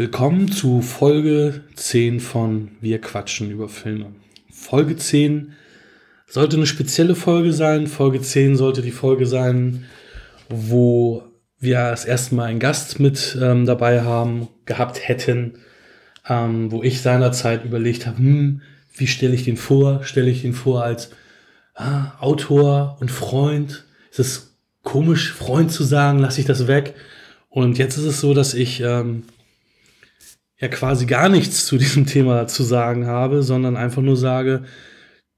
Willkommen 0.00 0.50
zu 0.50 0.80
Folge 0.80 1.60
10 1.74 2.20
von 2.20 2.70
Wir 2.80 3.02
quatschen 3.02 3.50
über 3.50 3.68
Filme. 3.68 4.14
Folge 4.50 4.96
10 4.96 5.52
sollte 6.26 6.56
eine 6.56 6.64
spezielle 6.64 7.14
Folge 7.14 7.52
sein. 7.52 7.86
Folge 7.86 8.22
10 8.22 8.56
sollte 8.56 8.80
die 8.80 8.92
Folge 8.92 9.26
sein, 9.26 9.84
wo 10.48 11.24
wir 11.58 11.90
das 11.90 12.06
erste 12.06 12.34
Mal 12.34 12.44
einen 12.44 12.60
Gast 12.60 12.98
mit 12.98 13.36
ähm, 13.42 13.66
dabei 13.66 14.00
haben, 14.00 14.48
gehabt 14.64 15.06
hätten, 15.06 15.58
ähm, 16.26 16.72
wo 16.72 16.82
ich 16.82 17.02
seinerzeit 17.02 17.66
überlegt 17.66 18.06
habe, 18.06 18.16
hm, 18.16 18.62
wie 18.96 19.06
stelle 19.06 19.34
ich 19.34 19.44
den 19.44 19.58
vor? 19.58 20.02
Stelle 20.02 20.30
ich 20.30 20.46
ihn 20.46 20.54
vor 20.54 20.82
als 20.82 21.10
ah, 21.74 22.12
Autor 22.20 22.96
und 23.00 23.10
Freund? 23.10 23.84
Ist 24.10 24.18
es 24.18 24.56
komisch, 24.82 25.30
Freund 25.30 25.70
zu 25.70 25.84
sagen? 25.84 26.20
Lasse 26.20 26.40
ich 26.40 26.46
das 26.46 26.66
weg? 26.66 26.94
Und 27.50 27.76
jetzt 27.76 27.98
ist 27.98 28.04
es 28.04 28.18
so, 28.22 28.32
dass 28.32 28.54
ich 28.54 28.80
ähm, 28.80 29.24
ja 30.60 30.68
quasi 30.68 31.06
gar 31.06 31.28
nichts 31.28 31.66
zu 31.66 31.78
diesem 31.78 32.06
Thema 32.06 32.46
zu 32.46 32.62
sagen 32.62 33.06
habe, 33.06 33.42
sondern 33.42 33.76
einfach 33.76 34.02
nur 34.02 34.16
sage, 34.16 34.62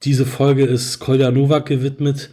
diese 0.02 0.26
Folge 0.26 0.64
ist 0.64 0.98
Kolja 0.98 1.30
Novak 1.30 1.66
gewidmet, 1.66 2.30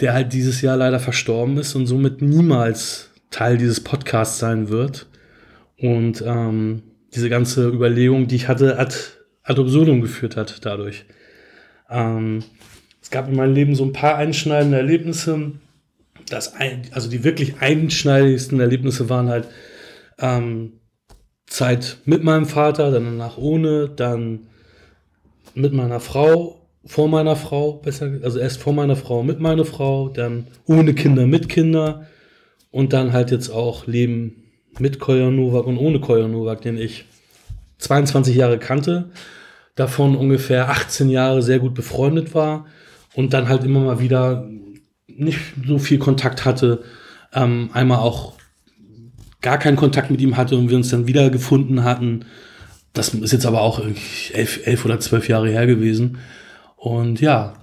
der 0.00 0.14
halt 0.14 0.32
dieses 0.32 0.62
Jahr 0.62 0.76
leider 0.76 1.00
verstorben 1.00 1.58
ist 1.58 1.74
und 1.74 1.86
somit 1.86 2.22
niemals 2.22 3.10
Teil 3.30 3.58
dieses 3.58 3.82
Podcasts 3.82 4.38
sein 4.38 4.68
wird. 4.68 5.06
Und 5.76 6.22
ähm, 6.24 6.82
diese 7.14 7.28
ganze 7.28 7.68
Überlegung, 7.68 8.28
die 8.28 8.36
ich 8.36 8.48
hatte, 8.48 8.78
ad, 8.78 8.94
ad 9.42 9.60
absurdum 9.60 10.00
geführt 10.00 10.36
hat 10.36 10.64
dadurch. 10.64 11.06
Ähm, 11.90 12.44
es 13.02 13.10
gab 13.10 13.28
in 13.28 13.36
meinem 13.36 13.54
Leben 13.54 13.74
so 13.74 13.84
ein 13.84 13.92
paar 13.92 14.16
einschneidende 14.16 14.76
Erlebnisse. 14.76 15.52
Das 16.28 16.54
ein, 16.54 16.82
also 16.92 17.10
die 17.10 17.24
wirklich 17.24 17.60
einschneidigsten 17.60 18.60
Erlebnisse 18.60 19.08
waren 19.08 19.28
halt 19.28 19.48
ähm, 20.18 20.77
Zeit 21.48 21.98
mit 22.04 22.22
meinem 22.22 22.46
Vater, 22.46 22.90
dann 22.90 23.04
danach 23.04 23.38
ohne, 23.38 23.88
dann 23.88 24.46
mit 25.54 25.72
meiner 25.72 26.00
Frau, 26.00 26.60
vor 26.84 27.08
meiner 27.08 27.36
Frau, 27.36 27.72
besser, 27.74 28.10
also 28.22 28.38
erst 28.38 28.60
vor 28.60 28.72
meiner 28.72 28.96
Frau, 28.96 29.22
mit 29.22 29.40
meiner 29.40 29.64
Frau, 29.64 30.08
dann 30.08 30.46
ohne 30.66 30.94
Kinder, 30.94 31.26
mit 31.26 31.48
Kinder 31.48 32.06
und 32.70 32.92
dann 32.92 33.12
halt 33.12 33.30
jetzt 33.30 33.50
auch 33.50 33.86
Leben 33.86 34.44
mit 34.78 34.98
Koya 35.00 35.30
Novak 35.30 35.66
und 35.66 35.78
ohne 35.78 36.00
Koya 36.00 36.28
Novak, 36.28 36.62
den 36.62 36.78
ich 36.78 37.04
22 37.78 38.36
Jahre 38.36 38.58
kannte, 38.58 39.10
davon 39.74 40.16
ungefähr 40.16 40.70
18 40.70 41.08
Jahre 41.08 41.42
sehr 41.42 41.58
gut 41.58 41.74
befreundet 41.74 42.34
war 42.34 42.66
und 43.14 43.32
dann 43.32 43.48
halt 43.48 43.64
immer 43.64 43.80
mal 43.80 44.00
wieder 44.00 44.48
nicht 45.06 45.40
so 45.66 45.78
viel 45.78 45.98
Kontakt 45.98 46.44
hatte, 46.44 46.84
ähm, 47.32 47.70
einmal 47.72 47.98
auch 47.98 48.34
gar 49.40 49.58
keinen 49.58 49.76
Kontakt 49.76 50.10
mit 50.10 50.20
ihm 50.20 50.36
hatte 50.36 50.56
und 50.56 50.68
wir 50.68 50.76
uns 50.76 50.90
dann 50.90 51.06
wieder 51.06 51.30
gefunden 51.30 51.84
hatten. 51.84 52.24
Das 52.92 53.14
ist 53.14 53.32
jetzt 53.32 53.46
aber 53.46 53.60
auch 53.60 53.80
elf, 54.32 54.66
elf 54.66 54.84
oder 54.84 54.98
zwölf 55.00 55.28
Jahre 55.28 55.50
her 55.50 55.66
gewesen. 55.66 56.18
Und 56.76 57.20
ja, 57.20 57.54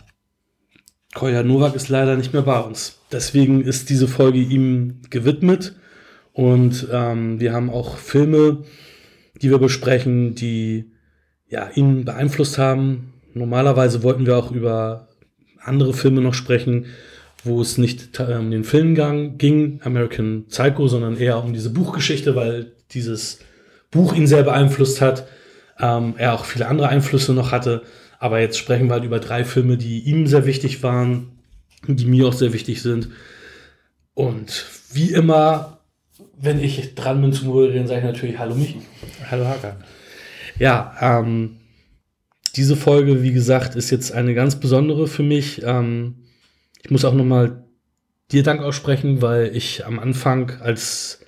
Koya 1.14 1.44
Novak 1.44 1.76
ist 1.76 1.90
leider 1.90 2.16
nicht 2.16 2.34
mehr 2.34 2.42
bei 2.42 2.60
uns. 2.60 3.00
Deswegen 3.12 3.62
ist 3.62 3.90
diese 3.90 4.08
Folge 4.08 4.40
ihm 4.40 5.02
gewidmet. 5.10 5.76
Und 6.34 6.88
ähm, 6.92 7.40
wir 7.40 7.54
haben 7.54 7.70
auch 7.70 7.98
Filme, 7.98 8.64
die 9.42 9.50
wir 9.50 9.58
besprechen, 9.58 10.36
die 10.36 10.92
ja, 11.48 11.70
ihn 11.74 12.04
beeinflusst 12.04 12.58
haben. 12.58 13.14
Normalerweise 13.34 14.04
wollten 14.04 14.26
wir 14.26 14.38
auch 14.38 14.52
über 14.52 15.08
andere 15.62 15.94
Filme 15.94 16.22
noch 16.22 16.34
sprechen, 16.34 16.88
wo 17.46 17.62
es 17.62 17.78
nicht 17.78 18.20
um 18.20 18.52
den 18.52 18.64
Film 18.64 18.96
ging, 19.38 19.80
American 19.84 20.46
Psycho, 20.50 20.88
sondern 20.88 21.18
eher 21.18 21.44
um 21.44 21.54
diese 21.54 21.70
Buchgeschichte, 21.70 22.36
weil 22.36 22.74
dieses 22.92 23.40
Buch 23.92 24.14
ihn 24.16 24.28
sehr 24.28 24.44
beeinflusst 24.44 25.00
hat. 25.00 25.28
Ähm, 25.80 26.16
er 26.18 26.34
auch 26.34 26.46
viele 26.46 26.68
andere 26.68 26.90
Einflüsse 26.90 27.34
noch 27.34 27.52
hatte. 27.52 27.84
Aber 28.20 28.40
jetzt 28.40 28.58
sprechen 28.58 28.88
wir 28.88 28.94
halt 28.94 29.04
über 29.04 29.20
drei 29.20 29.44
Filme, 29.44 29.78
die 29.78 30.00
ihm 30.00 30.26
sehr 30.26 30.46
wichtig 30.46 30.82
waren, 30.84 31.40
die 31.88 32.06
mir 32.06 32.28
auch 32.28 32.34
sehr 32.34 32.54
wichtig 32.54 32.82
sind. 32.82 33.10
Und 34.16 34.66
wie 34.92 35.12
immer, 35.12 35.80
wenn 36.38 36.60
ich 36.60 36.96
dran 36.96 37.22
bin 37.22 37.34
zu 37.34 37.46
moderieren, 37.46 37.88
sage 37.88 38.00
ich 38.00 38.06
natürlich 38.06 38.40
Hallo 38.40 38.56
Michi. 38.56 38.82
Hallo 39.30 39.46
Hakan. 39.46 39.76
Ja, 40.58 40.96
ähm, 41.02 41.58
diese 42.56 42.76
Folge, 42.76 43.22
wie 43.22 43.34
gesagt, 43.34 43.76
ist 43.76 43.92
jetzt 43.92 44.14
eine 44.14 44.34
ganz 44.34 44.60
besondere 44.60 45.08
für 45.08 45.24
mich. 45.24 45.62
Ähm, 45.64 46.25
ich 46.86 46.92
muss 46.92 47.04
auch 47.04 47.16
nochmal 47.16 47.64
dir 48.32 48.44
Dank 48.44 48.62
aussprechen, 48.62 49.24
weil 49.24 49.56
ich 49.56 49.88
am 49.88 49.98
Anfang 49.98 50.52
als, 50.62 51.20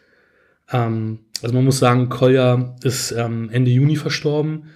ähm, 0.71 1.21
also 1.41 1.55
man 1.55 1.65
muss 1.65 1.79
sagen, 1.79 2.09
Kolja 2.09 2.75
ist 2.83 3.11
ähm, 3.11 3.49
Ende 3.51 3.71
Juni 3.71 3.95
verstorben 3.95 4.69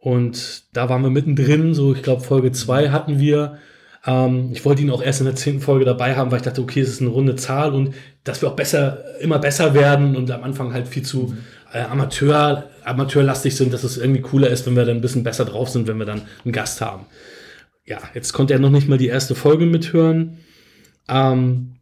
und 0.00 0.64
da 0.72 0.88
waren 0.88 1.02
wir 1.02 1.10
mittendrin, 1.10 1.72
so 1.72 1.94
ich 1.94 2.02
glaube 2.02 2.22
Folge 2.24 2.50
2 2.50 2.90
hatten 2.90 3.20
wir. 3.20 3.58
Ähm, 4.04 4.50
ich 4.52 4.64
wollte 4.64 4.82
ihn 4.82 4.90
auch 4.90 5.02
erst 5.02 5.20
in 5.20 5.26
der 5.26 5.36
zehnten 5.36 5.60
Folge 5.60 5.84
dabei 5.84 6.16
haben, 6.16 6.32
weil 6.32 6.38
ich 6.38 6.44
dachte, 6.44 6.62
okay, 6.62 6.80
es 6.80 6.88
ist 6.88 7.00
eine 7.00 7.10
runde 7.10 7.36
Zahl 7.36 7.72
und 7.72 7.94
dass 8.24 8.42
wir 8.42 8.48
auch 8.48 8.56
besser, 8.56 9.04
immer 9.20 9.38
besser 9.38 9.72
werden 9.72 10.16
und 10.16 10.32
am 10.32 10.42
Anfang 10.42 10.74
halt 10.74 10.88
viel 10.88 11.04
zu 11.04 11.36
äh, 11.72 11.78
Amateur, 11.78 12.64
amateurlastig 12.82 13.54
sind, 13.54 13.72
dass 13.72 13.84
es 13.84 13.98
irgendwie 13.98 14.22
cooler 14.22 14.48
ist, 14.48 14.66
wenn 14.66 14.74
wir 14.74 14.84
dann 14.84 14.96
ein 14.96 15.00
bisschen 15.00 15.22
besser 15.22 15.44
drauf 15.44 15.68
sind, 15.68 15.86
wenn 15.86 15.98
wir 15.98 16.06
dann 16.06 16.22
einen 16.44 16.52
Gast 16.52 16.80
haben 16.80 17.06
ja, 17.84 17.98
jetzt 18.14 18.32
konnte 18.32 18.54
er 18.54 18.60
noch 18.60 18.70
nicht 18.70 18.88
mal 18.88 18.98
die 18.98 19.08
erste 19.08 19.34
Folge 19.34 19.66
mithören. 19.66 20.38
Ähm, 21.08 21.76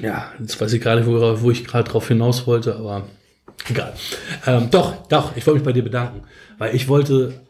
ja, 0.00 0.32
jetzt 0.38 0.60
weiß 0.60 0.72
ich 0.72 0.80
gerade, 0.80 1.06
wo, 1.06 1.42
wo 1.42 1.50
ich 1.50 1.64
gerade 1.64 1.90
drauf 1.90 2.08
hinaus 2.08 2.46
wollte, 2.46 2.76
aber 2.76 3.06
egal. 3.68 3.94
Ähm, 4.46 4.68
doch, 4.70 5.06
doch, 5.08 5.36
ich 5.36 5.46
wollte 5.46 5.58
mich 5.58 5.64
bei 5.64 5.72
dir 5.72 5.84
bedanken, 5.84 6.22
weil 6.58 6.74
ich 6.74 6.88
wollte 6.88 7.46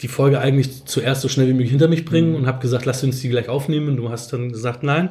die 0.00 0.08
Folge 0.08 0.40
eigentlich 0.40 0.84
zuerst 0.84 1.22
so 1.22 1.28
schnell 1.28 1.48
wie 1.48 1.52
möglich 1.52 1.70
hinter 1.70 1.88
mich 1.88 2.04
bringen 2.04 2.34
und 2.36 2.46
habe 2.46 2.60
gesagt, 2.60 2.84
lass 2.84 3.02
uns 3.02 3.20
die 3.20 3.28
gleich 3.28 3.48
aufnehmen. 3.48 3.88
Und 3.88 3.96
du 3.96 4.10
hast 4.10 4.32
dann 4.32 4.52
gesagt, 4.52 4.82
nein, 4.82 5.10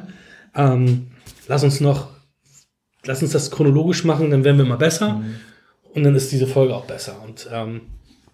ähm, 0.54 1.08
lass 1.46 1.62
uns 1.62 1.80
noch, 1.80 2.08
lass 3.04 3.22
uns 3.22 3.32
das 3.32 3.50
chronologisch 3.50 4.04
machen, 4.04 4.30
dann 4.30 4.44
werden 4.44 4.56
wir 4.56 4.64
mal 4.64 4.76
besser. 4.76 5.14
Mhm. 5.14 5.34
Und 5.94 6.04
dann 6.04 6.14
ist 6.14 6.32
diese 6.32 6.46
Folge 6.46 6.74
auch 6.74 6.86
besser. 6.86 7.22
Und 7.22 7.48
ähm, 7.52 7.82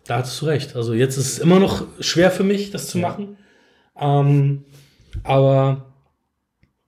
da 0.06 0.18
hattest 0.18 0.40
du 0.40 0.46
recht. 0.46 0.76
Also 0.76 0.94
jetzt 0.94 1.16
ist 1.16 1.26
es 1.26 1.38
immer 1.38 1.58
noch 1.58 1.86
schwer 1.98 2.30
für 2.30 2.44
mich, 2.44 2.70
das 2.70 2.86
zu 2.88 2.98
ja. 2.98 3.08
machen. 3.08 3.36
Ähm, 3.98 4.64
aber 5.22 5.94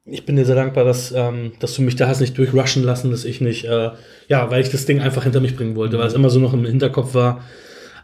ich 0.05 0.25
bin 0.25 0.37
dir 0.37 0.44
sehr 0.44 0.55
dankbar, 0.55 0.84
dass, 0.84 1.12
ähm, 1.12 1.53
dass 1.59 1.75
du 1.75 1.83
mich 1.83 1.97
da 1.97 2.06
hast 2.06 2.21
nicht 2.21 2.39
durchrushen 2.39 2.84
lassen, 2.84 3.11
dass 3.11 3.25
ich 3.25 3.41
nicht, 3.41 3.65
äh, 3.65 3.91
ja, 4.28 4.50
weil 4.50 4.62
ich 4.62 4.71
das 4.71 4.87
Ding 4.87 5.00
einfach 5.00 5.25
hinter 5.25 5.41
mich 5.41 5.56
bringen 5.56 5.77
wollte, 5.77 5.99
weil 5.99 6.06
es 6.06 6.15
immer 6.15 6.31
so 6.31 6.39
noch 6.39 6.53
im 6.53 6.65
Hinterkopf 6.65 7.15
war. 7.15 7.43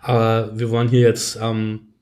Aber 0.00 0.50
wir 0.58 0.70
wollen 0.70 0.88
hier 0.88 1.00
jetzt 1.00 1.38
ähm, 1.40 1.92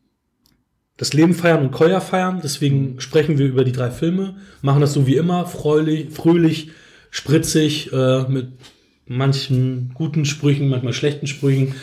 das 0.97 1.13
Leben 1.13 1.35
feiern 1.35 1.61
und 1.61 1.71
Koya 1.71 2.01
feiern. 2.01 2.41
Deswegen 2.43 2.95
mhm. 2.95 3.01
sprechen 3.01 3.39
wir 3.39 3.47
über 3.47 3.65
die 3.65 3.73
drei 3.73 3.91
Filme, 3.91 4.37
machen 4.63 4.81
das 4.81 4.95
so 4.95 5.07
wie 5.07 5.17
immer, 5.17 5.47
fröhlich, 5.47 6.11
fröhlich 6.11 6.71
spritzig, 7.11 7.93
äh, 7.93 8.23
mit 8.23 8.53
manchen 9.07 9.93
guten 9.95 10.25
Sprüchen, 10.25 10.69
manchmal 10.69 10.93
schlechten 10.95 11.27
Sprüchen. 11.27 11.75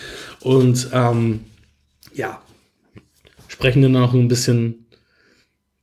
Und 0.42 0.90
ähm, 0.92 1.42
ja, 2.16 2.42
sprechen 3.48 3.84
dann 3.84 3.92
noch 3.92 4.14
ein 4.14 4.28
bisschen 4.28 4.87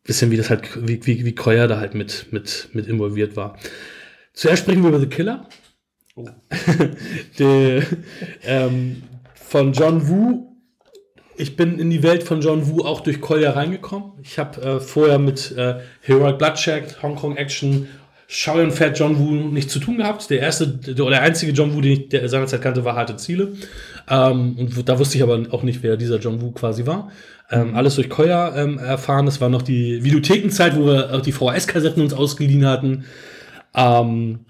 bisschen 0.05 0.31
wie 0.31 0.37
das 0.37 0.51
halt, 0.51 0.69
wie, 0.87 1.05
wie, 1.07 1.25
wie 1.25 1.35
Koya 1.35 1.67
da 1.67 1.79
halt 1.79 1.95
mit, 1.95 2.29
mit, 2.31 2.69
mit 2.73 2.87
involviert 2.87 3.37
war. 3.37 3.59
Zuerst 4.33 4.63
sprechen 4.63 4.83
wir 4.83 4.91
über 4.91 5.01
The 5.01 5.07
Killer. 5.07 5.49
Oh. 6.15 6.29
Die, 7.39 7.83
ähm, 8.45 9.03
von 9.35 9.73
John 9.73 10.09
Woo. 10.09 10.51
Ich 11.37 11.57
bin 11.57 11.81
in 11.81 11.91
die 11.91 12.05
Welt 12.05 12.23
von 12.23 12.41
John 12.41 12.69
Woo 12.69 12.85
auch 12.85 13.01
durch 13.01 13.21
Kolja 13.21 13.51
reingekommen. 13.51 14.13
Ich 14.23 14.39
habe 14.39 14.61
äh, 14.63 14.81
vorher 14.81 15.19
mit 15.19 15.51
äh, 15.57 15.81
Heroic 16.01 16.39
Bloodshed, 16.39 17.03
Hong 17.03 17.17
Kong 17.17 17.37
Action, 17.37 17.89
Shaolin 18.29 18.71
Fat 18.71 18.99
John 18.99 19.19
Woo 19.19 19.33
nichts 19.33 19.73
zu 19.73 19.81
tun 19.81 19.97
gehabt. 19.97 20.31
Der 20.31 20.41
erste 20.41 20.79
oder 20.93 21.11
der 21.11 21.23
einzige 21.23 21.51
John 21.53 21.75
Woo, 21.75 21.81
den 21.81 21.93
ich 21.93 22.09
der 22.09 22.29
seinerzeit 22.29 22.63
kannte, 22.63 22.85
war 22.85 22.95
Harte 22.95 23.17
Ziele. 23.17 23.53
Ähm, 24.09 24.57
und 24.59 24.89
da 24.89 24.99
wusste 24.99 25.17
ich 25.17 25.23
aber 25.23 25.41
auch 25.51 25.65
nicht, 25.65 25.83
wer 25.83 25.97
dieser 25.97 26.19
John 26.19 26.41
Woo 26.41 26.53
quasi 26.53 26.87
war. 26.87 27.11
Ähm, 27.51 27.75
alles 27.75 27.97
durch 27.97 28.09
Koya 28.09 28.57
ähm, 28.57 28.79
erfahren. 28.79 29.27
Das 29.27 29.41
war 29.41 29.49
noch 29.49 29.63
die 29.63 30.03
Videothekenzeit, 30.03 30.77
wo 30.77 30.87
wir 30.87 31.15
auch 31.15 31.21
die 31.21 31.33
VHS-Kassetten 31.33 32.03
uns 32.03 32.15
ausgeliehen 32.15 32.67
hatten. 32.67 33.05
Ähm, 33.75 34.41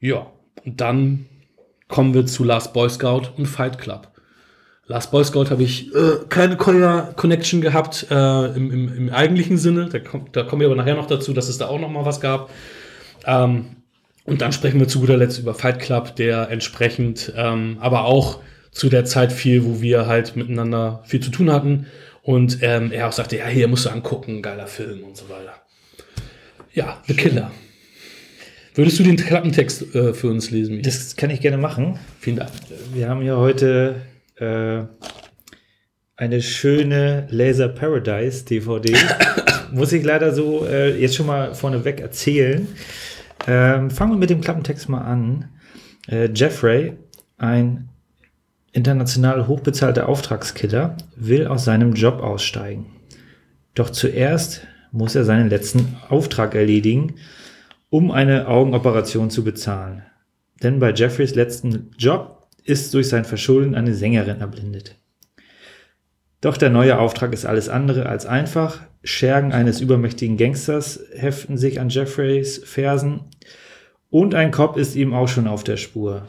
ja, 0.00 0.26
und 0.64 0.80
dann 0.80 1.26
kommen 1.88 2.14
wir 2.14 2.26
zu 2.26 2.44
Last 2.44 2.72
Boy 2.72 2.88
Scout 2.88 3.32
und 3.36 3.46
Fight 3.46 3.78
Club. 3.78 4.08
Last 4.86 5.10
Boy 5.10 5.22
Scout 5.22 5.50
habe 5.50 5.62
ich 5.62 5.94
äh, 5.94 6.20
keine 6.30 6.56
Koya-Connection 6.56 7.60
gehabt 7.60 8.06
äh, 8.10 8.46
im, 8.56 8.70
im, 8.70 8.96
im, 8.96 9.10
eigentlichen 9.10 9.58
Sinne. 9.58 9.90
Da, 9.90 9.98
kommt, 9.98 10.34
da 10.34 10.44
kommen 10.44 10.60
wir 10.60 10.68
aber 10.68 10.76
nachher 10.76 10.94
noch 10.94 11.06
dazu, 11.06 11.34
dass 11.34 11.48
es 11.48 11.58
da 11.58 11.66
auch 11.66 11.78
noch 11.78 11.90
mal 11.90 12.06
was 12.06 12.22
gab. 12.22 12.50
Ähm, 13.26 13.76
und 14.24 14.40
dann 14.40 14.52
sprechen 14.52 14.80
wir 14.80 14.88
zu 14.88 15.00
guter 15.00 15.16
Letzt 15.18 15.38
über 15.38 15.54
Fight 15.54 15.78
Club, 15.78 16.16
der 16.16 16.50
entsprechend 16.50 17.32
ähm, 17.36 17.76
aber 17.80 18.04
auch 18.04 18.40
zu 18.78 18.88
der 18.88 19.04
Zeit 19.04 19.32
viel, 19.32 19.64
wo 19.64 19.82
wir 19.82 20.06
halt 20.06 20.36
miteinander 20.36 21.02
viel 21.04 21.18
zu 21.18 21.30
tun 21.30 21.50
hatten. 21.50 21.86
Und 22.22 22.58
ähm, 22.62 22.92
er 22.92 23.08
auch 23.08 23.12
sagte, 23.12 23.36
ja, 23.36 23.46
hier 23.46 23.66
musst 23.66 23.86
du 23.86 23.90
angucken, 23.90 24.40
geiler 24.40 24.68
Film 24.68 25.02
und 25.02 25.16
so 25.16 25.28
weiter. 25.28 25.54
Ja, 26.72 27.02
The 27.08 27.14
Killer. 27.14 27.50
Würdest 28.74 29.00
du 29.00 29.02
den 29.02 29.16
Klappentext 29.16 29.94
äh, 29.96 30.14
für 30.14 30.28
uns 30.28 30.52
lesen? 30.52 30.76
Michael? 30.76 30.92
Das 30.92 31.16
kann 31.16 31.30
ich 31.30 31.40
gerne 31.40 31.58
machen. 31.58 31.98
Vielen 32.20 32.36
Dank. 32.36 32.50
Wir 32.94 33.08
haben 33.08 33.22
ja 33.22 33.36
heute 33.36 33.96
äh, 34.36 34.82
eine 36.14 36.40
schöne 36.40 37.26
Laser 37.30 37.68
Paradise 37.68 38.44
DVD. 38.44 38.94
Muss 39.72 39.92
ich 39.92 40.04
leider 40.04 40.32
so 40.32 40.64
äh, 40.66 40.96
jetzt 41.00 41.16
schon 41.16 41.26
mal 41.26 41.52
vorneweg 41.52 41.98
erzählen. 41.98 42.68
Ähm, 43.48 43.90
fangen 43.90 44.12
wir 44.12 44.18
mit 44.18 44.30
dem 44.30 44.40
Klappentext 44.40 44.88
mal 44.88 45.00
an. 45.00 45.48
Äh, 46.08 46.28
Jeffrey, 46.32 46.92
ein 47.38 47.88
international 48.72 49.46
hochbezahlter 49.46 50.08
Auftragskiller, 50.08 50.96
will 51.16 51.46
aus 51.46 51.64
seinem 51.64 51.94
Job 51.94 52.20
aussteigen. 52.20 52.86
Doch 53.74 53.90
zuerst 53.90 54.66
muss 54.92 55.14
er 55.14 55.24
seinen 55.24 55.48
letzten 55.48 55.96
Auftrag 56.08 56.54
erledigen, 56.54 57.14
um 57.90 58.10
eine 58.10 58.48
Augenoperation 58.48 59.30
zu 59.30 59.44
bezahlen. 59.44 60.02
Denn 60.62 60.78
bei 60.78 60.92
Jeffreys 60.92 61.34
letzten 61.34 61.90
Job 61.96 62.48
ist 62.64 62.92
durch 62.94 63.08
sein 63.08 63.24
Verschulden 63.24 63.74
eine 63.74 63.94
Sängerin 63.94 64.40
erblindet. 64.40 64.96
Doch 66.40 66.56
der 66.56 66.70
neue 66.70 66.98
Auftrag 66.98 67.32
ist 67.32 67.46
alles 67.46 67.68
andere 67.68 68.06
als 68.06 68.26
einfach. 68.26 68.80
Schergen 69.02 69.52
eines 69.52 69.80
übermächtigen 69.80 70.36
Gangsters 70.36 71.00
heften 71.14 71.56
sich 71.56 71.80
an 71.80 71.88
Jeffreys 71.88 72.58
Fersen 72.64 73.22
und 74.10 74.34
ein 74.34 74.50
Cop 74.50 74.76
ist 74.76 74.96
ihm 74.96 75.14
auch 75.14 75.28
schon 75.28 75.46
auf 75.46 75.64
der 75.64 75.76
Spur. 75.76 76.28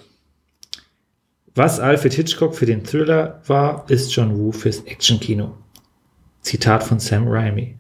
Was 1.60 1.82
Alfred 1.82 2.14
Hitchcock 2.14 2.56
für 2.56 2.66
den 2.66 2.86
Thriller 2.86 3.42
war, 3.46 3.84
ist 3.90 4.16
John 4.16 4.34
Woo 4.38 4.54
fürs 4.54 4.80
Actionkino. 4.86 5.58
Zitat 6.40 6.86
von 6.86 7.02
Sam 7.02 7.28
Raimi. 7.28 7.76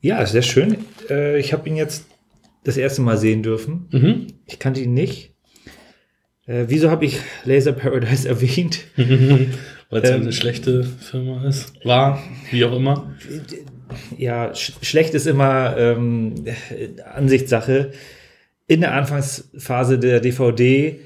Ja, 0.00 0.26
sehr 0.26 0.42
schön. 0.42 0.78
Äh, 1.08 1.38
ich 1.38 1.52
habe 1.52 1.68
ihn 1.68 1.76
jetzt 1.76 2.06
das 2.64 2.78
erste 2.78 3.00
Mal 3.02 3.16
sehen 3.16 3.44
dürfen. 3.44 3.86
Mhm. 3.92 4.26
Ich 4.46 4.58
kannte 4.58 4.80
ihn 4.80 4.92
nicht. 4.92 5.34
Äh, 6.46 6.64
wieso 6.66 6.90
habe 6.90 7.04
ich 7.04 7.20
Laser 7.44 7.74
Paradise 7.74 8.28
erwähnt? 8.28 8.80
Weil 8.96 10.02
es 10.02 10.10
Ähm, 10.10 10.22
eine 10.22 10.32
schlechte 10.32 10.82
Firma 10.82 11.46
ist. 11.46 11.72
War, 11.84 12.20
wie 12.50 12.64
auch 12.64 12.74
immer. 12.74 13.14
ja, 14.16 14.52
sch 14.52 14.72
schlecht 14.82 15.14
ist 15.14 15.28
immer 15.28 15.76
ähm, 15.78 16.44
äh, 16.44 17.00
Ansichtssache. 17.02 17.92
In 18.66 18.80
der 18.80 18.94
Anfangsphase 18.94 20.00
der 20.00 20.18
DVD, 20.18 20.98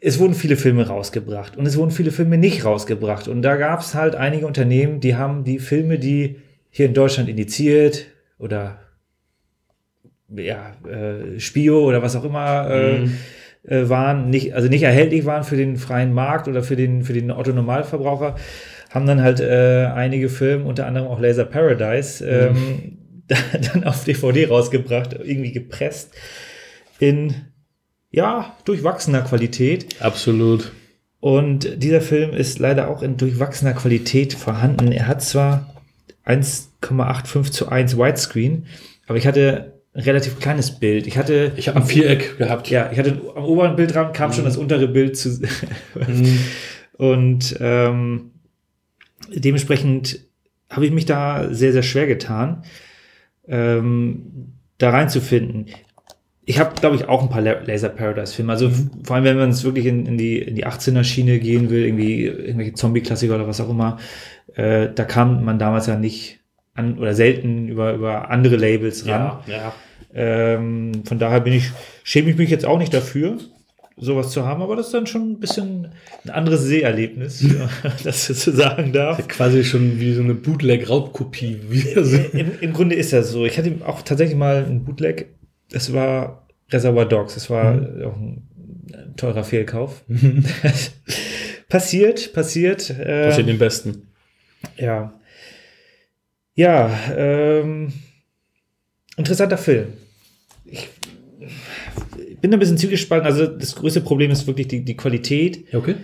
es 0.00 0.18
wurden 0.18 0.34
viele 0.34 0.56
Filme 0.56 0.86
rausgebracht 0.86 1.56
und 1.56 1.66
es 1.66 1.76
wurden 1.76 1.90
viele 1.90 2.10
Filme 2.12 2.38
nicht 2.38 2.64
rausgebracht. 2.64 3.28
Und 3.28 3.42
da 3.42 3.56
gab 3.56 3.80
es 3.80 3.94
halt 3.94 4.14
einige 4.14 4.46
Unternehmen, 4.46 5.00
die 5.00 5.16
haben 5.16 5.44
die 5.44 5.58
Filme, 5.58 5.98
die 5.98 6.36
hier 6.70 6.86
in 6.86 6.94
Deutschland 6.94 7.28
indiziert 7.28 8.06
oder 8.38 8.78
ja, 10.34 10.72
äh, 10.88 11.38
Spio 11.40 11.84
oder 11.84 12.02
was 12.02 12.16
auch 12.16 12.24
immer 12.24 12.68
äh, 12.70 12.98
Mhm. 12.98 13.12
äh, 13.62 13.88
waren, 13.88 14.28
nicht, 14.30 14.54
also 14.54 14.68
nicht 14.68 14.82
erhältlich 14.82 15.24
waren 15.24 15.44
für 15.44 15.56
den 15.56 15.76
freien 15.76 16.12
Markt 16.12 16.48
oder 16.48 16.62
für 16.62 16.76
den, 16.76 17.02
für 17.02 17.12
den 17.12 17.30
Otto-Normalverbraucher, 17.30 18.36
haben 18.90 19.06
dann 19.06 19.22
halt 19.22 19.40
äh, 19.40 19.86
einige 19.94 20.28
Filme, 20.28 20.64
unter 20.64 20.86
anderem 20.86 21.08
auch 21.08 21.20
Laser 21.20 21.44
Paradise, 21.44 22.24
ähm, 22.26 22.98
dann 23.72 23.84
auf 23.84 24.04
DVD 24.04 24.46
rausgebracht, 24.48 25.14
irgendwie 25.14 25.52
gepresst 25.52 26.12
in 26.98 27.34
ja, 28.16 28.56
durchwachsener 28.64 29.20
Qualität. 29.20 30.00
Absolut. 30.00 30.72
Und 31.20 31.82
dieser 31.82 32.00
Film 32.00 32.32
ist 32.32 32.58
leider 32.58 32.88
auch 32.88 33.02
in 33.02 33.18
durchwachsener 33.18 33.74
Qualität 33.74 34.32
vorhanden. 34.32 34.90
Er 34.90 35.06
hat 35.06 35.22
zwar 35.22 35.74
1,85 36.24 37.52
zu 37.52 37.68
1 37.68 37.98
Widescreen, 37.98 38.66
aber 39.06 39.18
ich 39.18 39.26
hatte 39.26 39.74
ein 39.92 40.00
relativ 40.00 40.40
kleines 40.40 40.78
Bild. 40.78 41.06
Ich 41.06 41.18
hatte, 41.18 41.52
Ich 41.56 41.68
habe 41.68 41.80
ein 41.80 41.86
Viereck 41.86 42.38
gehabt. 42.38 42.70
ja, 42.70 42.90
ich 42.90 42.98
hatte 42.98 43.20
am 43.34 43.44
oberen 43.44 43.76
Bildrand 43.76 44.14
kam 44.14 44.32
schon 44.32 44.44
das 44.44 44.56
untere 44.56 44.88
Bild 44.88 45.16
zu. 45.16 45.38
Mhm. 45.94 46.38
Und 46.96 47.56
ähm, 47.60 48.30
dementsprechend 49.28 50.20
habe 50.70 50.86
ich 50.86 50.92
mich 50.92 51.04
da 51.04 51.52
sehr, 51.52 51.72
sehr 51.72 51.82
schwer 51.82 52.06
getan, 52.06 52.62
ähm, 53.46 54.52
da 54.78 54.88
reinzufinden. 54.88 55.66
Ich 56.48 56.60
habe, 56.60 56.74
glaube 56.80 56.94
ich, 56.96 57.08
auch 57.08 57.22
ein 57.22 57.28
paar 57.28 57.42
La- 57.42 57.60
Laser 57.64 57.88
Paradise-Filme. 57.88 58.52
Also 58.52 58.70
vor 59.04 59.16
allem, 59.16 59.24
wenn 59.24 59.36
man 59.36 59.50
es 59.50 59.64
wirklich 59.64 59.84
in, 59.86 60.06
in 60.06 60.16
die, 60.16 60.38
in 60.38 60.54
die 60.54 60.64
18er-Schiene 60.66 61.40
gehen 61.40 61.70
will, 61.70 61.84
irgendwie 61.84 62.24
irgendwelche 62.24 62.72
Zombie-Klassiker 62.74 63.34
oder 63.34 63.48
was 63.48 63.60
auch 63.60 63.68
immer, 63.68 63.98
äh, 64.54 64.88
da 64.94 65.04
kam 65.04 65.44
man 65.44 65.58
damals 65.58 65.86
ja 65.88 65.96
nicht 65.96 66.38
an 66.74 66.98
oder 66.98 67.14
selten 67.14 67.68
über, 67.68 67.94
über 67.94 68.30
andere 68.30 68.56
Labels 68.56 69.06
ran. 69.06 69.38
Ja, 69.46 69.54
ja. 69.54 69.74
Ähm, 70.14 71.02
von 71.04 71.18
daher 71.18 71.40
bin 71.40 71.52
ich, 71.52 71.70
schäme 72.04 72.30
ich 72.30 72.36
mich 72.38 72.48
jetzt 72.48 72.64
auch 72.64 72.78
nicht 72.78 72.94
dafür, 72.94 73.38
sowas 73.98 74.30
zu 74.30 74.46
haben, 74.46 74.62
aber 74.62 74.76
das 74.76 74.86
ist 74.86 74.94
dann 74.94 75.06
schon 75.06 75.32
ein 75.32 75.40
bisschen 75.40 75.88
ein 76.24 76.30
anderes 76.30 76.62
Seherlebnis, 76.62 77.42
ja, 77.42 77.68
das 78.04 78.30
ich 78.30 78.38
so 78.38 78.52
sagen 78.52 78.92
darf. 78.92 79.26
Quasi 79.26 79.64
schon 79.64 79.98
wie 79.98 80.12
so 80.14 80.22
eine 80.22 80.34
Bootleg-Raubkopie. 80.34 81.58
So. 82.02 82.16
Im, 82.38 82.52
Im 82.60 82.72
Grunde 82.72 82.94
ist 82.94 83.12
das 83.12 83.30
so. 83.30 83.44
Ich 83.46 83.58
hatte 83.58 83.72
auch 83.86 84.02
tatsächlich 84.02 84.36
mal 84.38 84.64
ein 84.64 84.84
Bootleg, 84.84 85.26
das 85.70 85.92
war 85.92 86.46
Reservoir 86.70 87.06
Dogs, 87.06 87.34
das 87.34 87.50
war 87.50 87.74
auch 88.04 88.16
ein, 88.16 88.42
teurer 89.16 89.44
Fehlkauf. 89.44 90.04
passiert, 91.68 92.32
passiert. 92.32 92.90
ähm, 92.98 93.28
Passiert 93.28 93.48
den 93.48 93.58
Besten. 93.58 94.08
Ja. 94.76 95.12
Ja, 96.54 96.98
ähm, 97.16 97.92
interessanter 99.16 99.58
Film. 99.58 99.88
Ich 100.64 100.88
bin 102.40 102.52
ein 102.52 102.58
bisschen 102.58 102.78
zugespalten. 102.78 103.26
Also 103.26 103.46
das 103.46 103.74
größte 103.74 104.00
Problem 104.00 104.30
ist 104.30 104.46
wirklich 104.46 104.68
die, 104.68 104.84
die 104.84 104.96
Qualität. 104.96 105.74
Okay. 105.74 105.96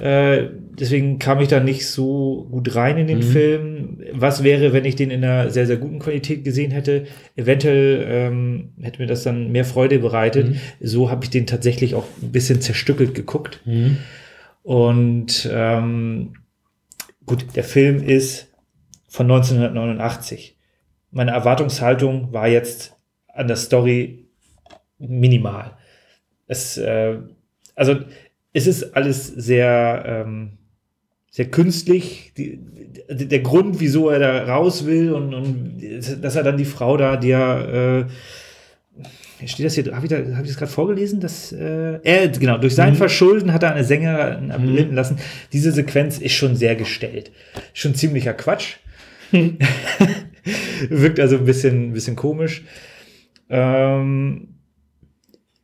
Äh, 0.00 0.48
deswegen 0.78 1.18
kam 1.18 1.40
ich 1.40 1.48
da 1.48 1.60
nicht 1.60 1.86
so 1.86 2.48
gut 2.50 2.74
rein 2.74 2.96
in 2.96 3.06
den 3.06 3.22
Film. 3.22 3.98
Was 4.12 4.42
wäre, 4.42 4.72
wenn 4.72 4.84
ich 4.84 4.96
den 4.96 5.10
in 5.10 5.22
einer 5.22 5.50
sehr, 5.50 5.66
sehr 5.66 5.76
guten 5.76 5.98
Qualität 5.98 6.42
gesehen 6.42 6.70
hätte? 6.70 7.06
Eventuell 7.36 8.06
ähm, 8.08 8.70
hätte 8.80 9.00
mir 9.00 9.06
das 9.06 9.22
dann 9.22 9.52
mehr 9.52 9.64
Freude 9.64 9.98
bereitet. 9.98 10.56
So 10.80 11.10
habe 11.10 11.24
ich 11.24 11.30
den 11.30 11.46
tatsächlich 11.46 11.94
auch 11.94 12.06
ein 12.22 12.32
bisschen 12.32 12.60
zerstückelt 12.60 13.14
geguckt. 13.14 13.60
Mhm. 13.66 13.98
Und 14.62 15.48
ähm, 15.52 16.34
gut, 17.26 17.44
der 17.56 17.64
Film 17.64 18.02
ist 18.02 18.50
von 19.08 19.30
1989. 19.30 20.56
Meine 21.10 21.32
Erwartungshaltung 21.32 22.32
war 22.32 22.48
jetzt 22.48 22.96
an 23.28 23.48
der 23.48 23.56
Story 23.56 24.26
minimal. 24.98 25.72
Es, 26.46 26.78
äh, 26.78 27.18
also 27.74 27.96
es 28.52 28.66
ist 28.66 28.96
alles 28.96 29.26
sehr, 29.26 30.04
ähm, 30.06 30.58
sehr 31.30 31.46
künstlich. 31.46 32.32
Die, 32.36 32.60
der 33.08 33.40
Grund, 33.40 33.80
wieso 33.80 34.08
er 34.10 34.18
da 34.18 34.44
raus 34.44 34.86
will 34.86 35.12
und, 35.12 35.34
und 35.34 35.80
dass 36.22 36.36
er 36.36 36.42
dann 36.42 36.56
die 36.56 36.64
Frau 36.64 36.96
da, 36.96 37.16
die 37.16 37.28
ja 37.28 37.98
äh, 37.98 38.06
Steht 39.46 39.64
das 39.64 39.74
hier, 39.74 39.94
habe 39.94 40.04
ich, 40.04 40.10
da, 40.10 40.16
hab 40.36 40.42
ich 40.42 40.50
das 40.50 40.58
gerade 40.58 40.70
vorgelesen? 40.70 41.20
Dass, 41.20 41.52
äh, 41.52 41.98
er, 42.02 42.28
genau, 42.28 42.58
durch 42.58 42.74
sein 42.74 42.94
Verschulden 42.94 43.52
hat 43.52 43.62
er 43.62 43.74
eine 43.74 43.84
Sängerin 43.84 44.50
erblinden 44.50 44.94
lassen. 44.94 45.18
Diese 45.52 45.72
Sequenz 45.72 46.18
ist 46.18 46.32
schon 46.32 46.56
sehr 46.56 46.76
gestellt. 46.76 47.32
Schon 47.72 47.94
ziemlicher 47.94 48.34
Quatsch. 48.34 48.76
Wirkt 50.90 51.20
also 51.20 51.36
ein 51.36 51.44
bisschen, 51.44 51.88
ein 51.88 51.92
bisschen 51.92 52.16
komisch. 52.16 52.64
Ähm, 53.48 54.48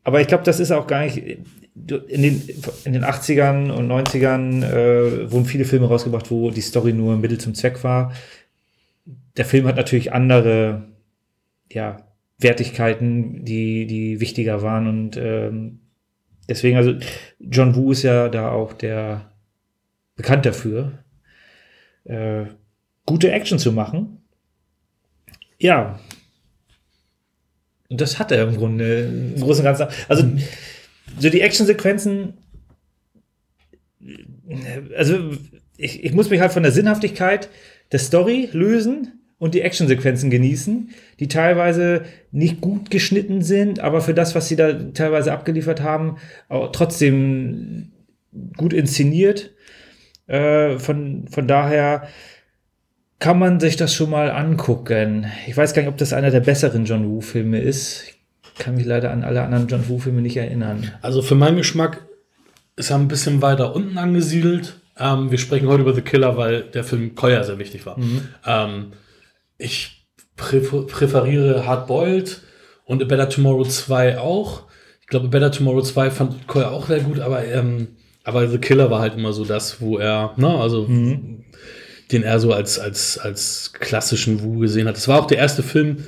aber 0.04 0.20
ich 0.20 0.26
glaube, 0.28 0.44
das 0.44 0.60
ist 0.60 0.70
auch 0.70 0.86
gar 0.86 1.04
nicht. 1.04 1.38
In 1.76 2.22
den, 2.22 2.42
in 2.84 2.92
den 2.94 3.04
80ern 3.04 3.70
und 3.70 3.90
90ern 3.90 4.64
äh, 4.64 5.30
wurden 5.30 5.44
viele 5.44 5.66
Filme 5.66 5.86
rausgebracht, 5.86 6.30
wo 6.30 6.50
die 6.50 6.62
Story 6.62 6.94
nur 6.94 7.16
Mittel 7.18 7.38
zum 7.38 7.54
Zweck 7.54 7.84
war. 7.84 8.12
Der 9.36 9.44
Film 9.44 9.66
hat 9.66 9.76
natürlich 9.76 10.12
andere, 10.12 10.84
ja, 11.70 12.06
Wertigkeiten, 12.38 13.44
die, 13.44 13.86
die 13.86 14.20
wichtiger 14.20 14.62
waren. 14.62 14.86
Und 14.86 15.16
ähm, 15.18 15.80
deswegen, 16.48 16.78
also 16.78 16.94
John 17.38 17.74
Woo 17.76 17.92
ist 17.92 18.02
ja 18.02 18.28
da 18.28 18.50
auch 18.50 18.72
der 18.72 19.30
bekannt 20.16 20.46
dafür, 20.46 21.04
äh, 22.04 22.46
gute 23.04 23.30
Action 23.30 23.58
zu 23.58 23.72
machen. 23.72 24.22
Ja. 25.58 26.00
Und 27.88 28.00
das 28.00 28.18
hat 28.18 28.32
er 28.32 28.48
im 28.48 28.56
Grunde 28.56 29.04
im 29.34 29.40
Großen 29.40 29.64
und 29.64 29.64
Ganzen. 29.64 29.86
Also, 30.08 30.24
so 31.18 31.30
die 31.30 31.40
Actionsequenzen, 31.40 32.34
also 34.96 35.32
ich, 35.76 36.04
ich 36.04 36.12
muss 36.12 36.30
mich 36.30 36.40
halt 36.40 36.52
von 36.52 36.62
der 36.62 36.72
Sinnhaftigkeit 36.72 37.48
der 37.92 37.98
Story 37.98 38.48
lösen 38.52 39.20
und 39.38 39.54
die 39.54 39.60
Actionsequenzen 39.60 40.30
genießen, 40.30 40.90
die 41.20 41.28
teilweise 41.28 42.04
nicht 42.32 42.60
gut 42.60 42.90
geschnitten 42.90 43.42
sind, 43.42 43.80
aber 43.80 44.00
für 44.00 44.14
das, 44.14 44.34
was 44.34 44.48
sie 44.48 44.56
da 44.56 44.72
teilweise 44.72 45.32
abgeliefert 45.32 45.82
haben, 45.82 46.16
auch 46.48 46.72
trotzdem 46.72 47.92
gut 48.56 48.72
inszeniert. 48.72 49.54
Äh, 50.26 50.78
von, 50.78 51.28
von 51.28 51.46
daher, 51.46 52.08
kann 53.18 53.38
man 53.38 53.60
sich 53.60 53.76
das 53.76 53.94
schon 53.94 54.10
mal 54.10 54.30
angucken. 54.30 55.26
Ich 55.46 55.56
weiß 55.56 55.72
gar 55.72 55.82
nicht, 55.82 55.90
ob 55.90 55.96
das 55.96 56.12
einer 56.12 56.30
der 56.30 56.40
besseren 56.40 56.84
John 56.84 57.08
Woo-Filme 57.08 57.60
ist. 57.60 58.04
Ich 58.08 58.15
kann 58.58 58.76
mich 58.76 58.86
leider 58.86 59.10
an 59.10 59.24
alle 59.24 59.42
anderen 59.42 59.68
John 59.68 59.88
Woo-Filme 59.88 60.22
nicht 60.22 60.36
erinnern. 60.36 60.92
Also 61.02 61.22
für 61.22 61.34
meinen 61.34 61.56
Geschmack 61.56 62.06
ist 62.76 62.90
er 62.90 62.96
ein 62.96 63.08
bisschen 63.08 63.42
weiter 63.42 63.74
unten 63.74 63.98
angesiedelt. 63.98 64.80
Ähm, 64.98 65.30
wir 65.30 65.38
sprechen 65.38 65.68
heute 65.68 65.82
über 65.82 65.94
The 65.94 66.02
Killer, 66.02 66.36
weil 66.36 66.62
der 66.62 66.84
Film 66.84 67.14
Koya 67.14 67.42
sehr 67.44 67.58
wichtig 67.58 67.86
war. 67.86 67.98
Mhm. 67.98 68.28
Ähm, 68.46 68.92
ich 69.58 70.06
präfer 70.36 70.82
präferiere 70.82 71.66
Hard 71.66 71.86
Boiled 71.86 72.42
und 72.84 73.02
A 73.02 73.06
Better 73.06 73.28
Tomorrow 73.28 73.64
2 73.64 74.18
auch. 74.18 74.64
Ich 75.00 75.06
glaube, 75.06 75.28
Better 75.28 75.50
Tomorrow 75.50 75.82
2 75.82 76.10
fand 76.10 76.46
Koya 76.46 76.70
auch 76.70 76.86
sehr 76.86 77.00
gut, 77.00 77.20
aber, 77.20 77.44
ähm, 77.44 77.96
aber 78.24 78.48
The 78.48 78.58
Killer 78.58 78.90
war 78.90 79.00
halt 79.00 79.14
immer 79.14 79.32
so 79.32 79.44
das, 79.44 79.80
wo 79.80 79.98
er, 79.98 80.34
ne, 80.36 80.48
also 80.48 80.86
mhm 80.88 81.44
den 82.12 82.22
er 82.22 82.38
so 82.38 82.52
als, 82.52 82.78
als, 82.78 83.18
als 83.18 83.72
klassischen 83.72 84.42
Wu 84.42 84.60
gesehen 84.60 84.86
hat. 84.88 84.96
Das 84.96 85.08
war 85.08 85.20
auch 85.20 85.26
der 85.26 85.38
erste 85.38 85.62
Film, 85.62 86.04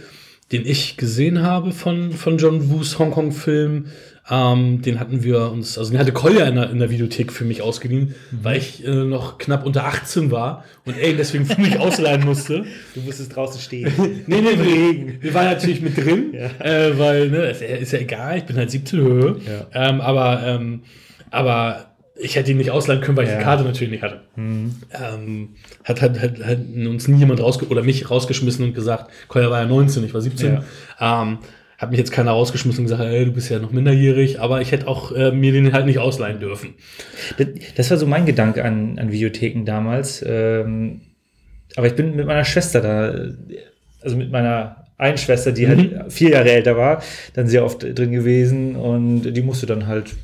den 0.52 0.64
ich 0.64 0.96
gesehen 0.96 1.42
habe 1.42 1.72
von, 1.72 2.12
von 2.12 2.38
John 2.38 2.70
Wus 2.70 2.98
Hongkong-Film. 2.98 3.86
Ähm, 4.30 4.82
den 4.82 5.00
hatten 5.00 5.22
wir 5.22 5.50
uns, 5.50 5.78
also 5.78 5.90
den 5.90 5.98
hatte 5.98 6.12
Kolja 6.12 6.46
in 6.46 6.56
der, 6.56 6.70
in 6.70 6.78
der 6.78 6.90
Videothek 6.90 7.32
für 7.32 7.44
mich 7.44 7.62
ausgeliehen, 7.62 8.14
mhm. 8.30 8.38
weil 8.42 8.58
ich 8.58 8.86
äh, 8.86 8.90
noch 8.90 9.38
knapp 9.38 9.64
unter 9.64 9.86
18 9.86 10.30
war 10.30 10.64
und 10.84 10.98
ey, 10.98 11.16
deswegen 11.16 11.46
für 11.46 11.58
mich 11.58 11.78
ausleihen 11.80 12.24
musste. 12.26 12.66
Du 12.94 13.00
musstest 13.00 13.34
draußen 13.34 13.58
stehen. 13.58 13.90
nee, 14.26 14.42
nee, 14.42 14.58
wir, 14.58 15.22
wir 15.22 15.34
waren 15.34 15.46
natürlich 15.46 15.80
mit 15.80 15.96
drin, 15.96 16.34
ja. 16.34 16.50
äh, 16.62 16.98
weil, 16.98 17.30
ne, 17.30 17.50
ist, 17.50 17.62
ist, 17.62 17.92
ja 17.92 18.00
egal, 18.00 18.38
ich 18.38 18.44
bin 18.44 18.56
halt 18.56 18.70
17 18.70 19.00
Höhe. 19.00 19.36
Ja. 19.46 19.88
Ähm, 19.88 20.02
aber, 20.02 20.42
ähm, 20.44 20.82
aber 21.30 21.87
ich 22.18 22.36
hätte 22.36 22.50
ihn 22.50 22.56
nicht 22.56 22.70
ausleihen 22.70 23.00
können, 23.00 23.16
weil 23.16 23.26
ich 23.26 23.36
die 23.36 23.42
Karte 23.42 23.64
natürlich 23.64 23.90
nicht 23.90 24.02
hatte. 24.02 24.20
Mhm. 24.36 24.74
Ähm, 24.92 25.48
hat, 25.84 26.02
hat, 26.02 26.20
hat, 26.20 26.44
hat, 26.44 26.58
uns 26.58 27.08
nie 27.08 27.18
jemand 27.18 27.40
rausge 27.40 27.66
oder 27.66 27.82
mich 27.82 28.10
rausgeschmissen 28.10 28.64
und 28.64 28.74
gesagt, 28.74 29.10
Koya 29.28 29.50
war 29.50 29.60
ja 29.60 29.66
19, 29.66 30.04
ich 30.04 30.14
war 30.14 30.20
17. 30.20 30.60
Ja. 31.00 31.22
Ähm, 31.22 31.38
hat 31.78 31.90
mich 31.90 31.98
jetzt 31.98 32.10
keiner 32.10 32.32
rausgeschmissen 32.32 32.80
und 32.80 32.90
gesagt, 32.90 33.02
ey, 33.02 33.24
du 33.24 33.32
bist 33.32 33.50
ja 33.50 33.60
noch 33.60 33.70
minderjährig, 33.70 34.40
aber 34.40 34.60
ich 34.60 34.72
hätte 34.72 34.88
auch 34.88 35.12
äh, 35.12 35.30
mir 35.30 35.52
den 35.52 35.72
halt 35.72 35.86
nicht 35.86 36.00
ausleihen 36.00 36.40
dürfen. 36.40 36.74
Das, 37.36 37.46
das, 37.76 37.90
war 37.90 37.98
so 37.98 38.06
mein 38.06 38.26
Gedanke 38.26 38.64
an, 38.64 38.98
an 38.98 39.12
Videotheken 39.12 39.64
damals. 39.64 40.24
Ähm, 40.26 41.02
aber 41.76 41.86
ich 41.86 41.94
bin 41.94 42.16
mit 42.16 42.26
meiner 42.26 42.44
Schwester 42.44 42.80
da, 42.80 43.14
also 44.02 44.16
mit 44.16 44.32
meiner 44.32 44.88
einen 44.96 45.18
Schwester, 45.18 45.52
die 45.52 45.68
halt 45.68 45.92
mhm. 45.92 45.98
halt 45.98 46.12
vier 46.12 46.30
Jahre 46.30 46.50
älter 46.50 46.76
war, 46.76 47.00
dann 47.34 47.46
sehr 47.46 47.64
oft 47.64 47.82
drin 47.82 48.10
gewesen 48.10 48.74
und 48.74 49.32
die 49.32 49.42
musste 49.42 49.66
dann 49.66 49.86
halt 49.86 50.16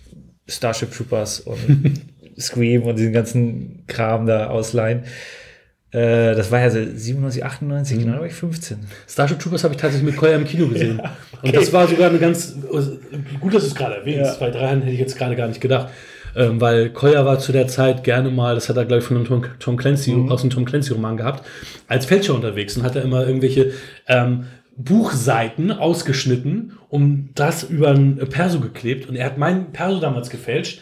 Starship 0.47 0.93
Troopers 0.93 1.41
und 1.41 2.01
Scream 2.39 2.83
und 2.83 2.99
diesen 2.99 3.13
ganzen 3.13 3.85
Kram 3.87 4.27
da 4.27 4.49
ausleihen. 4.49 5.05
Äh, 5.91 6.35
das 6.35 6.51
war 6.51 6.61
ja 6.61 6.71
so 6.71 6.81
97, 6.85 7.45
98, 7.45 7.97
mhm. 7.97 8.01
genau, 8.03 8.19
war 8.19 8.27
ich 8.27 8.35
15. 8.35 8.79
Starship 9.09 9.39
Troopers 9.39 9.63
habe 9.63 9.75
ich 9.75 9.81
tatsächlich 9.81 10.11
mit 10.11 10.17
Koya 10.17 10.37
im 10.37 10.45
Kino 10.45 10.67
gesehen. 10.73 10.99
Ja, 10.99 11.17
okay. 11.33 11.47
Und 11.47 11.57
das 11.57 11.73
war 11.73 11.87
sogar 11.87 12.11
eine 12.11 12.19
ganz, 12.19 12.57
gut, 13.41 13.55
dass 13.55 13.63
du 13.63 13.69
es 13.69 13.75
gerade 13.75 13.97
erwähnst, 13.97 14.35
ja. 14.35 14.41
weil 14.41 14.51
daran 14.51 14.83
hätte 14.83 14.93
ich 14.93 14.99
jetzt 14.99 15.17
gerade 15.17 15.37
gar 15.37 15.47
nicht 15.47 15.61
gedacht. 15.61 15.91
Ähm, 16.37 16.61
weil 16.61 16.91
Koya 16.91 17.25
war 17.25 17.39
zu 17.39 17.53
der 17.53 17.69
Zeit 17.69 18.03
gerne 18.03 18.29
mal, 18.31 18.57
das 18.57 18.69
hat 18.69 18.77
er, 18.77 18.87
glaube 18.87 19.03
ich, 19.03 19.07
von 19.07 19.17
einem 19.17 19.27
Tom, 19.27 19.45
Tom 19.61 19.77
Clancy, 19.77 20.13
mhm. 20.13 20.33
aus 20.33 20.41
einem 20.41 20.51
Tom 20.51 20.65
Clancy-Roman 20.65 21.17
gehabt, 21.17 21.47
als 21.87 22.07
Fälscher 22.07 22.35
unterwegs 22.35 22.77
und 22.77 22.83
hat 22.83 22.97
er 22.97 23.03
immer 23.03 23.25
irgendwelche 23.25 23.73
ähm, 24.09 24.47
Buchseiten 24.77 25.71
ausgeschnitten, 25.71 26.73
um 26.95 27.31
das 27.35 27.65
über 27.65 27.89
ein 27.89 28.19
Perso 28.31 28.61
geklebt. 28.61 29.09
Und 29.09 29.17
er 29.17 29.27
hat 29.27 29.37
meinen 29.37 29.73
Perso 29.73 29.99
damals 29.99 30.31
gefälscht. 30.31 30.81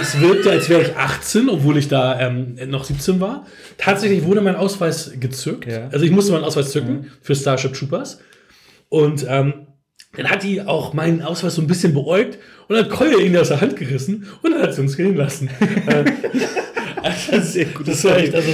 Es 0.00 0.20
wirkte, 0.20 0.50
als 0.50 0.68
wäre 0.68 0.82
ich 0.82 0.96
18, 0.96 1.48
obwohl 1.48 1.78
ich 1.78 1.86
da 1.86 2.18
ähm, 2.18 2.56
noch 2.66 2.82
17 2.82 3.20
war. 3.20 3.46
Tatsächlich 3.78 4.24
wurde 4.24 4.40
mein 4.40 4.56
Ausweis 4.56 5.12
gezückt. 5.20 5.70
Ja. 5.70 5.88
Also 5.92 6.04
ich 6.04 6.10
musste 6.10 6.32
meinen 6.32 6.42
Ausweis 6.42 6.72
zücken 6.72 6.92
mhm. 6.92 7.06
für 7.20 7.36
Starship 7.36 7.74
Troopers. 7.74 8.18
Und 8.88 9.24
ähm, 9.28 9.68
dann 10.16 10.30
hat 10.30 10.42
die 10.42 10.62
auch 10.62 10.94
meinen 10.94 11.22
Ausweis 11.22 11.54
so 11.54 11.62
ein 11.62 11.68
bisschen 11.68 11.94
beäugt 11.94 12.40
und 12.66 12.74
dann 12.74 12.86
hat 12.86 12.90
Keule 12.90 13.22
ihn 13.22 13.36
aus 13.36 13.46
der 13.46 13.60
Hand 13.60 13.76
gerissen 13.76 14.26
und 14.42 14.50
dann 14.50 14.62
hat 14.62 14.74
sie 14.74 14.80
uns 14.80 14.96
gehen 14.96 15.14
lassen. 15.14 15.48
Also 17.04 17.32
das, 17.32 17.56
das 17.84 18.04
war 18.04 18.16
echt, 18.18 18.34
also, 18.34 18.52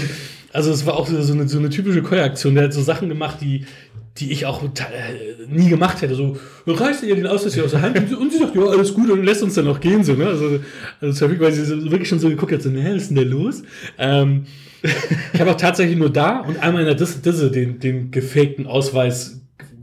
also 0.52 0.72
es 0.72 0.86
war 0.86 0.96
auch 0.96 1.06
so 1.06 1.32
eine, 1.32 1.48
so 1.48 1.58
eine 1.58 1.68
typische 1.68 2.02
Koi-Aktion. 2.02 2.54
Der 2.54 2.64
hat 2.64 2.72
so 2.72 2.82
Sachen 2.82 3.08
gemacht, 3.08 3.38
die, 3.40 3.66
die 4.18 4.32
ich 4.32 4.46
auch 4.46 4.62
äh, 4.62 4.68
nie 5.48 5.68
gemacht 5.68 6.02
hätte. 6.02 6.14
So, 6.14 6.36
reißt 6.66 7.04
ihr 7.04 7.14
den 7.14 7.26
Ausweis 7.26 7.54
hier 7.54 7.64
aus 7.64 7.70
der 7.70 7.82
Hand 7.82 7.96
und 8.16 8.32
sie 8.32 8.38
sagt, 8.38 8.54
ja, 8.54 8.62
alles 8.62 8.94
gut 8.94 9.10
und 9.10 9.24
lässt 9.24 9.42
uns 9.42 9.54
dann 9.54 9.66
noch 9.66 9.80
gehen. 9.80 10.04
So, 10.04 10.14
ne? 10.14 10.26
Also, 10.26 10.60
also 11.00 11.20
wirklich, 11.20 11.40
weil 11.40 11.52
sie 11.52 11.90
wirklich 11.90 12.08
schon 12.08 12.18
so 12.18 12.28
geguckt 12.28 12.52
hat, 12.52 12.62
so, 12.62 12.70
ne, 12.70 12.94
was 12.94 13.02
ist 13.02 13.08
denn 13.08 13.16
da 13.16 13.22
los? 13.22 13.62
Ähm, 13.98 14.46
ich 15.32 15.40
habe 15.40 15.50
auch 15.50 15.56
tatsächlich 15.56 15.96
nur 15.96 16.10
da 16.10 16.40
und 16.40 16.58
einmal 16.62 16.82
in 16.82 16.86
der 16.86 16.94
Disse, 16.94 17.18
Disse 17.20 17.50
den, 17.50 17.80
den 17.80 18.10
gefakten 18.10 18.66
Ausweis 18.66 19.40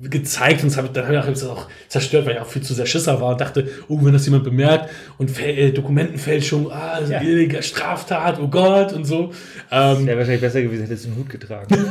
gezeigt 0.09 0.63
und 0.63 0.75
hab, 0.75 0.93
dann 0.93 1.05
habe 1.07 1.17
ich 1.17 1.39
das 1.39 1.43
auch 1.43 1.67
zerstört, 1.87 2.25
weil 2.25 2.35
ich 2.35 2.39
auch 2.39 2.47
viel 2.47 2.61
zu 2.61 2.73
sehr 2.73 2.85
Schisser 2.85 3.19
war 3.21 3.31
und 3.31 3.41
dachte, 3.41 3.69
oh, 3.87 3.99
wenn 4.01 4.13
das 4.13 4.25
jemand 4.25 4.43
bemerkt 4.43 4.89
und 5.17 5.39
äh, 5.39 5.71
Dokumentenfälschung, 5.71 6.71
ah, 6.71 6.99
ja. 7.01 7.61
Straftat, 7.61 8.39
oh 8.39 8.47
Gott 8.47 8.93
und 8.93 9.05
so. 9.05 9.31
Ähm, 9.71 10.05
wäre 10.05 10.17
wahrscheinlich 10.17 10.41
besser 10.41 10.61
gewesen, 10.61 10.83
hättest 10.83 11.05
du 11.05 11.09
einen 11.09 11.17
Hut 11.17 11.29
getragen. 11.29 11.67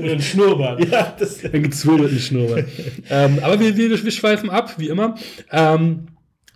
Oder 0.00 0.12
einen 0.12 0.22
Schnurrbart. 0.22 0.84
Ja, 0.84 1.14
das 1.18 1.44
ein 1.52 1.62
gezwirnten 1.62 2.18
Schnurrbart. 2.18 2.64
ähm, 3.10 3.38
aber 3.42 3.60
wir, 3.60 3.76
wir, 3.76 4.04
wir 4.04 4.10
schweifen 4.10 4.50
ab, 4.50 4.74
wie 4.78 4.88
immer. 4.88 5.16
Ähm, 5.50 6.08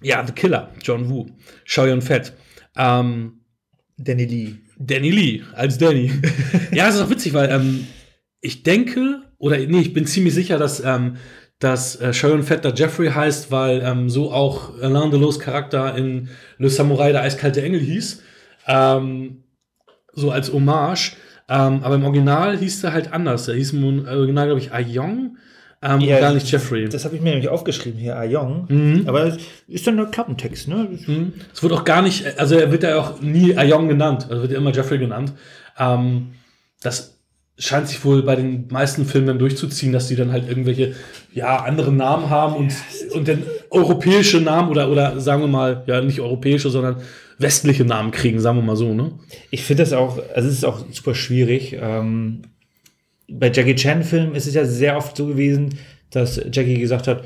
ja, 0.02 0.24
The 0.26 0.32
Killer, 0.32 0.70
John 0.82 1.08
Woo, 1.10 1.26
Shao 1.64 1.86
Yun 1.86 2.02
Fett. 2.02 2.32
Ähm, 2.76 3.40
Danny 3.98 4.24
Lee. 4.24 4.54
Danny 4.78 5.10
Lee, 5.10 5.42
als 5.54 5.76
Danny. 5.76 6.10
ja, 6.72 6.86
das 6.86 6.96
ist 6.96 7.02
auch 7.02 7.10
witzig, 7.10 7.34
weil 7.34 7.50
ähm, 7.50 7.86
ich 8.40 8.62
denke, 8.62 9.22
oder 9.40 9.56
nee, 9.58 9.80
ich 9.80 9.92
bin 9.94 10.06
ziemlich 10.06 10.34
sicher, 10.34 10.58
dass, 10.58 10.84
ähm, 10.84 11.16
dass 11.58 12.00
äh, 12.00 12.12
Sharon 12.12 12.42
Fetter 12.42 12.74
Jeffrey 12.74 13.08
heißt, 13.08 13.50
weil 13.50 13.82
ähm, 13.84 14.08
so 14.08 14.30
auch 14.30 14.78
Alain 14.80 15.10
Delos 15.10 15.40
Charakter 15.40 15.96
in 15.96 16.28
Le 16.58 16.68
Samurai, 16.68 17.10
der 17.10 17.22
eiskalte 17.22 17.62
Engel 17.62 17.80
hieß. 17.80 18.22
Ähm, 18.68 19.44
so 20.12 20.30
als 20.30 20.52
Hommage. 20.52 21.16
Ähm, 21.48 21.80
aber 21.82 21.94
im 21.94 22.04
Original 22.04 22.56
hieß 22.58 22.84
er 22.84 22.92
halt 22.92 23.12
anders. 23.12 23.48
Er 23.48 23.54
hieß 23.54 23.72
im 23.72 24.06
Original, 24.06 24.46
glaube 24.46 24.60
ich, 24.60 24.72
Ayong. 24.72 25.38
Ähm, 25.82 26.00
ja, 26.00 26.20
gar 26.20 26.34
nicht 26.34 26.50
Jeffrey. 26.50 26.86
Das 26.90 27.06
habe 27.06 27.16
ich 27.16 27.22
mir 27.22 27.30
nämlich 27.30 27.48
aufgeschrieben 27.48 27.98
hier, 27.98 28.16
Ayong. 28.16 28.66
Mhm. 28.68 29.08
Aber 29.08 29.38
ist 29.66 29.86
dann 29.86 29.98
ein 29.98 30.10
Klappentext, 30.10 30.68
ne? 30.68 30.98
Mhm. 31.06 31.32
Es 31.54 31.62
wird 31.62 31.72
auch 31.72 31.84
gar 31.84 32.02
nicht, 32.02 32.38
also 32.38 32.56
er 32.56 32.70
wird 32.70 32.82
ja 32.82 32.98
auch 32.98 33.22
nie 33.22 33.56
Ayong 33.56 33.88
genannt, 33.88 34.26
also 34.28 34.42
wird 34.42 34.52
ja 34.52 34.58
immer 34.58 34.72
Jeffrey 34.72 34.98
genannt. 34.98 35.32
Ähm, 35.78 36.32
das 36.82 37.19
scheint 37.60 37.88
sich 37.88 38.04
wohl 38.04 38.22
bei 38.22 38.36
den 38.36 38.66
meisten 38.70 39.04
Filmen 39.04 39.28
dann 39.28 39.38
durchzuziehen, 39.38 39.92
dass 39.92 40.08
die 40.08 40.16
dann 40.16 40.32
halt 40.32 40.48
irgendwelche 40.48 40.94
ja 41.32 41.58
anderen 41.62 41.96
Namen 41.96 42.30
haben 42.30 42.56
und 42.56 42.72
und 43.14 43.28
dann 43.28 43.42
europäische 43.70 44.40
Namen 44.40 44.70
oder 44.70 44.90
oder 44.90 45.20
sagen 45.20 45.42
wir 45.42 45.48
mal 45.48 45.84
ja 45.86 46.00
nicht 46.00 46.20
europäische, 46.20 46.70
sondern 46.70 46.96
westliche 47.38 47.84
Namen 47.84 48.10
kriegen, 48.10 48.40
sagen 48.40 48.58
wir 48.58 48.62
mal 48.62 48.76
so, 48.76 48.92
ne? 48.94 49.12
Ich 49.50 49.62
finde 49.62 49.82
das 49.82 49.92
auch, 49.92 50.18
also 50.34 50.48
es 50.48 50.54
ist 50.54 50.64
auch 50.64 50.84
super 50.90 51.14
schwierig. 51.14 51.76
Ähm, 51.80 52.42
bei 53.28 53.50
Jackie 53.50 53.74
Chan 53.74 54.02
Filmen 54.02 54.34
ist 54.34 54.46
es 54.46 54.54
ja 54.54 54.64
sehr 54.64 54.96
oft 54.96 55.16
so 55.16 55.26
gewesen, 55.26 55.78
dass 56.10 56.40
Jackie 56.52 56.78
gesagt 56.78 57.08
hat, 57.08 57.24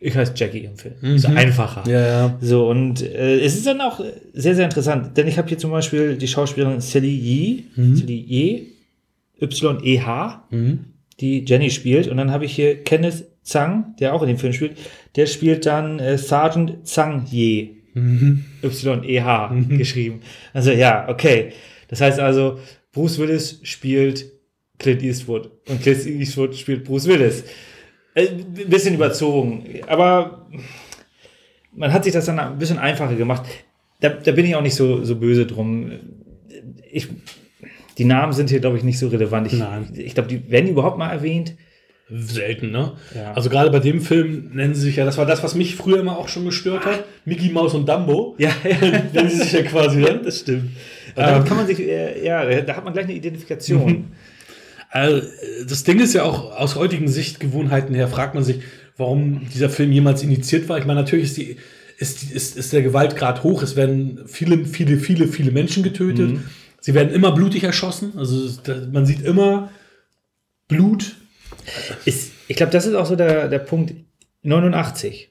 ich 0.00 0.16
heiße 0.16 0.32
Jackie 0.34 0.64
im 0.64 0.76
Film. 0.76 0.94
Mhm. 1.00 1.14
Ist 1.14 1.26
einfacher. 1.26 1.84
Ja, 1.88 2.00
ja. 2.00 2.38
So, 2.40 2.68
und 2.68 3.02
äh, 3.02 3.38
es 3.38 3.54
ist 3.54 3.66
dann 3.66 3.80
auch 3.80 4.00
sehr, 4.32 4.56
sehr 4.56 4.64
interessant, 4.64 5.16
denn 5.16 5.28
ich 5.28 5.38
habe 5.38 5.48
hier 5.48 5.58
zum 5.58 5.70
Beispiel 5.70 6.16
die 6.16 6.26
Schauspielerin 6.26 6.80
Sally 6.80 7.14
Yee, 7.14 7.64
mhm. 7.76 7.96
Sally 7.96 8.24
Yee, 8.28 8.71
Y-E-H, 9.42 10.48
mhm. 10.50 10.84
die 11.20 11.44
Jenny 11.44 11.70
spielt. 11.70 12.08
Und 12.08 12.16
dann 12.16 12.30
habe 12.30 12.44
ich 12.44 12.54
hier 12.54 12.82
Kenneth 12.82 13.26
Zhang, 13.42 13.96
der 13.98 14.14
auch 14.14 14.22
in 14.22 14.28
dem 14.28 14.38
Film 14.38 14.52
spielt. 14.52 14.78
Der 15.16 15.26
spielt 15.26 15.66
dann 15.66 15.98
äh, 15.98 16.16
Sergeant 16.16 16.86
Zhang 16.86 17.26
Ye. 17.30 17.82
Mhm. 17.94 18.44
Y-E-H 18.62 19.48
mhm. 19.48 19.78
geschrieben. 19.78 20.20
Also 20.54 20.70
ja, 20.70 21.08
okay. 21.08 21.52
Das 21.88 22.00
heißt 22.00 22.20
also, 22.20 22.58
Bruce 22.92 23.18
Willis 23.18 23.60
spielt 23.64 24.30
Clint 24.78 25.02
Eastwood 25.02 25.50
und 25.68 25.82
Clint 25.82 26.06
Eastwood 26.06 26.56
spielt 26.56 26.84
Bruce 26.84 27.06
Willis. 27.06 27.44
Äh, 28.14 28.28
ein 28.28 28.68
bisschen 28.68 28.94
überzogen, 28.94 29.80
aber 29.86 30.48
man 31.74 31.92
hat 31.92 32.04
sich 32.04 32.12
das 32.12 32.26
dann 32.26 32.38
ein 32.38 32.58
bisschen 32.58 32.78
einfacher 32.78 33.14
gemacht. 33.14 33.44
Da, 34.00 34.10
da 34.10 34.32
bin 34.32 34.46
ich 34.46 34.54
auch 34.54 34.62
nicht 34.62 34.74
so, 34.74 35.04
so 35.04 35.16
böse 35.16 35.46
drum. 35.46 35.92
Ich 36.90 37.08
die 38.02 38.08
Namen 38.08 38.32
sind 38.32 38.50
hier, 38.50 38.58
glaube 38.58 38.76
ich, 38.76 38.82
nicht 38.82 38.98
so 38.98 39.06
relevant. 39.06 39.46
Ich, 39.46 39.60
Nein. 39.60 39.86
ich 39.94 40.14
glaube, 40.14 40.28
die 40.28 40.50
werden 40.50 40.68
überhaupt 40.68 40.98
mal 40.98 41.10
erwähnt. 41.10 41.54
Selten, 42.10 42.72
ne? 42.72 42.94
Ja. 43.14 43.32
Also 43.32 43.48
gerade 43.48 43.70
bei 43.70 43.78
dem 43.78 44.00
Film 44.00 44.50
nennen 44.52 44.74
sie 44.74 44.80
sich 44.82 44.96
ja, 44.96 45.04
das 45.04 45.18
war 45.18 45.24
das, 45.24 45.44
was 45.44 45.54
mich 45.54 45.76
früher 45.76 46.00
immer 46.00 46.18
auch 46.18 46.28
schon 46.28 46.44
gestört 46.44 46.84
hat, 46.84 47.04
Mickey 47.24 47.50
Mouse 47.50 47.74
und 47.74 47.88
Dumbo. 47.88 48.34
Ja, 48.38 48.50
ja. 48.64 48.76
nennen 49.12 49.30
sie 49.30 49.36
sich 49.36 49.52
ja 49.52 49.62
quasi, 49.62 49.98
ne? 49.98 50.08
Ja, 50.08 50.14
das 50.14 50.40
stimmt. 50.40 50.64
Und 50.64 50.72
damit 51.16 51.42
ähm, 51.42 51.44
kann 51.44 51.56
man 51.56 51.66
sich, 51.68 51.78
äh, 51.78 52.26
ja, 52.26 52.60
da 52.62 52.76
hat 52.76 52.84
man 52.84 52.92
gleich 52.92 53.04
eine 53.04 53.14
Identifikation. 53.14 53.86
Mhm. 53.86 54.04
Also, 54.90 55.26
das 55.68 55.84
Ding 55.84 56.00
ist 56.00 56.12
ja 56.12 56.24
auch 56.24 56.58
aus 56.58 56.74
heutigen 56.74 57.06
Sichtgewohnheiten 57.06 57.94
her, 57.94 58.08
fragt 58.08 58.34
man 58.34 58.42
sich, 58.42 58.60
warum 58.96 59.48
dieser 59.54 59.70
Film 59.70 59.92
jemals 59.92 60.24
initiiert 60.24 60.68
war. 60.68 60.78
Ich 60.78 60.86
meine, 60.86 61.00
natürlich 61.00 61.26
ist 61.26 61.36
die, 61.36 61.56
ist, 61.98 62.32
ist, 62.32 62.56
ist 62.56 62.72
der 62.72 62.82
Gewaltgrad 62.82 63.44
hoch. 63.44 63.62
Es 63.62 63.76
werden 63.76 64.22
viele, 64.26 64.64
viele, 64.64 64.98
viele, 64.98 65.28
viele 65.28 65.52
Menschen 65.52 65.84
getötet. 65.84 66.30
Mhm. 66.32 66.44
Sie 66.82 66.94
werden 66.94 67.14
immer 67.14 67.30
blutig 67.32 67.62
erschossen. 67.62 68.12
Also 68.18 68.50
man 68.92 69.06
sieht 69.06 69.22
immer 69.22 69.70
Blut. 70.68 71.14
Ist, 72.04 72.32
ich 72.48 72.56
glaube, 72.56 72.72
das 72.72 72.86
ist 72.86 72.94
auch 72.94 73.06
so 73.06 73.14
der, 73.14 73.48
der 73.48 73.60
Punkt 73.60 73.94
89. 74.42 75.30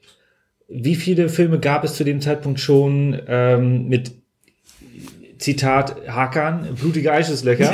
Wie 0.68 0.94
viele 0.94 1.28
Filme 1.28 1.60
gab 1.60 1.84
es 1.84 1.94
zu 1.94 2.04
dem 2.04 2.22
Zeitpunkt 2.22 2.58
schon 2.58 3.20
ähm, 3.26 3.86
mit 3.88 4.12
Zitat 5.38 5.96
Hakan, 6.08 6.74
blutige 6.80 7.12
Eischusslöcher? 7.12 7.70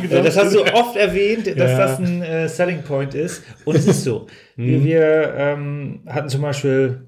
genau. 0.00 0.22
Das 0.22 0.36
hast 0.36 0.54
du 0.54 0.62
oft 0.72 0.94
erwähnt, 0.96 1.48
dass 1.48 1.56
Ja. 1.72 1.78
das 1.78 1.98
ein 1.98 2.22
äh, 2.22 2.48
Selling 2.48 2.82
Point 2.82 3.14
ist. 3.14 3.42
Und 3.64 3.74
es 3.74 3.86
ist 3.88 4.04
so. 4.04 4.28
wir 4.56 4.84
wir 4.84 5.34
ähm, 5.36 6.00
hatten 6.06 6.28
zum 6.28 6.42
Beispiel, 6.42 7.00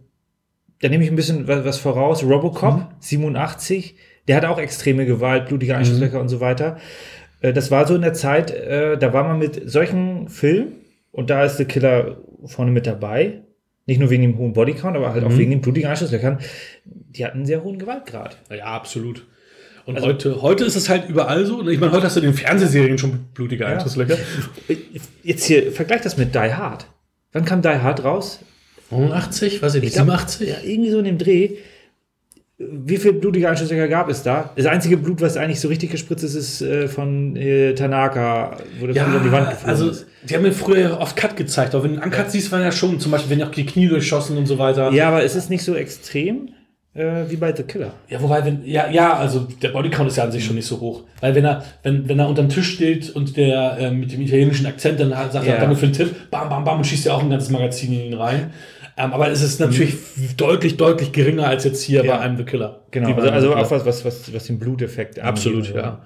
da 0.80 0.88
nehme 0.88 1.04
ich 1.04 1.10
ein 1.10 1.16
bisschen 1.16 1.46
was, 1.46 1.64
was 1.64 1.78
voraus, 1.78 2.24
Robocop 2.24 2.88
87, 2.98 3.94
der 4.28 4.36
hat 4.36 4.44
auch 4.44 4.58
extreme 4.58 5.06
Gewalt, 5.06 5.46
blutige 5.46 5.76
Einschusslöcher 5.76 6.20
und 6.20 6.28
so 6.28 6.40
weiter. 6.40 6.78
Äh, 7.40 7.52
das 7.52 7.70
war 7.70 7.86
so 7.86 7.94
in 7.94 8.02
der 8.02 8.14
Zeit, 8.14 8.50
äh, 8.50 8.96
da 8.98 9.12
war 9.12 9.24
man 9.24 9.38
mit 9.38 9.70
solchen 9.70 10.28
Filmen 10.28 10.72
und 11.10 11.30
da 11.30 11.44
ist 11.44 11.58
The 11.58 11.64
Killer 11.64 12.16
vorne 12.44 12.70
mit 12.70 12.86
dabei. 12.86 13.42
Nicht 13.84 13.98
nur 13.98 14.10
wegen 14.10 14.22
dem 14.22 14.38
hohen 14.38 14.52
Bodycount, 14.52 14.96
aber 14.96 15.12
halt 15.12 15.24
auch 15.24 15.36
wegen 15.36 15.50
den 15.50 15.60
blutigen 15.60 15.90
Einschusslöchern. 15.90 16.38
Die 16.84 17.24
hatten 17.24 17.38
einen 17.38 17.46
sehr 17.46 17.64
hohen 17.64 17.80
Gewaltgrad. 17.80 18.38
Ja, 18.48 18.66
absolut. 18.66 19.26
Und 19.86 20.00
heute, 20.00 20.40
heute 20.40 20.64
ist 20.64 20.76
es 20.76 20.88
halt 20.88 21.08
überall 21.08 21.44
so. 21.44 21.68
Ich 21.68 21.80
meine, 21.80 21.90
heute 21.90 22.06
hast 22.06 22.14
du 22.14 22.20
in 22.20 22.26
den 22.26 22.34
Fernsehserien 22.34 22.98
schon 22.98 23.26
blutige 23.34 23.66
Einschusslöcher. 23.66 24.16
Jetzt 25.24 25.44
hier, 25.44 25.72
vergleich 25.72 26.02
das 26.02 26.16
mit 26.16 26.32
Die 26.32 26.38
Hard. 26.54 26.86
Wann 27.32 27.44
kam 27.44 27.60
Die 27.60 27.68
Hard 27.68 28.04
raus? 28.04 28.38
89, 28.90 29.62
weiß 29.62 29.74
ich 29.74 29.80
nicht, 29.80 29.88
Ich 29.90 29.94
glaub, 29.94 30.06
87? 30.06 30.48
Ja, 30.48 30.56
irgendwie 30.62 30.90
so 30.90 30.98
in 30.98 31.04
dem 31.04 31.18
Dreh. 31.18 31.56
Wie 32.70 32.96
viel 32.96 33.12
blutige 33.14 33.48
Einschusslöcher 33.48 33.88
gab 33.88 34.08
es 34.08 34.22
da? 34.22 34.50
Das 34.56 34.66
einzige 34.66 34.96
Blut, 34.96 35.20
was 35.20 35.36
eigentlich 35.36 35.60
so 35.60 35.68
richtig 35.68 35.90
gespritzt 35.90 36.24
ist, 36.24 36.34
ist 36.34 36.62
äh, 36.62 36.88
von 36.88 37.36
äh, 37.36 37.74
Tanaka, 37.74 38.56
wo 38.80 38.86
das 38.86 38.96
Ja, 38.96 39.06
an 39.06 39.22
die 39.24 39.32
Wand 39.32 39.50
geflogen 39.50 39.70
also 39.70 39.90
ist. 39.90 40.06
die 40.28 40.34
haben 40.34 40.42
mir 40.42 40.52
früher 40.52 40.98
oft 41.00 41.16
Cut 41.16 41.36
gezeigt, 41.36 41.74
aber 41.74 41.84
wenn 41.84 41.96
du 41.96 42.02
einen 42.02 42.12
Uncut 42.12 42.30
siehst, 42.30 42.52
waren 42.52 42.62
ja 42.62 42.72
schon, 42.72 43.00
zum 43.00 43.12
Beispiel, 43.12 43.36
wenn 43.36 43.46
auch 43.46 43.50
die 43.50 43.66
Knie 43.66 43.88
durchschossen 43.88 44.36
und 44.36 44.46
so 44.46 44.58
weiter. 44.58 44.90
Ja, 44.92 45.08
aber 45.08 45.24
es 45.24 45.34
ist 45.36 45.50
nicht 45.50 45.64
so 45.64 45.74
extrem 45.74 46.50
äh, 46.94 47.24
wie 47.28 47.36
bei 47.36 47.54
The 47.56 47.62
Killer. 47.62 47.92
Ja, 48.08 48.20
wobei, 48.20 48.44
wenn, 48.44 48.64
ja, 48.64 48.90
ja, 48.90 49.14
also 49.14 49.46
der 49.62 49.70
Bodycount 49.70 50.08
ist 50.10 50.16
ja 50.16 50.24
an 50.24 50.32
sich 50.32 50.44
schon 50.44 50.56
nicht 50.56 50.66
so 50.66 50.78
hoch. 50.80 51.04
Weil 51.20 51.34
wenn 51.34 51.44
er, 51.44 51.64
wenn, 51.82 52.08
wenn 52.08 52.18
er 52.18 52.28
unterm 52.28 52.48
Tisch 52.50 52.70
steht 52.74 53.10
und 53.10 53.36
der 53.36 53.78
äh, 53.78 53.90
mit 53.90 54.12
dem 54.12 54.20
italienischen 54.20 54.66
Akzent 54.66 55.00
dann 55.00 55.10
sagt, 55.10 55.46
Ja. 55.46 55.54
ja. 55.54 55.60
danke 55.60 55.76
für 55.76 55.86
den 55.86 55.94
Tipp, 55.94 56.30
bam, 56.30 56.48
bam, 56.48 56.64
bam, 56.64 56.78
und 56.78 56.84
schießt 56.86 57.06
ja 57.06 57.14
auch 57.14 57.22
ein 57.22 57.30
ganzes 57.30 57.50
Magazin 57.50 57.92
in 57.92 58.12
ihn 58.12 58.14
rein. 58.14 58.50
Ähm, 58.96 59.12
aber 59.12 59.30
es 59.30 59.42
ist 59.42 59.58
natürlich 59.60 59.96
deutlich, 60.36 60.76
deutlich 60.76 61.12
geringer 61.12 61.46
als 61.46 61.64
jetzt 61.64 61.82
hier 61.82 62.04
Ja. 62.04 62.16
bei 62.16 62.20
einem 62.20 62.36
The 62.36 62.44
Killer. 62.44 62.82
Genau, 62.90 63.14
also, 63.14 63.30
also 63.30 63.48
Killer. 63.48 63.60
auch 63.62 63.70
was, 63.70 63.86
was, 63.86 64.04
was, 64.04 64.34
was 64.34 64.44
den 64.44 64.58
Bluteffekt 64.58 65.18
angeht. 65.18 65.24
Absolut, 65.28 65.74
ja. 65.74 66.02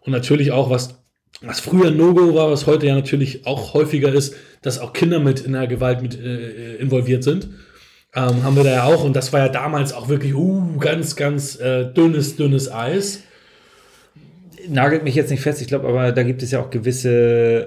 Und 0.00 0.12
natürlich 0.12 0.50
auch, 0.50 0.68
was, 0.68 1.02
was 1.42 1.60
früher 1.60 1.90
No-Go 1.90 2.34
war, 2.34 2.50
was 2.50 2.66
heute 2.66 2.86
ja 2.86 2.94
natürlich 2.94 3.46
auch 3.46 3.74
häufiger 3.74 4.12
ist, 4.12 4.34
dass 4.62 4.78
auch 4.78 4.92
Kinder 4.92 5.20
mit 5.20 5.40
in 5.40 5.52
der 5.52 5.66
Gewalt 5.66 6.02
mit 6.02 6.18
äh, 6.18 6.76
involviert 6.76 7.22
sind. 7.24 7.48
Ähm, 8.16 8.44
haben 8.44 8.56
wir 8.56 8.64
da 8.64 8.70
ja 8.70 8.84
auch. 8.84 9.04
Und 9.04 9.14
das 9.14 9.32
war 9.32 9.40
ja 9.40 9.48
damals 9.48 9.92
auch 9.92 10.08
wirklich 10.08 10.34
uh, 10.34 10.78
ganz, 10.78 11.16
ganz 11.16 11.58
äh, 11.60 11.84
dünnes, 11.92 12.36
dünnes 12.36 12.70
Eis. 12.72 13.22
Nagelt 14.68 15.04
mich 15.04 15.14
jetzt 15.14 15.30
nicht 15.30 15.42
fest, 15.42 15.60
ich 15.60 15.66
glaube, 15.66 15.88
aber 15.88 16.12
da 16.12 16.22
gibt 16.22 16.42
es 16.42 16.50
ja 16.50 16.60
auch 16.60 16.70
gewisse 16.70 17.10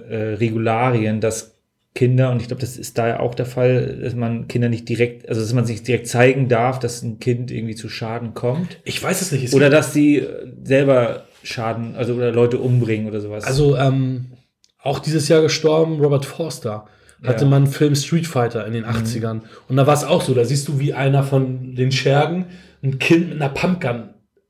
äh, 0.10 0.34
Regularien, 0.36 1.22
dass 1.22 1.57
Kinder, 1.98 2.30
und 2.32 2.40
ich 2.44 2.48
glaube, 2.48 2.62
das 2.62 2.78
ist 2.78 3.00
da 3.00 3.08
ja 3.08 3.20
auch 3.22 3.34
der 3.34 3.48
Fall, 3.48 3.98
dass 4.04 4.14
man 4.14 4.48
Kinder 4.48 4.70
nicht 4.70 4.88
direkt, 4.88 5.28
also 5.28 5.42
dass 5.42 5.52
man 5.54 5.66
sich 5.66 5.82
direkt 5.82 6.08
zeigen 6.08 6.48
darf, 6.48 6.78
dass 6.78 7.02
ein 7.02 7.18
Kind 7.18 7.50
irgendwie 7.50 7.74
zu 7.74 7.90
Schaden 7.90 8.36
kommt. 8.36 8.78
Ich 8.84 9.02
weiß 9.02 9.20
es 9.24 9.32
nicht. 9.32 9.46
Es 9.46 9.56
Oder 9.56 9.72
dass 9.72 9.94
sie 9.94 10.18
äh, 10.20 10.28
selber 10.64 11.24
Schaden, 11.42 11.96
also 11.96 12.14
oder 12.14 12.32
Leute 12.32 12.60
umbringen 12.60 13.08
oder 13.08 13.20
sowas. 13.20 13.46
Also 13.46 13.76
ähm, 13.78 14.28
auch 14.80 15.00
dieses 15.00 15.28
Jahr 15.28 15.42
gestorben, 15.42 16.00
Robert 16.00 16.26
Forster. 16.26 16.86
Hatte 17.24 17.40
Ja. 17.40 17.46
Mhm. 17.46 17.50
man 17.50 17.64
einen 17.64 17.72
Film 17.72 17.96
Street 17.96 18.28
Fighter 18.28 18.68
in 18.68 18.74
den 18.74 18.86
80ern. 18.86 19.42
Und 19.68 19.76
da 19.78 19.88
war 19.88 19.96
es 19.96 20.04
auch 20.04 20.22
so, 20.22 20.36
da 20.36 20.46
siehst 20.46 20.68
du, 20.68 20.80
wie 20.80 20.94
einer 20.94 21.24
von 21.24 21.74
den 21.74 21.92
Schergen 21.92 22.46
ein 22.84 23.00
Kind 23.00 23.30
mit 23.30 23.42
einer 23.42 23.50
Pumpgun 23.50 24.10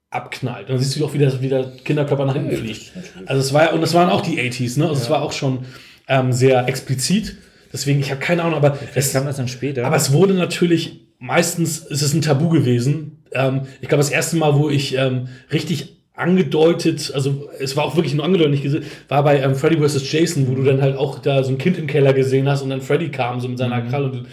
abknallt. 0.10 0.64
Und 0.68 0.72
dann 0.76 0.80
siehst 0.80 1.00
du 1.00 1.06
auch, 1.06 1.14
wie 1.14 1.18
der, 1.20 1.42
wie 1.42 1.48
der 1.48 1.72
Kinderkörper 1.86 2.26
nach 2.26 2.34
hinten 2.34 2.52
fliegt. 2.58 2.92
Also 3.26 3.40
es 3.40 3.54
war 3.54 3.64
ja, 3.68 3.72
und 3.72 3.80
das 3.80 3.94
waren 3.94 4.10
auch 4.10 4.20
die 4.20 4.38
80s, 4.38 4.78
ne? 4.80 4.90
Also 4.90 5.02
es 5.02 5.10
war 5.10 5.22
auch 5.22 5.32
schon 5.32 5.60
ähm, 6.08 6.32
sehr 6.34 6.68
explizit. 6.68 7.38
Deswegen, 7.74 8.00
ich 8.00 8.12
habe 8.12 8.22
keine 8.22 8.44
Ahnung, 8.44 8.56
aber 8.56 8.74
Vielleicht 8.76 9.14
kam 9.14 9.26
das 9.26 9.38
dann 9.38 9.48
später. 9.48 9.86
aber 9.86 9.96
es 9.98 10.12
wurde 10.14 10.34
natürlich, 10.34 11.02
meistens 11.20 11.80
ist 11.80 12.02
es 12.02 12.14
ein 12.14 12.22
Tabu 12.22 12.50
gewesen. 12.50 13.24
Ähm, 13.34 13.62
ich 13.82 13.90
glaube, 13.90 14.02
das 14.02 14.10
erste 14.10 14.38
Mal, 14.38 14.56
wo 14.56 14.70
ich 14.70 14.96
ähm, 14.96 15.28
richtig 15.52 15.98
angedeutet, 16.14 17.12
also 17.14 17.50
es 17.60 17.76
war 17.76 17.84
auch 17.86 17.96
wirklich 17.96 18.16
nur 18.16 18.26
angedeutet, 18.26 18.52
nicht 18.52 18.64
gesehen, 18.64 18.86
war 19.08 19.24
bei 19.24 19.40
ähm, 19.42 19.54
Freddy 19.54 19.78
vs. 19.78 20.12
Jason, 20.12 20.48
wo 20.48 20.56
du 20.56 20.64
dann 20.64 20.82
halt 20.82 20.96
auch 20.98 21.20
da 21.20 21.44
so 21.44 21.52
ein 21.52 21.58
Kind 21.58 21.78
im 21.78 21.86
Keller 21.88 22.14
gesehen 22.14 22.48
hast 22.48 22.62
und 22.64 22.70
dann 22.70 22.82
Freddy 22.82 23.10
kam 23.10 23.40
so 23.40 23.48
mit 23.48 23.58
seiner 23.60 23.84
Mhm. 23.84 23.90
Kralle 23.90 24.12
und 24.12 24.28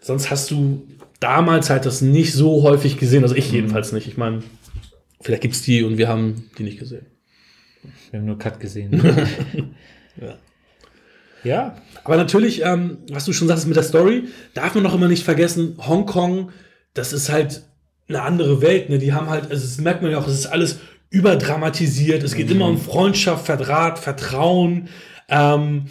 sonst 0.00 0.30
hast 0.30 0.50
du 0.50 0.86
damals 1.20 1.70
halt 1.70 1.86
das 1.86 2.02
nicht 2.02 2.32
so 2.34 2.62
häufig 2.62 2.98
gesehen, 2.98 3.22
also 3.22 3.34
Mhm. 3.34 3.38
ich 3.38 3.52
jedenfalls 3.52 3.92
nicht. 3.92 4.06
Ich 4.06 4.16
meine, 4.18 4.42
vielleicht 5.22 5.42
gibt's 5.42 5.62
die 5.62 5.82
und 5.84 5.96
wir 5.96 6.08
haben 6.08 6.50
die 6.58 6.62
nicht 6.64 6.78
gesehen. 6.78 7.06
Wir 8.10 8.18
haben 8.20 8.26
nur 8.26 8.38
Cut 8.38 8.60
gesehen. 8.60 9.00
Ja. 10.20 10.34
Ja. 11.44 11.76
Aber 12.04 12.16
natürlich, 12.16 12.62
ähm, 12.62 12.98
was 13.10 13.24
du 13.24 13.32
schon 13.32 13.48
sagst 13.48 13.66
mit 13.66 13.76
der 13.76 13.82
Story, 13.82 14.24
darf 14.54 14.74
man 14.74 14.82
noch 14.82 14.94
immer 14.94 15.08
nicht 15.08 15.24
vergessen, 15.24 15.76
Hongkong, 15.86 16.50
das 16.94 17.12
ist 17.12 17.30
halt 17.30 17.62
eine 18.08 18.22
andere 18.22 18.62
Welt. 18.62 18.90
Ne? 18.90 18.98
Die 18.98 19.12
haben 19.12 19.28
halt, 19.28 19.50
also 19.50 19.62
das 19.62 19.78
merkt 19.78 20.02
man 20.02 20.10
ja 20.10 20.18
auch, 20.18 20.26
es 20.26 20.34
ist 20.34 20.46
alles 20.46 20.80
überdramatisiert. 21.10 22.22
Es 22.22 22.34
geht 22.34 22.50
immer 22.50 22.66
um 22.66 22.78
Freundschaft, 22.78 23.46
Verrat, 23.46 23.98
Vertrauen. 23.98 24.88
Ähm, 25.28 25.86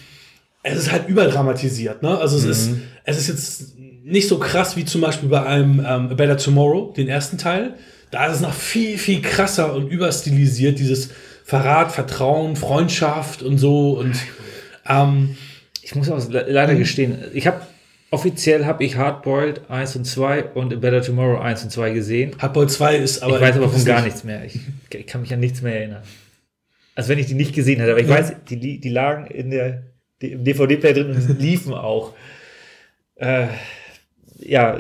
es 0.64 0.78
ist 0.78 0.92
halt 0.92 1.08
überdramatisiert. 1.08 2.04
Ne? 2.04 2.18
Also 2.18 2.38
es, 2.38 2.46
ist, 2.46 2.72
es 3.06 3.18
ist 3.18 3.28
jetzt 3.28 3.80
nicht 4.04 4.28
so 4.28 4.40
krass 4.40 4.76
wie 4.76 4.86
zum 4.86 5.02
Beispiel 5.02 5.30
bei 5.30 5.44
einem 5.46 5.80
ähm, 5.80 5.86
A 5.86 6.14
Better 6.14 6.38
Tomorrow, 6.38 6.94
den 6.96 7.08
ersten 7.08 7.38
Teil. 7.38 7.76
Da 8.12 8.26
ist 8.28 8.36
es 8.36 8.42
noch 8.42 8.54
viel, 8.54 8.98
viel 8.98 9.22
krasser 9.22 9.74
und 9.74 9.88
überstilisiert, 9.90 10.80
dieses 10.80 11.10
Verrat, 11.44 11.92
Vertrauen, 11.92 12.56
Freundschaft 12.56 13.42
und 13.44 13.58
so. 13.58 13.92
Und 13.92 14.16
ähm, 14.90 15.38
Ich 15.82 15.96
muss 15.96 16.10
auch 16.10 16.30
le- 16.30 16.46
leider 16.50 16.76
gestehen, 16.76 17.18
ich 17.34 17.48
habe 17.48 17.62
offiziell 18.12 18.66
habe 18.66 18.84
ich 18.84 18.96
Hardboiled 18.98 19.70
1 19.70 19.96
und 19.96 20.06
2 20.06 20.44
und 20.56 20.74
A 20.74 20.78
Better 20.78 21.02
Tomorrow 21.02 21.40
1 21.40 21.64
und 21.64 21.70
2 21.72 21.92
gesehen. 21.92 22.32
Hardboiled 22.40 22.72
2 22.72 22.98
ist 22.98 23.22
aber. 23.24 23.36
ich 23.36 23.42
weiß 23.42 23.56
aber 23.58 23.70
von 23.70 23.86
gar 23.86 23.98
nicht- 23.98 24.06
nichts 24.06 24.24
mehr. 24.24 24.44
Ich, 24.46 24.60
ich 24.94 25.06
kann 25.08 25.22
mich 25.22 25.34
an 25.34 25.40
nichts 25.40 25.62
mehr 25.62 25.76
erinnern. 25.80 26.04
Als 26.96 27.08
wenn 27.08 27.20
ich 27.20 27.28
die 27.28 27.34
nicht 27.36 27.54
gesehen 27.56 27.80
hätte. 27.80 27.92
Aber 27.92 28.02
ich 28.02 28.10
weiß, 28.10 28.34
die, 28.50 28.80
die 28.80 28.90
lagen 28.90 29.28
in 29.28 29.52
der, 29.52 29.84
die, 30.22 30.32
im 30.34 30.44
DVD-Player 30.44 30.94
drin 30.94 31.12
und 31.12 31.40
liefen 31.40 31.74
auch. 31.74 32.14
Äh, 33.16 33.48
ja, 34.40 34.78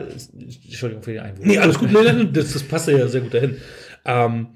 Entschuldigung 0.65 1.03
für 1.03 1.11
den 1.13 1.21
Einwurf. 1.21 1.45
Nee, 1.45 1.57
alles 1.57 1.77
gut, 1.77 1.89
das, 2.33 2.53
das 2.53 2.63
passt 2.63 2.87
ja 2.87 3.07
sehr 3.07 3.21
gut 3.21 3.33
dahin. 3.33 3.57
Ähm, 4.05 4.47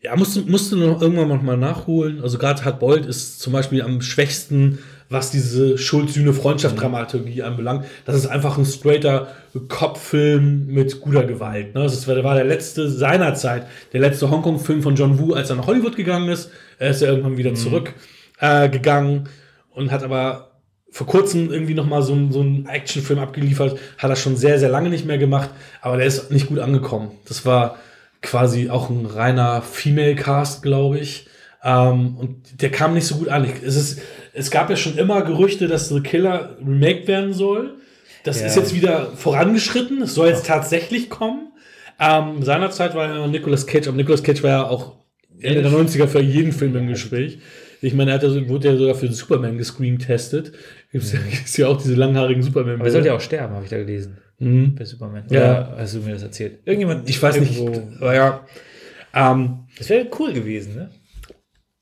ja, 0.00 0.16
musst 0.16 0.36
du, 0.36 0.40
musst 0.46 0.72
du 0.72 0.76
noch 0.76 1.00
irgendwann 1.02 1.28
noch 1.28 1.42
mal 1.42 1.56
nachholen. 1.56 2.20
Also 2.22 2.38
gerade 2.38 2.64
Hardboiled 2.64 3.06
ist 3.06 3.40
zum 3.40 3.52
Beispiel 3.52 3.82
am 3.82 4.00
schwächsten, 4.02 4.78
was 5.12 5.30
diese 5.30 5.76
Schuld-Sühne-Freundschaft-Dramaturgie 5.78 7.42
anbelangt. 7.42 7.84
Das 8.04 8.16
ist 8.16 8.26
einfach 8.26 8.58
ein 8.58 8.64
straighter 8.64 9.28
Kopffilm 9.68 10.66
mit 10.66 11.00
guter 11.00 11.24
Gewalt. 11.24 11.74
Ne? 11.74 11.82
Das 11.82 12.06
war, 12.08 12.34
der 12.34 12.44
letzte 12.44 12.90
seiner 12.90 13.34
Zeit, 13.34 13.66
der 13.92 14.00
letzte 14.00 14.30
Hongkong-Film 14.30 14.82
von 14.82 14.94
John 14.96 15.18
Woo, 15.18 15.34
als 15.34 15.50
er 15.50 15.56
nach 15.56 15.66
Hollywood 15.66 15.96
gegangen 15.96 16.28
ist. 16.28 16.50
Er 16.78 16.90
ist 16.90 17.02
ja 17.02 17.08
irgendwann 17.08 17.36
wieder 17.36 17.54
zurück 17.54 17.94
äh, 18.40 18.68
gegangen 18.68 19.28
und 19.70 19.90
hat 19.90 20.02
aber 20.02 20.50
vor 20.90 21.06
kurzem 21.06 21.50
irgendwie 21.50 21.74
noch 21.74 21.86
mal 21.86 22.02
so, 22.02 22.12
einen- 22.12 22.32
so 22.32 22.40
einen 22.40 22.66
Actionfilm 22.66 23.18
abgeliefert. 23.18 23.78
Hat 23.98 24.10
er 24.10 24.16
schon 24.16 24.36
sehr, 24.36 24.58
sehr 24.58 24.68
lange 24.68 24.90
nicht 24.90 25.06
mehr 25.06 25.18
gemacht, 25.18 25.50
aber 25.80 25.96
der 25.96 26.06
ist 26.06 26.30
nicht 26.30 26.48
gut 26.48 26.58
angekommen. 26.58 27.12
Das 27.26 27.46
war 27.46 27.76
quasi 28.20 28.68
auch 28.70 28.90
ein 28.90 29.06
reiner 29.06 29.62
Female-Cast, 29.62 30.62
glaube 30.62 30.98
ich. 30.98 31.26
Ähm, 31.64 32.16
und 32.18 32.60
der 32.62 32.70
kam 32.70 32.94
nicht 32.94 33.06
so 33.06 33.16
gut 33.16 33.28
an. 33.28 33.44
Ich- 33.44 33.62
Es, 33.64 33.76
ist, 33.76 34.00
es 34.34 34.50
gab 34.50 34.70
ja 34.70 34.76
schon 34.76 34.96
immer 34.98 35.22
Gerüchte, 35.22 35.68
dass 35.68 35.88
The 35.88 36.00
Killer 36.00 36.56
remake 36.60 37.06
werden 37.08 37.32
soll. 37.32 37.74
Das 38.24 38.40
Ja. 38.40 38.46
ist 38.46 38.56
jetzt 38.56 38.74
wieder 38.74 39.06
vorangeschritten. 39.16 40.02
Es 40.02 40.14
soll 40.14 40.28
jetzt 40.28 40.46
tatsächlich 40.46 41.10
kommen. 41.10 41.52
Ähm, 41.98 42.42
seinerzeit 42.42 42.94
war 42.94 43.12
ja 43.14 43.26
Nicolas 43.26 43.66
Cage, 43.66 43.88
aber 43.88 43.96
Nicolas 43.96 44.22
Cage 44.22 44.42
war 44.42 44.50
ja 44.50 44.62
auch 44.68 44.96
Ende 45.40 45.62
der 45.62 45.70
90er 45.72 46.06
für 46.06 46.20
jeden 46.20 46.52
Film 46.52 46.76
im 46.76 46.86
Gespräch. 46.88 47.38
Ich 47.80 47.94
meine, 47.94 48.12
er 48.12 48.14
hat 48.14 48.22
ja, 48.22 48.48
wurde 48.48 48.68
ja 48.68 48.76
sogar 48.76 48.94
für 48.94 49.12
Superman 49.12 49.58
gescreen-testet. 49.58 50.52
Gibt 50.92 51.04
es 51.04 51.12
ja, 51.12 51.18
gibt's 51.30 51.56
ja 51.56 51.66
auch 51.66 51.80
diese 51.82 51.94
langhaarigen 51.94 52.42
superman 52.42 52.76
Aber 52.76 52.84
er 52.84 52.92
sollte 52.92 53.08
ja 53.08 53.14
auch 53.16 53.20
sterben, 53.20 53.54
habe 53.54 53.64
ich 53.64 53.70
da 53.70 53.78
gelesen. 53.78 54.18
Mhm. 54.38 54.76
Bei 54.76 54.84
Superman. 54.84 55.24
Ja. 55.30 55.40
Oder 55.40 55.76
hast 55.78 55.94
du 55.94 55.98
mir 56.00 56.12
das 56.12 56.22
erzählt? 56.22 56.60
Irgendjemand, 56.64 57.08
Ich 57.08 57.20
weiß 57.20 57.38
nicht. 57.40 57.58
irgendwo- 57.58 57.96
Aber 58.00 58.14
ja. 58.14 58.46
Ähm, 59.14 59.64
Das 59.78 59.88
wäre 59.88 60.06
cool 60.18 60.32
gewesen, 60.32 60.76
ne? 60.76 60.90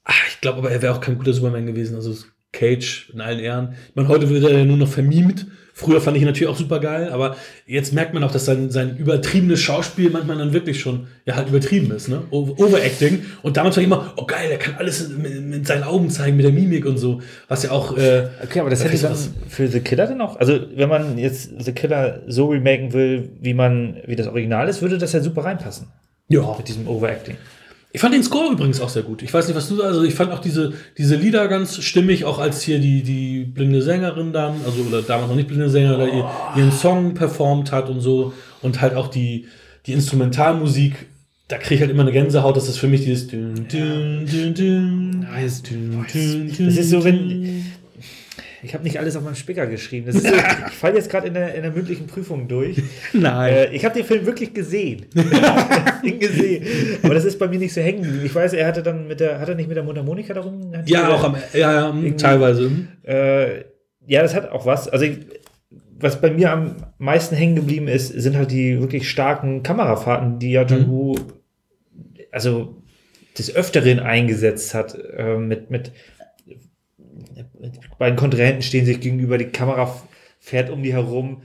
ah, 0.05 0.13
ich 0.29 0.41
glaube 0.41 0.59
aber, 0.59 0.71
er 0.71 0.81
wäre 0.83 0.95
auch 0.95 1.01
kein 1.01 1.19
guter 1.19 1.33
Superman 1.35 1.67
gewesen. 1.67 1.97
Also 1.97 2.15
Cage 2.53 3.11
in 3.13 3.21
allen 3.21 3.39
Ehren. 3.39 3.75
Ich 3.89 3.97
meine, 3.97 4.09
heute 4.09 4.29
wird 4.29 4.45
er 4.45 4.59
ja 4.59 4.65
nur 4.65 4.77
noch 4.77 4.89
vermiemt 4.89 5.47
Früher 5.81 6.03
fand 6.03 6.15
ich 6.17 6.23
ihn 6.23 6.27
natürlich 6.27 6.49
auch 6.53 6.59
super 6.59 6.79
geil, 6.79 7.09
aber 7.11 7.37
jetzt 7.67 7.95
merkt 7.95 8.13
man 8.13 8.23
auch, 8.23 8.31
dass 8.31 8.45
sein, 8.45 8.71
sein 8.71 8.99
übertriebenes 8.99 9.61
Schauspiel 9.61 10.11
manchmal 10.11 10.37
dann 10.37 10.53
wirklich 10.53 10.79
schon 10.79 11.07
ja 11.25 11.37
halt 11.37 11.49
übertrieben 11.49 11.91
ist, 11.93 12.09
ne? 12.09 12.23
Overacting. 12.31 13.25
Und 13.43 13.57
damals 13.57 13.77
war 13.77 13.81
ich 13.81 13.87
immer, 13.87 14.13
oh 14.17 14.27
geil, 14.27 14.51
er 14.51 14.59
kann 14.59 14.75
alles 14.75 15.09
mit, 15.09 15.43
mit 15.43 15.67
seinen 15.67 15.85
Augen 15.85 16.11
zeigen, 16.11 16.37
mit 16.37 16.45
der 16.45 16.53
Mimik 16.53 16.85
und 16.85 16.99
so. 16.99 17.23
Was 17.49 17.63
ja 17.63 17.71
auch. 17.71 17.97
Äh, 17.97 18.29
okay, 18.45 18.61
aber 18.61 18.69
das 18.69 18.85
hätte 18.85 18.95
ich 18.95 19.01
dann 19.01 19.17
für 19.49 19.69
The 19.69 19.81
Killer 19.81 20.07
dann 20.07 20.21
auch. 20.21 20.37
Also, 20.37 20.61
wenn 20.75 20.91
man 20.91 21.17
jetzt 21.17 21.51
The 21.59 21.73
Killer 21.73 22.25
so 22.27 22.49
remaken 22.49 22.93
will, 22.93 23.31
wie 23.41 23.55
man, 23.55 23.97
wie 24.07 24.17
das 24.17 24.27
Original 24.27 24.69
ist, 24.69 24.83
würde 24.83 24.99
das 24.99 25.15
ja 25.15 25.21
super 25.21 25.45
reinpassen. 25.45 25.89
Ja. 26.29 26.57
Mit 26.59 26.69
diesem 26.69 26.87
Overacting. 26.89 27.37
Ich 27.93 28.01
fand 28.01 28.15
den 28.15 28.23
Score 28.23 28.53
übrigens 28.53 28.81
auch 28.81 28.89
sehr 28.89 29.03
gut. 29.03 29.23
Ich 29.23 29.35
weiß 29.35 29.49
nicht, 29.49 29.57
was 29.57 29.69
du 29.69 29.83
also 29.83 30.05
ich 30.05 30.15
fand 30.15 30.31
auch 30.31 30.39
diese, 30.39 30.73
diese 30.97 31.17
Lieder 31.17 31.49
ganz 31.49 31.83
stimmig, 31.83 32.25
auch 32.25 32.39
als 32.39 32.63
hier 32.63 32.79
die, 32.79 33.03
die 33.03 33.45
blinde 33.45 33.83
Sängerin 33.83 34.33
dann, 34.33 34.55
also 34.65 34.83
oder 34.83 35.03
damals 35.03 35.29
noch 35.29 35.37
nicht 35.37 35.49
blinde 35.49 35.69
Sängerin, 35.69 36.23
oh. 36.23 36.29
ihren 36.57 36.71
Song 36.71 37.15
performt 37.15 37.73
hat 37.73 37.89
und 37.89 38.01
so. 38.01 38.33
Und 38.63 38.81
halt 38.81 38.95
auch 38.95 39.09
die, 39.09 39.47
die 39.87 39.93
Instrumentalmusik, 39.93 41.07
da 41.49 41.59
kriege 41.59 41.77
ich 41.77 41.81
halt 41.81 41.91
immer 41.91 42.03
eine 42.03 42.13
Gänsehaut, 42.13 42.57
das 42.57 42.69
ist 42.69 42.77
für 42.77 42.87
mich 42.87 43.03
dieses 43.03 43.27
dün, 43.27 43.67
dün, 43.67 44.25
dün, 44.25 44.55
dün, 44.55 45.21
nice, 45.21 45.63
dün, 45.63 46.05
Das 46.67 46.77
ist 46.77 46.91
so, 46.91 47.03
wenn 47.03 47.60
ich 48.63 48.75
habe 48.75 48.85
nicht 48.85 48.99
alles 48.99 49.17
auf 49.17 49.23
meinem 49.23 49.35
Spicker 49.35 49.67
geschrieben. 49.67 50.13
So, 50.13 50.29
ich 50.69 50.75
falle 50.75 50.97
jetzt 50.97 51.11
gerade 51.11 51.29
in 51.29 51.35
der, 51.35 51.55
in 51.55 51.63
der 51.63 51.73
mündlichen 51.73 52.07
Prüfung 52.07 52.49
durch. 52.49 52.83
Nein. 53.13 53.53
Äh, 53.53 53.75
ich 53.75 53.85
habe 53.85 53.95
den 53.95 54.05
Film 54.05 54.27
wirklich 54.27 54.53
gesehen. 54.55 55.07
ihn 56.03 56.19
gesehen. 56.19 56.65
Aber 57.03 57.15
das 57.15 57.25
ist 57.25 57.39
bei 57.39 57.49
mir 57.49 57.59
nicht 57.59 57.73
so 57.73 57.81
hängen 57.81 58.03
geblieben. 58.03 58.27
Ich 58.27 58.35
weiß, 58.35 58.53
er 58.53 58.67
hatte 58.67 58.83
dann 58.83 59.09
mit 59.09 59.21
der, 59.21 59.41
hat 59.41 59.49
er 59.49 59.55
nicht 59.55 59.69
mit 59.69 59.77
der 59.77 59.85
Mundharmonika 59.85 60.35
darum? 60.35 60.73
Ja, 60.87 61.09
auch 61.09 61.25
am, 61.25 61.37
ja, 61.53 61.95
ja 61.95 62.11
teilweise. 62.17 62.71
Äh, 63.03 63.65
ja, 64.07 64.23
das 64.23 64.35
hat 64.35 64.51
auch 64.51 64.67
was. 64.67 64.89
Also 64.89 65.05
ich, 65.05 65.19
was 65.99 66.21
bei 66.21 66.31
mir 66.31 66.53
am 66.53 66.77
meisten 66.99 67.37
hängen 67.37 67.57
geblieben 67.57 67.89
ist, 67.89 68.09
sind 68.09 68.37
halt 68.37 68.51
die 68.51 68.81
wirklich 68.81 69.09
starken 69.09 69.63
Kamerafahrten, 69.63 70.39
die 70.39 70.53
ja 70.53 70.63
John 70.63 70.83
mhm. 70.83 70.89
Woo 70.89 71.15
also 72.31 72.77
des 73.39 73.55
Öfteren 73.55 74.01
eingesetzt 74.01 74.75
hat, 74.75 74.97
äh, 75.17 75.37
mit, 75.37 75.71
mit 75.71 75.93
beiden 77.99 78.19
Kontrahenten 78.19 78.63
stehen 78.63 78.87
sich 78.87 79.01
gegenüber, 79.01 79.39
die 79.39 79.47
Kamera 79.47 79.95
fährt 80.39 80.71
um 80.71 80.83
die 80.83 80.93
herum. 80.93 81.43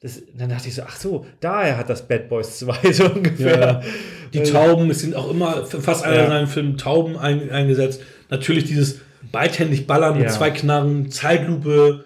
Das, 0.00 0.22
dann 0.36 0.50
dachte 0.50 0.68
ich 0.68 0.74
so, 0.74 0.82
ach 0.82 0.96
so, 0.96 1.26
daher 1.40 1.78
hat 1.78 1.88
das 1.88 2.06
Bad 2.06 2.28
Boys 2.28 2.58
2 2.58 2.92
so 2.92 3.10
ungefähr. 3.10 3.58
Ja, 3.58 3.82
die 4.34 4.42
Tauben, 4.42 4.90
es 4.90 5.00
sind 5.00 5.14
auch 5.14 5.30
immer 5.30 5.64
fast 5.64 6.04
alle 6.04 6.16
ja. 6.16 6.24
in 6.24 6.28
seinen 6.28 6.46
Filmen 6.46 6.76
Tauben 6.76 7.16
ein, 7.16 7.50
eingesetzt. 7.50 8.02
Natürlich 8.28 8.64
dieses 8.64 9.00
beidhändig 9.32 9.86
Ballern 9.86 10.18
mit 10.18 10.30
zwei 10.30 10.50
Knarren, 10.50 11.10
Zeitlupe, 11.10 12.04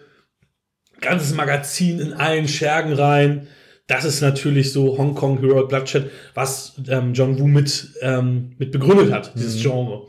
ganzes 1.00 1.34
Magazin 1.34 1.98
in 1.98 2.12
allen 2.12 2.46
Schergen 2.46 2.92
rein. 2.92 3.48
Das 3.88 4.04
ist 4.04 4.20
natürlich 4.20 4.72
so 4.72 4.98
Hong 4.98 5.14
Kong 5.14 5.40
Heroic 5.40 5.68
Bloodshed, 5.68 6.10
was 6.34 6.74
ähm, 6.88 7.14
John 7.14 7.38
Woo 7.38 7.48
mit, 7.48 7.94
ähm, 8.02 8.52
mit 8.58 8.70
begründet 8.70 9.10
hat, 9.10 9.32
dieses 9.34 9.56
mhm. 9.56 9.62
Genre. 9.62 10.06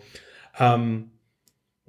Ähm, 0.59 1.11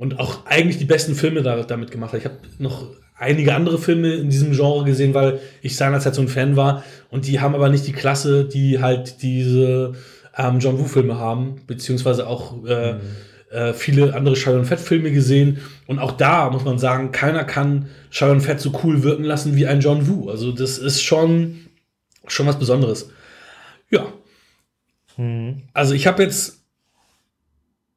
und 0.01 0.19
auch 0.19 0.47
eigentlich 0.47 0.79
die 0.79 0.87
besten 0.87 1.15
Filme 1.15 1.43
da, 1.43 1.63
damit 1.63 1.91
gemacht 1.91 2.15
hat. 2.15 2.21
Ich 2.21 2.25
habe 2.25 2.39
noch 2.59 2.87
einige 3.19 3.55
andere 3.55 3.77
Filme 3.77 4.15
in 4.15 4.31
diesem 4.31 4.53
Genre 4.53 4.83
gesehen, 4.87 5.13
weil 5.13 5.41
ich 5.61 5.77
seinerzeit 5.77 6.15
so 6.15 6.23
ein 6.23 6.29
Fan 6.29 6.57
war. 6.57 6.83
Und 7.11 7.27
die 7.27 7.41
haben 7.41 7.55
aber 7.55 7.69
nicht 7.69 7.87
die 7.87 7.93
Klasse, 7.93 8.47
die 8.47 8.81
halt 8.81 9.21
diese 9.21 9.93
ähm, 10.39 10.59
John 10.59 10.79
Woo-Filme 10.79 11.19
haben, 11.19 11.61
beziehungsweise 11.67 12.27
auch 12.27 12.65
äh, 12.65 12.95
mhm. 12.95 13.01
äh, 13.51 13.75
viele 13.75 14.15
andere 14.15 14.37
Sharon 14.37 14.65
Fett-Filme 14.65 15.13
gesehen. 15.13 15.59
Und 15.87 15.99
auch 15.99 16.13
da 16.13 16.49
muss 16.49 16.65
man 16.65 16.79
sagen, 16.79 17.13
keiner 17.13 17.45
kann 17.45 17.91
Sharon 18.09 18.41
Fett 18.41 18.59
so 18.59 18.73
cool 18.83 19.03
wirken 19.03 19.25
lassen 19.25 19.55
wie 19.55 19.67
ein 19.67 19.81
John 19.81 20.09
Woo. 20.09 20.31
Also 20.31 20.51
das 20.51 20.79
ist 20.79 21.03
schon, 21.03 21.67
schon 22.27 22.47
was 22.47 22.59
Besonderes. 22.59 23.11
Ja. 23.91 24.07
Mhm. 25.19 25.65
Also 25.75 25.93
ich 25.93 26.07
habe 26.07 26.23
jetzt 26.23 26.60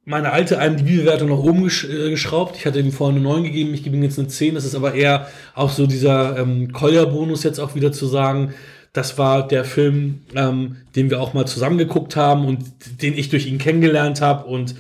meine 0.06 0.32
alte 0.32 0.56
IMDb-Bewertung 0.56 1.30
nach 1.30 1.38
oben 1.38 1.64
gesch 1.64 1.86
äh, 1.86 2.10
geschraubt. 2.10 2.58
Ich 2.58 2.66
hatte 2.66 2.80
ihm 2.80 2.92
vorhin 2.92 3.18
eine 3.18 3.24
9 3.24 3.44
gegeben, 3.44 3.74
ich 3.74 3.84
gebe 3.84 3.96
ihm 3.96 4.04
jetzt 4.04 4.20
eine 4.20 4.28
10. 4.28 4.56
Das 4.56 4.66
ist 4.66 4.76
aber 4.76 4.94
eher 4.94 5.28
auch 5.56 5.70
so 5.70 5.88
dieser 5.88 6.38
ähm, 6.38 6.74
Collier-Bonus 6.74 7.44
jetzt 7.44 7.60
auch 7.60 7.76
wieder 7.76 7.92
zu 7.92 8.06
sagen. 8.08 8.54
Das 8.92 9.18
war 9.18 9.48
der 9.48 9.66
Film, 9.66 10.22
ähm, 10.36 10.78
den 10.96 11.10
wir 11.10 11.22
auch 11.22 11.34
mal 11.34 11.48
zusammen 11.48 11.78
geguckt 11.78 12.16
haben 12.16 12.46
und 12.46 12.66
den 13.02 13.18
ich 13.18 13.30
durch 13.30 13.48
ihn 13.48 13.58
kennengelernt 13.58 14.22
habe. 14.22 14.46
Und 14.46 14.76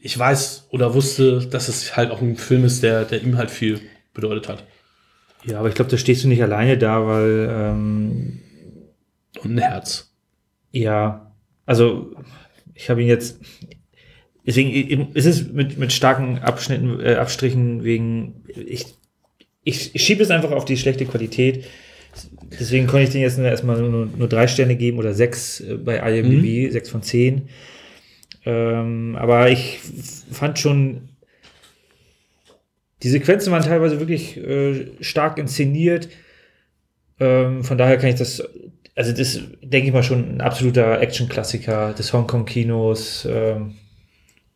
ich 0.00 0.16
weiß 0.16 0.68
oder 0.70 0.94
wusste, 0.94 1.46
dass 1.46 1.68
es 1.68 1.96
halt 1.96 2.10
auch 2.10 2.20
ein 2.20 2.36
Film 2.36 2.64
ist, 2.64 2.82
der, 2.82 3.04
der 3.04 3.22
ihm 3.22 3.38
halt 3.38 3.50
viel 3.50 3.80
bedeutet 4.14 4.48
hat. 4.48 4.64
Ja, 5.44 5.58
aber 5.58 5.68
ich 5.68 5.74
glaube, 5.74 5.90
da 5.90 5.96
stehst 5.96 6.22
du 6.24 6.28
nicht 6.28 6.42
alleine 6.42 6.76
da, 6.76 7.06
weil. 7.06 7.48
Ähm, 7.50 8.40
und 9.42 9.54
ein 9.54 9.58
Herz. 9.58 10.12
Ja, 10.72 11.32
also 11.66 12.14
ich 12.74 12.90
habe 12.90 13.02
ihn 13.02 13.08
jetzt 13.08 13.40
Deswegen 14.46 15.12
ist 15.12 15.26
es 15.26 15.52
mit, 15.52 15.76
mit 15.76 15.92
starken 15.92 16.38
Abschnitten, 16.38 17.00
äh, 17.00 17.14
Abstrichen 17.14 17.82
wegen, 17.82 18.44
ich, 18.54 18.86
ich, 19.64 19.94
ich 19.94 20.02
schiebe 20.02 20.22
es 20.22 20.30
einfach 20.30 20.52
auf 20.52 20.64
die 20.64 20.76
schlechte 20.76 21.04
Qualität. 21.04 21.66
Deswegen 22.58 22.86
konnte 22.86 23.04
ich 23.04 23.10
den 23.10 23.22
jetzt 23.22 23.38
erstmal 23.38 23.80
nur, 23.80 24.06
nur 24.06 24.28
drei 24.28 24.46
Sterne 24.46 24.76
geben 24.76 24.98
oder 24.98 25.14
sechs 25.14 25.60
äh, 25.60 25.74
bei 25.74 25.96
IMDb, 25.98 26.68
mhm. 26.68 26.72
sechs 26.72 26.88
von 26.88 27.02
zehn. 27.02 27.48
Ähm, 28.44 29.16
aber 29.18 29.50
ich 29.50 29.80
fand 30.30 30.60
schon, 30.60 31.08
die 33.02 33.08
Sequenzen 33.08 33.52
waren 33.52 33.64
teilweise 33.64 33.98
wirklich 33.98 34.36
äh, 34.36 34.86
stark 35.00 35.38
inszeniert. 35.38 36.08
Ähm, 37.18 37.64
von 37.64 37.76
daher 37.76 37.96
kann 37.96 38.10
ich 38.10 38.14
das, 38.14 38.44
also 38.94 39.12
das 39.12 39.40
denke 39.60 39.88
ich 39.88 39.92
mal 39.92 40.04
schon 40.04 40.36
ein 40.36 40.40
absoluter 40.40 41.00
Action-Klassiker 41.00 41.94
des 41.94 42.12
Hongkong-Kinos. 42.12 43.26
Ähm, 43.28 43.74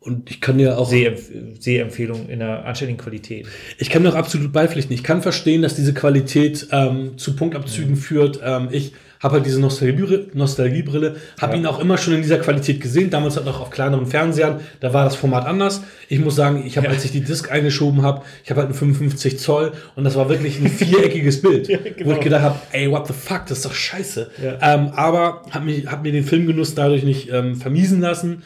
und 0.01 0.31
ich 0.31 0.41
kann 0.41 0.59
ja 0.59 0.77
auch. 0.77 0.89
Sehempf 0.89 1.29
Sehempfehlung 1.59 2.27
in 2.27 2.41
einer 2.41 2.65
anständigen 2.65 2.99
Qualität. 2.99 3.45
Ich 3.77 3.91
kann 3.91 4.01
mir 4.01 4.09
auch 4.09 4.15
absolut 4.15 4.51
beipflichten. 4.51 4.93
Ich 4.93 5.03
kann 5.03 5.21
verstehen, 5.21 5.61
dass 5.61 5.75
diese 5.75 5.93
Qualität 5.93 6.67
ähm, 6.71 7.19
zu 7.19 7.35
Punktabzügen 7.35 7.91
mhm. 7.91 7.97
führt. 7.97 8.39
Ähm, 8.43 8.69
ich 8.71 8.93
habe 9.19 9.35
halt 9.35 9.45
diese 9.45 9.61
Nostalgiebrille, 9.61 10.29
Nostalgiebrille 10.33 11.17
habe 11.39 11.53
ja. 11.53 11.59
ihn 11.59 11.65
auch 11.67 11.79
immer 11.79 11.99
schon 11.99 12.15
in 12.15 12.23
dieser 12.23 12.39
Qualität 12.39 12.81
gesehen. 12.81 13.11
Damals 13.11 13.35
halt 13.35 13.45
noch 13.45 13.61
auf 13.61 13.69
kleineren 13.69 14.07
Fernsehern, 14.07 14.61
da 14.79 14.91
war 14.91 15.03
das 15.03 15.15
Format 15.15 15.45
anders. 15.45 15.83
Ich 16.09 16.17
muss 16.17 16.35
sagen, 16.35 16.63
ich 16.65 16.77
habe, 16.77 16.87
ja. 16.87 16.93
als 16.93 17.05
ich 17.05 17.11
die 17.11 17.21
Disc 17.21 17.51
eingeschoben 17.51 18.01
habe, 18.01 18.23
ich 18.43 18.49
habe 18.49 18.61
halt 18.61 18.69
einen 18.69 18.79
55 18.79 19.37
Zoll 19.37 19.73
und 19.95 20.03
das 20.03 20.15
war 20.15 20.29
wirklich 20.29 20.59
ein 20.59 20.67
viereckiges 20.69 21.43
Bild, 21.43 21.67
ja, 21.67 21.77
genau. 21.77 22.09
wo 22.09 22.13
ich 22.15 22.21
gedacht 22.21 22.41
habe, 22.41 22.59
ey, 22.71 22.89
what 22.89 23.05
the 23.05 23.13
fuck, 23.13 23.45
das 23.45 23.59
ist 23.59 23.65
doch 23.65 23.75
scheiße. 23.75 24.31
Ähm, 24.61 24.89
aber 24.95 25.43
habe 25.51 25.65
mir, 25.65 25.91
hab 25.91 26.01
mir 26.01 26.11
den 26.11 26.23
Filmgenuss 26.23 26.73
dadurch 26.73 27.03
nicht 27.03 27.29
ähm, 27.31 27.55
vermiesen 27.55 28.01
lassen. 28.01 28.41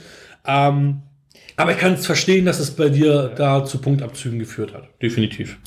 Ähm, 0.45 1.01
aber 1.57 1.71
ich 1.71 1.77
kann 1.77 1.93
es 1.93 2.05
verstehen, 2.05 2.45
dass 2.45 2.59
es 2.59 2.71
bei 2.71 2.89
dir 2.89 3.33
da 3.35 3.63
zu 3.65 3.79
Punktabzügen 3.79 4.39
geführt 4.39 4.73
hat. 4.73 4.89
Definitiv. 5.01 5.57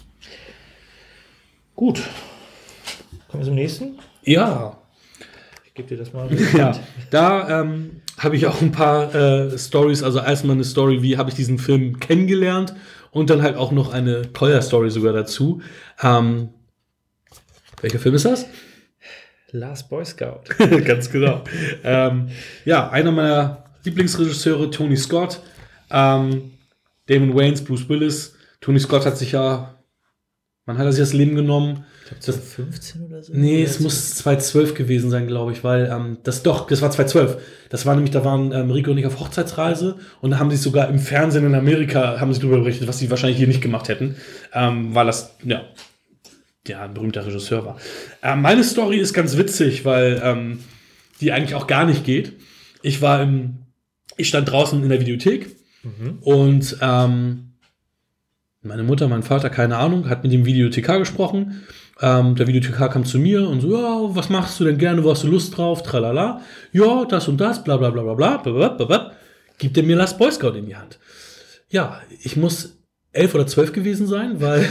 Gut. 1.75 2.03
Kommen 3.29 3.43
wir 3.43 3.47
zum 3.47 3.55
nächsten? 3.55 3.99
Ja. 4.25 4.79
Ich 5.65 5.75
gebe 5.75 5.89
dir 5.89 5.97
das 5.97 6.13
mal. 6.13 6.29
ja, 6.57 6.79
da 7.11 7.61
ähm, 7.61 8.03
habe 8.19 8.37
ich 8.37 8.47
auch 8.47 8.61
ein 8.61 8.73
paar 8.73 9.15
äh, 9.15 9.59
Stories. 9.59 10.03
Also 10.03 10.19
erstmal 10.19 10.57
eine 10.57 10.65
Story, 10.65 11.03
wie 11.03 11.17
habe 11.17 11.31
ich 11.31 11.37
diesen 11.37 11.59
Film 11.59 12.01
kennengelernt 12.01 12.75
und 13.11 13.31
dann 13.31 13.43
halt 13.43 13.57
auch 13.57 13.73
noch 13.73 13.93
eine 13.93 14.23
Collier-Story 14.33 14.91
sogar 14.91 15.13
dazu. 15.13 15.63
Ähm, 16.03 16.51
welcher 17.81 17.99
Film 17.99 18.15
ist 18.15 18.25
das? 18.25 18.47
Last 19.53 19.89
Boy 19.89 20.05
Scout. 20.05 20.43
Ganz 20.85 21.11
genau. 21.11 21.43
ähm, 21.85 22.29
ja, 22.65 22.91
einer 22.91 23.13
meiner 23.13 23.65
Lieblingsregisseure, 23.85 24.71
Tony 24.71 24.97
Scott, 24.97 25.41
ähm, 25.91 26.53
Damon 27.07 27.35
Waynes, 27.35 27.65
Bruce 27.65 27.89
Willis. 27.89 28.35
Tony 28.61 28.79
Scott 28.79 29.07
hat 29.07 29.17
sich 29.17 29.33
ja, 29.33 29.75
man 30.67 30.79
hat 30.79 30.87
er 30.87 30.93
sich 30.93 31.03
das 31.03 31.13
Leben 31.13 31.37
genommen. 31.37 31.85
Ich 32.03 32.09
glaube 32.09 32.21
2015 32.21 33.05
oder 33.05 33.23
so? 33.23 33.33
Nee, 33.35 33.63
es 33.63 33.81
muss 33.81 34.15
2012 34.17 34.75
gewesen 34.75 35.11
sein, 35.11 35.27
glaube 35.27 35.53
ich, 35.53 35.65
weil 35.65 35.91
ähm, 35.93 36.19
das 36.23 36.43
doch, 36.43 36.67
das 36.67 36.83
war 36.83 36.91
2012. 36.91 37.43
Das 37.71 37.87
war 37.87 37.95
nämlich, 37.95 38.13
da 38.13 38.25
waren 38.25 38.53
ähm, 38.53 38.71
Rico 38.71 38.91
und 38.91 38.99
ich 38.99 39.07
auf 39.07 39.21
Hochzeitsreise 39.21 39.97
und 40.21 40.31
da 40.31 40.39
haben 40.39 40.51
sie 40.51 40.57
sogar 40.57 40.89
im 40.89 40.99
Fernsehen 40.99 41.47
in 41.47 41.55
Amerika 41.55 42.21
haben 42.21 42.33
sie 42.33 42.41
darüber 42.41 42.61
berichtet, 42.61 42.89
was 42.89 42.99
sie 42.99 43.11
wahrscheinlich 43.11 43.39
hier 43.39 43.49
nicht 43.49 43.61
gemacht 43.61 43.89
hätten, 43.89 44.17
ähm, 44.53 44.95
weil 44.95 45.07
das, 45.07 45.37
ja, 45.45 45.65
ja, 46.67 46.83
ein 46.83 46.95
berühmter 46.95 47.27
Regisseur 47.27 47.65
war. 47.65 47.77
Ähm, 48.23 48.43
meine 48.43 48.65
Story 48.65 48.99
ist 48.99 49.15
ganz 49.15 49.37
witzig, 49.37 49.85
weil 49.85 50.21
ähm, 50.23 50.61
die 51.21 51.33
eigentlich 51.33 51.55
auch 51.55 51.67
gar 51.67 51.85
nicht 51.85 52.05
geht. 52.05 52.35
Ich 52.83 53.01
war 53.01 53.23
im, 53.23 53.59
ich 54.17 54.29
stand 54.29 54.51
draußen 54.51 54.83
in 54.83 54.89
der 54.89 55.01
Videothek 55.01 55.57
Mhm. 55.97 56.19
Und 56.21 56.77
ähm, 56.81 57.53
meine 58.63 58.83
Mutter, 58.83 59.09
mein 59.09 59.23
Vater, 59.23 59.51
keine 59.51 59.77
Ahnung, 59.77 60.09
hat 60.09 60.23
mit 60.23 60.33
dem 60.33 60.45
Videothekar 60.45 60.99
gesprochen. 60.99 61.63
Ähm, 62.01 62.37
der 62.37 62.47
Videothekar 62.47 62.91
kam 62.91 63.05
zu 63.05 63.19
mir 63.19 63.49
und 63.49 63.61
so, 63.61 63.73
ja, 63.73 64.15
was 64.15 64.29
machst 64.29 64.61
du 64.61 64.65
denn 64.65 64.79
gerne, 64.79 65.03
wo 65.03 65.11
hast 65.11 65.25
du 65.25 65.29
Lust 65.29 65.57
drauf, 65.57 65.83
tralala. 65.83 66.41
Ja, 66.73 67.05
das 67.05 67.29
und 67.29 67.41
das, 67.41 67.65
bla 67.65 67.77
bla 67.77 67.91
bla 67.91 68.03
bla 68.03 68.15
bla, 68.15 68.37
bla, 68.37 68.69
bla, 68.69 68.85
bla. 68.85 69.13
gibt 69.59 69.77
er 69.77 69.83
mir 69.83 69.97
Last 69.97 70.19
Boy 70.19 70.31
Scout 70.31 70.57
in 70.57 70.67
die 70.67 70.77
Hand. 70.77 70.99
Ja, 71.71 72.01
ich 72.23 72.37
muss 72.37 72.79
elf 73.13 73.35
oder 73.35 73.47
zwölf 73.47 73.73
gewesen 73.73 74.07
sein, 74.07 74.41
weil 74.41 74.69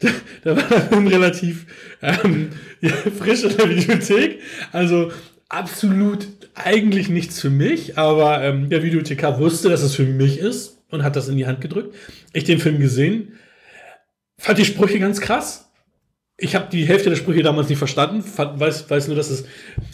da 0.44 0.56
war 0.56 0.80
Film 0.88 1.06
relativ 1.06 1.66
ähm, 2.02 2.50
ja, 2.80 2.90
frisch 3.18 3.44
in 3.44 3.56
der 3.56 3.68
Videothek. 3.68 4.40
Also 4.72 5.10
absolut 5.50 6.28
eigentlich 6.54 7.10
nichts 7.10 7.40
für 7.40 7.50
mich, 7.50 7.98
aber 7.98 8.42
ähm, 8.42 8.70
der 8.70 8.82
Videothekar 8.82 9.38
wusste, 9.38 9.68
dass 9.68 9.82
es 9.82 9.94
für 9.94 10.04
mich 10.04 10.38
ist 10.38 10.78
und 10.90 11.02
hat 11.02 11.16
das 11.16 11.28
in 11.28 11.36
die 11.36 11.46
Hand 11.46 11.60
gedrückt. 11.60 11.94
Ich 12.32 12.44
den 12.44 12.58
Film 12.58 12.78
gesehen, 12.78 13.32
fand 14.38 14.58
die 14.58 14.64
Sprüche 14.64 14.98
ganz 14.98 15.20
krass. 15.20 15.70
Ich 16.38 16.54
habe 16.54 16.68
die 16.70 16.86
Hälfte 16.86 17.10
der 17.10 17.16
Sprüche 17.16 17.42
damals 17.42 17.68
nicht 17.68 17.78
verstanden, 17.78 18.22
fand, 18.22 18.58
weiß, 18.58 18.88
weiß 18.88 19.08
nur, 19.08 19.16
dass 19.16 19.28
es 19.28 19.44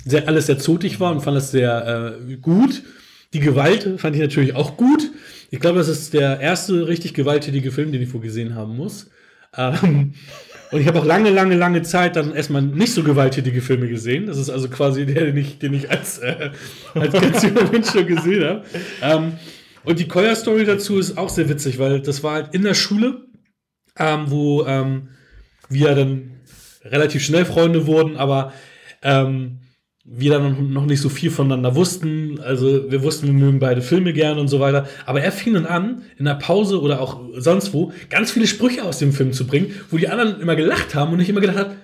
sehr, 0.04 0.28
alles 0.28 0.46
sehr 0.46 0.58
zotig 0.58 1.00
war 1.00 1.10
und 1.10 1.22
fand 1.22 1.36
das 1.36 1.50
sehr 1.50 2.20
äh, 2.28 2.36
gut. 2.36 2.82
Die 3.32 3.40
Gewalt 3.40 3.98
fand 3.98 4.14
ich 4.14 4.22
natürlich 4.22 4.54
auch 4.54 4.76
gut. 4.76 5.10
Ich 5.50 5.58
glaube, 5.58 5.78
das 5.78 5.88
ist 5.88 6.12
der 6.14 6.38
erste 6.38 6.86
richtig 6.86 7.14
gewalttätige 7.14 7.72
Film, 7.72 7.92
den 7.92 8.02
ich 8.02 8.08
vorgesehen 8.08 8.54
haben 8.54 8.76
muss. 8.76 9.10
Ähm, 9.56 10.14
und 10.70 10.81
ich 10.81 10.87
habe 10.87 10.98
auch 10.98 11.05
lange, 11.05 11.31
lange, 11.31 11.55
lange 11.55 11.83
Zeit 11.83 12.16
dann 12.16 12.35
erstmal 12.35 12.62
nicht 12.62 12.92
so 12.92 13.02
gewalttätige 13.02 13.61
Filme 13.61 13.88
gesehen. 13.88 14.26
Das 14.26 14.38
ist 14.38 14.50
also 14.50 14.68
quasi 14.68 15.07
der, 15.07 15.26
den 15.26 15.37
ich, 15.37 15.59
den 15.59 15.74
ich 15.74 15.90
als, 15.90 16.18
äh, 16.18 16.50
als 16.94 17.12
ganz 17.12 17.42
junger 17.42 17.70
Mensch 17.70 17.90
schon 17.90 18.07
gesehen 18.07 18.44
habe. 18.44 18.64
Ähm, 19.02 19.33
und 19.85 19.98
die 20.00 20.09
Koya-Story 20.09 20.64
dazu 20.64 20.98
ist 20.98 21.16
auch 21.16 21.29
sehr 21.29 21.48
witzig, 21.48 21.79
weil 21.79 22.00
das 22.00 22.22
war 22.22 22.35
halt 22.35 22.55
in 22.55 22.62
der 22.62 22.74
Schule, 22.74 23.26
ähm, 23.98 24.24
wo 24.26 24.64
ähm, 24.66 25.11
wir 25.68 25.94
dann 25.94 26.40
relativ 26.85 27.24
schnell 27.24 27.44
Freunde 27.44 27.87
wurden, 27.87 28.16
aber 28.16 28.52
ähm, 29.02 29.61
wir 30.08 30.30
dann 30.30 30.72
noch 30.72 30.86
nicht 30.86 31.00
so 31.00 31.08
viel 31.08 31.30
voneinander 31.30 31.74
wussten. 31.74 32.38
Also 32.40 32.90
wir 32.90 33.02
wussten, 33.02 33.26
wir 33.26 33.32
mögen 33.34 33.58
beide 33.58 33.82
Filme 33.82 34.12
gern 34.12 34.38
und 34.38 34.48
so 34.48 34.60
weiter. 34.60 34.86
Aber 35.04 35.20
er 35.20 35.32
fing 35.32 35.54
dann 35.54 35.66
an, 35.66 36.02
in 36.16 36.26
der 36.26 36.34
Pause 36.34 36.80
oder 36.80 37.00
auch 37.00 37.20
sonst 37.36 37.74
wo, 37.74 37.92
ganz 38.08 38.30
viele 38.30 38.46
Sprüche 38.46 38.84
aus 38.84 38.98
dem 38.98 39.12
Film 39.12 39.32
zu 39.32 39.46
bringen, 39.46 39.72
wo 39.90 39.96
die 39.96 40.08
anderen 40.08 40.40
immer 40.40 40.54
gelacht 40.54 40.94
haben 40.94 41.12
und 41.12 41.20
ich 41.20 41.28
immer 41.28 41.40
gedacht 41.40 41.58
habe, 41.58 41.76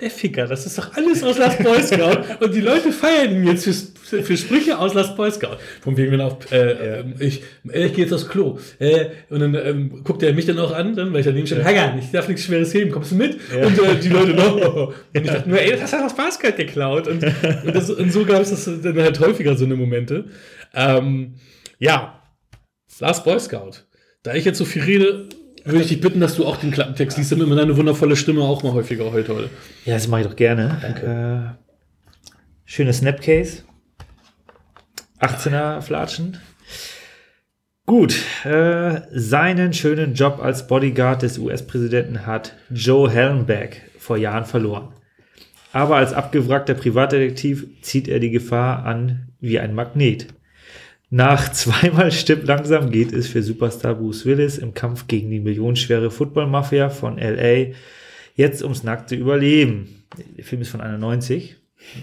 der 0.00 0.10
Ficker, 0.10 0.48
das 0.48 0.66
ist 0.66 0.76
doch 0.76 0.96
alles 0.96 1.22
aus 1.22 1.38
Last 1.38 1.62
Boy 1.62 1.80
Scout. 1.80 2.44
und 2.44 2.52
die 2.52 2.60
Leute 2.60 2.90
feiern 2.90 3.36
ihn 3.36 3.46
jetzt 3.46 3.64
für, 3.64 4.24
für 4.24 4.36
Sprüche 4.36 4.76
aus 4.76 4.92
Last 4.92 5.16
Boy 5.16 5.30
Scout. 5.30 5.58
Von 5.82 5.96
wegen, 5.96 6.10
wenn 6.10 6.20
auch, 6.20 6.36
äh, 6.50 6.98
äh, 6.98 7.04
ich, 7.20 7.42
äh, 7.70 7.86
ich 7.86 7.94
gehe 7.94 8.04
jetzt 8.04 8.12
aufs 8.12 8.28
Klo. 8.28 8.58
Äh, 8.80 9.06
und 9.30 9.38
dann 9.38 9.54
ähm, 9.54 10.02
guckt 10.02 10.24
er 10.24 10.32
mich 10.32 10.46
dann 10.46 10.58
auch 10.58 10.72
an, 10.72 10.96
dann, 10.96 11.12
weil 11.12 11.20
ich 11.20 11.26
daneben 11.26 11.46
ja. 11.46 11.62
Hagan, 11.62 11.96
ich 11.98 12.10
darf 12.10 12.26
nichts 12.26 12.42
Schweres 12.42 12.74
heben, 12.74 12.90
kommst 12.90 13.12
du 13.12 13.14
mit? 13.14 13.38
Ja. 13.54 13.66
Und 13.66 13.78
äh, 13.78 14.00
die 14.00 14.08
Leute 14.08 14.34
noch. 14.34 14.54
Und 14.88 14.94
ich 15.12 15.30
dachte 15.30 15.48
nur, 15.48 15.60
ey, 15.60 15.70
das 15.70 15.82
hast 15.82 15.92
du 15.92 16.04
aus 16.04 16.16
Basket 16.16 16.56
geklaut. 16.56 17.06
Und, 17.06 17.22
und, 17.22 17.74
das, 17.74 17.88
und 17.88 18.12
so 18.12 18.24
gab 18.24 18.42
es 18.42 18.50
das 18.50 18.64
dann 18.64 18.98
halt 18.98 19.20
häufiger, 19.20 19.56
so 19.56 19.64
eine 19.64 19.76
Momente. 19.76 20.24
Ähm, 20.74 21.34
ja, 21.78 22.20
Last 22.98 23.24
Boy 23.24 23.38
Scout. 23.38 23.84
Da 24.24 24.34
ich 24.34 24.44
jetzt 24.44 24.58
so 24.58 24.64
viel 24.64 24.82
rede, 24.82 25.28
würde 25.64 25.82
ich 25.82 25.88
dich 25.88 26.00
bitten, 26.00 26.20
dass 26.20 26.36
du 26.36 26.46
auch 26.46 26.56
den 26.56 26.70
Klappentext 26.70 27.16
liest, 27.16 27.32
damit 27.32 27.48
man 27.48 27.56
deine 27.56 27.76
wundervolle 27.76 28.16
Stimme 28.16 28.42
auch 28.42 28.62
mal 28.62 28.72
häufiger 28.72 29.12
heute 29.12 29.34
heute. 29.34 29.50
Ja, 29.84 29.94
das 29.94 30.08
mache 30.08 30.22
ich 30.22 30.26
doch 30.26 30.36
gerne. 30.36 30.78
Danke. 30.80 31.56
Äh, 31.56 32.30
schönes 32.64 32.98
Snapcase. 32.98 33.62
18er 35.20 35.80
Flatschen. 35.80 36.38
Gut, 37.86 38.14
äh, 38.44 39.02
seinen 39.12 39.74
schönen 39.74 40.14
Job 40.14 40.40
als 40.42 40.66
Bodyguard 40.66 41.22
des 41.22 41.38
US-Präsidenten 41.38 42.26
hat 42.26 42.56
Joe 42.70 43.10
Hellenberg 43.10 43.76
vor 43.98 44.16
Jahren 44.16 44.46
verloren. 44.46 44.94
Aber 45.72 45.96
als 45.96 46.12
abgewrackter 46.12 46.74
Privatdetektiv 46.74 47.66
zieht 47.82 48.08
er 48.08 48.20
die 48.20 48.30
Gefahr 48.30 48.86
an 48.86 49.32
wie 49.40 49.58
ein 49.58 49.74
Magnet. 49.74 50.28
Nach 51.14 51.52
zweimal 51.52 52.10
Stipp 52.10 52.44
langsam 52.44 52.90
geht 52.90 53.12
es 53.12 53.28
für 53.28 53.40
Superstar 53.40 53.94
Bruce 53.94 54.26
Willis 54.26 54.58
im 54.58 54.74
Kampf 54.74 55.06
gegen 55.06 55.30
die 55.30 55.38
millionenschwere 55.38 56.10
Football-Mafia 56.10 56.90
von 56.90 57.18
LA 57.18 57.66
jetzt 58.34 58.64
ums 58.64 58.82
nackte 58.82 59.14
Überleben. 59.14 60.02
Der 60.36 60.42
Film 60.42 60.62
ist 60.62 60.70
von 60.70 60.80
91. 60.80 61.54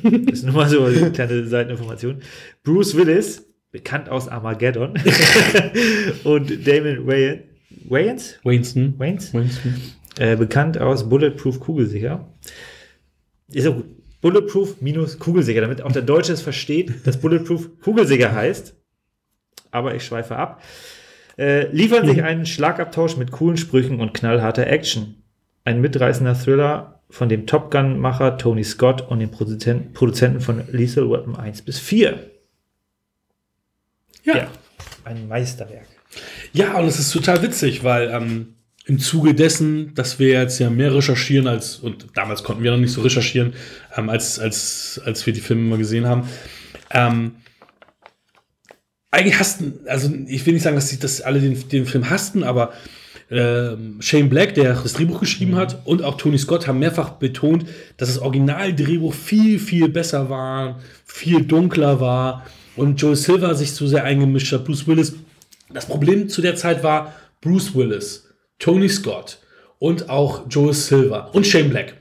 Das 0.01 0.13
ist 0.13 0.43
nur 0.45 0.53
mal 0.53 0.69
so 0.69 0.85
eine 0.85 1.11
kleine 1.11 1.45
Seiteninformation. 1.45 2.21
Bruce 2.63 2.95
Willis, 2.95 3.45
bekannt 3.73 4.07
aus 4.07 4.29
Armageddon, 4.29 4.93
und 6.23 6.65
Damon 6.65 7.05
Wayans, 7.05 7.41
Wayans? 7.89 8.39
Waynston. 8.43 8.93
Wayans? 8.97 9.33
Waynston. 9.33 9.75
Äh, 10.19 10.37
bekannt 10.37 10.77
aus 10.77 11.09
Bulletproof 11.09 11.59
Kugelsicher. 11.59 12.31
Ist 13.51 13.67
auch 13.67 13.75
gut. 13.75 13.87
Bulletproof 14.21 14.79
minus 14.79 15.19
Kugelsicher, 15.19 15.59
damit 15.59 15.81
auch 15.81 15.91
der 15.91 16.03
Deutsche 16.03 16.31
es 16.31 16.41
versteht, 16.41 17.05
dass 17.05 17.19
Bulletproof 17.19 17.81
Kugelsicher 17.81 18.31
heißt 18.31 18.77
aber 19.71 19.95
ich 19.95 20.05
schweife 20.05 20.35
ab, 20.35 20.61
äh, 21.37 21.67
liefern 21.71 22.07
sich 22.07 22.23
einen 22.23 22.45
Schlagabtausch 22.45 23.17
mit 23.17 23.31
coolen 23.31 23.57
Sprüchen 23.57 23.99
und 23.99 24.13
knallharter 24.13 24.67
Action. 24.67 25.15
Ein 25.63 25.81
mitreißender 25.81 26.35
Thriller 26.35 27.01
von 27.09 27.29
dem 27.29 27.45
Top 27.45 27.71
Gun-Macher 27.71 28.37
Tony 28.37 28.63
Scott 28.63 29.01
und 29.09 29.19
den 29.19 29.31
Produzenten, 29.31 29.93
Produzenten 29.93 30.39
von 30.39 30.63
Lethal 30.71 31.09
Weapon 31.09 31.35
1 31.35 31.61
bis 31.63 31.79
4. 31.79 32.19
Ja. 34.23 34.37
ja. 34.37 34.47
Ein 35.03 35.27
Meisterwerk. 35.27 35.87
Ja, 36.53 36.77
und 36.77 36.85
es 36.85 36.99
ist 36.99 37.11
total 37.11 37.41
witzig, 37.41 37.83
weil 37.83 38.09
ähm, 38.09 38.55
im 38.85 38.99
Zuge 38.99 39.33
dessen, 39.33 39.93
dass 39.95 40.19
wir 40.19 40.29
jetzt 40.29 40.59
ja 40.59 40.69
mehr 40.69 40.93
recherchieren 40.93 41.47
als, 41.47 41.77
und 41.77 42.07
damals 42.15 42.43
konnten 42.43 42.63
wir 42.63 42.71
noch 42.71 42.77
nicht 42.77 42.91
so 42.91 43.01
recherchieren, 43.01 43.53
ähm, 43.95 44.09
als, 44.09 44.39
als, 44.39 45.01
als 45.05 45.25
wir 45.25 45.33
die 45.33 45.41
Filme 45.41 45.63
mal 45.63 45.77
gesehen 45.77 46.07
haben, 46.07 46.27
ähm, 46.91 47.35
eigentlich 49.11 49.37
hassten, 49.37 49.79
also 49.85 50.09
ich 50.27 50.45
will 50.45 50.53
nicht 50.53 50.63
sagen, 50.63 50.75
dass 50.75 50.89
sie 50.89 50.99
das 50.99 51.21
alle 51.21 51.39
den, 51.39 51.67
den 51.69 51.85
Film 51.85 52.09
hassten, 52.09 52.43
aber 52.43 52.73
äh, 53.29 53.75
Shane 53.99 54.29
Black, 54.29 54.55
der 54.55 54.73
das 54.73 54.93
Drehbuch 54.93 55.19
geschrieben 55.19 55.55
hat, 55.55 55.85
und 55.85 56.01
auch 56.01 56.15
Tony 56.15 56.37
Scott 56.37 56.67
haben 56.67 56.79
mehrfach 56.79 57.11
betont, 57.11 57.65
dass 57.97 58.09
das 58.09 58.19
Originaldrehbuch 58.19 59.13
viel, 59.13 59.59
viel 59.59 59.89
besser 59.89 60.29
war, 60.29 60.79
viel 61.05 61.43
dunkler 61.45 61.99
war 61.99 62.45
und 62.75 63.01
Joe 63.01 63.15
Silver 63.15 63.53
sich 63.55 63.73
zu 63.73 63.87
sehr 63.87 64.05
eingemischt 64.05 64.51
hat. 64.53 64.65
Bruce 64.65 64.87
Willis. 64.87 65.13
Das 65.73 65.85
Problem 65.85 66.27
zu 66.27 66.41
der 66.41 66.55
Zeit 66.55 66.83
war 66.83 67.13
Bruce 67.41 67.75
Willis, 67.75 68.27
Tony 68.59 68.89
Scott 68.89 69.39
und 69.79 70.09
auch 70.09 70.45
Joe 70.49 70.73
Silver 70.73 71.33
und 71.33 71.47
Shane 71.47 71.69
Black. 71.69 71.95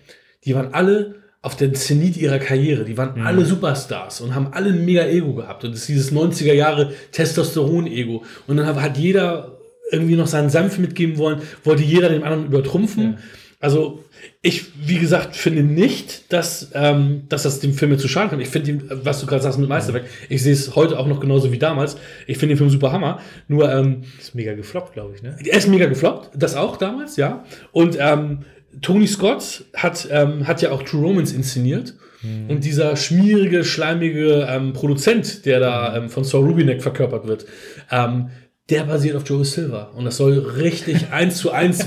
Die 0.44 0.55
waren 0.55 0.75
alle 0.75 1.19
auf 1.42 1.57
den 1.57 1.74
Zenit 1.74 2.16
ihrer 2.16 2.38
Karriere. 2.38 2.85
Die 2.85 2.96
waren 2.98 3.18
mhm. 3.18 3.26
alle 3.26 3.44
Superstars 3.44 4.20
und 4.20 4.35
haben 4.35 4.48
alle 4.53 4.70
ein 4.70 4.85
mega 4.85 5.07
Ego 5.07 5.35
gehabt. 5.35 5.64
Und 5.64 5.72
das 5.72 5.81
ist 5.81 5.88
dieses 5.88 6.12
90er 6.12 6.53
Jahre 6.53 6.92
Testosteron-Ego. 7.12 8.24
Und 8.46 8.57
dann 8.57 8.66
hat 8.66 8.98
jeder 8.98 9.59
irgendwie 9.90 10.16
noch 10.16 10.26
seinen 10.26 10.50
Senf 10.50 10.79
mitgeben 10.79 11.18
wollen, 11.18 11.40
wollte 11.64 11.83
jeder 11.83 12.11
den 12.11 12.22
anderen 12.22 12.46
übertrumpfen. 12.46 13.12
Ja. 13.12 13.18
Also 13.62 14.05
ich, 14.40 14.66
wie 14.87 14.98
gesagt, 14.98 15.37
finde 15.37 15.62
nicht, 15.62 16.33
dass, 16.33 16.70
ähm, 16.74 17.24
dass 17.29 17.42
das 17.42 17.61
dem 17.61 17.74
Film 17.74 17.98
zu 17.98 18.09
schaden 18.09 18.31
kann. 18.31 18.40
Ich 18.40 18.48
finde, 18.48 19.05
was 19.05 19.20
du 19.20 19.26
gerade 19.26 19.42
sagst 19.42 19.59
mit 19.59 19.68
Meisterwerk, 19.68 20.05
ich 20.31 20.42
sehe 20.42 20.53
es 20.53 20.76
heute 20.76 20.98
auch 20.98 21.07
noch 21.07 21.20
genauso 21.20 21.53
wie 21.53 21.59
damals. 21.59 21.96
Ich 22.26 22.38
finde 22.38 22.55
den 22.55 22.59
Film 22.59 22.70
super 22.70 22.92
Hammer. 22.92 23.20
Nur 23.48 23.70
ähm, 23.70 24.03
ist 24.18 24.35
mega 24.35 24.55
gefloppt, 24.55 24.94
glaube 24.94 25.14
ich. 25.14 25.22
Ne? 25.22 25.37
Er 25.44 25.59
ist 25.59 25.68
mega 25.68 25.87
gefloppt, 25.87 26.31
das 26.35 26.57
auch 26.57 26.79
damals, 26.79 27.16
ja. 27.16 27.44
Und 27.72 27.98
ähm, 28.00 28.40
Tony 28.80 29.06
Scott 29.06 29.64
hat, 29.74 30.09
ähm, 30.11 30.46
hat 30.46 30.62
ja 30.62 30.70
auch 30.70 30.83
True 30.83 31.02
Romance 31.02 31.35
inszeniert. 31.35 31.94
Mhm. 32.22 32.50
Und 32.50 32.64
dieser 32.64 32.96
schmierige, 32.96 33.64
schleimige 33.64 34.46
ähm, 34.48 34.72
Produzent, 34.72 35.46
der 35.46 35.61
da 35.61 35.96
ähm, 35.96 36.11
von 36.11 36.24
Saul 36.24 36.46
Rubinek 36.46 36.83
verkörpert 36.83 37.26
wird, 37.26 37.46
ähm, 37.90 38.30
der 38.68 38.85
basiert 38.85 39.16
auf 39.16 39.28
Joe 39.28 39.44
Silver. 39.44 39.92
Und 39.96 40.04
das 40.04 40.16
soll 40.16 40.38
richtig 40.38 41.09
eins 41.11 41.38
zu 41.38 41.50
eins 41.50 41.85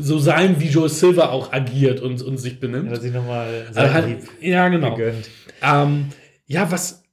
so 0.00 0.18
sein, 0.18 0.56
wie 0.58 0.68
Joe 0.68 0.88
Silver 0.88 1.32
auch 1.32 1.52
agiert 1.52 2.00
und, 2.00 2.20
und 2.22 2.38
sich 2.38 2.60
benimmt. 2.60 2.90
Ja, 2.90 3.00
sich 3.00 3.12
nochmal 3.12 3.66
also 3.74 3.80
Ja, 4.40 4.68
genau. 4.68 4.98
Ähm, 5.62 6.06
ja, 6.46 6.70
was 6.70 7.04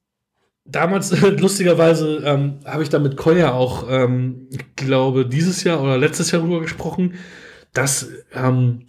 damals, 0.66 1.18
lustigerweise, 1.38 2.22
ähm, 2.24 2.58
habe 2.64 2.82
ich 2.82 2.90
da 2.90 2.98
mit 2.98 3.16
Koya 3.16 3.52
auch, 3.52 3.88
ich 4.50 4.76
glaube, 4.76 5.26
dieses 5.26 5.64
Jahr 5.64 5.82
oder 5.82 5.96
letztes 5.96 6.30
Jahr 6.30 6.42
drüber 6.42 6.60
gesprochen, 6.60 7.14
dass 7.72 8.08
ähm, 8.34 8.86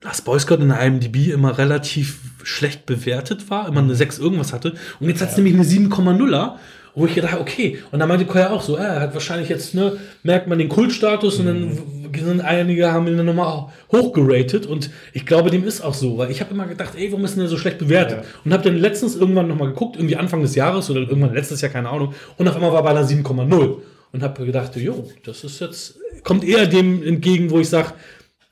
das 0.00 0.22
Boy 0.22 0.38
Scout 0.38 0.56
in 0.56 0.68
der 0.68 0.80
IMDb 0.80 1.32
immer 1.32 1.58
relativ 1.58 2.20
schlecht 2.44 2.86
bewertet 2.86 3.50
war, 3.50 3.68
immer 3.68 3.80
eine 3.80 3.94
6 3.94 4.18
irgendwas 4.18 4.52
hatte. 4.52 4.74
Und 5.00 5.08
jetzt 5.08 5.20
hat 5.20 5.30
es 5.30 5.36
ja. 5.36 5.42
nämlich 5.42 5.54
eine 5.54 5.88
7,0er, 5.88 6.54
wo 6.94 7.06
ich 7.06 7.14
gedacht 7.14 7.38
okay. 7.40 7.78
Und 7.90 7.98
dann 7.98 8.08
meinte 8.08 8.24
Koya 8.24 8.50
auch 8.50 8.62
so, 8.62 8.76
er 8.76 9.00
hat 9.00 9.14
wahrscheinlich 9.14 9.48
jetzt, 9.48 9.74
ne, 9.74 9.96
merkt 10.22 10.46
man 10.46 10.58
den 10.58 10.68
Kultstatus 10.68 11.38
mhm. 11.38 11.40
und 11.40 11.46
dann 11.46 11.68
mhm. 12.12 12.26
sind 12.26 12.40
einige 12.40 12.92
haben 12.92 13.06
ihn 13.08 13.16
dann 13.16 13.26
nochmal 13.26 13.66
hochgeratet 13.92 14.66
und 14.66 14.90
ich 15.12 15.26
glaube, 15.26 15.50
dem 15.50 15.64
ist 15.64 15.80
auch 15.80 15.94
so, 15.94 16.16
weil 16.16 16.30
ich 16.30 16.40
habe 16.40 16.54
immer 16.54 16.66
gedacht, 16.66 16.94
ey, 16.96 17.10
warum 17.10 17.24
ist 17.24 17.34
denn 17.34 17.40
der 17.40 17.48
so 17.48 17.58
schlecht 17.58 17.78
bewertet? 17.78 18.18
Ja. 18.18 18.30
Und 18.44 18.52
habe 18.52 18.62
dann 18.62 18.76
letztens 18.76 19.16
irgendwann 19.16 19.48
nochmal 19.48 19.68
geguckt, 19.68 19.96
irgendwie 19.96 20.16
Anfang 20.16 20.42
des 20.42 20.54
Jahres 20.54 20.90
oder 20.90 21.00
irgendwann 21.00 21.34
letztes 21.34 21.60
Jahr, 21.60 21.72
keine 21.72 21.88
Ahnung, 21.88 22.14
und 22.36 22.48
auf 22.48 22.54
einmal 22.54 22.72
war 22.72 22.82
bei 22.82 22.90
einer 22.90 23.04
7,0 23.04 23.76
und 24.12 24.22
habe 24.22 24.46
gedacht, 24.46 24.74
jo, 24.76 25.08
das 25.24 25.44
ist 25.44 25.60
jetzt, 25.60 25.98
kommt 26.24 26.44
eher 26.44 26.66
dem 26.66 27.02
entgegen, 27.02 27.50
wo 27.50 27.60
ich 27.60 27.68
sage, 27.68 27.92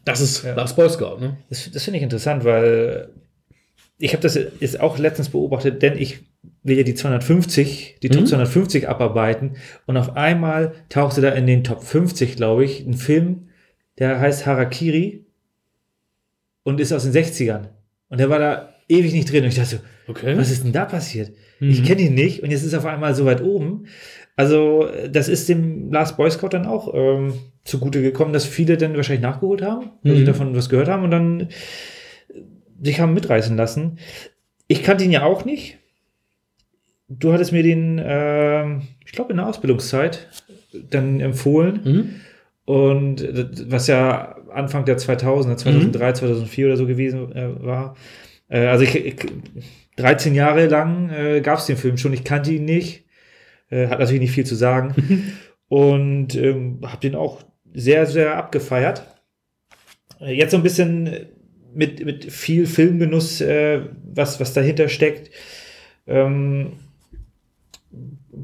das 0.06 0.22
ist 0.22 0.44
ja. 0.44 0.54
Last 0.54 0.76
Boy 0.76 0.88
Scout, 0.88 1.18
ne? 1.20 1.36
Das, 1.50 1.70
das 1.70 1.84
finde 1.84 1.98
ich 1.98 2.02
interessant, 2.02 2.44
weil 2.44 3.10
ich 3.98 4.12
habe 4.12 4.22
das 4.22 4.38
jetzt 4.60 4.80
auch 4.80 4.96
letztens 4.98 5.28
beobachtet, 5.28 5.82
denn 5.82 5.98
ich 5.98 6.20
will 6.62 6.78
ja 6.78 6.82
die 6.82 6.94
250, 6.94 7.98
die 8.02 8.08
Top 8.08 8.22
mhm. 8.22 8.26
250 8.26 8.88
abarbeiten 8.88 9.56
und 9.84 9.98
auf 9.98 10.16
einmal 10.16 10.72
tauchte 10.88 11.20
da 11.20 11.30
in 11.30 11.46
den 11.46 11.64
Top 11.64 11.82
50, 11.82 12.36
glaube 12.36 12.64
ich, 12.64 12.86
ein 12.86 12.94
Film 12.94 13.46
der 13.98 14.20
heißt 14.20 14.46
Harakiri 14.46 15.26
und 16.62 16.80
ist 16.80 16.92
aus 16.92 17.04
den 17.04 17.12
60ern. 17.12 17.68
Und 18.08 18.18
der 18.18 18.30
war 18.30 18.38
da 18.38 18.74
ewig 18.88 19.12
nicht 19.12 19.30
drin. 19.30 19.44
Und 19.44 19.48
ich 19.48 19.56
dachte 19.56 19.76
so, 19.76 19.78
Okay. 20.08 20.36
was 20.36 20.50
ist 20.50 20.64
denn 20.64 20.72
da 20.72 20.84
passiert? 20.84 21.32
Mhm. 21.58 21.70
Ich 21.70 21.84
kenne 21.84 22.02
ihn 22.02 22.14
nicht 22.14 22.42
und 22.42 22.50
jetzt 22.50 22.62
ist 22.62 22.72
er 22.72 22.78
auf 22.80 22.86
einmal 22.86 23.14
so 23.14 23.24
weit 23.24 23.42
oben. 23.42 23.86
Also, 24.36 24.88
das 25.10 25.28
ist 25.28 25.48
dem 25.48 25.90
Last 25.90 26.16
Boy 26.18 26.30
Scout 26.30 26.50
dann 26.50 26.66
auch 26.66 26.92
ähm, 26.94 27.32
zugute 27.64 28.02
gekommen, 28.02 28.32
dass 28.34 28.44
viele 28.44 28.76
dann 28.76 28.94
wahrscheinlich 28.94 29.22
nachgeholt 29.22 29.62
haben, 29.62 29.90
weil 30.02 30.12
Mhm. 30.12 30.16
sie 30.18 30.24
davon 30.24 30.54
was 30.56 30.68
gehört 30.68 30.88
haben 30.88 31.04
und 31.04 31.10
dann 31.10 31.40
äh, 31.40 31.46
sich 32.82 33.00
haben 33.00 33.14
mitreißen 33.14 33.56
lassen. 33.56 33.98
Ich 34.68 34.82
kannte 34.82 35.04
ihn 35.04 35.10
ja 35.12 35.22
auch 35.24 35.44
nicht. 35.44 35.78
Du 37.08 37.32
hattest 37.32 37.52
mir 37.52 37.62
den, 37.62 38.00
ähm, 38.04 38.82
ich 39.04 39.12
glaube, 39.12 39.30
in 39.30 39.36
der 39.38 39.46
Ausbildungszeit 39.46 40.28
dann 40.90 41.20
empfohlen. 41.20 41.80
Mhm. 41.84 42.10
Und 42.66 43.16
das- 43.22 43.70
was 43.70 43.86
ja 43.86 44.36
Anfang 44.52 44.84
der 44.84 44.98
2000er, 44.98 45.56
2003, 45.56 46.12
2004 46.14 46.66
oder 46.66 46.76
so 46.76 46.86
gewesen 46.86 47.32
äh, 47.34 47.64
war. 47.64 47.96
Äh, 48.48 48.66
also 48.66 48.84
ich, 48.84 48.96
ich, 48.96 49.16
13 49.96 50.34
Jahre 50.34 50.66
lang 50.66 51.08
äh, 51.10 51.40
gab 51.40 51.58
es 51.60 51.66
den 51.66 51.76
Film 51.76 51.96
schon. 51.96 52.12
Ich 52.12 52.24
kannte 52.24 52.52
ihn 52.52 52.64
nicht. 52.66 53.04
Äh, 53.70 53.88
hat 53.88 53.98
natürlich 53.98 54.20
nicht 54.20 54.32
viel 54.32 54.46
zu 54.46 54.54
sagen. 54.54 54.94
Und 55.68 56.36
ähm, 56.36 56.80
habe 56.84 57.00
den 57.00 57.14
auch 57.14 57.42
sehr, 57.74 58.06
sehr 58.06 58.36
abgefeiert. 58.36 59.06
Äh, 60.20 60.34
Jetzt 60.34 60.52
so 60.52 60.56
ein 60.56 60.62
bisschen 60.62 61.26
mit, 61.74 62.04
mit 62.04 62.32
viel 62.32 62.66
Filmgenuss, 62.66 63.40
äh, 63.40 63.80
was, 64.04 64.40
was 64.40 64.52
dahinter 64.54 64.88
steckt. 64.88 65.30
Ähm, 66.06 66.74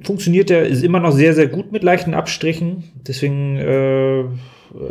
funktioniert 0.03 0.51
der, 0.51 0.67
ist 0.67 0.83
immer 0.83 1.01
noch 1.01 1.13
sehr, 1.13 1.35
sehr 1.35 1.47
gut 1.47 1.73
mit 1.73 1.83
leichten 1.83 2.15
Abstrichen. 2.15 2.85
Deswegen 3.07 3.57
äh, 3.57 4.25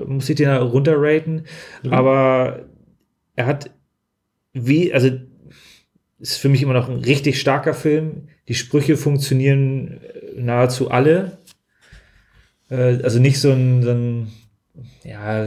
muss 0.06 0.30
ich 0.30 0.36
den 0.36 0.50
runterraten. 0.50 1.46
Mhm. 1.84 1.94
Aber 1.94 2.66
er 3.36 3.46
hat 3.46 3.72
wie, 4.54 4.94
also 4.94 5.10
ist 6.20 6.38
für 6.38 6.50
mich 6.50 6.62
immer 6.62 6.74
noch 6.74 6.90
ein 6.90 6.98
richtig 6.98 7.40
starker 7.40 7.74
Film. 7.74 8.28
Die 8.48 8.54
Sprüche 8.54 8.98
funktionieren 8.98 10.02
äh, 10.02 10.21
nahezu 10.36 10.92
alle. 10.92 11.38
Äh, 12.70 13.02
also 13.04 13.20
nicht 13.20 13.40
so 13.40 13.52
ein, 13.52 13.84
so 13.84 13.92
ein 13.92 14.32
ja, 15.04 15.46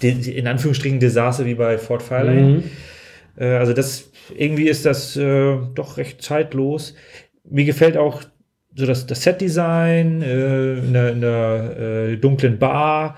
in 0.00 0.46
Anführungsstrichen 0.46 1.00
Desaster 1.00 1.44
wie 1.44 1.54
bei 1.54 1.78
Fort 1.78 2.02
Fairlane. 2.02 2.40
Mhm. 2.40 2.62
Äh, 3.36 3.54
also 3.54 3.72
das 3.72 4.10
irgendwie 4.36 4.68
ist 4.68 4.86
das 4.86 5.16
äh, 5.16 5.56
doch 5.74 5.96
recht 5.96 6.22
zeitlos. 6.22 6.94
Mir 7.48 7.64
gefällt 7.64 7.96
auch 7.96 8.22
so 8.74 8.86
das, 8.86 9.06
das 9.06 9.22
Set-Design 9.22 10.22
äh, 10.22 10.74
in 10.78 10.92
der, 10.92 11.12
in 11.12 11.20
der 11.20 11.76
äh, 11.78 12.16
dunklen 12.16 12.58
Bar, 12.58 13.16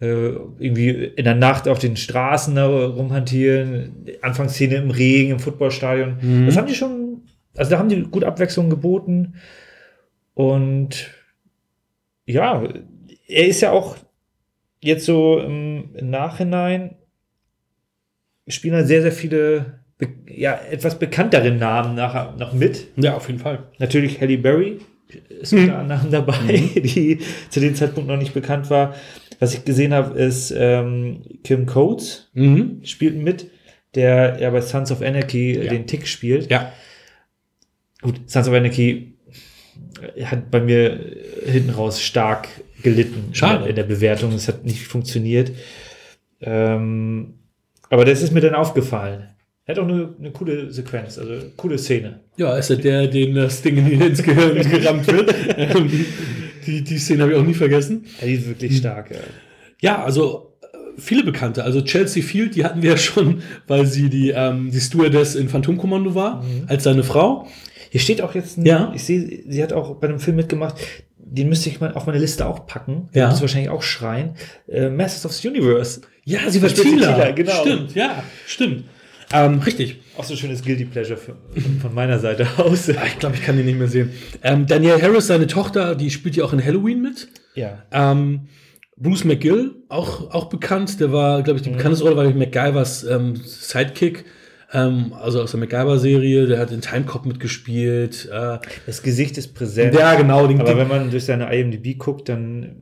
irgendwie 0.00 0.90
in 0.90 1.24
der 1.24 1.34
Nacht 1.34 1.66
auf 1.66 1.80
den 1.80 1.96
Straßen 1.96 2.56
rumhantieren, 2.56 4.06
Anfangsszene 4.22 4.76
im 4.76 4.92
Regen, 4.92 5.32
im 5.32 5.38
Footballstadion. 5.40 6.18
Mhm. 6.22 6.46
Das 6.46 6.56
haben 6.56 6.68
die 6.68 6.76
schon, 6.76 7.22
also 7.56 7.72
da 7.72 7.78
haben 7.78 7.88
die 7.88 8.02
gut 8.02 8.22
Abwechslung 8.22 8.70
geboten. 8.70 9.34
Und 10.38 11.10
ja, 12.24 12.62
er 13.26 13.46
ist 13.48 13.60
ja 13.60 13.72
auch 13.72 13.96
jetzt 14.80 15.04
so 15.04 15.40
im, 15.40 15.90
Nachhinein 16.00 16.94
spielen 18.46 18.76
halt 18.76 18.86
sehr, 18.86 19.02
sehr 19.02 19.10
viele 19.10 19.80
ja, 20.28 20.56
etwas 20.70 20.96
bekanntere 20.96 21.50
Namen 21.50 21.96
nachher 21.96 22.36
noch 22.38 22.52
mit. 22.52 22.86
Ja, 22.94 23.16
auf 23.16 23.26
jeden 23.26 23.40
Fall. 23.40 23.64
Natürlich 23.80 24.20
Halle 24.20 24.38
Berry 24.38 24.78
ist 25.28 25.52
Mhm. 25.54 25.58
unter 25.64 25.78
anderem 25.78 26.10
dabei, 26.12 26.36
die 26.76 27.18
zu 27.50 27.58
dem 27.58 27.74
Zeitpunkt 27.74 28.08
noch 28.08 28.16
nicht 28.16 28.32
bekannt 28.32 28.70
war. 28.70 28.94
Was 29.40 29.54
ich 29.54 29.64
gesehen 29.64 29.92
habe, 29.92 30.16
ist 30.20 30.54
ähm, 30.56 31.22
Kim 31.42 31.66
Coates 31.66 32.30
Mhm. 32.34 32.84
spielt 32.84 33.16
mit, 33.16 33.50
der 33.96 34.38
ja 34.40 34.50
bei 34.50 34.60
Sons 34.60 34.92
of 34.92 35.02
Anarchy 35.02 35.56
Ja. 35.64 35.68
den 35.70 35.88
Tick 35.88 36.06
spielt. 36.06 36.48
Ja. 36.48 36.72
Gut, 38.02 38.20
Sons 38.30 38.46
of 38.46 38.54
Anarchy 38.54 39.14
hat 40.24 40.50
bei 40.50 40.60
mir 40.60 40.98
hinten 41.44 41.70
raus 41.70 42.00
stark 42.02 42.48
gelitten 42.82 43.30
Schade. 43.34 43.68
in 43.68 43.74
der 43.76 43.82
Bewertung. 43.84 44.32
Es 44.32 44.48
hat 44.48 44.64
nicht 44.64 44.86
funktioniert. 44.86 45.50
Ähm, 46.40 47.34
aber 47.90 48.04
das 48.04 48.22
ist 48.22 48.32
mir 48.32 48.40
dann 48.40 48.54
aufgefallen. 48.54 49.28
Er 49.64 49.74
hat 49.74 49.82
auch 49.82 49.88
eine, 49.88 50.14
eine 50.18 50.30
coole 50.30 50.70
Sequenz, 50.70 51.18
also 51.18 51.32
coole 51.56 51.76
Szene. 51.78 52.20
Ja, 52.36 52.56
ist 52.56 52.70
ja 52.70 52.76
der, 52.76 53.06
dem 53.06 53.34
das 53.34 53.60
Ding 53.60 53.76
in- 53.76 54.00
ins 54.00 54.22
Gehirn 54.22 54.54
gerammt 54.70 55.06
wird. 55.08 55.34
Ähm, 55.56 55.90
die, 56.66 56.82
die 56.82 56.98
Szene 56.98 57.22
habe 57.24 57.32
ich 57.32 57.38
auch 57.38 57.44
nie 57.44 57.54
vergessen. 57.54 58.04
Ja, 58.20 58.26
die 58.26 58.34
ist 58.34 58.48
wirklich 58.48 58.76
stark. 58.78 59.10
Ja. 59.10 59.16
Ja, 59.80 60.04
also 60.04 60.54
äh, 60.62 60.66
viele 60.96 61.22
Bekannte. 61.22 61.64
Also 61.64 61.82
Chelsea 61.82 62.22
Field, 62.22 62.54
die 62.56 62.64
hatten 62.64 62.82
wir 62.82 62.90
ja 62.92 62.96
schon, 62.96 63.42
weil 63.66 63.84
sie 63.86 64.08
die, 64.08 64.30
ähm, 64.30 64.70
die 64.70 64.80
Stewardess 64.80 65.34
in 65.34 65.48
Phantomkommando 65.48 66.14
war, 66.14 66.44
als 66.66 66.84
seine 66.84 67.04
Frau. 67.04 67.46
Hier 67.90 68.00
steht 68.00 68.20
auch 68.22 68.34
jetzt, 68.34 68.58
ein, 68.58 68.66
Ja. 68.66 68.92
ich 68.94 69.04
sehe, 69.04 69.42
sie 69.48 69.62
hat 69.62 69.72
auch 69.72 69.96
bei 69.96 70.08
einem 70.08 70.20
Film 70.20 70.36
mitgemacht, 70.36 70.76
den 71.18 71.48
müsste 71.48 71.68
ich 71.68 71.80
mal 71.80 71.92
auf 71.94 72.06
meine 72.06 72.18
Liste 72.18 72.46
auch 72.46 72.66
packen. 72.66 73.08
Ja. 73.12 73.26
Den 73.26 73.30
muss 73.32 73.40
wahrscheinlich 73.40 73.70
auch 73.70 73.82
schreien. 73.82 74.34
Äh, 74.66 74.88
Masters 74.88 75.26
of 75.26 75.32
the 75.32 75.48
Universe. 75.48 76.00
Ja, 76.24 76.40
sie 76.50 76.62
war. 76.62 76.68
Tila, 76.70 77.30
genau. 77.32 77.60
Stimmt, 77.62 77.94
ja, 77.94 78.22
stimmt. 78.46 78.84
Ähm, 79.30 79.58
richtig. 79.60 80.00
Auch 80.16 80.24
so 80.24 80.32
ein 80.32 80.38
schönes 80.38 80.62
Guilty 80.64 80.86
Pleasure 80.86 81.18
für, 81.18 81.36
von 81.82 81.92
meiner 81.94 82.18
Seite 82.18 82.46
aus. 82.56 82.88
Ah, 82.88 83.02
Ich 83.06 83.18
glaube, 83.18 83.34
ich 83.36 83.42
kann 83.42 83.58
die 83.58 83.62
nicht 83.62 83.78
mehr 83.78 83.88
sehen. 83.88 84.10
Ähm, 84.42 84.66
Danielle 84.66 85.02
Harris, 85.02 85.26
seine 85.26 85.46
Tochter, 85.46 85.94
die 85.94 86.10
spielt 86.10 86.34
ja 86.36 86.44
auch 86.44 86.54
in 86.54 86.64
Halloween 86.64 87.02
mit. 87.02 87.28
Ja. 87.54 87.82
Ähm, 87.92 88.48
Bruce 88.96 89.24
McGill, 89.24 89.76
auch, 89.90 90.30
auch 90.32 90.46
bekannt, 90.48 90.98
der 90.98 91.12
war, 91.12 91.42
glaube 91.42 91.58
ich, 91.58 91.62
die 91.62 91.70
bekannteste 91.70 92.04
Rolle 92.04 92.16
war 92.16 92.24
ich 92.24 92.34
MacGyvers 92.34 93.04
ähm, 93.04 93.36
Sidekick, 93.36 94.24
ähm, 94.72 95.12
also 95.14 95.42
aus 95.42 95.50
der 95.52 95.60
MacGyver-Serie, 95.60 96.46
der 96.46 96.58
hat 96.58 96.70
in 96.70 96.80
Timecop 96.80 97.24
mitgespielt. 97.26 98.28
Äh, 98.32 98.58
Das 98.86 99.02
Gesicht 99.02 99.38
ist 99.38 99.54
präsent. 99.54 99.94
ja, 99.94 100.14
genau, 100.14 100.46
den, 100.46 100.60
Aber 100.60 100.70
den, 100.70 100.78
wenn 100.78 100.88
man 100.88 101.10
durch 101.10 101.24
seine 101.24 101.52
IMDb 101.54 101.98
guckt, 101.98 102.28
dann 102.28 102.76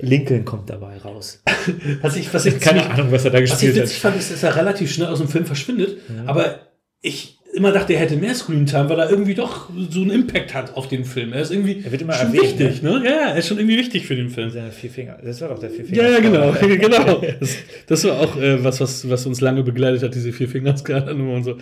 Lincoln 0.00 0.44
kommt 0.44 0.70
dabei 0.70 0.96
raus. 0.98 1.42
was 2.02 2.16
ich, 2.16 2.32
was 2.32 2.46
ich 2.46 2.58
Keine 2.60 2.80
ziemlich- 2.80 2.98
Ahnung, 2.98 3.12
was 3.12 3.24
er 3.24 3.30
da 3.30 3.38
Was 3.38 3.44
ich 3.44 3.50
gespielt 3.50 3.76
witzig 3.76 3.96
hat. 3.96 4.12
fand, 4.12 4.16
ist, 4.20 4.30
dass 4.32 4.42
er 4.42 4.56
relativ 4.56 4.92
schnell 4.92 5.08
aus 5.08 5.18
dem 5.18 5.28
Film 5.28 5.44
verschwindet. 5.46 5.98
Aber 6.26 6.60
ich 7.02 7.38
immer 7.52 7.72
dachte, 7.72 7.94
er 7.94 8.00
hätte 8.00 8.16
mehr 8.16 8.34
Screentime, 8.34 8.88
weil 8.88 8.98
er 9.00 9.10
irgendwie 9.10 9.34
doch 9.34 9.68
so 9.90 10.00
einen 10.02 10.10
Impact 10.10 10.54
hat 10.54 10.76
auf 10.76 10.88
den 10.88 11.04
Film. 11.04 11.32
Er 11.32 11.42
ist 11.42 11.50
irgendwie 11.50 11.82
Er 11.84 11.90
wird 11.90 12.02
immer 12.02 12.12
schon 12.12 12.28
erwähnt, 12.28 12.58
wichtig, 12.58 12.82
ne? 12.82 13.02
Ja, 13.04 13.30
er 13.30 13.36
ist 13.36 13.48
schon 13.48 13.58
irgendwie 13.58 13.78
wichtig 13.78 14.06
für 14.06 14.14
den 14.14 14.30
Film. 14.30 14.50
Seine 14.50 14.70
vier 14.70 14.90
Finger. 14.90 15.18
Das 15.22 15.40
war 15.40 15.48
doch 15.48 15.58
der 15.58 15.70
vier 15.70 15.84
Finger. 15.84 16.02
Ja, 16.02 16.08
ja, 16.08 16.20
genau, 16.20 16.52
genau. 16.60 17.22
Das, 17.40 17.56
das 17.86 18.04
war 18.04 18.20
auch 18.20 18.36
äh, 18.36 18.62
was, 18.62 18.80
was, 18.80 19.08
was 19.08 19.26
uns 19.26 19.40
lange 19.40 19.62
begleitet 19.62 20.02
hat, 20.02 20.14
diese 20.14 20.32
vier 20.32 20.48
Fingerskanner 20.48 21.12
und 21.12 21.44
so. 21.44 21.56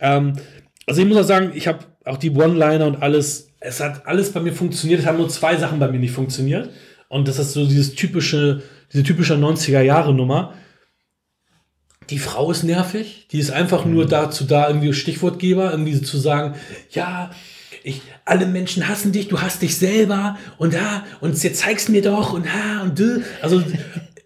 Ähm, 0.00 0.32
also 0.86 1.02
ich 1.02 1.08
muss 1.08 1.18
auch 1.18 1.24
sagen, 1.24 1.52
ich 1.54 1.66
habe 1.68 1.80
auch 2.04 2.16
die 2.16 2.30
One-Liner 2.30 2.86
und 2.86 3.02
alles, 3.02 3.50
es 3.60 3.80
hat 3.80 4.06
alles 4.06 4.30
bei 4.30 4.40
mir 4.40 4.52
funktioniert. 4.52 5.00
Es 5.00 5.06
haben 5.06 5.18
nur 5.18 5.28
zwei 5.28 5.56
Sachen 5.56 5.78
bei 5.78 5.88
mir 5.88 5.98
nicht 5.98 6.12
funktioniert. 6.12 6.70
Und 7.08 7.28
das 7.28 7.38
ist 7.38 7.52
so 7.52 7.66
dieses 7.66 7.94
typische, 7.94 8.62
diese 8.92 9.02
typische 9.02 9.34
90er-Jahre-Nummer. 9.34 10.54
Die 12.10 12.18
Frau 12.18 12.50
ist 12.50 12.62
nervig, 12.62 13.26
die 13.32 13.38
ist 13.38 13.50
einfach 13.50 13.84
nur 13.84 14.06
dazu 14.06 14.44
da, 14.44 14.68
irgendwie 14.68 14.92
Stichwortgeber, 14.92 15.70
irgendwie 15.72 16.00
zu 16.00 16.18
sagen, 16.18 16.54
ja, 16.90 17.30
ich, 17.82 18.00
alle 18.24 18.46
Menschen 18.46 18.88
hassen 18.88 19.12
dich, 19.12 19.28
du 19.28 19.40
hast 19.40 19.62
dich 19.62 19.76
selber 19.76 20.36
und 20.58 20.74
da, 20.74 21.04
und 21.20 21.40
jetzt 21.42 21.60
zeig's 21.60 21.88
mir 21.88 22.02
doch 22.02 22.32
und 22.32 22.46
ha 22.52 22.82
und 22.82 22.98
du. 22.98 23.22
Also 23.42 23.62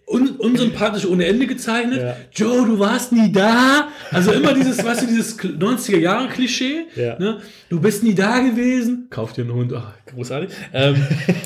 un, 0.07 0.29
unsympathisch 0.37 1.05
ohne 1.05 1.25
Ende 1.25 1.47
gezeichnet. 1.47 2.01
Ja. 2.01 2.17
Joe, 2.33 2.65
du 2.67 2.79
warst 2.79 3.11
nie 3.13 3.31
da. 3.31 3.87
Also 4.11 4.31
immer 4.31 4.53
dieses, 4.53 4.83
weißt 4.83 5.03
du, 5.03 5.07
dieses 5.07 5.39
90er-Jahre-Klischee. 5.39 6.85
Ja. 6.95 7.17
Ne? 7.19 7.37
Du 7.69 7.79
bist 7.79 8.03
nie 8.03 8.13
da 8.15 8.39
gewesen. 8.39 9.07
Kauf 9.09 9.33
dir 9.33 9.43
einen 9.43 9.53
Hund. 9.53 9.73
Ach, 9.73 9.93
großartig. 10.13 10.49
Ähm, 10.73 10.95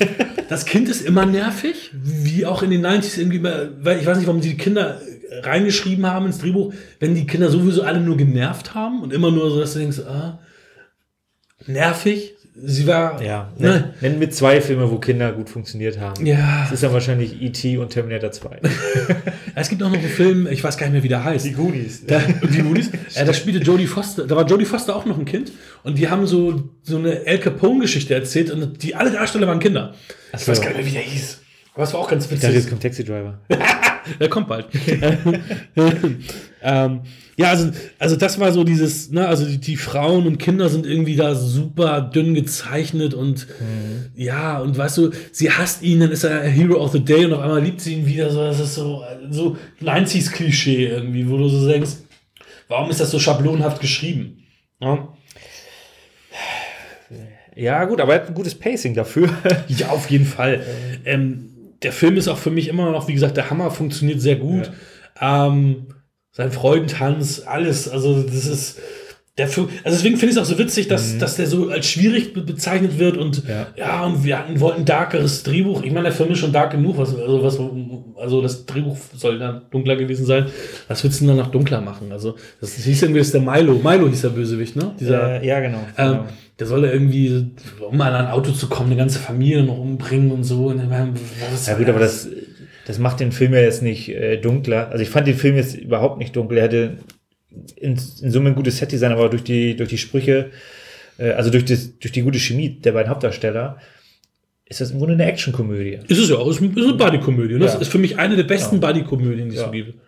das 0.48 0.64
Kind 0.64 0.88
ist 0.88 1.02
immer 1.02 1.26
nervig, 1.26 1.90
wie 1.92 2.44
auch 2.46 2.62
in 2.62 2.70
den 2.70 2.84
90s 2.86 3.18
irgendwie, 3.18 3.36
immer- 3.38 3.68
weil 3.80 3.98
ich 4.00 4.06
weiß 4.06 4.18
nicht, 4.18 4.26
warum 4.26 4.40
die 4.40 4.56
Kinder 4.56 5.00
reingeschrieben 5.42 6.06
haben 6.06 6.26
ins 6.26 6.38
Drehbuch, 6.38 6.72
wenn 7.00 7.14
die 7.14 7.26
Kinder 7.26 7.50
sowieso 7.50 7.82
alle 7.82 8.00
nur 8.00 8.16
genervt 8.16 8.74
haben 8.74 9.02
und 9.02 9.12
immer 9.12 9.30
nur 9.30 9.50
so, 9.50 9.60
dass 9.60 9.72
du 9.74 9.80
denkst, 9.80 10.00
ah, 10.08 10.38
nervig. 11.66 12.32
Sie 12.58 12.86
war, 12.86 13.22
Ja, 13.22 13.52
ne, 13.58 13.68
nenn, 13.68 14.12
nenn 14.12 14.18
mir 14.18 14.30
zwei 14.30 14.62
Filme, 14.62 14.90
wo 14.90 14.96
Kinder 14.98 15.30
gut 15.32 15.50
funktioniert 15.50 16.00
haben. 16.00 16.24
ja. 16.24 16.62
Das 16.62 16.72
ist 16.72 16.82
dann 16.82 16.92
wahrscheinlich 16.94 17.42
E.T. 17.42 17.76
und 17.76 17.90
Terminator 17.90 18.32
2. 18.32 18.60
Es 19.58 19.68
gibt 19.70 19.82
auch 19.82 19.88
noch 19.90 19.98
einen 19.98 20.08
Film, 20.08 20.46
ich 20.50 20.62
weiß 20.64 20.76
gar 20.78 20.86
nicht 20.86 20.94
mehr, 20.94 21.02
wie 21.02 21.08
der 21.08 21.22
heißt. 21.24 21.54
Goonies. 21.54 22.06
Da, 22.06 22.18
die 22.18 22.62
Goonies. 22.62 22.90
Äh, 23.14 23.24
da 23.26 23.32
spielte 23.34 23.58
Jodie 23.60 23.86
Foster, 23.86 24.26
da 24.26 24.36
war 24.36 24.46
Jodie 24.46 24.64
Foster 24.66 24.94
auch 24.96 25.04
noch 25.06 25.18
ein 25.18 25.24
Kind 25.26 25.52
und 25.82 25.96
die 25.98 26.08
haben 26.08 26.26
so, 26.26 26.70
so 26.82 26.96
eine 26.98 27.24
El 27.26 27.38
Capone-Geschichte 27.38 28.14
erzählt 28.14 28.50
und 28.50 28.82
die 28.82 28.94
alle 28.94 29.10
Darsteller 29.10 29.46
waren 29.46 29.58
Kinder. 29.58 29.94
Ich 30.34 30.40
so. 30.40 30.52
weiß 30.52 30.60
gar 30.62 30.68
nicht 30.68 30.76
mehr, 30.78 30.86
wie 30.86 30.90
der 30.92 31.02
hieß. 31.02 31.40
Aber 31.74 31.84
es 31.84 31.92
war 31.92 32.00
auch 32.00 32.08
ganz 32.08 32.24
Ich 32.24 32.30
dachte, 32.30 32.46
jetzt 32.46 32.54
witzig. 32.56 32.70
kommt 32.70 32.82
Taxi 32.82 33.04
Driver. 33.04 33.38
Der 34.20 34.28
kommt 34.28 34.48
bald. 34.48 34.66
Ähm, 36.62 37.02
ja, 37.36 37.50
also, 37.50 37.70
also 38.00 38.16
das 38.16 38.40
war 38.40 38.50
so 38.50 38.64
dieses, 38.64 39.10
ne, 39.12 39.28
also 39.28 39.46
die, 39.46 39.58
die, 39.58 39.76
Frauen 39.76 40.26
und 40.26 40.38
Kinder 40.38 40.68
sind 40.68 40.84
irgendwie 40.84 41.14
da 41.14 41.36
super 41.36 42.00
dünn 42.00 42.34
gezeichnet 42.34 43.14
und 43.14 43.46
mhm. 43.60 44.10
ja, 44.16 44.58
und 44.58 44.76
weißt 44.76 44.98
du, 44.98 45.10
sie 45.30 45.52
hasst 45.52 45.82
ihn, 45.82 46.00
dann 46.00 46.10
ist 46.10 46.24
er 46.24 46.42
Hero 46.42 46.82
of 46.82 46.90
the 46.90 47.04
Day 47.04 47.24
und 47.24 47.34
auf 47.34 47.40
einmal 47.40 47.62
liebt 47.62 47.80
sie 47.80 47.94
ihn 47.94 48.06
wieder, 48.06 48.30
so, 48.30 48.40
das 48.40 48.58
ist 48.58 48.74
so, 48.74 49.04
so 49.30 49.56
90s-Klischee 49.80 50.86
irgendwie, 50.86 51.30
wo 51.30 51.36
du 51.36 51.48
so 51.48 51.68
denkst, 51.68 51.90
warum 52.66 52.90
ist 52.90 53.00
das 53.00 53.12
so 53.12 53.20
schablonhaft 53.20 53.80
geschrieben? 53.80 54.42
Ja? 54.80 55.06
Ja, 57.54 57.84
gut, 57.84 58.00
aber 58.00 58.14
er 58.14 58.22
hat 58.22 58.28
ein 58.28 58.34
gutes 58.34 58.54
Pacing 58.54 58.94
dafür. 58.94 59.30
ja, 59.68 59.90
auf 59.90 60.10
jeden 60.10 60.26
Fall. 60.26 60.64
Ähm, 61.04 61.55
der 61.82 61.92
Film 61.92 62.16
ist 62.16 62.28
auch 62.28 62.38
für 62.38 62.50
mich 62.50 62.68
immer 62.68 62.90
noch, 62.90 63.08
wie 63.08 63.14
gesagt, 63.14 63.36
der 63.36 63.50
Hammer 63.50 63.70
funktioniert 63.70 64.20
sehr 64.20 64.36
gut. 64.36 64.70
Ja. 65.20 65.46
Ähm, 65.46 65.86
sein 66.32 66.52
Freudentanz, 66.52 67.42
alles. 67.46 67.88
Also, 67.88 68.22
das 68.22 68.46
ist. 68.46 68.78
Der 69.38 69.48
Film, 69.48 69.68
also 69.84 69.94
deswegen 69.98 70.16
finde 70.16 70.30
ich 70.30 70.38
es 70.38 70.42
auch 70.42 70.50
so 70.50 70.58
witzig, 70.58 70.88
dass, 70.88 71.12
mhm. 71.12 71.18
dass 71.18 71.36
der 71.36 71.46
so 71.46 71.68
als 71.68 71.86
schwierig 71.86 72.32
bezeichnet 72.32 72.98
wird 72.98 73.18
und 73.18 73.46
ja, 73.46 73.66
ja 73.76 74.02
und 74.06 74.24
wir 74.24 74.38
hatten, 74.38 74.60
wollten 74.60 74.80
ein 74.80 74.84
darkeres 74.86 75.42
Drehbuch. 75.42 75.82
Ich 75.82 75.92
meine, 75.92 76.04
der 76.04 76.12
Film 76.12 76.30
ist 76.30 76.38
schon 76.38 76.54
dark 76.54 76.70
genug, 76.70 76.96
was, 76.96 77.14
also, 77.14 77.42
was, 77.42 77.58
also 78.16 78.42
das 78.42 78.66
Drehbuch 78.66 78.96
soll 79.14 79.38
dann 79.38 79.62
dunkler 79.70 79.96
gewesen 79.96 80.26
sein. 80.26 80.46
Was 80.88 81.02
willst 81.04 81.20
du 81.20 81.26
denn 81.26 81.36
dann 81.36 81.46
noch 81.46 81.52
dunkler 81.52 81.80
machen? 81.80 82.12
Also, 82.12 82.36
das 82.60 82.74
hieß 82.74 83.02
irgendwie, 83.02 83.18
das 83.18 83.28
ist 83.28 83.34
der 83.34 83.42
Milo. 83.42 83.74
Milo 83.74 84.08
hieß 84.08 84.22
der 84.22 84.28
Bösewicht, 84.30 84.76
ne? 84.76 84.94
Dieser, 84.98 85.42
äh, 85.42 85.46
ja, 85.46 85.60
genau. 85.60 85.80
Ähm, 85.96 86.12
genau 86.12 86.26
der 86.58 86.66
soll 86.66 86.84
ja 86.84 86.92
irgendwie, 86.92 87.50
um 87.80 88.00
an 88.00 88.14
ein 88.14 88.26
Auto 88.28 88.52
zu 88.52 88.68
kommen, 88.68 88.90
eine 88.90 88.96
ganze 88.96 89.18
Familie 89.18 89.62
noch 89.62 89.78
umbringen 89.78 90.30
und 90.30 90.44
so. 90.44 90.68
Und 90.68 90.80
ja 90.88 91.74
gut, 91.74 91.88
aber 91.88 91.98
das, 91.98 92.28
das 92.86 92.98
macht 92.98 93.20
den 93.20 93.32
Film 93.32 93.52
ja 93.52 93.60
jetzt 93.60 93.82
nicht 93.82 94.08
äh, 94.08 94.38
dunkler. 94.38 94.88
Also 94.88 95.02
ich 95.02 95.10
fand 95.10 95.26
den 95.26 95.36
Film 95.36 95.56
jetzt 95.56 95.76
überhaupt 95.76 96.18
nicht 96.18 96.34
dunkel. 96.34 96.58
Er 96.58 96.64
hatte 96.64 96.98
in, 97.76 97.98
in 98.22 98.30
Summe 98.30 98.50
ein 98.50 98.54
gutes 98.54 98.78
Setdesign, 98.78 99.12
aber 99.12 99.28
durch 99.28 99.44
die, 99.44 99.76
durch 99.76 99.90
die 99.90 99.98
Sprüche, 99.98 100.50
äh, 101.18 101.32
also 101.32 101.50
durch, 101.50 101.66
das, 101.66 101.98
durch 101.98 102.12
die 102.12 102.22
gute 102.22 102.38
Chemie 102.38 102.70
der 102.70 102.92
beiden 102.92 103.10
Hauptdarsteller, 103.10 103.78
ist 104.68 104.80
das 104.80 104.90
im 104.90 104.98
Grunde 104.98 105.14
eine 105.14 105.26
Actionkomödie. 105.26 106.00
Ist 106.08 106.18
es 106.18 106.28
ja 106.28 106.36
auch. 106.36 106.48
Ist 106.48 106.60
eine 106.60 106.70
Bodykomödie. 106.70 107.54
Ne? 107.54 107.60
Ja. 107.60 107.72
Das 107.72 107.80
ist 107.80 107.88
für 107.88 107.98
mich 107.98 108.18
eine 108.18 108.34
der 108.34 108.42
besten 108.42 108.80
ja. 108.80 108.80
Bodykomödien, 108.80 109.48
die 109.48 109.56
es 109.56 109.62
ja. 109.62 109.70
gibt. 109.70 109.98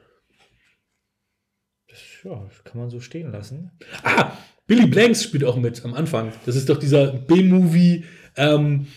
Ja, 2.24 2.44
das 2.48 2.64
kann 2.64 2.80
man 2.80 2.90
so 2.90 3.00
stehen 3.00 3.30
lassen. 3.30 3.70
Ah, 4.02 4.32
Billy 4.66 4.86
Blanks 4.86 5.22
spielt 5.22 5.44
auch 5.44 5.56
mit 5.56 5.84
am 5.84 5.94
Anfang. 5.94 6.32
Das 6.44 6.56
ist 6.56 6.68
doch 6.68 6.78
dieser 6.78 7.12
B-Movie, 7.12 8.04
ähm, 8.36 8.88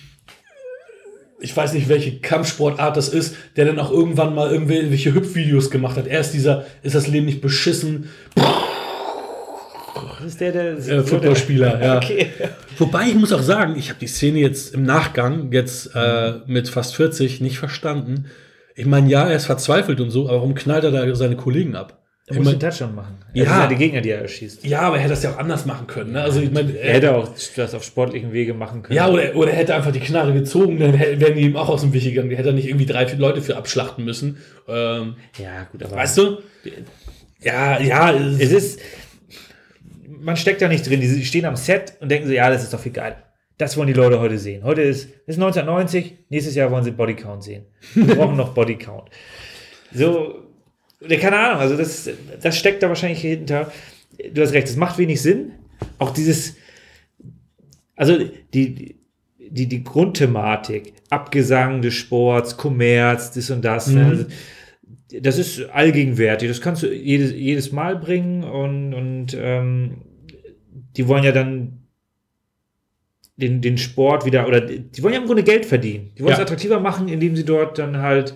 ich 1.40 1.56
weiß 1.56 1.74
nicht, 1.74 1.88
welche 1.90 2.20
Kampfsportart 2.20 2.98
das 2.98 3.10
ist, 3.10 3.36
der 3.56 3.66
dann 3.66 3.80
auch 3.80 3.92
irgendwann 3.92 4.34
mal 4.34 4.52
irgendwelche 4.52 5.14
Hüpfvideos 5.14 5.70
gemacht 5.70 5.98
hat. 5.98 6.08
Er 6.08 6.20
ist 6.20 6.32
dieser, 6.32 6.66
ist 6.82 6.96
das 6.96 7.08
Leben 7.08 7.28
nicht 7.28 7.42
beschissen? 7.42 8.10
Das 10.22 10.34
ist 10.34 10.42
der, 10.42 10.52
der 10.52 10.78
äh, 10.78 11.04
Footballspieler, 11.04 11.82
ja. 11.84 11.98
Okay. 11.98 12.28
Wobei 12.78 13.08
ich 13.08 13.16
muss 13.16 13.34
auch 13.34 13.42
sagen, 13.42 13.76
ich 13.78 13.90
habe 13.90 14.00
die 14.00 14.08
Szene 14.08 14.40
jetzt 14.40 14.74
im 14.74 14.84
Nachgang, 14.84 15.52
jetzt 15.52 15.96
äh, 15.96 16.34
mit 16.46 16.70
fast 16.70 16.96
40, 16.96 17.42
nicht 17.42 17.58
verstanden. 17.58 18.26
Ich 18.76 18.86
meine, 18.86 19.10
ja, 19.10 19.28
er 19.28 19.36
ist 19.36 19.46
verzweifelt 19.46 20.00
und 20.00 20.12
so, 20.12 20.28
aber 20.28 20.38
warum 20.38 20.54
knallt 20.54 20.84
er 20.84 20.92
da 20.92 21.16
seine 21.16 21.36
Kollegen 21.36 21.76
ab? 21.76 21.98
Er 22.28 22.38
muss 22.38 22.48
einen 22.48 22.60
Touchdown 22.60 22.96
machen. 22.96 23.18
Ja. 23.34 23.44
Ja 23.44 23.68
die 23.68 23.76
Gegner, 23.76 24.02
die 24.02 24.10
er 24.10 24.22
erschießt. 24.22 24.64
Ja, 24.64 24.82
aber 24.82 24.98
er 24.98 25.02
hätte 25.02 25.14
das 25.14 25.24
ja 25.24 25.34
auch 25.34 25.38
anders 25.38 25.66
machen 25.66 25.88
können. 25.88 26.14
Ne? 26.14 26.22
Also, 26.22 26.40
ich 26.40 26.52
mein, 26.52 26.74
er, 26.76 26.82
er 26.82 26.94
hätte 26.94 27.16
auch 27.16 27.30
das 27.56 27.74
auf 27.74 27.84
sportlichen 27.84 28.32
Wege 28.32 28.54
machen 28.54 28.84
können. 28.84 28.96
Ja, 28.96 29.10
oder, 29.10 29.36
oder 29.36 29.52
er 29.52 29.58
hätte 29.58 29.76
einfach 29.76 29.92
die 29.92 30.00
Knarre 30.00 30.34
gezogen, 30.34 30.80
dann 30.80 30.98
wären 30.98 31.36
die 31.36 31.42
ihm 31.42 31.58
auch 31.58 31.68
aus 31.68 31.82
dem 31.82 31.94
Weg 31.94 32.04
gegangen. 32.04 32.30
Die 32.30 32.38
hätte 32.38 32.50
er 32.50 32.54
nicht 32.54 32.68
irgendwie 32.68 32.86
drei, 32.86 33.08
vier 33.08 33.20
Leute 33.20 33.42
für 33.42 33.58
abschlachten 33.58 34.06
müssen. 34.06 34.38
Ähm, 34.68 35.16
ja, 35.38 35.68
gut, 35.72 35.84
aber. 35.84 35.98
Weißt 35.98 36.18
du? 36.18 36.38
Ja, 37.42 37.80
ja. 37.82 38.14
Es 38.14 38.52
ist. 38.52 38.80
Man 40.22 40.38
steckt 40.38 40.62
da 40.62 40.68
nicht 40.68 40.88
drin. 40.88 41.02
Die 41.02 41.26
stehen 41.26 41.46
am 41.46 41.56
Set 41.56 41.94
und 42.00 42.10
denken 42.10 42.28
so, 42.28 42.34
ja, 42.34 42.50
das 42.50 42.64
ist 42.64 42.74
doch 42.74 42.80
viel 42.80 42.92
geil. 42.92 43.16
Das 43.58 43.78
wollen 43.78 43.88
die 43.88 43.94
Leute 43.94 44.20
heute 44.20 44.38
sehen. 44.40 44.64
Heute 44.64 44.82
ist, 44.82 45.06
ist 45.28 45.36
1990, 45.36 46.26
nächstes 46.30 46.56
Jahr 46.56 46.72
wollen 46.72 46.84
sie 46.84 46.92
Bodycount 46.92 47.44
sehen. 47.44 47.66
Wir 47.94 48.16
brauchen 48.16 48.36
noch 48.36 48.54
Bodycount. 48.54 49.10
So, 49.94 50.36
keine 51.08 51.38
Ahnung, 51.38 51.60
also 51.60 51.78
das, 51.78 52.10
das 52.42 52.58
steckt 52.58 52.82
da 52.82 52.90
wahrscheinlich 52.90 53.22
hinter. 53.22 53.72
Du 54.34 54.42
hast 54.42 54.54
recht, 54.54 54.68
es 54.68 54.76
macht 54.76 54.98
wenig 54.98 55.22
Sinn. 55.22 55.54
Auch 55.98 56.12
dieses, 56.12 56.56
also 57.96 58.18
die, 58.54 58.96
die, 59.38 59.68
die 59.68 59.84
Grundthematik, 59.84 60.94
Abgesang 61.10 61.82
des 61.82 61.94
Sports, 61.94 62.58
Kommerz, 62.58 63.32
das 63.32 63.50
und 63.50 63.64
das, 63.64 63.88
ne? 63.88 64.04
mhm. 64.04 64.10
also, 64.10 64.26
das 65.20 65.38
ist 65.38 65.70
allgegenwärtig. 65.70 66.48
Das 66.48 66.62
kannst 66.62 66.84
du 66.84 66.88
jedes, 66.88 67.34
jedes 67.34 67.72
Mal 67.72 67.98
bringen 67.98 68.44
und, 68.44 68.94
und 68.94 69.38
ähm, 69.38 69.98
die 70.98 71.08
wollen 71.08 71.24
ja 71.24 71.32
dann 71.32 71.82
den, 73.38 73.62
den 73.62 73.78
Sport 73.78 74.26
wieder, 74.26 74.48
oder 74.48 74.62
die 74.62 75.04
wollen 75.04 75.14
ja 75.14 75.20
im 75.20 75.26
Grunde 75.26 75.44
Geld 75.44 75.66
verdienen. 75.66 76.12
Die 76.16 76.22
wollen 76.22 76.32
ja. 76.32 76.38
es 76.38 76.42
attraktiver 76.42 76.80
machen, 76.80 77.08
indem 77.08 77.36
sie 77.36 77.46
dort 77.46 77.78
dann 77.80 77.98
halt 77.98 78.36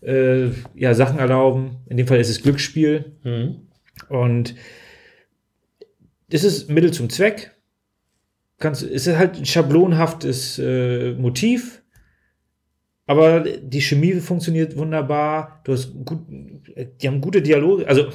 äh, 0.00 0.48
ja, 0.74 0.94
Sachen 0.94 1.18
erlauben. 1.18 1.76
In 1.88 1.96
dem 1.96 2.06
Fall 2.06 2.20
ist 2.20 2.28
es 2.28 2.42
Glücksspiel. 2.42 3.12
Mhm. 3.22 3.68
Und 4.08 4.54
das 6.30 6.44
ist 6.44 6.68
Mittel 6.68 6.92
zum 6.92 7.10
Zweck. 7.10 7.52
Kannst, 8.58 8.82
es 8.82 9.06
ist 9.06 9.16
halt 9.16 9.36
ein 9.36 9.44
schablonhaftes 9.44 10.58
äh, 10.58 11.12
Motiv. 11.12 11.82
Aber 13.06 13.40
die 13.40 13.80
Chemie 13.80 14.14
funktioniert 14.14 14.76
wunderbar. 14.76 15.60
Du 15.64 15.72
hast 15.72 15.92
gut, 16.04 16.20
die 16.28 17.06
haben 17.06 17.20
gute 17.20 17.42
Dialoge, 17.42 17.86
also 17.86 18.06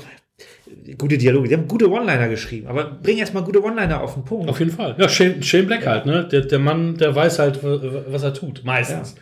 gute 0.98 1.18
Dialoge, 1.18 1.50
die 1.50 1.56
haben 1.56 1.68
gute 1.68 1.90
One-Liner 1.90 2.30
geschrieben, 2.30 2.68
aber 2.68 2.86
bring 2.86 3.18
erstmal 3.18 3.44
gute 3.44 3.64
One-Liner 3.64 4.02
auf 4.02 4.14
den 4.14 4.24
Punkt. 4.24 4.50
Auf 4.50 4.60
jeden 4.60 4.72
Fall. 4.72 4.96
Ja, 4.98 5.10
Shane, 5.10 5.42
Shane 5.44 5.66
Black 5.66 5.84
ja. 5.84 5.92
halt, 5.92 6.06
ne? 6.06 6.28
Der, 6.32 6.42
der 6.42 6.60
Mann, 6.60 6.96
der 6.98 7.14
weiß 7.16 7.40
halt, 7.40 7.60
was 7.64 8.24
er 8.24 8.34
tut, 8.34 8.64
meistens. 8.64 9.16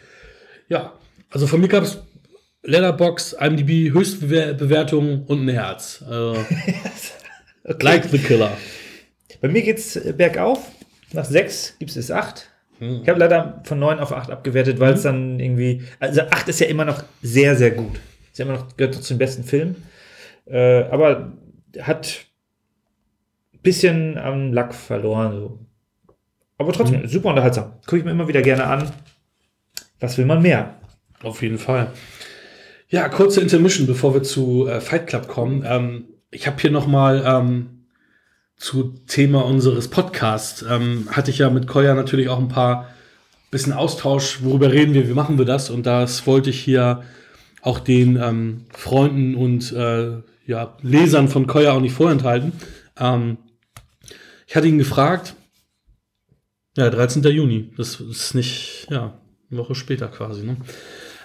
Ja, 0.68 0.78
ja. 0.78 0.93
also 1.30 1.48
von 1.48 1.62
mir 1.62 1.68
gab 1.68 1.84
es 1.84 2.02
Letterbox, 2.64 3.34
IMDb, 3.34 3.93
Höchstbewertung 3.93 5.24
und 5.26 5.46
ein 5.46 5.50
Herz. 5.50 6.04
Also, 6.08 6.36
okay. 7.64 7.86
Like 7.86 8.06
the 8.06 8.18
Killer. 8.18 8.52
Bei 9.41 9.48
mir 9.48 9.62
geht's 9.62 10.00
bergauf. 10.18 10.72
Nach 11.14 11.26
sechs 11.26 11.76
gibt 11.80 11.96
es 11.96 12.12
acht. 12.12 12.50
Hm. 12.80 13.02
Ich 13.04 13.10
habe 13.10 13.20
leider 13.20 13.62
von 13.64 13.80
neun 13.80 14.00
auf 14.00 14.12
acht 14.12 14.32
abgewertet, 14.32 14.80
weil 14.80 14.93
es 14.93 15.04
hm. 15.04 15.12
dann 15.12 15.39
irgendwie. 15.39 15.84
Also 16.00 16.22
acht 16.22 16.48
ist 16.48 16.60
ja 16.60 16.68
immer 16.68 16.86
noch 16.86 17.04
sehr, 17.22 17.56
sehr 17.56 17.72
gut. 17.72 18.00
Ist 18.32 18.39
ja 18.39 18.46
immer 18.46 18.56
noch, 18.56 18.76
gehört 18.76 18.96
zu 18.96 19.14
den 19.14 19.20
besten 19.20 19.43
Filmen. 19.43 19.76
Äh, 20.46 20.84
aber 20.84 21.34
hat 21.80 22.26
ein 23.54 23.60
bisschen 23.62 24.18
am 24.18 24.54
Lack 24.54 24.74
verloren. 24.74 25.34
So. 25.34 25.60
Aber 26.58 26.72
trotzdem, 26.74 27.02
hm. 27.02 27.08
super 27.08 27.30
unterhaltsam. 27.30 27.74
Gucke 27.86 27.98
ich 27.98 28.06
mir 28.06 28.12
immer 28.12 28.28
wieder 28.28 28.41
gerne 28.41 28.66
an. 28.66 28.91
Was 30.00 30.18
will 30.18 30.26
man 30.26 30.41
mehr? 30.41 30.76
Auf 31.24 31.41
jeden 31.41 31.58
Fall. 31.58 31.91
Ja, 32.89 33.10
kurze 33.10 33.41
Intermission, 33.41 33.88
bevor 33.88 34.14
wir 34.14 34.24
zu 34.24 34.68
äh, 34.68 34.80
Fight 34.80 35.08
Club 35.08 35.28
kommen. 35.28 35.64
Ähm, 35.66 36.06
ich 36.32 36.48
habe 36.48 36.62
hier 36.62 36.72
noch 36.72 36.88
mal 36.88 37.24
ähm, 37.26 37.88
zu 38.58 38.93
Thema 39.08 39.46
unseres 39.46 39.89
Podcasts 39.89 40.64
ähm, 40.70 41.10
hatte 41.12 41.32
ich 41.32 41.39
ja 41.39 41.50
mit 41.50 41.68
Koya 41.68 41.93
natürlich 41.93 42.30
auch 42.30 42.39
ein 42.39 42.48
paar 42.48 42.89
bisschen 43.52 43.74
Austausch, 43.74 44.43
worüber 44.43 44.72
reden 44.72 44.93
wir, 44.93 45.08
wie 45.08 45.14
machen 45.14 45.38
wir 45.38 45.46
das? 45.46 45.70
Und 45.70 45.86
das 45.86 46.26
wollte 46.28 46.50
ich 46.50 46.60
hier 46.60 47.04
auch 47.62 47.80
den 47.80 48.18
ähm, 48.18 48.66
Freunden 48.70 49.36
und 49.36 49.72
äh, 49.72 50.22
ja, 50.46 50.78
Lesern 50.82 51.28
von 51.28 51.48
Koya 51.48 51.74
auch 51.74 51.82
nicht 51.82 51.93
vorenthalten. 51.93 52.54
Ähm, 52.98 53.38
ich 54.48 54.56
hatte 54.56 54.68
ihn 54.68 54.78
gefragt, 54.78 55.36
ja, 56.78 56.89
13. 56.89 57.24
Juni, 57.24 57.72
das 57.78 58.00
ist 58.00 58.36
nicht, 58.36 58.88
ja, 58.89 59.14
eine 59.50 59.60
Woche 59.60 59.76
später 59.76 60.08
quasi, 60.08 60.43
ne? 60.43 60.58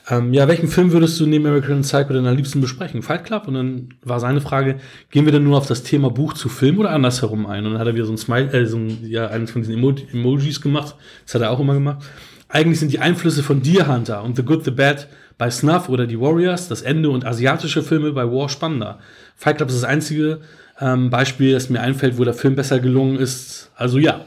Ähm, 0.08 0.32
ja, 0.32 0.48
welchen 0.48 0.68
Film 0.68 0.92
würdest 0.92 1.20
du 1.20 1.26
neben 1.26 1.46
American 1.46 1.82
Psycho 1.82 2.12
denn 2.12 2.26
am 2.26 2.36
liebsten 2.36 2.60
besprechen? 2.60 3.02
Fight 3.02 3.24
Club? 3.24 3.46
Und 3.46 3.54
dann 3.54 3.94
war 4.02 4.18
seine 4.18 4.40
Frage, 4.40 4.78
gehen 5.10 5.24
wir 5.24 5.32
denn 5.32 5.44
nur 5.44 5.56
auf 5.56 5.66
das 5.66 5.82
Thema 5.82 6.10
Buch 6.10 6.32
zu 6.32 6.48
Film 6.48 6.78
oder 6.78 6.90
andersherum 6.90 7.46
ein? 7.46 7.64
Und 7.64 7.72
dann 7.72 7.80
hat 7.80 7.86
er 7.86 7.94
wieder 7.94 8.06
so 8.06 8.12
ein 8.12 8.18
Smile, 8.18 8.52
äh, 8.52 8.66
so 8.66 8.76
ein, 8.76 9.06
ja, 9.06 9.28
eines 9.28 9.52
von 9.52 9.62
diesen 9.62 9.74
Emo 9.74 9.94
Emojis 10.12 10.60
gemacht. 10.60 10.96
Das 11.24 11.34
hat 11.34 11.42
er 11.42 11.50
auch 11.50 11.60
immer 11.60 11.74
gemacht. 11.74 12.04
Eigentlich 12.48 12.80
sind 12.80 12.92
die 12.92 12.98
Einflüsse 12.98 13.44
von 13.44 13.62
Deer 13.62 13.86
Hunter 13.86 14.24
und 14.24 14.36
The 14.36 14.42
Good, 14.42 14.64
The 14.64 14.72
Bad 14.72 15.06
bei 15.40 15.50
Snuff 15.50 15.88
oder 15.88 16.06
die 16.06 16.20
Warriors, 16.20 16.68
das 16.68 16.82
Ende 16.82 17.08
und 17.08 17.24
asiatische 17.24 17.82
Filme 17.82 18.12
bei 18.12 18.30
War 18.30 18.50
spannender. 18.50 18.98
Fight 19.36 19.56
Club 19.56 19.70
ist 19.70 19.76
das 19.76 19.88
einzige 19.88 20.42
ähm, 20.78 21.08
Beispiel, 21.08 21.54
das 21.54 21.70
mir 21.70 21.80
einfällt, 21.80 22.18
wo 22.18 22.24
der 22.24 22.34
Film 22.34 22.56
besser 22.56 22.78
gelungen 22.78 23.18
ist. 23.18 23.70
Also 23.74 23.96
ja. 23.96 24.26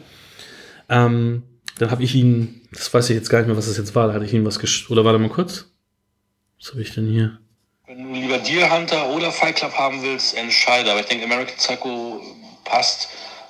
Ähm, 0.89 1.43
dann 1.78 1.91
habe 1.91 2.01
ich 2.01 2.16
ihn, 2.16 2.61
das 2.72 2.91
weiß 2.91 3.11
ich 3.11 3.16
jetzt 3.16 3.30
gar 3.30 3.38
nicht 3.38 3.47
mehr, 3.47 3.55
was 3.55 3.68
das 3.68 3.78
jetzt 3.78 3.93
war, 3.93 4.07
da 4.07 4.16
hatte 4.16 4.26
ich 4.26 4.34
ihn 4.34 4.43
was 4.43 4.57
gesch 4.57 4.89
oder 4.89 5.05
warte 5.05 5.20
mal 5.20 5.30
kurz. 5.30 5.66
Was 6.59 6.72
habe 6.72 6.82
ich 6.82 6.95
denn 6.95 7.05
hier? 7.05 7.38
Wenn 7.86 8.11
du 8.11 8.20
lieber 8.20 8.39
Deer 8.39 8.76
Hunter 8.76 9.11
oder 9.11 9.32
Fight 9.32 9.57
Club 9.57 9.74
haben 9.78 10.01
willst, 10.01 10.36
entscheide. 10.36 10.89
Aber 10.89 11.01
ich 11.01 11.05
denke, 11.05 11.26
American 11.26 11.55
Psycho 11.57 12.22
passt, 12.64 13.07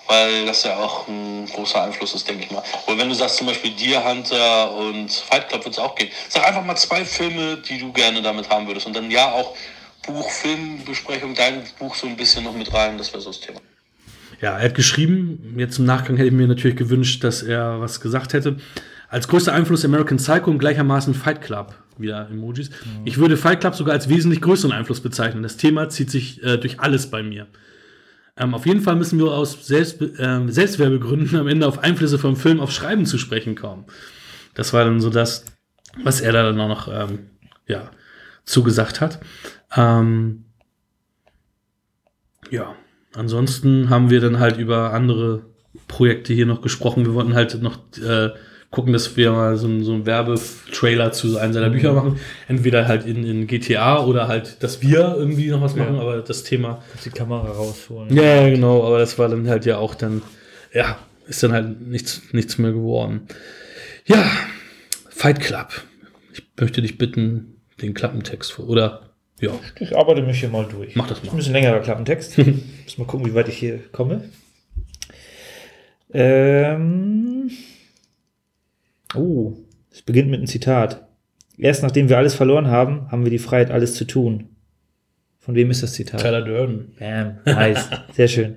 weil 0.08 0.46
das 0.46 0.64
ja 0.64 0.78
auch 0.78 1.08
ein 1.08 1.46
großer 1.46 1.84
Einfluss 1.84 2.14
ist, 2.14 2.28
denke 2.28 2.44
ich 2.44 2.52
mal. 2.52 2.64
Und 2.88 2.98
wenn 2.98 3.10
du 3.10 3.16
sagst 3.16 3.38
zum 3.38 3.48
Beispiel 3.48 3.72
Deer 3.72 4.04
Hunter 4.04 4.72
und 4.76 5.12
Fight 5.12 5.50
Club, 5.50 5.64
wird 5.64 5.74
es 5.74 5.80
auch 5.80 5.96
gehen. 5.96 6.10
Sag 6.30 6.46
einfach 6.48 6.64
mal 6.64 6.76
zwei 6.76 7.06
Filme, 7.06 7.58
die 7.58 7.80
du 7.80 7.92
gerne 7.94 8.22
damit 8.22 8.50
haben 8.50 8.68
würdest. 8.68 8.86
Und 8.86 8.96
dann 8.96 9.10
ja 9.10 9.32
auch 9.32 9.56
Buch-Film-Besprechung 10.06 11.34
dein 11.34 11.64
Buch 11.80 11.96
so 11.96 12.08
ein 12.08 12.18
bisschen 12.18 12.44
noch 12.44 12.56
mit 12.56 12.74
rein. 12.74 12.98
Das 12.98 13.12
wäre 13.14 13.22
so 13.22 13.30
das 13.30 13.40
Thema. 13.40 13.60
Ja, 14.42 14.58
er 14.58 14.66
hat 14.66 14.76
geschrieben, 14.76 15.56
jetzt 15.58 15.80
im 15.80 15.86
Nachgang 15.86 16.18
hätte 16.18 16.28
ich 16.28 16.34
mir 16.34 16.48
natürlich 16.48 16.76
gewünscht, 16.76 17.24
dass 17.24 17.44
er 17.44 17.80
was 17.80 18.02
gesagt 18.02 18.34
hätte. 18.34 18.58
Als 19.08 19.28
größter 19.28 19.54
Einfluss 19.54 19.86
American 19.86 20.18
Psycho 20.18 20.50
und 20.50 20.58
gleichermaßen 20.58 21.14
Fight 21.14 21.42
Club, 21.42 21.76
wieder 21.98 22.28
Emojis. 22.30 22.72
Ich 23.06 23.20
würde 23.20 23.38
Fight 23.38 23.62
Club 23.62 23.76
sogar 23.76 23.94
als 23.94 24.10
wesentlich 24.10 24.42
größeren 24.42 24.74
Einfluss 24.74 25.02
bezeichnen. 25.02 25.44
Das 25.44 25.56
Thema 25.56 25.88
zieht 25.90 26.10
sich 26.10 26.44
äh, 26.44 26.58
durch 26.58 26.80
alles 26.80 27.10
bei 27.10 27.24
mir. 27.24 27.48
Ähm, 28.36 28.54
auf 28.54 28.66
jeden 28.66 28.82
Fall 28.82 28.96
müssen 28.96 29.20
wir 29.20 29.32
aus 29.32 29.68
Selbst, 29.68 30.02
äh, 30.02 30.48
Selbstwerbegründen 30.48 31.38
am 31.38 31.48
Ende 31.48 31.68
auf 31.68 31.80
Einflüsse 31.80 32.18
vom 32.18 32.36
Film 32.36 32.60
auf 32.60 32.72
Schreiben 32.72 33.06
zu 33.06 33.18
sprechen 33.18 33.56
kommen. 33.56 33.86
Das 34.56 34.74
war 34.74 34.84
dann 34.84 35.00
so 35.00 35.10
das, 35.10 35.46
was 36.04 36.22
er 36.22 36.32
da 36.32 36.44
dann 36.44 36.60
auch 36.60 36.68
noch 36.68 36.88
ähm, 36.88 37.30
ja, 37.68 37.92
zugesagt 38.46 39.02
hat. 39.02 39.20
Ähm, 39.76 40.46
ja, 42.50 42.76
ansonsten 43.14 43.90
haben 43.90 44.10
wir 44.10 44.20
dann 44.20 44.40
halt 44.40 44.58
über 44.58 44.94
andere 44.94 45.46
Projekte 45.88 46.34
hier 46.34 46.46
noch 46.46 46.62
gesprochen. 46.62 47.06
Wir 47.06 47.14
wollten 47.14 47.36
halt 47.36 47.62
noch 47.62 47.80
äh, 47.98 48.32
gucken, 48.74 48.92
dass 48.92 49.16
wir 49.16 49.32
mal 49.32 49.56
so, 49.56 49.68
einen- 49.68 49.84
so 49.84 49.94
einen 49.94 50.06
Werbetrailer 50.06 51.12
zu 51.14 51.38
einem 51.38 51.54
seiner 51.54 51.70
Bücher 51.70 51.94
machen. 51.94 52.20
Entweder 52.48 52.88
halt 52.88 53.06
in, 53.06 53.24
in 53.24 53.48
GTA 53.48 54.04
oder 54.04 54.28
halt, 54.28 54.62
dass 54.64 54.82
wir 54.82 55.16
irgendwie 55.18 55.48
noch 55.50 55.62
was 55.62 55.76
machen, 55.76 55.96
Ja. 55.96 56.02
aber 56.02 56.18
das 56.22 56.44
Thema. 56.44 56.84
Die 57.06 57.10
Kamera 57.12 57.50
rausholen. 57.52 58.14
Ja, 58.16 58.24
ja, 58.24 58.50
genau, 58.50 58.84
aber 58.86 59.00
das 59.00 59.18
war 59.20 59.30
dann 59.30 59.48
halt 59.48 59.66
ja 59.66 59.78
auch 59.78 59.96
dann, 59.96 60.22
ja, 60.74 60.98
ist 61.28 61.42
dann 61.44 61.54
halt 61.54 61.82
nichts, 61.88 62.22
nichts 62.34 62.58
mehr 62.58 62.72
geworden. 62.72 63.22
Ja, 64.06 64.26
Fight 65.10 65.40
Club. 65.40 65.68
Ich 66.34 66.44
möchte 66.60 66.82
dich 66.82 66.98
bitten, 66.98 67.62
den 67.82 67.94
Klappentext 67.94 68.52
vor, 68.54 68.68
oder, 68.68 69.12
ja, 69.40 69.52
Ich 69.80 69.96
arbeite 69.96 70.22
mich 70.24 70.40
hier 70.40 70.50
mal 70.50 70.66
durch. 70.66 70.96
Mach 70.96 71.08
das 71.08 71.20
mal. 71.20 71.28
Ist 71.28 71.34
Ein 71.34 71.38
bisschen 71.38 71.54
längerer 71.54 71.80
Klappentext. 71.80 72.38
Muss 72.86 72.98
mal 72.98 73.06
gucken, 73.06 73.26
wie 73.28 73.36
weit 73.36 73.48
ich 73.50 73.58
hier 73.58 73.80
komme. 73.92 74.24
Ähm. 76.14 77.52
Oh, 79.16 79.54
es 79.92 80.02
beginnt 80.02 80.30
mit 80.30 80.40
einem 80.40 80.48
Zitat. 80.48 81.08
Erst 81.58 81.84
nachdem 81.84 82.10
wir 82.10 82.18
alles 82.18 82.34
verloren 82.34 82.68
haben, 82.68 83.12
haben 83.12 83.24
wir 83.24 83.30
die 83.32 83.40
Freiheit, 83.40 83.72
alles 83.72 83.96
zu 83.96 84.06
tun. 84.06 84.50
Von 85.40 85.56
wem 85.56 85.70
ist 85.72 85.84
das 85.84 85.94
Zitat? 85.94 86.22
Tyler 86.22 86.42
Durden. 86.42 86.94
Bam, 86.98 87.38
nice, 87.46 87.90
sehr 88.14 88.28
schön. 88.28 88.56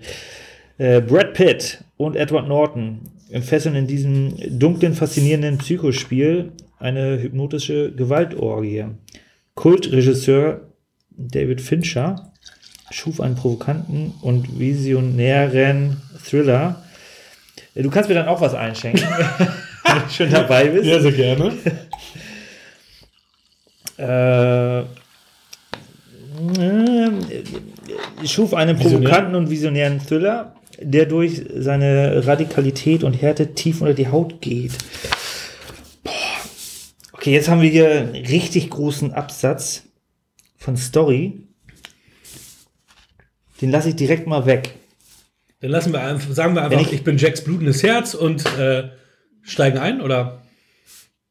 Äh, 0.79 1.01
Brad 1.01 1.35
Pitt 1.35 1.85
und 1.97 2.17
Edward 2.17 2.49
Norton 2.49 3.01
entfesseln 3.31 3.75
in 3.75 3.87
diesem 3.87 4.35
dunklen, 4.59 4.95
faszinierenden 4.95 5.59
Psychospiel 5.59 6.53
eine 6.79 7.21
hypnotische 7.21 7.93
Gewaltorgie. 7.93 8.85
Kultregisseur 9.55 10.61
David 11.11 11.61
Fincher 11.61 12.33
schuf 12.91 13.21
einen 13.21 13.35
provokanten 13.35 14.15
und 14.23 14.59
visionären 14.59 16.01
Thriller. 16.25 16.83
Äh, 17.75 17.83
Du 17.83 17.91
kannst 17.91 18.09
mir 18.09 18.15
dann 18.15 18.29
auch 18.29 18.41
was 18.41 18.55
einschenken, 18.55 19.05
wenn 19.87 20.03
du 20.03 20.09
schon 20.11 20.31
dabei 20.31 20.69
bist. 20.69 20.85
sehr 20.85 21.13
gerne. 21.13 21.53
Äh, 23.99 24.85
schuf 28.27 28.55
einen 28.55 28.79
Visionär? 28.79 29.09
provokanten 29.09 29.35
und 29.37 29.51
visionären 29.51 30.01
Thriller, 30.05 30.55
der 30.81 31.07
durch 31.07 31.43
seine 31.57 32.27
Radikalität 32.27 33.05
und 33.05 33.15
Härte 33.15 33.55
tief 33.55 33.81
unter 33.81 33.95
die 33.95 34.09
Haut 34.09 34.41
geht. 34.43 34.73
Boah. 36.03 36.13
Okay, 37.13 37.33
jetzt 37.33 37.49
haben 37.49 37.63
wir 37.63 37.71
hier 37.71 37.91
einen 37.91 38.27
richtig 38.27 38.71
großen 38.71 39.13
Absatz 39.13 39.85
von 40.59 40.77
Story. 40.77 41.43
Den 43.63 43.71
lasse 43.71 43.89
ich 43.91 43.97
direkt 43.97 44.27
mal 44.27 44.45
weg. 44.47 44.75
Dann 45.61 45.71
lassen 45.71 45.93
wir 45.93 46.03
einfach, 46.03 46.31
sagen 46.35 46.55
wir 46.55 46.63
einfach, 46.65 46.81
ich- 46.81 46.93
ich, 46.93 47.05
bin 47.05 47.17
Jacks 47.17 47.43
blutendes 47.43 47.83
Herz 47.83 48.13
und 48.13 48.45
äh, 48.59 48.91
steigen 49.47 49.79
ein, 49.79 50.01
oder? 50.01 50.43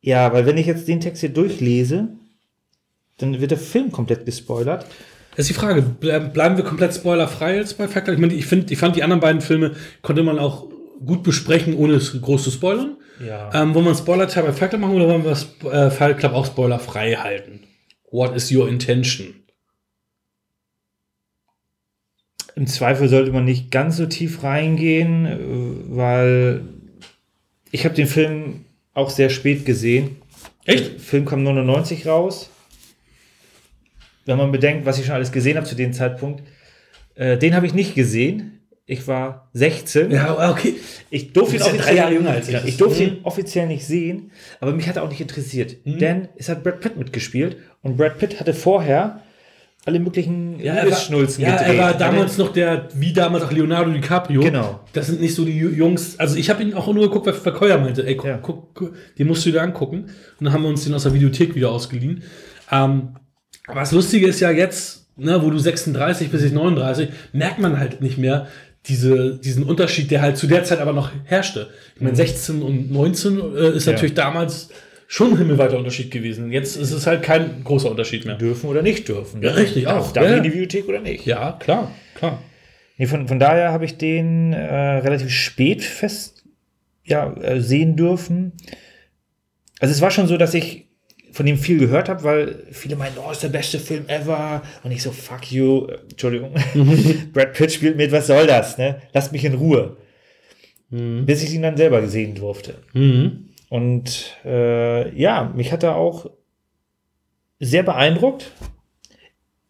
Ja, 0.02 0.34
weil 0.34 0.46
wenn 0.46 0.58
ich 0.58 0.66
jetzt 0.66 0.88
den 0.88 1.02
Text 1.02 1.22
hier 1.22 1.30
durchlese, 1.30 2.10
dann 3.18 3.40
wird 3.40 3.52
der 3.52 3.58
Film 3.58 3.92
komplett 3.92 4.26
gespoilert. 4.26 4.86
Das 5.32 5.46
ist 5.46 5.50
die 5.50 5.60
Frage, 5.60 5.82
bleib- 5.82 6.34
bleiben 6.34 6.58
wir 6.58 6.64
komplett 6.64 6.94
spoilerfrei 6.94 7.58
jetzt 7.58 7.78
bei 7.78 7.88
Club? 7.88 8.08
Ich, 8.10 8.20
meine, 8.20 8.34
ich, 8.34 8.46
find, 8.46 8.72
ich 8.72 8.78
fand 8.78 8.96
die 8.96 9.04
anderen 9.04 9.20
beiden 9.20 9.42
Filme, 9.42 9.76
konnte 10.02 10.24
man 10.24 10.40
auch 10.40 10.70
gut 11.06 11.24
besprechen, 11.24 11.76
ohne 11.76 11.96
es 11.96 12.20
groß 12.22 12.44
zu 12.44 12.52
spoilern. 12.52 12.98
Ja. 13.26 13.50
Ähm, 13.54 13.74
wollen 13.74 13.86
wir 13.86 13.92
einen 13.92 13.98
Spoiler-Teil 13.98 14.44
bei 14.44 14.68
Club 14.68 14.82
machen 14.82 14.96
oder 14.96 15.08
wollen 15.08 15.24
wir 15.24 15.32
das, 15.32 15.48
äh, 15.64 15.90
Fight 15.90 16.20
Club 16.20 16.34
auch 16.34 16.46
spoilerfrei 16.46 17.16
halten? 17.16 17.62
What 18.12 18.36
is 18.36 18.52
your 18.52 18.70
intention? 18.70 19.36
Im 22.56 22.68
Zweifel 22.68 23.10
sollte 23.10 23.32
man 23.32 23.44
nicht 23.44 23.72
ganz 23.72 23.98
so 23.98 24.06
tief 24.06 24.44
reingehen, 24.44 25.26
äh, 25.26 25.38
weil 25.98 26.62
ich 27.76 27.84
habe 27.86 27.94
den 27.94 28.08
Film 28.08 28.66
auch 28.94 29.10
sehr 29.10 29.30
spät 29.30 29.66
gesehen. 29.66 30.16
Echt? 30.66 30.94
Der 30.94 31.00
Film 31.00 31.26
kam 31.26 31.44
99 31.44 32.08
raus. 32.08 32.50
Wenn 34.26 34.38
man 34.38 34.52
bedenkt, 34.52 34.86
was 34.86 34.98
ich 34.98 35.06
schon 35.06 35.14
alles 35.16 35.32
gesehen 35.34 35.58
habe 35.58 35.68
zu 35.68 35.76
dem 35.76 35.92
Zeitpunkt, 35.92 36.42
äh, 37.16 37.38
den 37.38 37.54
habe 37.54 37.66
ich 37.68 37.74
nicht 37.74 37.94
gesehen. 37.94 38.62
Ich 38.88 39.08
war 39.08 39.50
16. 39.54 40.12
Ja, 40.12 40.50
okay. 40.52 40.76
Ich 41.10 41.34
durfte 41.34 41.58
ihn 41.58 41.62
Jahre 41.96 42.14
jünger 42.14 42.38
ich. 42.38 42.66
Ich 42.66 42.78
durfte 42.78 43.04
Mhm. 43.04 43.10
ihn 43.10 43.18
offiziell 43.24 43.68
nicht 43.68 43.86
sehen, 43.86 44.32
aber 44.62 44.72
mich 44.72 44.88
hat 44.88 44.96
er 44.96 45.04
auch 45.04 45.10
nicht 45.10 45.22
interessiert. 45.22 45.76
Mhm. 45.86 46.00
Denn 46.00 46.28
es 46.38 46.48
hat 46.48 46.64
Brad 46.64 46.80
Pitt 46.80 46.96
mitgespielt 46.98 47.58
und 47.82 47.98
Brad 47.98 48.18
Pitt 48.20 48.40
hatte 48.40 48.54
vorher 48.54 49.22
alle 49.86 50.00
möglichen 50.00 50.60
Ja, 50.60 50.74
er 50.74 50.78
war, 50.78 50.84
Liebesschnulzen 50.86 51.44
ja, 51.44 51.50
er 51.56 51.78
war 51.78 51.94
damals 51.94 52.38
noch 52.40 52.52
der, 52.52 52.90
wie 52.96 53.14
damals 53.14 53.44
auch 53.44 53.52
Leonardo 53.52 53.92
DiCaprio. 53.92 54.42
Genau. 54.42 54.80
Das 54.94 55.08
sind 55.08 55.22
nicht 55.22 55.36
so 55.36 55.46
die 55.46 55.52
Ju- 55.64 55.70
Jungs. 55.74 56.20
Also 56.20 56.36
ich 56.38 56.50
habe 56.50 56.64
ihn 56.64 56.74
auch 56.74 56.88
nur 56.92 57.04
geguckt, 57.04 57.28
weil 57.28 57.34
Verkäuer 57.34 57.78
meinte, 57.78 58.06
ey, 58.06 58.16
guck, 58.16 58.26
Ja. 58.26 58.38
guck, 58.42 58.74
guck, 58.74 58.94
den 59.20 59.28
musst 59.28 59.46
du 59.46 59.52
dir 59.52 59.62
angucken. 59.62 60.06
Und 60.40 60.46
dann 60.46 60.54
haben 60.54 60.64
wir 60.64 60.70
uns 60.70 60.84
den 60.84 60.94
aus 60.96 61.04
der 61.04 61.14
Videothek 61.14 61.54
wieder 61.56 61.70
ausgeliehen. 61.72 62.24
Ähm, 62.72 63.16
aber 63.68 63.80
das 63.82 63.92
Lustige 63.92 64.28
ist 64.28 64.40
ja 64.40 64.50
jetzt, 64.52 65.08
ne, 65.18 65.42
wo 65.44 65.50
du 65.52 65.60
36 65.60 66.30
bis 66.32 66.42
ich 66.44 66.52
39, 66.52 67.10
merkt 67.32 67.60
man 67.60 67.80
halt 67.80 68.02
nicht 68.02 68.18
mehr 68.18 68.48
diese, 68.88 69.38
diesen 69.38 69.64
Unterschied, 69.64 70.10
der 70.12 70.22
halt 70.22 70.38
zu 70.38 70.48
der 70.48 70.64
Zeit 70.64 70.80
aber 70.80 70.94
noch 70.94 71.10
herrschte. 71.26 71.68
Ich 71.96 72.02
meine, 72.02 72.16
16 72.16 72.62
und 72.62 72.92
19 72.92 73.40
äh, 73.40 73.70
ist 73.70 73.86
Mhm. 73.86 73.90
Ja. 73.90 73.92
natürlich 73.94 74.14
damals 74.16 74.70
schon 75.08 75.32
ein 75.32 75.38
himmelweiter 75.38 75.78
Unterschied 75.78 76.12
gewesen. 76.12 76.52
Jetzt 76.52 76.76
ist 76.76 76.92
es 76.92 77.06
halt 77.08 77.22
kein 77.24 77.64
großer 77.64 77.90
Unterschied 77.90 78.26
mehr. 78.26 78.36
dürfen 78.36 78.70
oder 78.70 78.82
nicht 78.82 79.08
dürfen. 79.08 79.42
Ja, 79.42 79.52
richtig, 79.52 79.88
auch. 79.88 80.12
Darf 80.12 80.24
Ja, 80.26 80.32
ich 80.32 80.38
in 80.38 80.44
die 80.44 80.50
Bibliothek 80.50 80.88
oder 80.88 81.02
nicht? 81.02 81.26
Ja, 81.26 81.54
klar, 81.54 81.92
klar. 82.16 82.42
Nee, 82.98 83.08
von, 83.08 83.28
von 83.28 83.40
daher 83.40 83.72
habe 83.72 83.86
ich 83.86 83.98
den 83.98 84.54
äh, 84.54 84.74
relativ 84.74 85.30
spät 85.32 85.84
fest 85.84 86.44
ja, 87.04 87.34
äh, 87.42 87.62
sehen 87.62 87.96
dürfen. 87.96 88.54
Also 89.80 89.92
es 89.94 90.02
war 90.02 90.12
schon 90.12 90.28
so, 90.28 90.38
dass 90.38 90.54
ich 90.54 90.86
von 91.32 91.46
dem 91.46 91.58
viel 91.58 91.78
gehört 91.78 92.08
habe, 92.08 92.24
weil 92.24 92.64
viele 92.72 92.96
meinen, 92.96 93.18
oh, 93.18 93.30
ist 93.30 93.44
der 93.44 93.50
beste 93.50 93.78
Film 93.78 94.06
ever. 94.08 94.62
Und 94.84 94.92
ich 94.92 95.04
so, 95.04 95.12
fuck 95.12 95.52
you. 95.52 95.88
Äh, 95.88 95.98
Entschuldigung. 96.10 96.52
Brad 97.34 97.54
Pitt 97.54 97.74
spielt 97.74 97.98
mit, 97.98 98.12
was 98.12 98.28
soll 98.28 98.48
das? 98.48 98.78
Ne? 98.78 99.02
Lasst 99.14 99.34
mich 99.34 99.44
in 99.46 99.56
Ruhe. 99.56 99.98
Bis 100.90 101.44
ich 101.44 101.54
ihn 101.54 101.64
dann 101.64 101.76
selber 101.76 102.00
gesehen 102.00 102.36
durfte. 102.36 102.76
Mhm. 102.94 103.50
Und 103.76 104.38
äh, 104.46 105.14
ja, 105.20 105.52
mich 105.54 105.74
hat 105.74 105.84
er 105.84 105.98
auch 105.98 106.28
sehr 107.60 107.84
beeindruckt. 107.84 108.54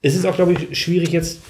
Es 0.04 0.16
ist 0.16 0.28
auch, 0.28 0.36
glaube 0.36 0.54
ich, 0.54 0.78
schwierig 0.78 1.12
jetzt. 1.12 1.42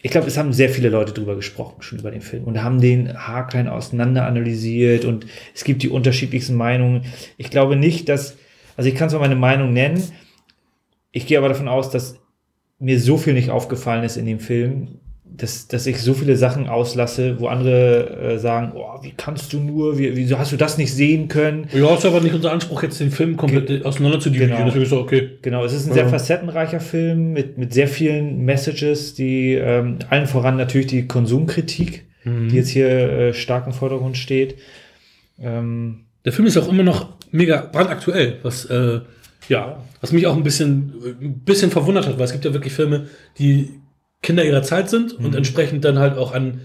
Ich 0.00 0.12
glaube, 0.12 0.28
es 0.28 0.38
haben 0.38 0.52
sehr 0.52 0.68
viele 0.68 0.90
Leute 0.90 1.12
drüber 1.12 1.34
gesprochen, 1.34 1.82
schon 1.82 1.98
über 1.98 2.12
den 2.12 2.20
Film 2.20 2.44
und 2.44 2.62
haben 2.62 2.80
den 2.80 3.18
haarklein 3.18 3.66
auseinander 3.66 4.26
analysiert 4.26 5.04
und 5.04 5.26
es 5.52 5.64
gibt 5.64 5.82
die 5.82 5.88
unterschiedlichsten 5.88 6.54
Meinungen. 6.54 7.04
Ich 7.36 7.50
glaube 7.50 7.74
nicht, 7.74 8.08
dass, 8.08 8.36
also 8.76 8.88
ich 8.88 8.94
kann 8.94 9.10
zwar 9.10 9.18
meine 9.18 9.34
Meinung 9.34 9.72
nennen, 9.72 10.04
ich 11.10 11.26
gehe 11.26 11.38
aber 11.38 11.48
davon 11.48 11.66
aus, 11.66 11.90
dass 11.90 12.20
mir 12.78 13.00
so 13.00 13.16
viel 13.16 13.32
nicht 13.32 13.50
aufgefallen 13.50 14.04
ist 14.04 14.16
in 14.16 14.26
dem 14.26 14.38
Film, 14.38 15.00
dass, 15.36 15.66
dass 15.68 15.86
ich 15.86 16.00
so 16.00 16.14
viele 16.14 16.36
Sachen 16.36 16.68
auslasse, 16.68 17.40
wo 17.40 17.48
andere 17.48 18.34
äh, 18.34 18.38
sagen, 18.38 18.72
oh, 18.76 19.02
wie 19.02 19.12
kannst 19.16 19.52
du 19.52 19.58
nur, 19.60 19.98
wie, 19.98 20.14
wieso 20.16 20.38
hast 20.38 20.52
du 20.52 20.56
das 20.56 20.78
nicht 20.78 20.92
sehen 20.92 21.26
können? 21.28 21.66
Ja, 21.72 21.94
ist 21.94 22.06
aber 22.06 22.20
nicht 22.20 22.34
unser 22.34 22.52
Anspruch, 22.52 22.82
jetzt 22.84 23.00
den 23.00 23.10
Film 23.10 23.36
komplett 23.36 23.84
auseinander 23.84 24.20
zu 24.20 24.30
dividieren. 24.30 24.52
Genau. 24.52 24.64
Deswegen 24.66 24.84
ist 24.84 24.92
es 24.92 24.98
okay. 24.98 25.30
Genau, 25.42 25.64
es 25.64 25.72
ist 25.72 25.86
ein 25.88 25.92
sehr 25.92 26.04
Ja. 26.04 26.08
facettenreicher 26.08 26.78
Film 26.80 27.32
mit, 27.32 27.58
mit 27.58 27.74
sehr 27.74 27.88
vielen 27.88 28.44
Messages, 28.44 29.14
die 29.14 29.54
ähm, 29.54 29.98
allen 30.10 30.26
voran 30.26 30.56
natürlich 30.56 30.86
die 30.86 31.06
Konsumkritik, 31.06 32.04
Mhm. 32.24 32.48
die 32.48 32.56
jetzt 32.56 32.70
hier 32.70 32.88
äh, 32.88 33.34
stark 33.34 33.66
im 33.66 33.72
Vordergrund 33.74 34.16
steht. 34.16 34.54
Ähm, 35.38 36.04
Der 36.24 36.32
Film 36.32 36.46
ist 36.46 36.56
auch 36.56 36.68
immer 36.68 36.82
noch 36.82 37.08
mega 37.32 37.68
brandaktuell, 37.70 38.38
was, 38.42 38.64
äh, 38.66 39.00
ja, 39.48 39.82
was 40.00 40.12
mich 40.12 40.26
auch 40.26 40.36
ein 40.36 40.42
bisschen, 40.42 40.92
ein 41.20 41.40
bisschen 41.44 41.70
verwundert 41.70 42.06
hat, 42.06 42.16
weil 42.18 42.24
es 42.24 42.32
gibt 42.32 42.44
ja 42.46 42.54
wirklich 42.54 42.72
Filme, 42.72 43.08
die 43.38 43.70
Kinder 44.24 44.44
ihrer 44.44 44.62
Zeit 44.62 44.90
sind 44.90 45.12
und 45.12 45.36
entsprechend 45.36 45.84
dann 45.84 45.98
halt 45.98 46.18
auch 46.18 46.32
an 46.32 46.62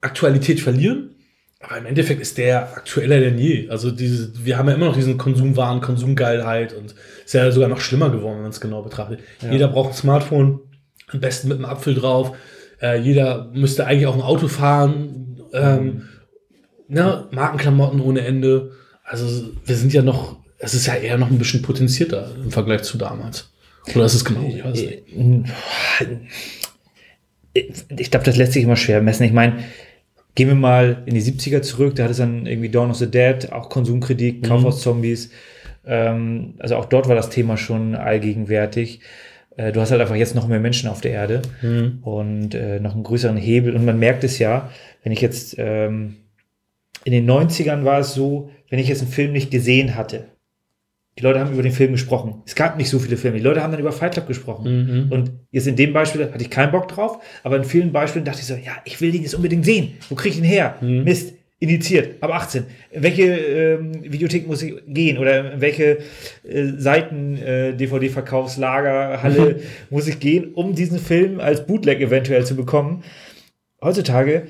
Aktualität 0.00 0.60
verlieren. 0.60 1.14
Aber 1.60 1.76
im 1.76 1.86
Endeffekt 1.86 2.20
ist 2.20 2.38
der 2.38 2.76
aktueller 2.76 3.20
denn 3.20 3.38
je. 3.38 3.68
Also 3.68 3.90
diese, 3.90 4.44
wir 4.44 4.56
haben 4.56 4.68
ja 4.68 4.74
immer 4.74 4.86
noch 4.86 4.96
diesen 4.96 5.18
Konsumwahn, 5.18 5.80
Konsumgeilheit 5.80 6.72
und 6.72 6.94
ist 7.24 7.34
ja 7.34 7.50
sogar 7.50 7.68
noch 7.68 7.80
schlimmer 7.80 8.10
geworden, 8.10 8.36
wenn 8.36 8.42
man 8.42 8.50
es 8.52 8.60
genau 8.60 8.82
betrachtet. 8.82 9.20
Ja. 9.42 9.50
Jeder 9.50 9.68
braucht 9.68 9.90
ein 9.90 9.96
Smartphone, 9.96 10.60
am 11.08 11.20
besten 11.20 11.48
mit 11.48 11.58
einem 11.58 11.66
Apfel 11.66 11.94
drauf. 11.94 12.36
Äh, 12.80 13.00
jeder 13.00 13.50
müsste 13.52 13.86
eigentlich 13.86 14.06
auch 14.06 14.14
ein 14.14 14.22
Auto 14.22 14.48
fahren. 14.48 15.40
Ähm, 15.52 16.08
ne? 16.86 17.26
Markenklamotten 17.32 18.00
ohne 18.00 18.20
Ende. 18.20 18.72
Also 19.02 19.50
wir 19.64 19.76
sind 19.76 19.92
ja 19.92 20.02
noch, 20.02 20.36
es 20.58 20.74
ist 20.74 20.86
ja 20.86 20.94
eher 20.94 21.18
noch 21.18 21.30
ein 21.30 21.38
bisschen 21.38 21.62
potenzierter 21.62 22.30
im 22.36 22.52
Vergleich 22.52 22.82
zu 22.82 22.98
damals. 22.98 23.50
Oder 23.94 24.04
ist 24.04 24.14
es 24.14 24.24
genau? 24.24 24.42
Ich 24.48 24.64
weiß 24.64 24.80
nicht. 24.80 25.02
Ich 27.96 28.10
glaube, 28.10 28.24
das 28.24 28.36
lässt 28.36 28.52
sich 28.52 28.64
immer 28.64 28.76
schwer 28.76 29.00
messen. 29.02 29.24
Ich 29.24 29.32
meine, 29.32 29.58
gehen 30.34 30.48
wir 30.48 30.54
mal 30.54 31.02
in 31.06 31.14
die 31.14 31.22
70er 31.22 31.62
zurück, 31.62 31.96
da 31.96 32.04
hat 32.04 32.10
es 32.10 32.18
dann 32.18 32.46
irgendwie 32.46 32.68
Dawn 32.68 32.90
of 32.90 32.96
the 32.96 33.10
Dead, 33.10 33.52
auch 33.52 33.68
Konsumkritik, 33.68 34.44
Kaufhauszombies. 34.44 35.30
Ähm, 35.86 36.54
also 36.58 36.76
auch 36.76 36.84
dort 36.84 37.08
war 37.08 37.16
das 37.16 37.30
Thema 37.30 37.56
schon 37.56 37.94
allgegenwärtig. 37.94 39.00
Äh, 39.56 39.72
du 39.72 39.80
hast 39.80 39.90
halt 39.90 40.00
einfach 40.00 40.14
jetzt 40.14 40.34
noch 40.34 40.46
mehr 40.46 40.60
Menschen 40.60 40.88
auf 40.88 41.00
der 41.00 41.12
Erde 41.12 41.42
und 42.02 42.54
äh, 42.54 42.78
noch 42.80 42.94
einen 42.94 43.02
größeren 43.02 43.36
Hebel. 43.36 43.74
Und 43.74 43.84
man 43.84 43.98
merkt 43.98 44.24
es 44.24 44.38
ja, 44.38 44.70
wenn 45.02 45.12
ich 45.12 45.20
jetzt 45.20 45.56
ähm, 45.58 46.16
in 47.04 47.12
den 47.12 47.28
90ern 47.28 47.84
war 47.84 48.00
es 48.00 48.14
so, 48.14 48.50
wenn 48.70 48.78
ich 48.78 48.88
jetzt 48.88 49.02
einen 49.02 49.10
Film 49.10 49.32
nicht 49.32 49.50
gesehen 49.50 49.96
hatte, 49.96 50.24
die 51.18 51.22
Leute 51.24 51.40
haben 51.40 51.52
über 51.52 51.62
den 51.62 51.72
Film 51.72 51.92
gesprochen. 51.92 52.42
Es 52.46 52.54
gab 52.54 52.76
nicht 52.76 52.88
so 52.88 52.98
viele 53.00 53.16
Filme. 53.16 53.38
Die 53.38 53.42
Leute 53.42 53.62
haben 53.62 53.72
dann 53.72 53.80
über 53.80 53.90
Fight 53.90 54.12
Club 54.12 54.28
gesprochen. 54.28 55.06
Mhm. 55.06 55.12
Und 55.12 55.32
jetzt 55.50 55.66
in 55.66 55.74
dem 55.74 55.92
Beispiel 55.92 56.24
hatte 56.32 56.42
ich 56.42 56.50
keinen 56.50 56.70
Bock 56.70 56.86
drauf, 56.86 57.18
aber 57.42 57.56
in 57.56 57.64
vielen 57.64 57.90
Beispielen 57.92 58.24
dachte 58.24 58.40
ich 58.40 58.46
so, 58.46 58.54
ja, 58.54 58.72
ich 58.84 59.00
will 59.00 59.10
den 59.10 59.22
jetzt 59.22 59.34
unbedingt 59.34 59.64
sehen. 59.64 59.94
Wo 60.08 60.14
kriege 60.14 60.34
ich 60.34 60.38
ihn 60.38 60.44
her? 60.44 60.76
Mhm. 60.80 61.02
Mist, 61.02 61.34
indiziert, 61.58 62.22
ab 62.22 62.32
18. 62.32 62.66
In 62.92 63.02
welche 63.02 63.24
ähm, 63.24 63.92
Videothek 64.04 64.46
muss 64.46 64.62
ich 64.62 64.74
gehen? 64.86 65.18
Oder 65.18 65.54
in 65.54 65.60
welche 65.60 65.98
äh, 66.48 66.66
Seiten 66.76 67.36
äh, 67.36 67.74
DVD-Verkaufslagerhalle 67.74 69.60
muss 69.90 70.06
ich 70.06 70.20
gehen, 70.20 70.52
um 70.54 70.74
diesen 70.74 71.00
Film 71.00 71.40
als 71.40 71.66
Bootleg 71.66 72.00
eventuell 72.00 72.44
zu 72.46 72.54
bekommen? 72.54 73.02
Heutzutage 73.82 74.46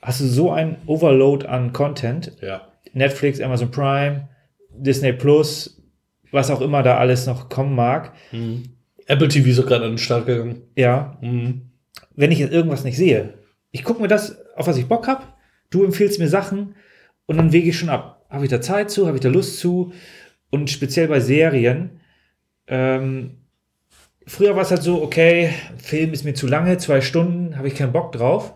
hast 0.00 0.20
du 0.20 0.24
so 0.24 0.50
ein 0.50 0.76
Overload 0.86 1.46
an 1.46 1.72
Content, 1.74 2.32
Ja. 2.40 2.68
Netflix, 2.94 3.40
Amazon 3.40 3.70
Prime, 3.70 4.28
Disney 4.74 5.12
Plus, 5.12 5.79
was 6.32 6.50
auch 6.50 6.60
immer 6.60 6.82
da 6.82 6.96
alles 6.98 7.26
noch 7.26 7.48
kommen 7.48 7.74
mag. 7.74 8.12
Apple 9.06 9.28
TV 9.28 9.48
ist 9.50 9.58
auch 9.60 9.66
gerade 9.66 9.84
an 9.84 9.92
den 9.92 9.98
Start 9.98 10.26
gegangen. 10.26 10.62
Ja, 10.76 11.18
Mhm. 11.20 11.62
wenn 12.14 12.32
ich 12.32 12.38
jetzt 12.38 12.52
irgendwas 12.52 12.84
nicht 12.84 12.96
sehe, 12.96 13.34
ich 13.72 13.84
gucke 13.84 14.00
mir 14.02 14.08
das, 14.08 14.36
auf 14.56 14.66
was 14.66 14.76
ich 14.76 14.86
Bock 14.86 15.06
habe, 15.08 15.22
du 15.70 15.84
empfiehlst 15.84 16.18
mir 16.18 16.28
Sachen 16.28 16.74
und 17.26 17.36
dann 17.36 17.52
wege 17.52 17.70
ich 17.70 17.78
schon 17.78 17.88
ab. 17.88 18.26
Habe 18.30 18.44
ich 18.44 18.50
da 18.50 18.60
Zeit 18.60 18.90
zu, 18.90 19.06
habe 19.06 19.16
ich 19.16 19.22
da 19.22 19.28
Lust 19.28 19.58
zu? 19.58 19.92
Und 20.50 20.70
speziell 20.70 21.08
bei 21.08 21.20
Serien, 21.20 22.00
ähm, 22.66 23.36
früher 24.26 24.54
war 24.56 24.62
es 24.62 24.70
halt 24.70 24.82
so, 24.82 25.02
okay, 25.02 25.50
Film 25.78 26.12
ist 26.12 26.24
mir 26.24 26.34
zu 26.34 26.46
lange, 26.46 26.78
zwei 26.78 27.00
Stunden, 27.00 27.56
habe 27.56 27.68
ich 27.68 27.74
keinen 27.74 27.92
Bock 27.92 28.12
drauf. 28.12 28.54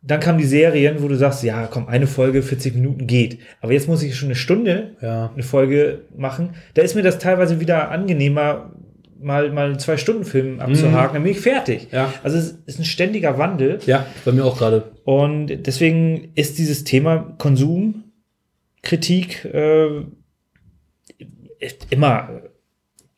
Dann 0.00 0.20
kamen 0.20 0.38
die 0.38 0.44
Serien, 0.44 1.02
wo 1.02 1.08
du 1.08 1.16
sagst, 1.16 1.42
ja, 1.42 1.66
komm, 1.66 1.88
eine 1.88 2.06
Folge, 2.06 2.42
40 2.42 2.74
Minuten 2.74 3.06
geht. 3.06 3.38
Aber 3.60 3.72
jetzt 3.72 3.88
muss 3.88 4.02
ich 4.02 4.14
schon 4.16 4.28
eine 4.28 4.36
Stunde 4.36 4.96
Ja. 5.00 5.30
eine 5.34 5.42
Folge 5.42 6.02
machen. 6.16 6.50
Da 6.74 6.82
ist 6.82 6.94
mir 6.94 7.02
das 7.02 7.18
teilweise 7.18 7.58
wieder 7.60 7.90
angenehmer, 7.90 8.72
mal, 9.20 9.50
mal 9.50 9.66
einen 9.66 9.78
Zwei-Stunden-Film 9.80 10.60
abzuhaken, 10.60 11.14
dann 11.14 11.22
bin 11.24 11.32
ich 11.32 11.40
fertig. 11.40 11.88
Ja. 11.90 12.12
Also 12.22 12.38
es 12.38 12.52
ist 12.66 12.78
ein 12.78 12.84
ständiger 12.84 13.38
Wandel. 13.38 13.80
Ja, 13.86 14.06
bei 14.24 14.30
mir 14.30 14.44
auch 14.44 14.56
gerade. 14.56 14.92
Und 15.04 15.48
deswegen 15.66 16.30
ist 16.36 16.58
dieses 16.58 16.84
Thema 16.84 17.34
Konsum, 17.38 18.04
Kritik 18.82 19.44
äh, 19.46 20.02
immer, 21.90 22.42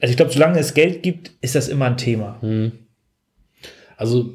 also 0.00 0.10
ich 0.10 0.16
glaube, 0.16 0.32
solange 0.32 0.58
es 0.58 0.72
Geld 0.72 1.02
gibt, 1.02 1.32
ist 1.42 1.54
das 1.54 1.68
immer 1.68 1.84
ein 1.84 1.98
Thema. 1.98 2.40
Also, 3.98 4.32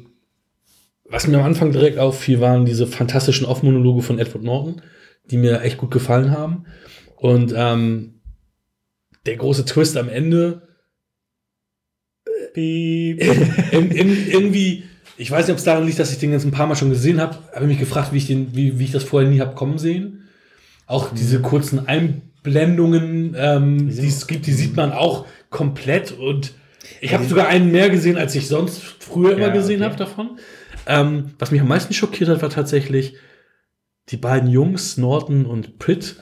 was 1.08 1.26
mir 1.26 1.38
am 1.38 1.44
Anfang 1.44 1.72
direkt 1.72 1.98
auffiel, 1.98 2.40
waren 2.40 2.64
diese 2.66 2.86
fantastischen 2.86 3.46
Off-Monologe 3.46 4.02
von 4.02 4.18
Edward 4.18 4.44
Norton, 4.44 4.82
die 5.30 5.36
mir 5.36 5.60
echt 5.62 5.78
gut 5.78 5.90
gefallen 5.90 6.30
haben. 6.30 6.66
Und 7.16 7.52
ähm, 7.56 8.20
der 9.24 9.36
große 9.36 9.64
Twist 9.64 9.96
am 9.96 10.08
Ende, 10.08 10.62
Piep. 12.54 13.22
in, 13.72 13.90
in, 13.90 14.30
irgendwie, 14.30 14.84
ich 15.16 15.30
weiß 15.30 15.46
nicht, 15.46 15.52
ob 15.52 15.58
es 15.58 15.64
daran 15.64 15.86
liegt, 15.86 15.98
dass 15.98 16.12
ich 16.12 16.18
den 16.18 16.32
jetzt 16.32 16.44
ein 16.44 16.50
paar 16.50 16.66
Mal 16.66 16.76
schon 16.76 16.90
gesehen 16.90 17.20
habe, 17.20 17.38
habe 17.54 17.66
mich 17.66 17.78
gefragt, 17.78 18.12
wie 18.12 18.18
ich, 18.18 18.26
den, 18.26 18.54
wie, 18.56 18.78
wie 18.78 18.84
ich 18.84 18.92
das 18.92 19.04
vorher 19.04 19.28
nie 19.28 19.40
habe 19.40 19.54
kommen 19.54 19.78
sehen. 19.78 20.28
Auch 20.86 21.12
diese 21.12 21.40
kurzen 21.40 21.86
Einblendungen, 21.88 23.34
ähm, 23.36 23.88
die 23.88 24.06
es 24.06 24.26
gibt, 24.26 24.46
die 24.46 24.52
sieht 24.52 24.76
man 24.76 24.92
auch 24.92 25.26
komplett. 25.50 26.12
Und 26.12 26.52
ich 27.00 27.12
habe 27.12 27.24
sogar 27.24 27.48
einen 27.48 27.72
mehr 27.72 27.90
gesehen, 27.90 28.16
als 28.16 28.34
ich 28.34 28.46
sonst 28.46 28.80
früher 28.80 29.32
immer 29.32 29.48
Ja, 29.48 29.52
gesehen 29.52 29.82
okay. 29.82 29.90
habe 29.90 29.96
davon. 29.96 30.38
Ähm, 30.86 31.32
was 31.38 31.50
mich 31.50 31.60
am 31.60 31.68
meisten 31.68 31.94
schockiert 31.94 32.30
hat, 32.30 32.42
war 32.42 32.50
tatsächlich 32.50 33.14
die 34.10 34.16
beiden 34.16 34.48
Jungs, 34.48 34.96
Norton 34.96 35.46
und 35.46 35.78
Pitt. 35.78 36.16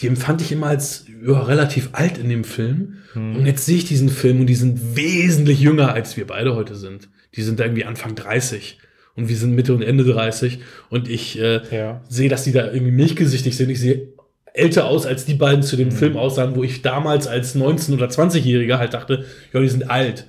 Die 0.00 0.08
empfand 0.08 0.42
ich 0.42 0.52
immer 0.52 0.66
als 0.66 1.06
ja, 1.26 1.40
relativ 1.42 1.90
alt 1.92 2.18
in 2.18 2.28
dem 2.28 2.44
Film. 2.44 2.98
Und 3.14 3.46
jetzt 3.46 3.64
sehe 3.64 3.78
ich 3.78 3.86
diesen 3.86 4.10
Film 4.10 4.40
und 4.40 4.46
die 4.46 4.54
sind 4.54 4.94
wesentlich 4.94 5.58
jünger, 5.58 5.94
als 5.94 6.18
wir 6.18 6.26
beide 6.26 6.54
heute 6.54 6.74
sind. 6.74 7.08
Die 7.34 7.42
sind 7.42 7.60
irgendwie 7.60 7.86
Anfang 7.86 8.14
30 8.14 8.78
und 9.14 9.30
wir 9.30 9.36
sind 9.38 9.54
Mitte 9.54 9.72
und 9.74 9.80
Ende 9.80 10.04
30. 10.04 10.58
Und 10.90 11.08
ich 11.08 11.38
äh, 11.40 11.62
Ja. 11.74 12.02
sehe, 12.10 12.28
dass 12.28 12.44
die 12.44 12.52
da 12.52 12.66
irgendwie 12.70 12.92
milchgesichtig 12.92 13.56
sind. 13.56 13.70
Ich 13.70 13.80
sehe 13.80 14.08
älter 14.52 14.84
aus, 14.84 15.06
als 15.06 15.24
die 15.24 15.32
beiden 15.34 15.62
zu 15.62 15.76
dem 15.76 15.90
Film 15.92 16.18
aussahen, 16.18 16.56
wo 16.56 16.62
ich 16.62 16.82
damals 16.82 17.26
als 17.26 17.56
19- 17.56 17.94
oder 17.94 18.08
20-Jähriger 18.08 18.76
halt 18.76 18.92
dachte, 18.92 19.24
ja, 19.54 19.60
die 19.60 19.68
sind 19.70 19.88
alt. 19.88 20.26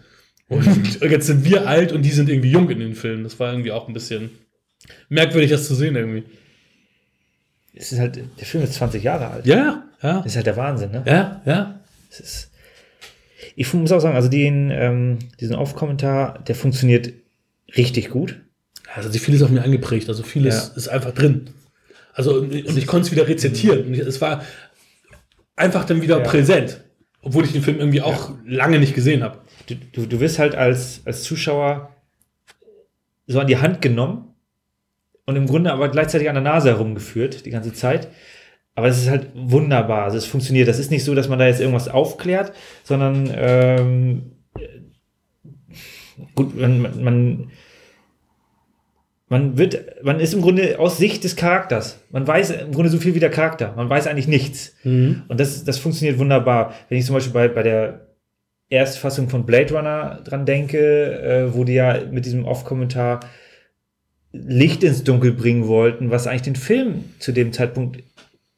Und 0.50 1.02
jetzt 1.02 1.28
sind 1.28 1.44
wir 1.44 1.68
alt 1.68 1.92
und 1.92 2.04
die 2.04 2.12
sind 2.12 2.30
irgendwie 2.30 2.52
jung 2.52 2.70
in 2.70 2.80
den 2.80 2.96
Filmen. 2.96 3.24
Das 3.24 3.40
war 3.40 3.52
irgendwie 3.52 3.72
auch 3.72 3.88
ein 3.88 3.94
bisschen 3.94 4.30
merkwürdig, 5.10 5.52
das 5.52 5.68
zu 5.68 5.76
sehen 5.76 5.96
irgendwie. 5.96 6.24
Es 7.74 7.92
ist 7.92 8.00
halt, 8.00 8.16
der 8.40 8.46
Film 8.46 8.64
ist 8.64 8.74
20 8.74 9.04
Jahre 9.04 9.28
alt. 9.28 9.46
Ja, 9.46 9.84
ja, 10.02 10.18
Das 10.18 10.28
ist 10.28 10.36
halt 10.36 10.48
der 10.48 10.58
Wahnsinn, 10.58 10.92
ne? 10.92 11.04
ja, 11.06 11.42
ja. 11.46 11.80
Es 12.10 12.20
ist, 12.20 12.52
ich 13.56 13.72
muss 13.74 13.92
auch 13.92 14.00
sagen, 14.00 14.16
also 14.16 14.30
den, 14.30 14.72
ähm, 14.72 15.20
diesen 15.40 15.56
Off-Kommentar, 15.56 16.44
der 16.48 16.56
funktioniert 16.56 17.12
richtig 17.76 18.10
gut. 18.10 18.40
Also 18.96 19.10
sich 19.10 19.22
vieles 19.22 19.44
auf 19.44 19.50
mir 19.50 19.62
eingeprägt. 19.62 20.08
Also 20.10 20.24
vieles 20.24 20.70
Ja. 20.70 20.76
ist 20.78 20.88
einfach 20.88 21.12
drin. 21.12 21.50
Also 22.14 22.36
und 22.40 22.52
und 22.66 22.78
ich 22.78 22.88
konnte 22.88 23.06
es 23.08 23.12
wieder 23.12 23.28
rezitieren. 23.28 23.86
Und 23.88 23.94
es 23.96 24.22
war 24.22 24.44
einfach 25.56 25.84
dann 25.86 26.02
wieder 26.02 26.20
Ja. 26.20 26.24
präsent. 26.24 26.82
Obwohl 27.22 27.44
ich 27.46 27.52
den 27.52 27.62
Film 27.62 27.80
irgendwie 27.80 28.02
auch 28.02 28.32
lange 28.46 28.80
nicht 28.80 28.96
gesehen 28.96 29.22
habe. 29.24 29.40
Du, 29.66 29.76
du, 29.76 30.06
du 30.06 30.20
wirst 30.20 30.40
halt 30.40 30.56
als, 30.56 31.02
als 31.06 31.24
Zuschauer 31.24 31.90
so 33.26 33.40
an 33.40 33.48
die 33.48 33.58
Hand 33.58 33.82
genommen 33.82 34.34
und 35.26 35.36
im 35.36 35.48
Grunde 35.48 35.74
aber 35.74 35.90
gleichzeitig 35.90 36.30
an 36.30 36.36
der 36.36 36.44
Nase 36.44 36.70
herumgeführt, 36.70 37.46
die 37.46 37.50
ganze 37.50 37.74
Zeit. 37.74 38.08
Aber 38.76 38.88
es 38.88 39.00
ist 39.00 39.10
halt 39.10 39.30
wunderbar. 39.34 40.04
Also 40.04 40.18
es 40.18 40.26
funktioniert. 40.26 40.68
Das 40.68 40.80
ist 40.80 40.92
nicht 40.92 41.04
so, 41.04 41.16
dass 41.16 41.28
man 41.28 41.40
da 41.40 41.48
jetzt 41.48 41.60
irgendwas 41.60 41.88
aufklärt, 41.90 42.54
sondern 42.84 43.30
ähm, 43.36 44.32
gut, 46.36 46.56
man, 46.56 47.04
man- 47.04 47.52
man, 49.30 49.58
wird, 49.58 50.04
man 50.06 50.22
ist 50.22 50.34
im 50.34 50.42
Grunde 50.42 50.80
aus 50.80 50.98
Sicht 50.98 51.26
des 51.26 51.36
Charakters. 51.36 52.00
Man 52.12 52.26
weiß 52.26 52.52
im 52.52 52.72
Grunde 52.72 52.90
so 52.90 52.98
viel 52.98 53.14
wie 53.14 53.20
der 53.20 53.30
Charakter. 53.30 53.74
Man 53.76 53.90
weiß 53.90 54.08
eigentlich 54.08 54.28
nichts. 54.30 54.74
Und 55.28 55.38
das, 55.40 55.66
das 55.66 55.80
funktioniert 55.80 56.18
wunderbar. 56.18 56.74
Wenn 56.88 56.98
ich 56.98 57.06
zum 57.06 57.16
Beispiel 57.16 57.34
bei, 57.34 57.48
bei 57.50 57.64
der 57.64 58.07
Erstfassung 58.70 59.30
von 59.30 59.46
Blade 59.46 59.74
Runner 59.74 60.22
dran 60.24 60.46
denke, 60.46 60.78
äh, 60.80 61.54
wo 61.54 61.64
die 61.64 61.74
ja 61.74 62.02
mit 62.12 62.26
diesem 62.26 62.46
Off-Kommentar 62.46 63.22
Licht 64.34 64.84
ins 64.84 65.04
Dunkel 65.04 65.32
bringen 65.32 65.68
wollten, 65.68 66.12
was 66.12 66.28
eigentlich 66.28 66.42
den 66.44 66.56
Film 66.56 67.06
zu 67.20 67.32
dem 67.32 67.54
Zeitpunkt 67.54 68.04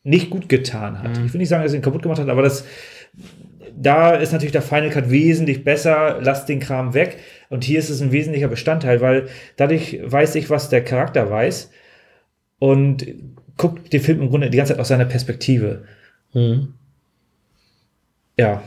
nicht 0.04 0.30
gut 0.30 0.50
getan 0.50 1.02
hat. 1.02 1.18
Ich 1.26 1.34
will 1.34 1.40
nicht 1.40 1.50
sagen, 1.50 1.64
dass 1.64 1.74
er 1.74 1.80
ihn 1.80 1.84
kaputt 1.84 2.02
gemacht 2.02 2.20
hat, 2.20 2.30
aber 2.30 2.42
das, 2.42 2.66
da 3.78 4.16
ist 4.16 4.32
natürlich 4.32 4.52
der 4.52 4.62
Final 4.62 4.90
Cut 4.90 5.12
wesentlich 5.12 5.64
besser, 5.64 6.20
lasst 6.22 6.50
den 6.50 6.60
Kram 6.60 6.94
weg. 6.94 7.18
Und 7.50 7.64
hier 7.64 7.80
ist 7.80 7.90
es 7.90 8.02
ein 8.02 8.12
wesentlicher 8.12 8.48
Bestandteil, 8.48 9.02
weil 9.02 9.28
dadurch 9.58 10.00
weiß 10.04 10.36
ich, 10.36 10.50
was 10.50 10.70
der 10.70 10.84
Charakter 10.84 11.30
weiß 11.30 11.72
und 12.58 13.06
guckt 13.58 13.94
den 13.94 14.02
Film 14.02 14.22
im 14.22 14.30
Grunde 14.30 14.50
die 14.50 14.58
ganze 14.58 14.74
Zeit 14.74 14.80
aus 14.80 14.88
seiner 14.88 15.06
Perspektive. 15.06 15.84
Ja, 18.38 18.64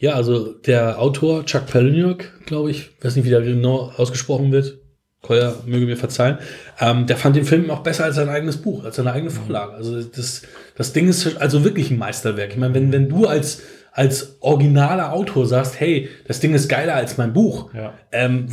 Ja, 0.00 0.14
also 0.14 0.52
der 0.54 0.98
Autor 0.98 1.44
Chuck 1.44 1.66
Palahniuk, 1.66 2.24
glaube 2.46 2.70
ich, 2.70 2.90
weiß 3.02 3.16
nicht, 3.16 3.26
wie 3.26 3.30
der 3.30 3.42
genau 3.42 3.92
ausgesprochen 3.96 4.50
wird. 4.50 4.78
Koya 5.22 5.54
möge 5.66 5.84
mir 5.84 5.98
verzeihen. 5.98 6.38
Ähm, 6.80 7.06
der 7.06 7.18
fand 7.18 7.36
den 7.36 7.44
Film 7.44 7.70
auch 7.70 7.80
besser 7.82 8.04
als 8.04 8.16
sein 8.16 8.30
eigenes 8.30 8.56
Buch, 8.56 8.82
als 8.84 8.96
seine 8.96 9.12
eigene 9.12 9.30
Vorlage. 9.30 9.74
Also 9.74 10.02
das, 10.02 10.42
das 10.74 10.94
Ding 10.94 11.06
ist 11.08 11.36
also 11.36 11.62
wirklich 11.64 11.90
ein 11.90 11.98
Meisterwerk. 11.98 12.52
Ich 12.52 12.56
meine, 12.56 12.72
wenn, 12.74 12.90
wenn 12.90 13.10
du 13.10 13.26
als, 13.26 13.60
als 13.92 14.36
originaler 14.40 15.12
Autor 15.12 15.46
sagst, 15.46 15.78
hey, 15.78 16.08
das 16.26 16.40
Ding 16.40 16.54
ist 16.54 16.68
geiler 16.70 16.94
als 16.94 17.18
mein 17.18 17.34
Buch, 17.34 17.72
Ja. 17.74 17.92
ähm, 18.12 18.46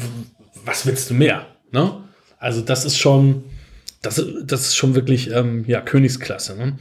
was 0.65 0.85
willst 0.85 1.09
du 1.09 1.13
mehr? 1.13 1.45
Ne? 1.71 2.03
Also 2.37 2.59
das 2.59 2.83
ist 2.83 2.97
schon, 2.97 3.45
das, 4.01 4.21
das 4.43 4.61
ist 4.63 4.75
schon 4.75 4.95
wirklich 4.95 5.31
ähm, 5.31 5.63
ja, 5.65 5.79
Königsklasse. 5.79 6.57
Ne? 6.57 6.77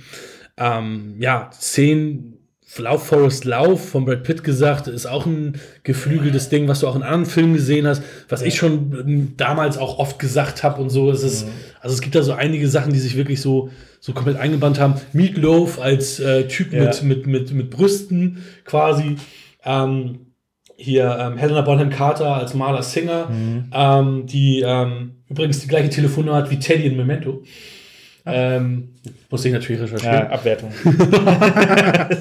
Ähm, 0.57 1.15
ja, 1.21 1.51
Szenen, 1.53 2.36
Lauf 2.79 3.07
Forest 3.07 3.45
Lauf 3.45 3.91
von 3.91 4.05
Brad 4.05 4.23
Pitt 4.23 4.45
gesagt, 4.45 4.87
ist 4.89 5.07
auch 5.07 5.27
ein 5.27 5.59
geflügeltes 5.83 6.49
Ding, 6.49 6.69
was 6.69 6.81
du 6.81 6.89
auch 6.89 6.97
in 6.97 7.03
anderen 7.03 7.27
Filmen 7.27 7.55
gesehen 7.55 7.87
hast, 7.87 8.03
was 8.29 8.43
ich 8.43 8.57
schon 8.57 8.93
ähm, 9.07 9.33
damals 9.37 9.79
auch 9.79 9.99
oft 9.99 10.19
gesagt 10.19 10.63
habe 10.63 10.81
und 10.81 10.91
so. 10.91 11.11
Es 11.11 11.23
ist, 11.23 11.47
also 11.81 11.95
es 11.95 12.01
gibt 12.01 12.15
da 12.15 12.23
so 12.23 12.33
einige 12.33 12.69
Sachen, 12.69 12.93
die 12.93 12.99
sich 12.99 13.17
wirklich 13.17 13.41
so, 13.41 13.71
so 14.01 14.13
komplett 14.13 14.37
eingebannt 14.37 14.79
haben. 14.79 14.95
Meatloaf 15.13 15.81
als 15.81 16.21
äh, 16.21 16.47
Typ 16.49 16.73
Ja. 16.73 16.85
mit, 16.85 17.03
mit, 17.03 17.27
mit, 17.27 17.53
mit 17.53 17.71
Brüsten 17.71 18.45
quasi. 18.65 19.17
Ähm, 19.65 20.21
hier 20.79 21.17
ähm, 21.19 21.39
Helena 21.39 21.63
Bonham 21.63 21.89
Carter 21.89 22.37
als 22.37 22.53
Marla 22.53 22.83
Singer, 22.83 23.31
ähm, 23.73 24.27
die 24.27 24.63
ähm, 24.65 25.13
übrigens 25.27 25.61
die 25.61 25.69
gleiche 25.69 25.89
Telefonnummer 25.89 26.37
hat 26.37 26.51
wie 26.51 26.59
Teddy 26.59 26.87
in 26.87 26.97
Memento. 26.99 27.43
Ähm, 28.27 28.89
muss 29.31 29.45
ich 29.45 29.53
natürlich 29.53 29.81
recherchieren. 29.83 30.15
Ja, 30.15 30.31
Abwertung. 30.31 30.71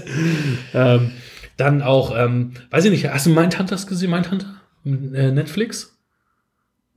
Ähm, 0.73 1.11
dann 1.57 1.81
auch, 1.81 2.13
ähm, 2.17 2.51
weiß 2.69 2.85
ich 2.85 2.91
nicht, 2.91 3.09
hast 3.09 3.25
du 3.25 3.29
Mindhunters 3.29 3.87
gesehen? 3.87 4.11
Mindhunter? 4.11 4.55
Äh, 4.85 5.31
Netflix? 5.31 5.97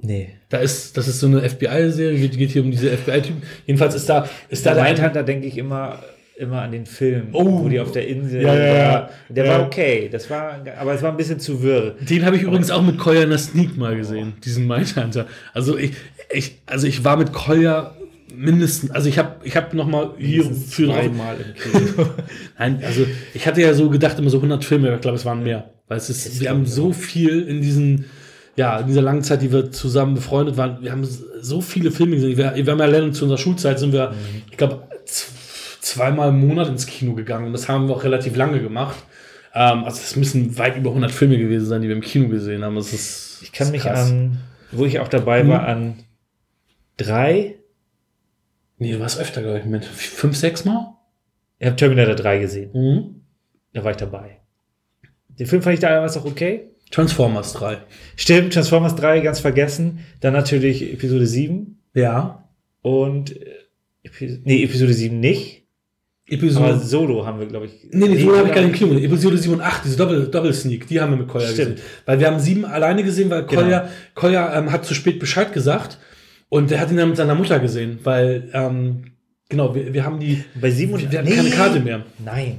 Nee. 0.01 0.31
Da 0.49 0.59
ist, 0.59 0.97
das 0.97 1.09
ist 1.09 1.21
so 1.21 1.27
eine 1.27 1.49
FBI-Serie, 1.49 2.19
geht, 2.19 2.37
geht 2.39 2.51
hier 2.51 2.63
um 2.63 2.71
diese 2.71 2.91
FBI-Typen. 2.97 3.43
Jedenfalls 3.67 3.95
ist 3.95 4.09
da, 4.09 4.29
ist 4.49 4.67
da 4.67 4.75
der 4.75 4.85
Mindhunter 4.85 5.23
denke 5.23 5.47
ich 5.47 5.59
immer, 5.59 6.01
immer 6.37 6.63
an 6.63 6.73
den 6.73 6.87
Film, 6.87 7.29
Oh. 7.33 7.65
wo 7.65 7.69
die 7.69 7.79
auf 7.81 7.93
der 7.93 8.07
Insel 8.09 8.43
Ja, 8.43 8.55
ja, 8.55 8.67
ja. 8.75 8.93
war. 8.93 9.11
Der 9.29 9.45
Ja. 9.47 9.53
war 9.59 9.67
okay, 9.67 10.09
das 10.11 10.29
war, 10.31 10.61
aber 10.79 10.95
es 10.95 11.03
war 11.03 11.11
ein 11.11 11.17
bisschen 11.17 11.41
zu 11.41 11.63
wirr. 11.63 11.95
Den 12.01 12.25
habe 12.25 12.37
ich 12.37 12.43
übrigens 12.43 12.71
auch 12.71 12.83
mit 12.83 12.99
Kolja 12.99 13.23
in 13.23 13.31
der 13.31 13.39
Sneak 13.39 13.77
mal 13.77 13.97
gesehen, 13.97 14.35
diesen 14.45 14.67
Mindhunter. 14.67 15.27
Also 15.53 15.77
ich, 15.79 15.93
ich, 16.33 16.59
also 16.67 16.87
ich 16.87 17.05
war 17.05 17.17
mit 17.17 17.33
Kolja 17.33 17.95
mindestens, 18.39 18.91
also 18.91 19.09
ich 19.09 19.19
habe 19.19 19.37
ich 19.45 19.57
hab 19.57 19.75
noch 19.75 19.87
mal 19.87 20.15
hier 20.19 20.45
für 20.45 20.87
Kino. 21.55 22.07
Nein, 22.59 22.83
also 22.85 23.05
ich 23.35 23.47
hatte 23.47 23.61
ja 23.61 23.75
so 23.75 23.91
gedacht, 23.91 24.19
immer 24.19 24.31
so 24.31 24.39
100 24.39 24.65
Filme, 24.65 24.89
aber 24.89 24.97
ich 24.97 25.03
glaube, 25.03 25.17
es 25.17 25.25
waren 25.25 25.43
mehr. 25.43 25.71
Weil 25.89 25.99
es 25.99 26.09
ist, 26.11 26.41
wir 26.41 26.51
haben 26.51 26.67
so 26.67 26.93
viel 26.93 27.43
in 27.43 27.61
diesen, 27.61 28.05
ja, 28.57 28.79
in 28.79 28.87
dieser 28.87 29.03
langen 29.03 29.23
Zeit, 29.23 29.43
die 29.43 29.53
wir 29.53 29.71
zusammen 29.73 30.15
befreundet 30.15 30.57
waren, 30.57 30.83
wir 30.83 30.93
haben 30.93 31.07
so 31.41 31.61
viele 31.61 31.91
Filme 31.91 32.17
gesehen. 32.17 32.37
Wir, 32.37 32.55
wir 32.55 32.73
haben 32.73 32.79
ja 32.79 32.87
lernen 32.87 33.13
zu 33.13 33.25
unserer 33.25 33.39
Schulzeit, 33.39 33.79
sind 33.79 33.93
wir, 33.93 34.15
ich 34.51 34.57
glaube, 34.57 34.83
zweimal 35.81 36.29
im 36.29 36.47
Monat 36.47 36.69
ins 36.69 36.87
Kino 36.87 37.15
gegangen. 37.15 37.47
Und 37.47 37.53
das 37.53 37.69
haben 37.69 37.89
wir 37.89 37.95
auch 37.95 38.05
relativ 38.05 38.37
lange 38.37 38.61
gemacht. 38.61 38.97
Ähm, 39.55 39.85
also 39.85 40.01
es 40.03 40.17
müssen 40.17 40.59
weit 40.59 40.77
über 40.77 40.91
100 40.91 41.11
Filme 41.11 41.39
gewesen 41.39 41.67
sein, 41.67 41.83
die 41.83 41.89
wir 41.89 41.97
im 41.97 42.03
Kino 42.03 42.29
gesehen 42.29 42.63
haben. 42.63 42.77
Das 42.77 42.93
ist, 42.93 43.41
Ich 43.43 43.53
kann 43.53 43.71
mich 43.71 43.83
krass. 43.83 44.11
an, 44.11 44.39
wo 44.73 44.85
ich 44.85 45.01
auch 45.01 45.09
dabei 45.09 45.49
war, 45.49 45.67
an 45.67 45.95
drei, 46.99 47.55
Nee, 48.79 48.93
du 48.93 49.01
warst 49.01 49.19
öfter, 49.21 49.43
glaube 49.43 49.59
ich, 49.59 49.65
mit 49.65 49.85
fünf, 49.85 50.37
sechs 50.37 50.65
Mal? 50.65 50.95
ich 51.61 51.67
habe 51.67 51.77
Terminator 51.77 52.15
3 52.15 52.39
gesehen. 52.39 52.71
Mhm. 52.73 53.21
Da 53.73 53.83
war 53.85 53.91
ich 53.91 53.97
dabei. 53.97 54.39
Den 55.39 55.47
Film 55.47 55.63
fand 55.63 55.75
ich 55.75 55.81
damals 55.81 56.17
auch 56.17 56.25
okay. 56.25 56.69
Transformers 56.91 57.53
3. 57.55 57.79
Stimmt, 58.17 58.55
Transformers 58.55 58.95
3 58.97 59.21
ganz 59.21 59.41
vergessen. 59.41 60.05
Dann 60.21 60.33
natürlich 60.33 60.83
Episode 60.93 61.27
7 61.27 61.79
Ja. 61.95 62.49
und 62.83 63.37
äh, 63.37 64.39
nee, 64.45 64.63
Episode 64.65 64.93
7 64.95 65.19
nicht. 65.19 65.65
Episode. 66.31 66.65
Aber 66.67 66.79
Solo 66.79 67.27
haben 67.27 67.41
wir, 67.41 67.47
glaube 67.47 67.67
ich. 67.67 67.73
Nee, 67.91 68.07
nee, 68.09 68.19
so 68.23 68.37
habe 68.37 68.49
ich 68.49 68.55
gar 68.55 68.63
nicht 68.63 68.75
Kino. 68.77 68.97
Episode 68.99 69.39
7 69.39 69.55
und 69.55 69.61
8, 69.63 69.85
diese 69.85 69.97
Doppel, 69.97 70.29
Doppel-Sneak, 70.29 70.87
die 70.87 71.01
haben 71.01 71.11
wir 71.13 71.17
mit 71.19 71.29
Kolja 71.29 71.49
Stimmt. 71.49 71.77
gesehen. 71.77 71.89
Weil 72.07 72.21
wir 72.21 72.27
haben 72.27 72.39
sieben 72.39 72.65
alleine 72.67 73.03
gesehen, 73.03 73.31
weil 73.31 73.47
Genau. 73.47 73.63
Kolja, 73.63 73.89
Kolja 74.15 74.59
ähm, 74.59 74.71
hat 74.71 74.85
zu 74.85 74.95
spät 74.95 75.19
Bescheid 75.19 75.53
gesagt 75.53 75.99
und 76.49 76.71
er 76.73 76.81
hat 76.81 76.91
ihn 76.91 76.97
dann 76.97 77.09
mit 77.09 77.17
seiner 77.17 77.35
Mutter 77.35 77.59
gesehen, 77.61 77.99
weil, 78.05 78.49
ähm, 78.53 79.05
genau, 79.49 79.75
wir, 79.75 79.93
wir 79.93 80.05
haben 80.05 80.19
die, 80.21 80.45
Bei 80.61 80.71
7 80.71 80.93
und 80.93 81.11
wir 81.13 81.19
hatten 81.19 81.29
keine 81.35 81.51
Karte 81.51 81.81
mehr. 81.81 82.03
Nein, 82.25 82.59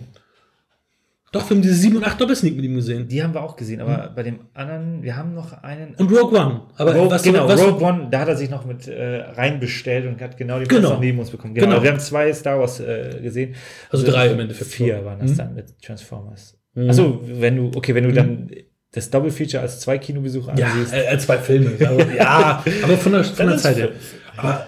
Doch, 1.31 1.47
wir 1.47 1.55
haben 1.55 1.61
diese 1.61 1.75
7 1.75 1.97
und 1.97 2.03
8 2.03 2.19
Doppel-Sneak 2.19 2.55
mit 2.55 2.65
ihm 2.65 2.73
gesehen. 2.75 3.07
die 3.07 3.21
haben 3.21 3.35
wir 3.35 3.43
auch 3.43 3.55
gesehen. 3.55 3.81
Aber 3.81 4.11
bei 4.15 4.23
dem 4.23 4.39
anderen, 4.55 5.03
wir 5.03 5.15
haben 5.15 5.35
noch 5.35 5.53
einen. 5.61 5.93
Und 5.93 6.11
Rogue 6.11 6.39
One. 6.39 6.61
Aber 6.75 6.95
Rogue, 6.95 7.11
was, 7.11 7.21
genau, 7.21 7.47
was, 7.47 7.61
Rogue 7.61 7.83
One, 7.85 8.07
da 8.09 8.21
hat 8.21 8.29
er 8.29 8.35
sich 8.35 8.49
noch 8.49 8.65
mit 8.65 8.87
äh, 8.87 9.17
reinbestellt 9.35 10.07
und 10.07 10.19
hat 10.21 10.37
genau 10.37 10.57
Genau. 10.57 10.67
Platz 10.67 10.83
noch 10.83 10.99
neben 10.99 11.19
uns 11.19 11.29
bekommen. 11.29 11.53
Genau. 11.53 11.67
Genau. 11.67 11.83
Wir 11.83 11.91
haben 11.91 11.99
zwei 11.99 12.33
Star 12.33 12.59
Wars 12.59 12.79
äh, 12.79 13.19
gesehen. 13.21 13.53
Also 13.91 14.07
drei 14.07 14.27
im 14.31 14.39
Endeffekt. 14.39 14.71
Vier 14.71 15.05
waren 15.05 15.19
das 15.19 15.31
Mhm. 15.33 15.37
dann 15.37 15.53
mit 15.53 15.79
Transformers. 15.83 16.57
Mhm. 16.73 16.89
Achso, 16.89 17.21
wenn 17.23 17.55
du, 17.57 17.71
okay, 17.75 17.93
wenn 17.93 18.05
du 18.05 18.11
dann 18.11 18.49
das 18.91 19.09
Double-Feature 19.09 19.61
als 19.61 19.79
zwei 19.81 19.97
Kinobesuche 19.97 20.51
ja, 20.57 20.67
ansiehst. 20.67 20.93
äh, 20.93 21.05
äh, 21.13 21.17
zwei 21.19 21.37
Filme. 21.37 21.71
Also, 21.85 21.99
ja, 22.17 22.63
aber 22.83 22.97
von 22.97 23.11
der, 23.11 23.23
von 23.23 23.47
der 23.47 23.57
Zeit 23.57 23.77
her. 23.77 23.89
Aber 24.37 24.65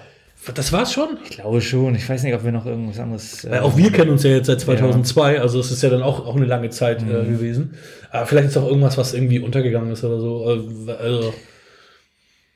das 0.56 0.72
war's 0.74 0.92
schon? 0.94 1.18
Ich 1.24 1.30
glaube 1.32 1.62
schon. 1.62 1.94
Ich 1.96 2.08
weiß 2.10 2.24
nicht, 2.24 2.34
ob 2.34 2.44
wir 2.44 2.52
noch 2.52 2.66
irgendwas 2.66 3.00
anderes. 3.00 3.48
Weil 3.50 3.60
auch 3.60 3.78
wir 3.78 3.92
kennen 3.92 4.10
uns 4.12 4.24
ja 4.24 4.32
jetzt 4.32 4.48
seit 4.48 4.60
2002, 4.62 5.40
also 5.40 5.60
es 5.60 5.72
ist 5.72 5.84
ja 5.84 5.90
dann 5.90 6.02
auch, 6.04 6.26
auch 6.26 6.36
eine 6.36 6.46
lange 6.46 6.70
Zeit 6.72 7.02
Mhm. 7.04 7.10
äh, 7.12 7.24
gewesen. 7.26 7.76
Aber 8.12 8.26
vielleicht 8.26 8.48
ist 8.50 8.58
auch 8.58 8.68
irgendwas, 8.68 8.98
was 8.98 9.14
irgendwie 9.14 9.40
untergegangen 9.40 9.92
ist 9.92 10.04
oder 10.04 10.20
so. 10.20 10.50
Äh, 10.88 10.92
Also, 10.94 11.34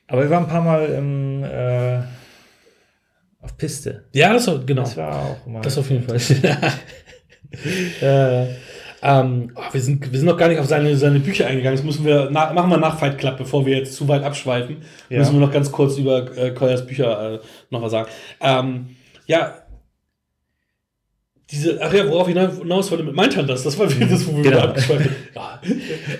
Aber 0.08 0.22
wir 0.22 0.30
waren 0.30 0.44
ein 0.44 0.48
paar 0.50 0.62
Mal 0.62 0.86
im, 0.86 1.42
äh, 1.44 1.98
auf 3.42 3.56
Piste. 3.56 4.04
ja, 4.12 4.32
das 4.32 4.46
war, 4.48 4.58
genau. 4.58 4.82
Das 4.82 4.96
war 4.96 5.14
auch 5.16 5.46
mal. 5.46 5.62
Das 5.62 5.78
auf 5.78 5.88
jeden 5.90 6.04
Fall. 6.04 6.16
äh, 8.00 8.46
ähm, 9.08 9.52
oh, 9.54 9.60
wir, 9.70 9.80
sind, 9.80 10.10
wir 10.10 10.18
sind 10.18 10.26
noch 10.26 10.36
gar 10.36 10.48
nicht 10.48 10.58
auf 10.58 10.66
seine, 10.66 10.96
seine 10.96 11.20
Bücher 11.20 11.46
eingegangen. 11.46 11.76
Das 11.76 11.84
müssen 11.84 12.04
wir 12.04 12.28
nach, 12.28 12.52
machen 12.52 12.70
wir 12.70 12.76
nach 12.76 12.98
Fight 12.98 13.18
Club, 13.18 13.36
bevor 13.36 13.64
wir 13.64 13.76
jetzt 13.78 13.94
zu 13.94 14.08
weit 14.08 14.24
abschweifen. 14.24 14.78
Ja. 15.08 15.20
Müssen 15.20 15.34
wir 15.34 15.46
noch 15.46 15.52
ganz 15.52 15.70
kurz 15.70 15.96
über 15.96 16.36
äh, 16.36 16.50
Koyas 16.50 16.84
Bücher 16.84 17.34
äh, 17.34 17.38
noch 17.70 17.82
was 17.82 17.92
sagen. 17.92 18.08
Ähm, 18.40 18.96
ja, 19.26 19.54
diese, 21.52 21.80
ach 21.80 21.94
ja, 21.94 22.08
worauf 22.08 22.28
ich 22.28 22.34
hinaus 22.34 22.90
wollte 22.90 23.04
mit 23.04 23.14
Mindhunters, 23.14 23.62
das 23.62 23.78
war 23.78 23.88
wieder 23.94 24.06
das, 24.06 24.26
wo 24.26 24.36
wir 24.36 24.42
Genau. 24.42 24.58
abgeschweift 24.58 25.04
sind. 25.04 25.16
Ja. 25.36 25.60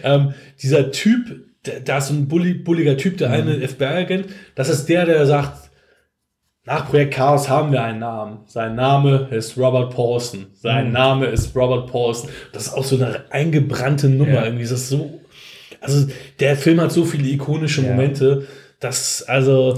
ähm, 0.05 0.34
dieser 0.62 0.93
Typ, 0.93 1.41
da 1.84 1.99
ist 1.99 2.07
so 2.07 2.14
ein 2.14 2.28
bulli, 2.28 2.55
bulliger 2.55 2.97
Typ, 2.97 3.18
der 3.18 3.30
eine 3.32 3.66
FBI-Agent, 3.66 4.26
das 4.55 4.68
ist 4.68 4.87
der, 4.87 5.07
der 5.07 5.26
sagt, 5.26 5.66
nach 6.67 6.89
Projekt 6.91 7.14
Chaos 7.14 7.49
haben 7.49 7.73
wir 7.73 7.83
einen 7.83 8.01
Namen. 8.01 8.39
Sein 8.47 8.75
Name 8.75 9.29
ist 9.31 9.57
Robert 9.57 9.95
Paulson. 9.95 10.47
Sein 10.55 10.89
Mhm. 10.89 10.93
Name 10.93 11.27
ist 11.27 11.55
Robert 11.55 11.91
Paulson. 11.91 12.29
Das 12.53 12.67
ist 12.67 12.73
auch 12.75 12.85
so 12.85 12.97
eine 12.97 13.25
eingebrannte 13.31 14.09
Nummer 14.09 14.33
Ja. 14.35 14.45
irgendwie. 14.45 14.64
Das 14.64 14.73
ist 14.73 14.89
so, 14.89 15.21
also 15.81 16.09
der 16.41 16.57
Film 16.57 16.81
hat 16.81 16.93
so 16.93 17.05
viele 17.05 17.29
ikonische 17.29 17.83
Ja. 17.83 17.91
Momente, 17.91 18.47
dass, 18.81 19.23
also, 19.23 19.75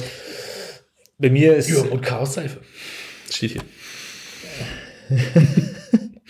Bei 1.19 1.31
mir 1.31 1.57
ist 1.57 1.69
Übermut 1.69 2.03
Chaos 2.03 2.35
Seife. 2.35 2.61
Steht 3.31 3.53
hier. 3.53 3.63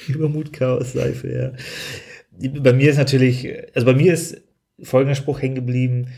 Übermut, 0.08 0.52
Chaos, 0.52 0.92
Seife, 0.92 1.28
ja. 2.40 2.50
Bei 2.62 2.72
mir 2.72 2.90
ist 2.90 2.96
natürlich, 2.96 3.46
also 3.74 3.84
bei 3.84 3.94
mir 3.94 4.12
ist 4.14 4.40
folgender 4.82 5.14
Spruch 5.14 5.42
hängen 5.42 5.56
geblieben. 5.56 6.08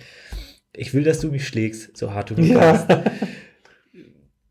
Ich 0.72 0.94
will, 0.94 1.02
dass 1.02 1.20
du 1.20 1.28
mich 1.28 1.46
schlägst, 1.46 1.96
so 1.96 2.12
hart 2.12 2.30
du 2.30 2.34
nur 2.40 2.58
kannst. 2.58 2.86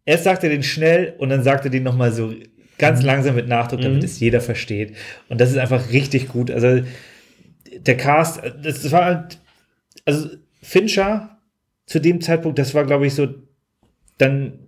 Erst 0.09 0.23
sagt 0.23 0.43
er 0.43 0.49
den 0.49 0.63
schnell 0.63 1.13
und 1.19 1.29
dann 1.29 1.43
sagt 1.43 1.65
er 1.65 1.71
den 1.71 1.83
nochmal 1.83 2.11
so 2.11 2.33
ganz 2.79 3.03
langsam 3.03 3.35
mit 3.35 3.47
Nachdruck, 3.47 3.81
damit 3.81 3.99
Mhm. 3.99 4.05
es 4.05 4.19
jeder 4.19 4.41
versteht. 4.41 4.95
Und 5.27 5.39
das 5.39 5.51
ist 5.51 5.57
einfach 5.57 5.91
richtig 5.91 6.29
gut. 6.29 6.49
Also 6.49 6.81
der 7.77 7.95
Cast, 7.97 8.41
das, 8.63 8.81
das 8.81 8.91
war 8.91 9.05
halt, 9.05 9.37
also 10.05 10.29
Fincher 10.63 11.37
zu 11.85 11.99
dem 11.99 12.21
Zeitpunkt, 12.21 12.57
das 12.57 12.73
war, 12.73 12.85
glaube 12.85 13.05
ich, 13.05 13.13
so 13.13 13.27
dann 14.17 14.59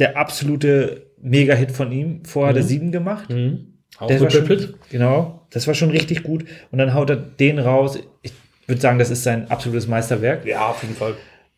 der 0.00 0.16
absolute 0.16 1.06
Mega-Hit 1.20 1.70
von 1.70 1.92
ihm. 1.92 2.24
Vorher 2.24 2.50
hat 2.50 2.56
er 2.56 2.64
Mhm. 2.64 2.68
sieben 2.68 2.90
gemacht. 2.92 3.30
Mhm. 3.30 3.74
Auch 3.98 4.10
war 4.10 4.16
Brad 4.18 4.32
schon, 4.32 4.74
genau, 4.90 5.46
das 5.50 5.66
war 5.68 5.74
schon 5.74 5.90
richtig 5.90 6.24
gut. 6.24 6.44
Und 6.72 6.78
dann 6.78 6.92
haut 6.94 7.10
er 7.10 7.16
den 7.16 7.58
raus. 7.60 7.98
Ich 8.22 8.32
würde 8.66 8.80
sagen, 8.80 8.98
das 8.98 9.10
ist 9.10 9.22
sein 9.22 9.48
absolutes 9.50 9.86
Meisterwerk. 9.86 10.44
Ja, 10.44 10.66
auf 10.70 10.82
jeden 10.82 10.96
Fall. 10.96 11.14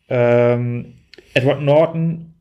Ähm, 0.09 0.93
Edward 1.33 1.61
Norton, 1.63 2.34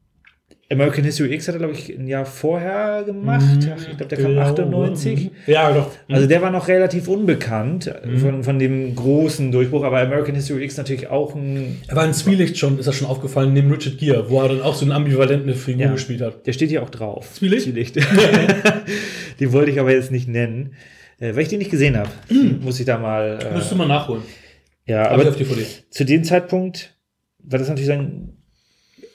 American 0.74 1.04
History 1.04 1.32
X 1.34 1.48
hat 1.48 1.54
er, 1.54 1.58
glaube 1.58 1.72
ich, 1.74 1.88
ein 1.90 2.06
Jahr 2.06 2.26
vorher 2.26 3.02
gemacht. 3.04 3.44
Ach, 3.72 3.80
ich 3.90 3.96
glaube, 3.96 4.14
der 4.14 4.18
kam 4.18 4.38
98. 4.38 5.24
Mhm. 5.24 5.30
Ja, 5.46 5.72
doch. 5.72 5.90
Also 6.10 6.26
der 6.28 6.42
war 6.42 6.50
noch 6.50 6.68
relativ 6.68 7.08
unbekannt 7.08 7.90
Mhm. 8.04 8.18
von, 8.18 8.44
von 8.44 8.58
dem 8.58 8.94
großen 8.94 9.50
Durchbruch, 9.52 9.84
aber 9.84 10.00
American 10.00 10.34
History 10.34 10.64
X 10.64 10.76
natürlich 10.76 11.08
auch 11.08 11.34
ein. 11.34 11.78
er 11.88 11.96
war 11.96 12.04
in 12.04 12.12
Zwielicht 12.12 12.58
schon, 12.58 12.78
ist 12.78 12.86
das 12.86 12.96
schon 12.96 13.08
aufgefallen, 13.08 13.52
neben 13.52 13.70
Richard 13.72 13.98
Gere, 13.98 14.28
wo 14.28 14.40
er 14.42 14.48
dann 14.48 14.60
auch 14.62 14.74
so 14.74 14.84
eine 14.84 14.94
ambivalente 14.94 15.54
Figur 15.54 15.82
Ja. 15.86 15.92
gespielt 15.92 16.20
hat. 16.20 16.46
Der 16.46 16.52
steht 16.52 16.68
hier 16.70 16.82
auch 16.82 16.90
drauf. 16.90 17.32
Zwielicht? 17.34 17.64
Zwielicht. 17.64 17.96
den 19.40 19.52
wollte 19.52 19.70
ich 19.70 19.80
aber 19.80 19.92
jetzt 19.92 20.10
nicht 20.10 20.28
nennen, 20.28 20.74
äh, 21.18 21.34
weil 21.34 21.42
ich 21.42 21.48
den 21.48 21.58
nicht 21.58 21.70
gesehen 21.70 21.96
habe. 21.96 22.10
Muss 22.60 22.78
ich 22.80 22.86
da 22.86 22.98
mal. 22.98 23.38
Äh, 23.42 23.54
Müsste 23.54 23.74
man 23.74 23.88
nachholen. 23.88 24.22
ja, 24.86 25.08
Aber 25.10 25.22
aber 25.26 25.34
zu 25.90 26.04
dem 26.04 26.24
Zeitpunkt 26.24 26.96
war 27.38 27.58
das 27.58 27.68
natürlich 27.68 27.86
sein 27.88 28.36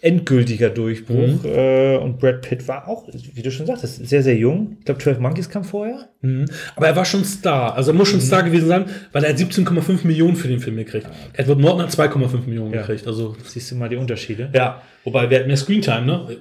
endgültiger 0.01 0.69
Durchbruch. 0.69 1.43
Äh, 1.43 1.97
und 1.97 2.19
Brad 2.19 2.41
Pitt 2.41 2.67
war 2.67 2.87
auch, 2.87 3.07
wie 3.33 3.41
du 3.41 3.51
schon 3.51 3.65
sagtest, 3.65 4.07
sehr, 4.07 4.23
sehr 4.23 4.35
jung. 4.35 4.77
Ich 4.79 4.85
glaube, 4.85 4.99
12 5.01 5.19
Monkeys 5.19 5.49
kam 5.49 5.63
vorher. 5.63 6.09
Mhm. 6.21 6.45
Aber 6.75 6.87
er 6.87 6.95
war 6.95 7.05
schon 7.05 7.25
Star. 7.25 7.75
Also 7.75 7.91
er 7.91 7.95
muss 7.95 8.07
schon 8.09 8.21
Star 8.21 8.43
gewesen 8.43 8.67
sein, 8.67 8.85
weil 9.11 9.23
er 9.23 9.31
hat 9.31 9.37
17,5 9.37 10.05
Millionen 10.07 10.35
für 10.35 10.47
den 10.47 10.59
Film 10.59 10.77
gekriegt. 10.77 11.07
Edward 11.33 11.59
Norton 11.59 11.81
hat 11.83 11.89
2,5 11.91 12.45
Millionen 12.47 12.73
Ja. 12.73 12.81
gekriegt. 12.81 13.07
Also 13.07 13.35
Siehst 13.43 13.71
du 13.71 13.75
mal 13.75 13.89
die 13.89 13.97
Unterschiede? 13.97 14.49
ja, 14.53 14.81
wobei 15.03 15.29
wer 15.29 15.39
hat 15.41 15.47
mehr 15.47 15.57
Screentime, 15.57 16.05
ne? 16.05 16.37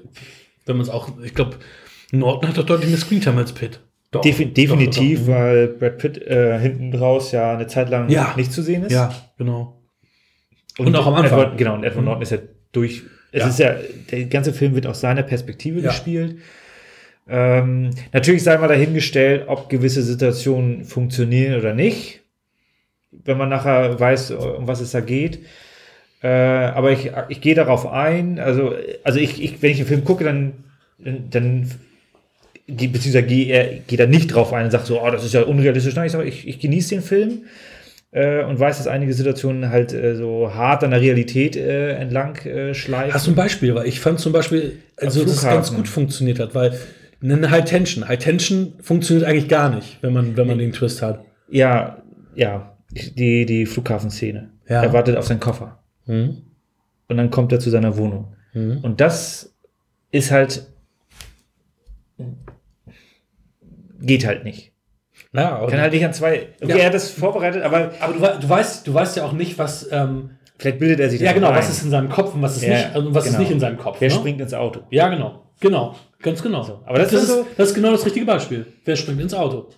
Wenn 0.67 0.77
man 0.77 0.85
es 0.85 0.91
auch, 0.91 1.11
ich 1.25 1.35
glaube, 1.35 1.57
Norton 2.13 2.49
hat 2.51 2.59
doch 2.59 2.67
deutlich 2.67 2.91
mehr 2.91 2.99
Screentime 2.99 3.39
als 3.39 3.53
Pitt. 3.53 3.81
Doch. 4.11 4.23
Defi 4.23 4.47
definitiv, 4.47 5.19
Doch, 5.21 5.27
doch, 5.27 5.33
doch. 5.35 5.39
weil 5.39 5.69
Brad 5.69 5.99
Pitt 5.99 6.19
äh, 6.27 6.59
hinten 6.61 6.95
raus 6.95 7.33
ja 7.33 7.53
eine 7.55 7.67
Zeit 7.67 7.91
lang 7.91 8.09
Ja. 8.09 8.33
nicht 8.37 8.53
zu 8.53 8.63
sehen 8.63 8.85
ist. 8.85 8.93
Ja, 8.93 9.13
genau. 9.37 9.83
Und 10.79 10.95
auch 10.97 11.07
am 11.07 11.15
Anfang. 11.15 11.39
Edward, 11.41 11.59
genau, 11.59 11.75
und 11.75 11.85
Edward 11.85 12.05
Norton 12.05 12.23
ist 12.23 12.31
ja 12.31 12.39
durch. 12.73 13.03
Es 13.33 13.41
Ja. 13.43 13.49
ist 13.49 13.59
ja, 13.59 13.77
der 14.11 14.25
ganze 14.27 14.53
Film 14.53 14.75
wird 14.75 14.87
aus 14.87 15.01
seiner 15.01 15.23
Perspektive 15.23 15.81
Ja. 15.81 15.91
gespielt. 15.91 16.37
Ähm, 17.29 17.91
natürlich 18.13 18.43
sei 18.43 18.57
mal 18.57 18.69
dahingestellt, 18.69 19.45
ob 19.49 19.69
gewisse 19.69 20.03
Situationen 20.03 20.85
funktionieren 20.85 21.59
oder 21.59 21.75
nicht. 21.75 22.21
Wenn 23.11 23.37
man 23.37 23.49
nachher 23.51 23.99
weiß, 24.01 24.31
um 24.31 24.67
was 24.67 24.81
es 24.81 24.93
da 24.93 25.01
geht. 25.01 25.41
Äh, 26.23 26.29
aber 26.29 26.91
ich, 26.93 27.11
ich 27.29 27.41
gehe 27.41 27.55
darauf 27.55 27.87
ein. 27.87 28.39
Also, 28.39 28.75
also 29.05 29.19
ich, 29.21 29.43
ich, 29.43 29.61
wenn 29.63 29.71
ich 29.73 29.77
den 29.79 29.87
Film 29.87 30.05
gucke, 30.05 30.25
dann, 30.25 30.53
dann, 30.99 31.71
beziehungsweise 32.67 33.23
gehe 33.25 33.47
er- 33.53 33.79
gehe 33.87 33.99
da 33.99 34.07
nicht 34.07 34.29
drauf 34.29 34.53
ein 34.53 34.65
und 34.67 34.71
sage 34.71 34.85
so, 34.87 35.03
oh, 35.03 35.11
das 35.11 35.25
ist 35.25 35.35
ja 35.35 35.43
unrealistisch. 35.43 35.95
Nein, 35.95 36.07
ich 36.07 36.13
sage, 36.13 36.29
ich, 36.29 36.49
ich 36.49 36.59
genieße 36.61 36.95
den 36.97 37.03
Film 37.03 37.43
äh, 38.11 38.43
und 38.45 38.59
weiß, 38.59 38.79
dass 38.79 38.87
einige 38.87 39.13
Situationen 39.13 39.71
halt 39.71 39.93
äh, 39.93 40.17
so 40.17 40.55
hart 40.55 40.85
an 40.85 40.91
der 40.91 41.01
Realität 41.01 41.57
äh, 41.57 41.93
entlang 41.93 42.37
äh, 42.47 42.75
schleifen. 42.75 43.15
Hast 43.15 43.27
du 43.27 43.33
ein 43.33 43.37
Beispiel? 43.37 43.75
Weil 43.75 43.87
ich 43.87 44.01
fand 44.01 44.19
zum 44.21 44.33
Beispiel, 44.33 44.79
also 44.97 45.23
dass 45.23 45.33
es 45.33 45.43
ganz 45.43 45.75
gut 45.75 45.89
funktioniert 45.89 46.39
hat, 46.39 46.55
weil 46.55 46.79
eine 47.23 47.51
High 47.51 47.65
Tension, 47.65 48.07
High 48.07 48.19
Tension 48.19 48.75
funktioniert 48.81 49.27
eigentlich 49.27 49.49
gar 49.49 49.75
nicht, 49.75 49.99
wenn 50.03 50.13
man, 50.13 50.37
wenn 50.37 50.47
man 50.47 50.59
den 50.59 50.73
Twist 50.73 51.03
hat. 51.03 51.25
Ja, 51.51 52.03
ja, 52.35 52.77
die, 52.91 53.45
die 53.45 53.67
Flughafenszene. 53.67 54.51
Ja. 54.69 54.83
Er 54.83 54.93
wartet 54.93 55.17
auf 55.17 55.27
seinen 55.27 55.41
Koffer. 55.41 55.83
Mhm. 56.07 56.43
Und 57.09 57.17
dann 57.17 57.31
kommt 57.31 57.53
er 57.53 57.61
zu 57.61 57.71
seiner 57.71 57.97
Wohnung. 57.97 58.37
Mhm. 58.53 58.79
Und 58.83 59.01
das 59.01 59.55
ist 60.11 60.31
halt. 60.31 60.67
Geht 64.01 64.27
halt 64.27 64.45
nicht. 64.45 64.73
Naja, 65.33 65.67
Kann 65.69 65.81
halt 65.81 65.93
nicht 65.93 66.05
an 66.05 66.13
zwei. 66.13 66.49
Okay, 66.63 66.71
Ja. 66.71 66.77
er 66.77 66.87
hat 66.87 66.95
das 66.95 67.11
vorbereitet, 67.11 67.63
aber 67.63 67.93
aber 68.01 68.13
du, 68.15 68.41
du, 68.41 68.49
weißt, 68.49 68.87
du 68.87 68.95
weißt 68.95 69.17
ja 69.17 69.25
auch 69.25 69.33
nicht, 69.33 69.59
was. 69.59 69.89
Ähm, 69.93 70.31
vielleicht 70.59 70.79
bildet 70.79 71.01
er 71.01 71.11
sich 71.11 71.21
ja, 71.21 71.27
das 71.27 71.35
genau, 71.35 71.49
ein. 71.51 71.57
was 71.57 71.69
ist 71.69 71.83
in 71.83 71.91
seinem 71.91 72.09
Kopf 72.09 72.35
und 72.35 72.43
was 72.43 72.57
ist, 72.57 72.63
Ja, 72.65 72.71
nicht, 72.75 72.95
also 72.95 73.15
was 73.15 73.25
genau. 73.25 73.35
ist 73.37 73.41
nicht 73.41 73.51
in 73.53 73.61
seinem 73.61 73.77
Kopf. 73.79 73.97
Wer 74.01 74.09
ne? 74.09 74.15
springt 74.15 74.41
ins 74.41 74.55
Auto? 74.55 74.81
Ja, 74.91 75.09
genau. 75.09 75.45
Genau. 75.61 75.95
Ganz 76.23 76.43
genau. 76.43 76.83
aber 76.87 76.99
das 76.99 77.11
das, 77.11 77.23
ist 77.25 77.29
so- 77.29 77.47
das 77.57 77.69
ist 77.71 77.75
genau 77.75 77.91
das 77.93 78.05
richtige 78.07 78.25
Beispiel. 78.27 78.67
Wer 78.85 78.97
springt 78.97 79.21
ins 79.21 79.35
Auto? 79.35 79.69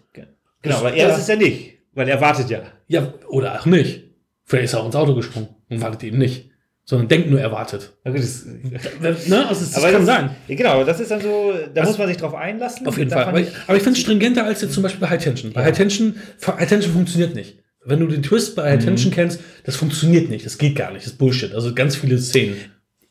Genau, 0.63 0.77
aber 0.77 0.93
er 0.93 1.09
Ja. 1.09 1.15
ist 1.15 1.23
es 1.23 1.27
ja 1.29 1.37
nicht, 1.37 1.79
weil 1.95 2.09
er 2.09 2.21
wartet 2.21 2.49
ja. 2.51 2.61
Ja, 2.87 3.13
oder 3.29 3.59
auch 3.61 3.67
nicht. 3.67 4.05
Vielleicht 4.45 4.67
ist 4.67 4.73
er 4.75 4.81
auch 4.81 4.87
ins 4.87 4.97
Auto 4.97 5.15
gesprungen 5.15 5.49
und 5.71 5.81
wartet 5.81 6.05
eben 6.05 6.19
nicht. 6.19 6.50
Sondern 6.85 7.09
denkt 7.09 7.31
nur, 7.31 7.41
er 7.41 7.53
wartet. 7.53 7.93
Okay, 8.05 8.19
das, 9.03 9.27
Ne? 9.29 9.47
Also, 9.47 9.65
das 9.65 9.75
aber 9.77 9.93
kann 9.93 10.07
das, 10.07 10.17
sein. 10.17 10.31
Ja, 10.49 10.57
genau, 10.57 10.71
aber 10.71 10.85
das 10.85 10.99
ist 11.01 11.11
dann 11.11 11.21
so, 11.21 11.53
da 11.73 11.81
Also- 11.83 11.93
muss 11.93 11.99
man 11.99 12.09
sich 12.09 12.17
drauf 12.17 12.35
einlassen. 12.35 12.87
Auf 12.87 12.99
jeden 12.99 13.11
Fall. 13.11 13.25
Aber 13.25 13.41
ich, 13.41 13.49
aber 13.67 13.77
ich 13.77 13.83
finde 13.83 13.97
es 13.99 14.03
stringenter 14.03 14.45
als 14.45 14.61
jetzt 14.63 14.73
zum 14.75 14.83
Beispiel 14.83 15.01
bei 15.01 15.09
High 15.09 15.23
Tension. 15.23 15.53
Bei 15.53 15.63
High 15.65 15.77
Tension, 15.77 16.17
High 16.47 16.69
Tension 16.69 16.93
funktioniert 16.93 17.35
nicht. 17.35 17.59
Wenn 17.85 18.01
du 18.01 18.07
den 18.09 18.23
Twist 18.23 18.57
bei 18.57 18.65
High 18.73 18.81
Mhm. 18.81 18.85
Tension 18.87 19.13
kennst, 19.13 19.41
das 19.65 19.77
funktioniert 19.77 20.29
nicht. 20.31 20.45
Das 20.45 20.59
geht 20.59 20.75
gar 20.77 20.91
nicht. 20.93 21.05
Das 21.07 21.13
ist 21.13 21.19
Bullshit. 21.19 21.55
Also 21.55 21.75
ganz 21.75 21.97
viele 21.97 22.19
Szenen. 22.19 22.57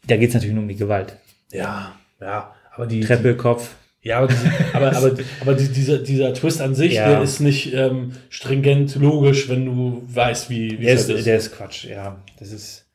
da 0.07 0.17
geht 0.17 0.29
es 0.29 0.33
natürlich 0.35 0.53
nur 0.53 0.63
um 0.63 0.69
die 0.69 0.75
Gewalt. 0.75 1.15
Ja, 1.51 1.95
ja. 2.19 2.53
Aber 2.75 2.85
die. 2.85 2.99
Treppe, 3.01 3.35
Kopf. 3.35 3.69
Ja, 4.01 4.19
aber, 4.19 4.27
diese, 4.27 4.51
aber, 4.73 4.91
aber, 4.95 5.11
aber 5.41 5.53
die, 5.55 5.67
dieser, 5.69 5.97
dieser 5.97 6.33
Twist 6.33 6.61
an 6.61 6.73
sich, 6.75 6.93
Ja. 6.93 7.09
der 7.09 7.21
ist 7.21 7.39
nicht 7.41 7.73
ähm, 7.73 8.13
stringent 8.29 8.95
logisch, 8.95 9.49
wenn 9.49 9.65
du 9.65 10.03
weißt, 10.07 10.49
wie, 10.49 10.79
wie 10.79 10.85
Der 10.85 10.93
es 10.95 11.01
ist, 11.01 11.09
ist. 11.09 11.25
der 11.27 11.37
ist 11.37 11.55
Quatsch, 11.55 11.85
ja. 11.85 12.21
Das 12.39 12.51
ist. 12.51 12.85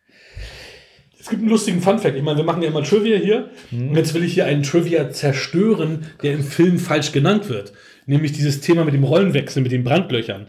Es 1.25 1.31
gibt 1.31 1.41
einen 1.41 1.49
lustigen 1.51 1.81
Funfact. 1.81 2.14
Ich 2.16 2.22
meine, 2.22 2.37
wir 2.37 2.45
machen 2.45 2.61
ja 2.61 2.68
immer 2.68 2.83
Trivia 2.83 3.16
hier. 3.16 3.49
Mhm. 3.70 3.89
Und 3.89 3.97
jetzt 3.97 4.12
will 4.12 4.22
ich 4.25 4.35
hier 4.35 4.45
einen 4.45 4.62
Trivia 4.62 5.11
zerstören, 5.11 6.05
der 6.22 6.35
im 6.35 6.45
Film 6.45 6.79
falsch 6.79 7.12
genannt 7.12 7.49
wird. 7.49 7.72
Nämlich 8.05 8.33
dieses 8.33 8.61
Thema 8.61 8.85
mit 8.85 8.93
dem 8.93 9.05
Rollenwechsel, 9.05 9.62
mit 9.62 9.72
den 9.72 9.85
Brandlöchern. 9.85 10.49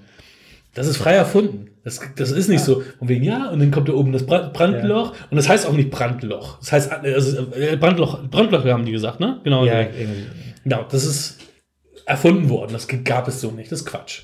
Das 0.74 0.88
ist 0.88 0.98
frei 0.98 1.14
erfunden. 1.14 1.70
Das, 1.86 2.02
das 2.18 2.32
ist 2.32 2.50
nicht 2.50 2.60
so. 2.62 2.84
Und 3.00 3.08
wegen, 3.08 3.24
ja, 3.24 3.52
und 3.52 3.60
dann 3.62 3.72
kommt 3.72 3.88
da 3.88 3.94
oben 3.94 4.12
das 4.12 4.26
Brand, 4.26 4.52
Brandloch. 4.52 5.14
Und 5.30 5.38
das 5.38 5.48
heißt 5.48 5.66
auch 5.66 5.72
nicht 5.72 5.92
Brandloch. 5.92 6.60
Das 6.60 6.74
heißt, 6.74 6.92
also, 6.92 7.48
Brandloch, 7.80 8.28
Brandlöcher 8.30 8.74
haben 8.74 8.84
die 8.84 8.92
gesagt, 8.92 9.22
ne? 9.22 9.40
Genau. 9.46 9.64
Ja, 9.64 9.80
Ja, 9.80 9.88
irgendwie. 9.98 10.26
genau. 10.66 10.86
Das 10.92 11.06
ist 11.06 11.38
erfunden 12.06 12.50
worden. 12.50 12.74
Das 12.74 12.90
gab 13.06 13.30
es 13.30 13.40
so 13.40 13.52
nicht. 13.52 13.72
Das 13.72 13.80
ist 13.80 13.86
Quatsch. 13.86 14.24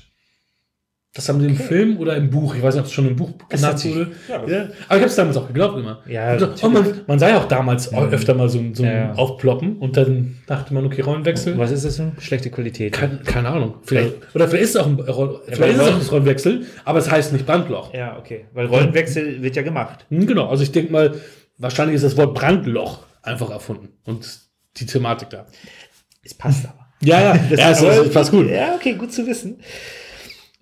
Das 1.14 1.28
haben 1.28 1.40
sie 1.40 1.46
im 1.46 1.56
Film 1.56 1.98
oder 1.98 2.16
im 2.16 2.30
Buch, 2.30 2.54
ich 2.54 2.62
weiß 2.62 2.72
nicht, 2.74 2.80
ob 2.80 2.86
es 2.86 2.92
schon 2.92 3.06
im 3.06 3.16
Buch 3.16 3.32
genannt 3.50 3.84
wurde. 3.84 4.12
ja. 4.28 4.34
Ja. 4.46 4.60
Aber 4.62 4.70
ich 4.70 4.88
habe 4.90 5.04
es 5.04 5.14
damals 5.14 5.36
auch 5.36 5.46
geglaubt 5.46 5.76
immer. 5.78 6.00
Ja, 6.08 6.32
natürlich. 6.36 6.62
und 6.64 6.72
man, 6.72 7.00
man 7.06 7.18
sah 7.18 7.28
ja 7.28 7.38
auch 7.38 7.44
damals 7.48 7.92
auch 7.92 8.10
öfter 8.10 8.32
mal 8.32 8.48
so, 8.48 8.58
ein- 8.58 8.74
so 8.74 8.82
ein 8.82 8.88
Ja. 8.90 9.12
Aufploppen 9.12 9.76
und 9.76 9.98
dann 9.98 10.38
dachte 10.46 10.72
man, 10.72 10.86
okay, 10.86 11.02
Rollenwechsel. 11.02 11.58
Was 11.58 11.70
ist 11.70 11.84
das 11.84 11.96
denn? 11.98 12.12
Schlechte 12.18 12.48
Qualität. 12.50 12.94
Keine, 12.94 13.18
keine 13.18 13.48
Ahnung. 13.50 13.74
Vielleicht, 13.82 14.14
oder 14.34 14.48
vielleicht 14.48 14.64
ist 14.64 14.70
es 14.70 14.76
auch 14.78 14.86
ein, 14.86 14.96
vielleicht 14.96 15.74
ist 15.76 15.82
es 15.82 15.88
auch 15.88 16.00
ein 16.00 16.06
Rollenwechsel, 16.08 16.66
aber 16.86 16.98
es 16.98 17.10
heißt 17.10 17.34
nicht 17.34 17.44
Brandloch. 17.44 17.92
Ja, 17.92 18.16
okay. 18.18 18.46
Weil 18.54 18.64
Rollenwechsel 18.68 19.42
wird 19.42 19.54
ja 19.54 19.60
gemacht. 19.60 20.06
Hm, 20.08 20.26
genau, 20.26 20.48
also 20.48 20.62
ich 20.62 20.72
denke 20.72 20.92
mal, 20.92 21.14
wahrscheinlich 21.58 21.96
ist 21.96 22.04
das 22.04 22.16
Wort 22.16 22.32
Brandloch 22.32 23.00
einfach 23.22 23.50
erfunden 23.50 23.90
und 24.06 24.26
die 24.78 24.86
Thematik 24.86 25.28
da. 25.28 25.44
Es 26.24 26.32
passt 26.32 26.64
aber. 26.64 26.86
Ja, 27.02 27.20
ja, 27.20 27.32
das, 27.50 27.58
ja, 27.60 27.68
das, 27.68 27.80
das 28.04 28.10
passt 28.14 28.30
gut. 28.30 28.48
Ja, 28.48 28.76
okay, 28.76 28.94
gut 28.94 29.12
zu 29.12 29.26
wissen. 29.26 29.60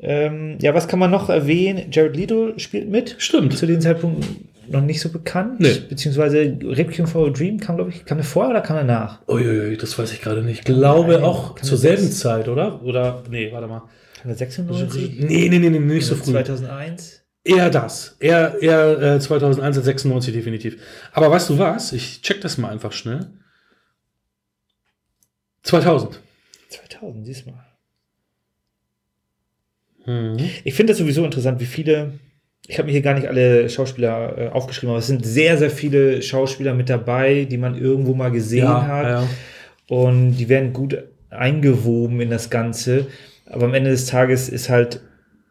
Ähm, 0.03 0.57
ja, 0.61 0.75
was 0.75 0.89
kann 0.89 0.99
man 0.99 1.11
noch 1.11 1.29
erwähnen? 1.29 1.91
Jared 1.91 2.17
Leto 2.17 2.59
spielt 2.59 2.89
mit. 2.89 3.17
Stimmt. 3.19 3.57
Zu 3.57 3.67
dem 3.67 3.81
Zeitpunkt 3.81 4.25
noch 4.69 4.81
nicht 4.81 5.01
so 5.01 5.11
bekannt. 5.11 5.61
Nee. 5.61 5.83
Beziehungsweise 5.89 6.57
Requiem 6.63 7.07
for 7.07 7.27
a 7.27 7.31
Dream 7.31 7.59
kam, 7.59 7.77
glaube 7.77 7.91
ich, 7.91 8.05
kam 8.05 8.19
er 8.19 8.25
vorher 8.25 8.51
oder 8.51 8.61
kam 8.61 8.77
er 8.77 8.85
nach? 8.85 9.21
Uiuiui, 9.29 9.77
das 9.77 9.99
weiß 9.99 10.13
ich 10.13 10.23
gerade 10.23 10.43
nicht. 10.43 10.61
Ich 10.61 10.65
glaube 10.65 11.15
Nein, 11.15 11.23
auch 11.23 11.57
zur 11.57 11.73
das 11.73 11.81
selben 11.81 12.03
sein? 12.05 12.13
Zeit, 12.13 12.49
oder? 12.49 12.83
Oder, 12.83 13.23
nee, 13.29 13.53
warte 13.53 13.67
mal. 13.67 13.83
Kam 14.23 14.31
er 14.31 14.37
96? 14.37 15.19
Nee, 15.19 15.49
nee, 15.49 15.59
nee, 15.59 15.71
nee 15.71 15.79
nicht 15.79 16.07
so 16.07 16.15
früh. 16.15 16.33
2001? 16.33 17.23
Eher 17.43 17.71
das. 17.71 18.17
Eher, 18.21 18.61
eher 18.61 19.17
äh, 19.17 19.21
2001 19.21 19.77
als 19.77 19.87
96 19.87 20.33
definitiv. 20.33 20.77
Aber 21.13 21.31
weißt 21.31 21.51
du 21.51 21.59
was? 21.59 21.93
Ich 21.93 22.23
check 22.23 22.41
das 22.41 22.59
mal 22.59 22.69
einfach 22.71 22.93
schnell. 22.93 23.33
2000. 25.63 26.21
2000, 26.69 27.27
diesmal. 27.27 27.70
Mhm. 30.07 30.37
Ich 30.65 30.75
finde 30.75 30.93
das 30.93 30.99
sowieso 30.99 31.25
interessant, 31.25 31.61
wie 31.61 31.67
viele. 31.67 32.13
Ich 32.69 32.79
habe 32.79 32.87
mir 32.87 32.93
hier 32.93 33.03
gar 33.03 33.15
nicht 33.15 33.27
alle 33.27 33.69
Schauspieler 33.69 34.39
äh, 34.39 34.49
aufgeschrieben, 34.49 34.91
aber 34.91 34.99
es 35.01 35.07
sind 35.09 35.27
sehr, 35.27 35.59
sehr 35.59 35.71
viele 35.71 36.23
Schauspieler 36.23 36.73
mit 36.75 36.89
dabei, 36.89 37.47
die 37.51 37.57
man 37.59 37.77
irgendwo 37.77 38.15
mal 38.15 38.31
gesehen 38.31 38.69
hat. 38.69 39.05
ja. 39.07 39.29
Und 39.89 40.37
die 40.37 40.49
werden 40.49 40.73
gut 40.73 40.97
eingewoben 41.31 42.21
in 42.21 42.31
das 42.31 42.49
Ganze. 42.51 43.07
Aber 43.47 43.65
am 43.67 43.75
Ende 43.75 43.91
des 43.91 44.07
Tages 44.07 44.49
ist 44.49 44.69
halt 44.71 45.01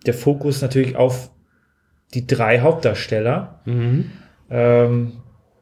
der 0.06 0.14
Fokus 0.14 0.62
natürlich 0.62 0.96
auf 0.96 1.30
die 2.14 2.26
drei 2.26 2.62
Hauptdarsteller. 2.62 3.60
Mhm. 3.66 4.12
Ähm, 4.50 5.12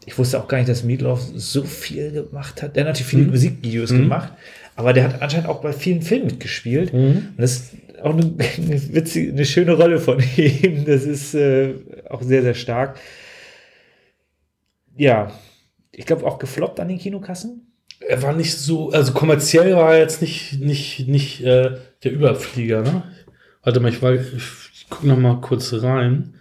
ich 0.05 0.17
wusste 0.17 0.39
auch 0.39 0.47
gar 0.47 0.57
nicht, 0.59 0.69
dass 0.69 0.83
Meatloaf 0.83 1.21
so 1.35 1.63
viel 1.63 2.11
gemacht 2.11 2.61
hat. 2.61 2.75
Der 2.75 2.83
hat 2.83 2.89
natürlich 2.89 3.07
viele 3.09 3.23
Mhm. 3.23 3.29
Musikvideos 3.31 3.91
Mhm. 3.91 3.97
gemacht, 4.01 4.31
aber 4.75 4.93
der 4.93 5.03
hat 5.05 5.21
anscheinend 5.21 5.49
auch 5.49 5.61
bei 5.61 5.73
vielen 5.73 6.01
Filmen 6.03 6.27
mitgespielt. 6.27 6.93
Mhm. 6.93 6.99
Und 6.99 7.35
das 7.39 7.71
auch 8.01 8.13
eine, 8.13 8.23
eine 8.57 8.93
witzige, 8.93 9.31
eine 9.31 9.45
schöne 9.45 9.73
Rolle 9.73 9.99
von 9.99 10.23
ihm. 10.37 10.85
Das 10.85 11.03
ist 11.03 11.33
äh, 11.33 11.75
auch 12.09 12.21
sehr, 12.21 12.41
sehr 12.41 12.53
stark. 12.53 12.99
Ja, 14.95 15.31
ich 15.91 16.05
glaube 16.05 16.25
auch 16.25 16.39
gefloppt 16.39 16.79
an 16.79 16.87
den 16.87 16.99
Kinokassen. 16.99 17.71
Er 17.99 18.21
war 18.21 18.33
nicht 18.33 18.55
so, 18.55 18.91
also 18.91 19.13
kommerziell 19.13 19.75
war 19.75 19.93
er 19.93 19.99
jetzt 19.99 20.21
nicht, 20.21 20.59
nicht, 20.59 21.07
nicht 21.07 21.41
äh, 21.41 21.77
der 22.03 22.11
Überflieger, 22.11 22.83
ne? 22.83 23.03
Warte 23.63 23.79
mal, 23.79 23.89
ich, 23.89 24.01
war, 24.01 24.13
ich, 24.13 24.85
gucke 24.89 25.07
noch 25.07 25.17
mal 25.17 25.41
kurz 25.41 25.73
rein, 25.73 26.35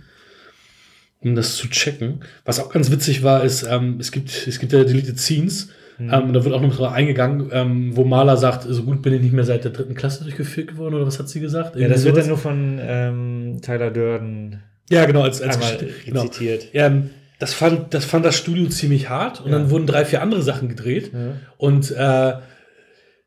um 1.21 1.35
das 1.35 1.57
zu 1.57 1.69
checken. 1.69 2.21
Was 2.45 2.61
auch 2.61 2.69
ganz 2.69 2.91
witzig 2.91 3.23
war, 3.23 3.43
ist, 3.43 3.65
ähm, 3.65 3.97
es 3.99 4.13
gibt, 4.13 4.47
es 4.47 4.59
gibt 4.59 4.73
ja 4.73 4.85
Deleted 4.85 5.19
Scenes, 5.19 5.71
ähm, 5.99 6.33
da 6.33 6.45
wird 6.45 6.55
auch 6.55 6.61
noch 6.61 6.77
drauf 6.77 6.93
eingegangen, 6.93 7.49
ähm, 7.53 7.97
wo 7.97 8.05
Maler 8.05 8.37
sagt, 8.37 8.65
so 8.69 8.83
gut 8.83 9.03
bin 9.03 9.15
ich 9.15 9.23
nicht 9.23 9.33
mehr 9.33 9.45
seit 9.45 9.65
der 9.65 9.71
dritten 9.73 9.95
Klasse 9.95 10.25
durchgeführt 10.25 10.69
geworden, 10.69 10.95
oder 10.95 11.07
was 11.07 11.19
hat 11.19 11.29
sie 11.29 11.41
gesagt? 11.41 11.77
Ja, 11.77 11.89
das 11.89 12.05
Irgendwie 12.05 12.07
wird 12.07 12.17
dann 12.19 12.25
sowas. 12.25 12.29
nur 12.29 12.39
von 12.39 12.79
ähm, 12.83 13.59
Tyler 13.63 13.91
Durden 13.91 14.63
ja, 14.91 15.05
genau, 15.07 15.23
als, 15.23 15.41
als 15.43 15.59
genau. 16.05 16.23
zitiert. 16.25 16.67
Ähm, 16.75 17.11
das, 17.39 17.55
fand, 17.55 17.93
das 17.95 18.05
fand 18.05 18.25
das 18.25 18.37
Studio 18.37 18.67
ziemlich 18.69 19.09
hart 19.09 19.41
und 19.41 19.51
Ja. 19.51 19.59
dann 19.59 19.71
wurden 19.71 19.87
drei, 19.87 20.05
vier 20.05 20.23
andere 20.23 20.43
Sachen 20.43 20.69
gedreht. 20.69 21.11
Ja. 21.13 21.33
Und 21.57 21.91
äh, 21.91 22.33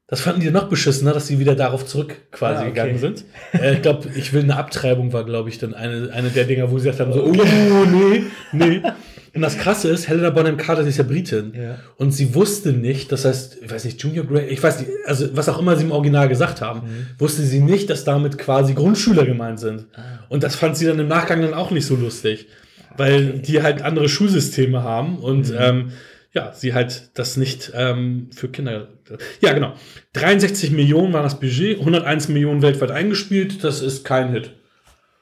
das 0.08 0.22
fanden 0.22 0.42
die 0.42 0.50
noch 0.50 0.70
beschissener, 0.70 1.14
dass 1.14 1.28
sie 1.28 1.38
wieder 1.38 1.56
darauf 1.56 1.86
zurück 1.86 2.16
quasi 2.32 2.56
Ah, 2.58 2.62
okay. 2.62 2.70
gegangen 2.70 2.98
sind. 2.98 3.26
Äh, 3.54 3.74
ich 3.74 3.82
glaube, 3.84 4.08
ich 4.16 4.34
will 4.34 4.42
eine 4.44 4.56
Abtreibung 4.58 5.14
war, 5.14 5.24
glaube 5.26 5.50
ich, 5.50 5.58
dann 5.60 5.74
eine, 5.76 6.12
eine 6.14 6.30
der 6.30 6.46
Dinger, 6.46 6.72
wo 6.72 6.80
sie 6.80 6.90
gesagt 6.90 7.02
haben, 7.02 7.14
so, 7.14 7.24
oh, 7.26 7.86
nee, 7.86 8.24
nee. 8.52 8.82
Und 9.34 9.42
das 9.42 9.58
Krasse 9.58 9.90
ist, 9.90 10.08
Helena 10.08 10.30
Bonham 10.30 10.58
Carter 10.58 10.84
sie 10.84 10.90
ist 10.90 10.98
ja 10.98 11.04
Britin. 11.04 11.54
Ja. 11.56 11.78
Und 11.98 12.12
sie 12.12 12.34
wusste 12.36 12.72
nicht, 12.72 13.12
das 13.12 13.26
heißt, 13.26 13.58
ich 13.62 13.72
weiß 13.72 13.86
nicht, 13.86 14.02
Junior 14.02 14.26
Grade, 14.26 14.48
ich 14.48 14.62
weiß 14.62 14.80
nicht, 14.80 14.92
also 15.06 15.28
was 15.36 15.50
auch 15.50 15.60
immer 15.60 15.76
sie 15.76 15.84
im 15.84 15.92
Original 15.92 16.28
gesagt 16.30 16.62
haben, 16.62 16.84
wusste 17.18 17.44
sie 17.44 17.60
nicht, 17.60 17.90
dass 17.90 18.04
damit 18.04 18.38
quasi 18.38 18.74
Grundschüler 18.74 19.26
gemeint 19.26 19.60
sind. 19.60 19.86
Und 20.30 20.44
das 20.44 20.56
fand 20.56 20.78
sie 20.78 20.86
dann 20.86 21.00
im 21.00 21.08
Nachgang 21.08 21.42
dann 21.42 21.54
auch 21.54 21.72
nicht 21.72 21.86
so 21.86 21.96
lustig. 21.96 22.48
Weil 22.98 23.40
die 23.40 23.62
halt 23.62 23.82
andere 23.82 24.10
Schulsysteme 24.10 24.84
haben 24.84 25.20
und 25.20 25.54
ähm, 25.58 25.92
ja, 26.34 26.54
sie 26.54 26.74
halt 26.74 27.12
das 27.16 27.38
nicht 27.38 27.72
ähm, 27.74 28.30
für 28.34 28.50
Kinder. 28.50 28.90
Ja, 29.42 29.54
genau. 29.54 29.74
63 30.14 30.72
Millionen 30.72 31.14
war 31.14 31.24
das 31.24 31.40
Budget, 31.40 31.80
101 31.80 32.28
Millionen 32.30 32.62
weltweit 32.62 32.92
eingespielt, 32.92 33.64
das 33.64 33.82
ist 33.82 34.06
kein 34.06 34.32
Hit. 34.32 34.52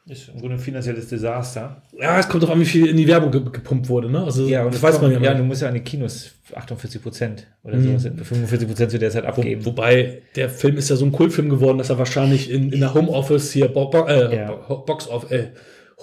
Ist 0.10 0.30
im 0.30 0.39
Grunde 0.39 0.55
ein 0.55 0.60
finanzielles 0.60 1.10
Desaster. 1.10 1.82
Ja, 1.99 2.18
es 2.20 2.30
kommt 2.30 2.41
doch 2.43 2.49
an, 2.49 2.60
wie 2.60 2.66
viel 2.66 2.88
in 2.88 2.95
die 2.97 3.08
Werbung 3.08 3.30
ge 3.32 3.41
gepumpt 3.51 3.89
wurde, 3.89 4.10
ne? 4.10 4.24
Also, 4.24 4.47
Ja, 4.47 4.64
und 4.64 4.74
das 4.74 4.82
weiß 4.82 5.01
man 5.01 5.12
ja 5.12 5.20
Ja, 5.20 5.34
du 5.34 5.43
musst 5.43 5.62
ja 5.62 5.68
an 5.68 5.74
die 5.74 5.82
Kinos 5.82 6.32
48 6.55 7.01
Prozent 7.03 7.47
oder 7.64 7.80
sowas, 7.82 8.03
45 8.03 8.68
Prozent 8.68 8.91
zu 8.91 8.99
der 8.99 9.12
Zeit 9.12 9.26
abgeben. 9.26 9.66
Wo, 9.66 9.72
wobei 9.72 10.22
der 10.36 10.49
Film 10.49 10.78
ist 10.78 10.89
ja 10.89 10.95
so 10.95 11.05
ein 11.05 11.12
Kultfilm 11.12 11.49
geworden, 11.49 11.78
dass 11.78 11.89
er 11.89 11.97
wahrscheinlich 11.97 12.49
in, 12.49 12.72
in 12.72 12.80
der 12.80 12.93
Homeoffice 12.93 13.51
hier 13.51 13.68
Bo 13.68 13.89
Bo 13.89 14.05
äh, 14.08 14.36
Ja. 14.36 14.51
Bo 14.51 14.78
Box 14.86 15.10
of 15.10 15.30
äh, 15.32 15.47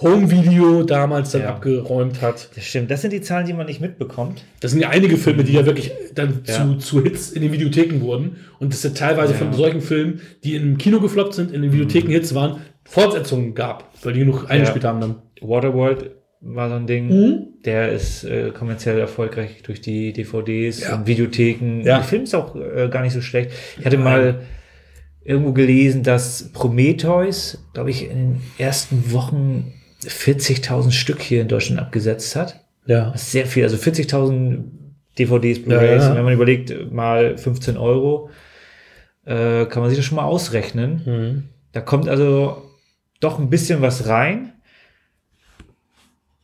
Home 0.01 0.29
Video 0.29 0.83
damals 0.83 1.31
dann 1.31 1.43
Ja. 1.43 1.49
abgeräumt 1.51 2.21
hat. 2.21 2.49
das 2.53 2.65
stimmt. 2.65 2.91
Das 2.91 3.01
sind 3.01 3.13
die 3.13 3.21
Zahlen, 3.21 3.47
die 3.47 3.53
man 3.53 3.65
nicht 3.65 3.79
mitbekommt. 3.79 4.43
Das 4.59 4.71
sind 4.71 4.81
ja 4.81 4.89
einige 4.89 5.15
Filme, 5.15 5.45
die 5.45 5.53
ja 5.53 5.65
wirklich 5.65 5.93
dann 6.13 6.41
Ja. 6.45 6.53
zu, 6.53 6.75
zu 6.75 7.01
Hits 7.01 7.31
in 7.31 7.41
den 7.41 7.53
Videotheken 7.53 8.01
wurden. 8.01 8.35
Und 8.59 8.73
das 8.73 8.81
sind 8.81 8.97
teilweise 8.97 9.33
Ja. 9.33 9.39
Mhm. 9.39 9.43
von 9.45 9.53
solchen 9.53 9.81
Filmen, 9.81 10.19
die 10.43 10.55
im 10.55 10.77
Kino 10.77 10.99
gefloppt 10.99 11.33
sind, 11.33 11.51
in 11.53 11.61
den 11.61 11.71
Videotheken 11.71 12.11
Hits 12.11 12.35
waren, 12.35 12.57
Fortsetzungen 12.85 13.53
gab, 13.55 13.89
weil 14.03 14.13
die 14.13 14.19
genug 14.19 14.49
eingespielt 14.49 14.85
haben 14.85 15.01
dann. 15.01 15.15
Waterworld 15.41 16.11
war 16.41 16.69
so 16.69 16.75
ein 16.75 16.85
Ding. 16.87 17.07
Mhm. 17.09 17.47
Der 17.65 17.91
ist 17.91 18.23
äh, 18.23 18.51
kommerziell 18.51 18.99
erfolgreich 18.99 19.63
durch 19.63 19.81
die 19.81 20.13
DVDs 20.13 20.81
Ja. 20.81 20.95
und 20.95 21.07
Videotheken. 21.07 21.79
Ja. 21.83 21.97
Der 21.97 22.03
Film 22.03 22.23
ist 22.23 22.35
auch 22.35 22.55
äh, 22.55 22.87
gar 22.89 23.01
nicht 23.01 23.13
so 23.13 23.21
schlecht. 23.21 23.51
Ich 23.79 23.85
hatte 23.85 23.97
mal 23.97 24.41
irgendwo 25.23 25.53
gelesen, 25.53 26.03
dass 26.03 26.51
Prometheus, 26.53 27.65
glaube 27.73 27.89
ich, 27.89 28.03
in 28.09 28.17
den 28.17 28.41
ersten 28.59 29.11
Wochen 29.11 29.73
40.000 30.03 30.91
Stück 30.91 31.21
hier 31.21 31.41
in 31.41 31.47
Deutschland 31.47 31.79
abgesetzt 31.81 32.35
hat. 32.35 32.63
Ja. 32.85 33.09
Das 33.09 33.23
ist 33.23 33.31
sehr 33.31 33.47
viel. 33.47 33.63
Also 33.63 33.77
40.000 33.77 34.63
DVDs, 35.17 35.63
Blu-rays. 35.63 35.89
Ja, 35.89 35.97
ja. 36.03 36.09
Und 36.11 36.17
Wenn 36.17 36.25
man 36.25 36.33
überlegt, 36.33 36.91
mal 36.91 37.37
15 37.39 37.77
Euro, 37.77 38.29
äh, 39.25 39.65
kann 39.65 39.81
man 39.81 39.89
sich 39.89 39.97
das 39.97 40.05
schon 40.05 40.17
mal 40.17 40.25
ausrechnen. 40.25 41.01
Mhm. 41.05 41.43
Da 41.71 41.81
kommt 41.81 42.07
also 42.07 42.61
doch 43.25 43.39
ein 43.39 43.49
bisschen 43.49 43.81
was 43.81 44.07
rein. 44.07 44.53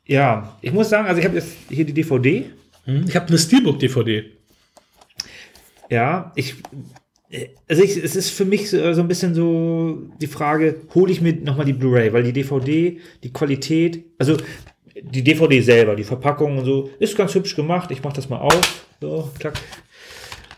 Ja, 0.05 0.57
ich 0.61 0.73
muss 0.73 0.89
sagen, 0.89 1.07
also 1.07 1.19
ich 1.19 1.25
habe 1.25 1.35
jetzt 1.35 1.55
hier 1.69 1.85
die 1.85 1.93
DVD. 1.93 2.45
Mhm. 2.85 3.05
Ich 3.07 3.15
habe 3.15 3.27
eine 3.27 3.37
Steelbook-DVD. 3.37 4.25
Ja, 5.89 6.31
ich. 6.35 6.55
Also 7.69 7.81
ich, 7.81 7.95
es 7.95 8.17
ist 8.17 8.31
für 8.31 8.43
mich 8.43 8.69
so, 8.69 8.93
so 8.93 9.01
ein 9.01 9.07
bisschen 9.07 9.33
so 9.33 10.09
die 10.19 10.27
Frage, 10.27 10.81
hole 10.93 11.11
ich 11.13 11.21
mir 11.21 11.33
nochmal 11.33 11.65
die 11.65 11.71
Blu-ray, 11.71 12.11
weil 12.11 12.23
die 12.23 12.33
DVD, 12.33 12.99
die 13.23 13.31
Qualität, 13.31 14.03
also 14.17 14.35
die 15.01 15.23
DVD 15.23 15.61
selber, 15.61 15.95
die 15.95 16.03
Verpackung 16.03 16.57
und 16.57 16.65
so, 16.65 16.89
ist 16.99 17.15
ganz 17.15 17.33
hübsch 17.33 17.55
gemacht. 17.55 17.89
Ich 17.91 18.03
mache 18.03 18.15
das 18.15 18.27
mal 18.27 18.39
auf. 18.39 18.85
So, 18.99 19.31
klack. 19.39 19.53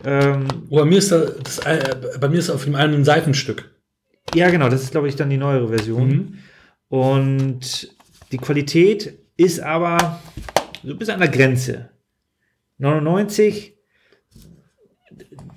Ähm, 0.04 0.48
Oh, 0.70 0.78
bei 0.78 0.86
mir 0.86 0.98
ist 0.98 1.12
da, 1.12 1.26
das, 1.44 1.60
äh, 1.60 1.96
bei 2.20 2.28
mir 2.28 2.40
ist 2.40 2.50
auf 2.50 2.64
dem 2.64 2.74
einen 2.74 2.96
ein 2.96 3.06
Seifenstück. 3.06 3.73
Ja, 4.36 4.50
genau, 4.50 4.70
das 4.70 4.84
ist, 4.84 4.92
glaube 4.92 5.08
ich, 5.08 5.16
dann 5.16 5.30
die 5.30 5.38
neuere 5.38 5.68
Version. 5.68 6.10
Mhm. 6.10 6.38
Und 6.90 7.96
die 8.32 8.38
Qualität 8.38 9.14
ist 9.38 9.60
aber 9.60 10.22
so 10.84 10.96
bis 10.96 11.10
an 11.10 11.20
der 11.20 11.30
Grenze. 11.30 11.90
99. 12.78 13.74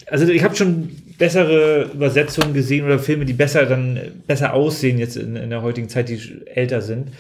Also 0.07 0.29
ich 0.29 0.43
habe 0.45 0.55
schon 0.55 0.91
bessere 1.19 1.91
Übersetzungen 1.95 2.55
gesehen 2.55 2.85
oder 2.85 2.99
Filme, 2.99 3.25
die 3.25 3.33
besser 3.33 3.67
dann 3.67 4.23
besser 4.27 4.53
aussehen 4.53 4.99
jetzt 4.99 5.17
in, 5.17 5.35
in 5.37 5.51
der 5.51 5.63
heutigen 5.63 5.89
Zeit, 5.89 6.09
die 6.09 6.21
älter 6.47 6.83
sind. 6.83 7.11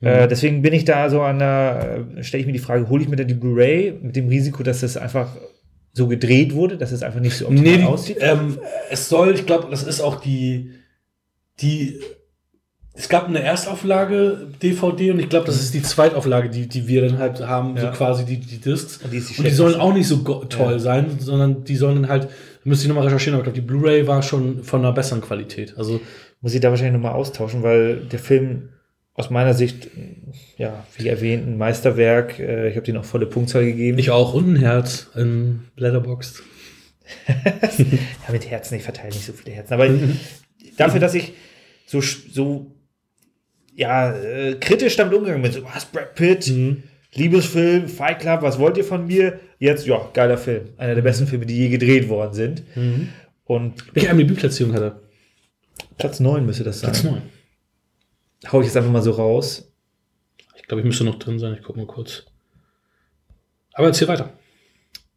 Äh, 0.00 0.28
deswegen 0.28 0.62
bin 0.62 0.72
ich 0.72 0.84
da 0.84 1.10
so 1.10 1.22
an 1.22 1.38
der, 1.38 2.06
stelle 2.22 2.40
ich 2.40 2.46
mir 2.46 2.52
die 2.52 2.58
Frage, 2.58 2.88
hole 2.88 3.02
ich 3.02 3.08
mir 3.08 3.16
dann 3.16 3.28
die 3.28 3.34
Blu-ray 3.34 3.98
mit 4.02 4.16
dem 4.16 4.28
Risiko, 4.28 4.62
dass 4.62 4.80
das 4.80 4.96
einfach 4.96 5.36
so 5.92 6.06
gedreht 6.06 6.54
wurde, 6.54 6.76
dass 6.76 6.92
es 6.92 7.02
einfach 7.02 7.20
nicht 7.20 7.36
so 7.36 7.46
optimal 7.48 7.76
Nee, 7.78 7.84
aussieht? 7.84 8.18
ähm, 8.20 8.58
es 8.90 9.08
soll, 9.08 9.34
ich 9.34 9.46
glaube, 9.46 9.68
das 9.70 9.82
ist 9.82 10.00
auch 10.00 10.20
die, 10.20 10.70
die, 11.60 12.00
es 12.94 13.08
gab 13.08 13.28
eine 13.28 13.42
Erstauflage 13.42 14.48
DVD 14.62 15.10
und 15.12 15.20
ich 15.20 15.28
glaube, 15.28 15.46
das 15.46 15.60
ist 15.60 15.74
die 15.74 15.82
Zweitauflage, 15.82 16.50
die, 16.50 16.68
die 16.68 16.86
wir 16.86 17.02
dann 17.08 17.18
halt 17.18 17.40
haben, 17.46 17.76
Ja. 17.76 17.90
so 17.92 17.98
quasi 17.98 18.24
die, 18.24 18.38
die 18.38 18.58
Discs. 18.58 18.98
Und 19.02 19.12
die 19.12 19.18
Und 19.18 19.44
die 19.46 19.50
sollen 19.50 19.74
auch 19.80 19.92
nicht 19.92 20.06
so 20.08 20.16
toll 20.18 20.72
Ja. 20.74 20.78
sein, 20.78 21.18
sondern 21.18 21.64
die 21.64 21.76
sollen 21.76 22.02
dann 22.02 22.10
halt, 22.10 22.28
müsste 22.64 22.84
ich 22.84 22.88
nochmal 22.88 23.04
recherchieren, 23.06 23.34
aber 23.38 23.46
ich 23.48 23.52
glaube, 23.54 23.60
die 23.66 23.66
Blu-ray 23.66 24.06
war 24.06 24.22
schon 24.22 24.62
von 24.62 24.80
einer 24.80 24.92
besseren 24.92 25.22
Qualität. 25.22 25.74
Also, 25.76 26.00
muss 26.40 26.54
ich 26.54 26.60
da 26.60 26.70
wahrscheinlich 26.70 26.94
nochmal 26.94 27.12
austauschen, 27.18 27.62
weil 27.62 27.96
der 28.12 28.18
Film 28.18 28.70
aus 29.20 29.30
meiner 29.30 29.54
Sicht, 29.54 29.88
ja, 30.56 30.84
wie 30.96 31.08
erwähnt, 31.08 31.46
ein 31.46 31.56
Meisterwerk. 31.58 32.38
Äh, 32.38 32.70
Ich 32.70 32.76
habe 32.76 32.84
den 32.86 32.96
auch 32.96 33.04
volle 33.04 33.26
Punktzahl 33.26 33.64
gegeben. 33.64 33.98
ich 33.98 34.10
auch, 34.10 34.34
und 34.34 34.54
ein 34.54 34.56
Herz 34.56 35.08
in 35.14 35.60
Letterboxd. 35.76 36.42
ja, 37.28 38.32
mit 38.32 38.48
Herzen, 38.50 38.76
ich 38.76 38.82
verteile 38.82 39.10
nicht 39.12 39.24
so 39.26 39.32
viele 39.32 39.54
Herzen. 39.54 39.74
Aber 39.74 39.88
dafür, 40.76 41.00
dass 41.00 41.14
ich 41.14 41.32
so, 41.86 42.00
so 42.00 42.74
ja, 43.74 44.12
äh, 44.16 44.56
kritisch 44.60 44.96
damit 44.96 45.14
umgegangen 45.14 45.42
bin, 45.42 45.52
so, 45.52 45.62
was, 45.64 45.84
Brad 45.86 46.14
Pitt, 46.14 46.48
Mhm. 46.48 46.82
Liebesfilm, 47.12 47.88
Fight 47.88 48.20
Club, 48.20 48.42
was 48.42 48.60
wollt 48.60 48.76
ihr 48.76 48.84
von 48.84 49.04
mir? 49.08 49.40
Jetzt, 49.58 49.84
ja, 49.84 50.08
geiler 50.14 50.38
Film. 50.38 50.68
Einer 50.76 50.94
der 50.94 51.02
besten 51.02 51.26
Filme, 51.26 51.44
die 51.44 51.56
je 51.56 51.68
gedreht 51.68 52.08
worden 52.08 52.34
sind. 52.34 52.62
Und 53.42 53.84
Welche 53.94 54.10
IMDb-Platzierung 54.10 54.72
hat 54.74 54.82
er? 54.82 55.00
Platz 55.98 56.20
9 56.20 56.46
müsste 56.46 56.62
das 56.62 56.78
sein. 56.78 56.92
Platz 56.92 57.02
9. 57.02 57.20
Hau 58.50 58.60
ich 58.60 58.66
jetzt 58.66 58.76
einfach 58.76 58.90
mal 58.90 59.02
so 59.02 59.12
raus. 59.12 59.70
Ich 60.56 60.62
glaube, 60.62 60.80
ich 60.80 60.86
müsste 60.86 61.04
noch 61.04 61.18
drin 61.18 61.38
sein. 61.38 61.54
Ich 61.54 61.62
gucke 61.62 61.78
mal 61.78 61.86
kurz. 61.86 62.24
Aber 63.72 63.88
erzähl 63.88 64.08
weiter. 64.08 64.32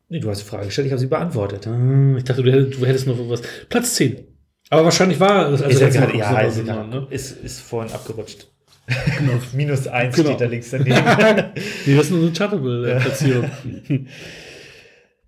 Nee, 0.09 0.19
du 0.19 0.29
hast 0.29 0.41
die 0.41 0.45
Frage 0.47 0.65
gestellt, 0.65 0.87
ich 0.87 0.91
habe 0.91 0.99
sie 0.99 1.07
beantwortet. 1.07 1.65
Ah, 1.67 2.15
Ich 2.17 2.23
dachte, 2.23 2.43
du 2.43 2.51
hättest, 2.51 2.79
du 2.79 2.85
hättest 2.85 3.07
noch 3.07 3.17
was. 3.29 3.41
Platz 3.69 3.95
10. 3.95 4.27
Aber 4.69 4.85
wahrscheinlich 4.85 5.19
war 5.19 5.51
das 5.51 5.61
ist 5.61 5.79
ja 5.81 5.87
ja, 6.11 6.39
ist, 6.41 6.65
ne? 6.65 7.07
ist, 7.09 7.31
ist 7.43 7.61
vorhin 7.61 7.91
abgerutscht. 7.93 8.47
Minus 9.53 9.87
1 9.87 10.15
Genau. 10.15 10.29
steht 10.29 10.41
da 10.41 10.45
links 10.45 10.71
daneben. 10.71 10.95
Nee, 11.85 11.95
das 11.95 12.05
ist 12.05 12.11
nur 12.11 12.21
eine 12.21 12.33
Chartable-Platzierung. 12.33 13.49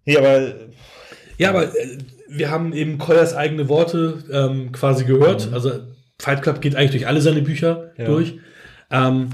nee, 0.05 0.17
aber 0.17 0.53
ja, 1.37 1.49
aber 1.49 1.75
äh, 1.75 1.97
wir 2.29 2.49
haben 2.49 2.73
eben 2.73 2.97
Koyers 2.97 3.33
eigene 3.33 3.69
Worte 3.69 4.23
ähm, 4.31 4.71
quasi 4.71 5.05
gehört. 5.05 5.51
Also 5.53 5.71
Fight 6.19 6.41
Club 6.41 6.61
geht 6.61 6.75
eigentlich 6.75 6.91
durch 6.91 7.07
alle 7.07 7.21
seine 7.21 7.41
Bücher 7.41 7.91
Ja. 7.97 8.05
durch. 8.05 8.35
Ähm, 8.91 9.29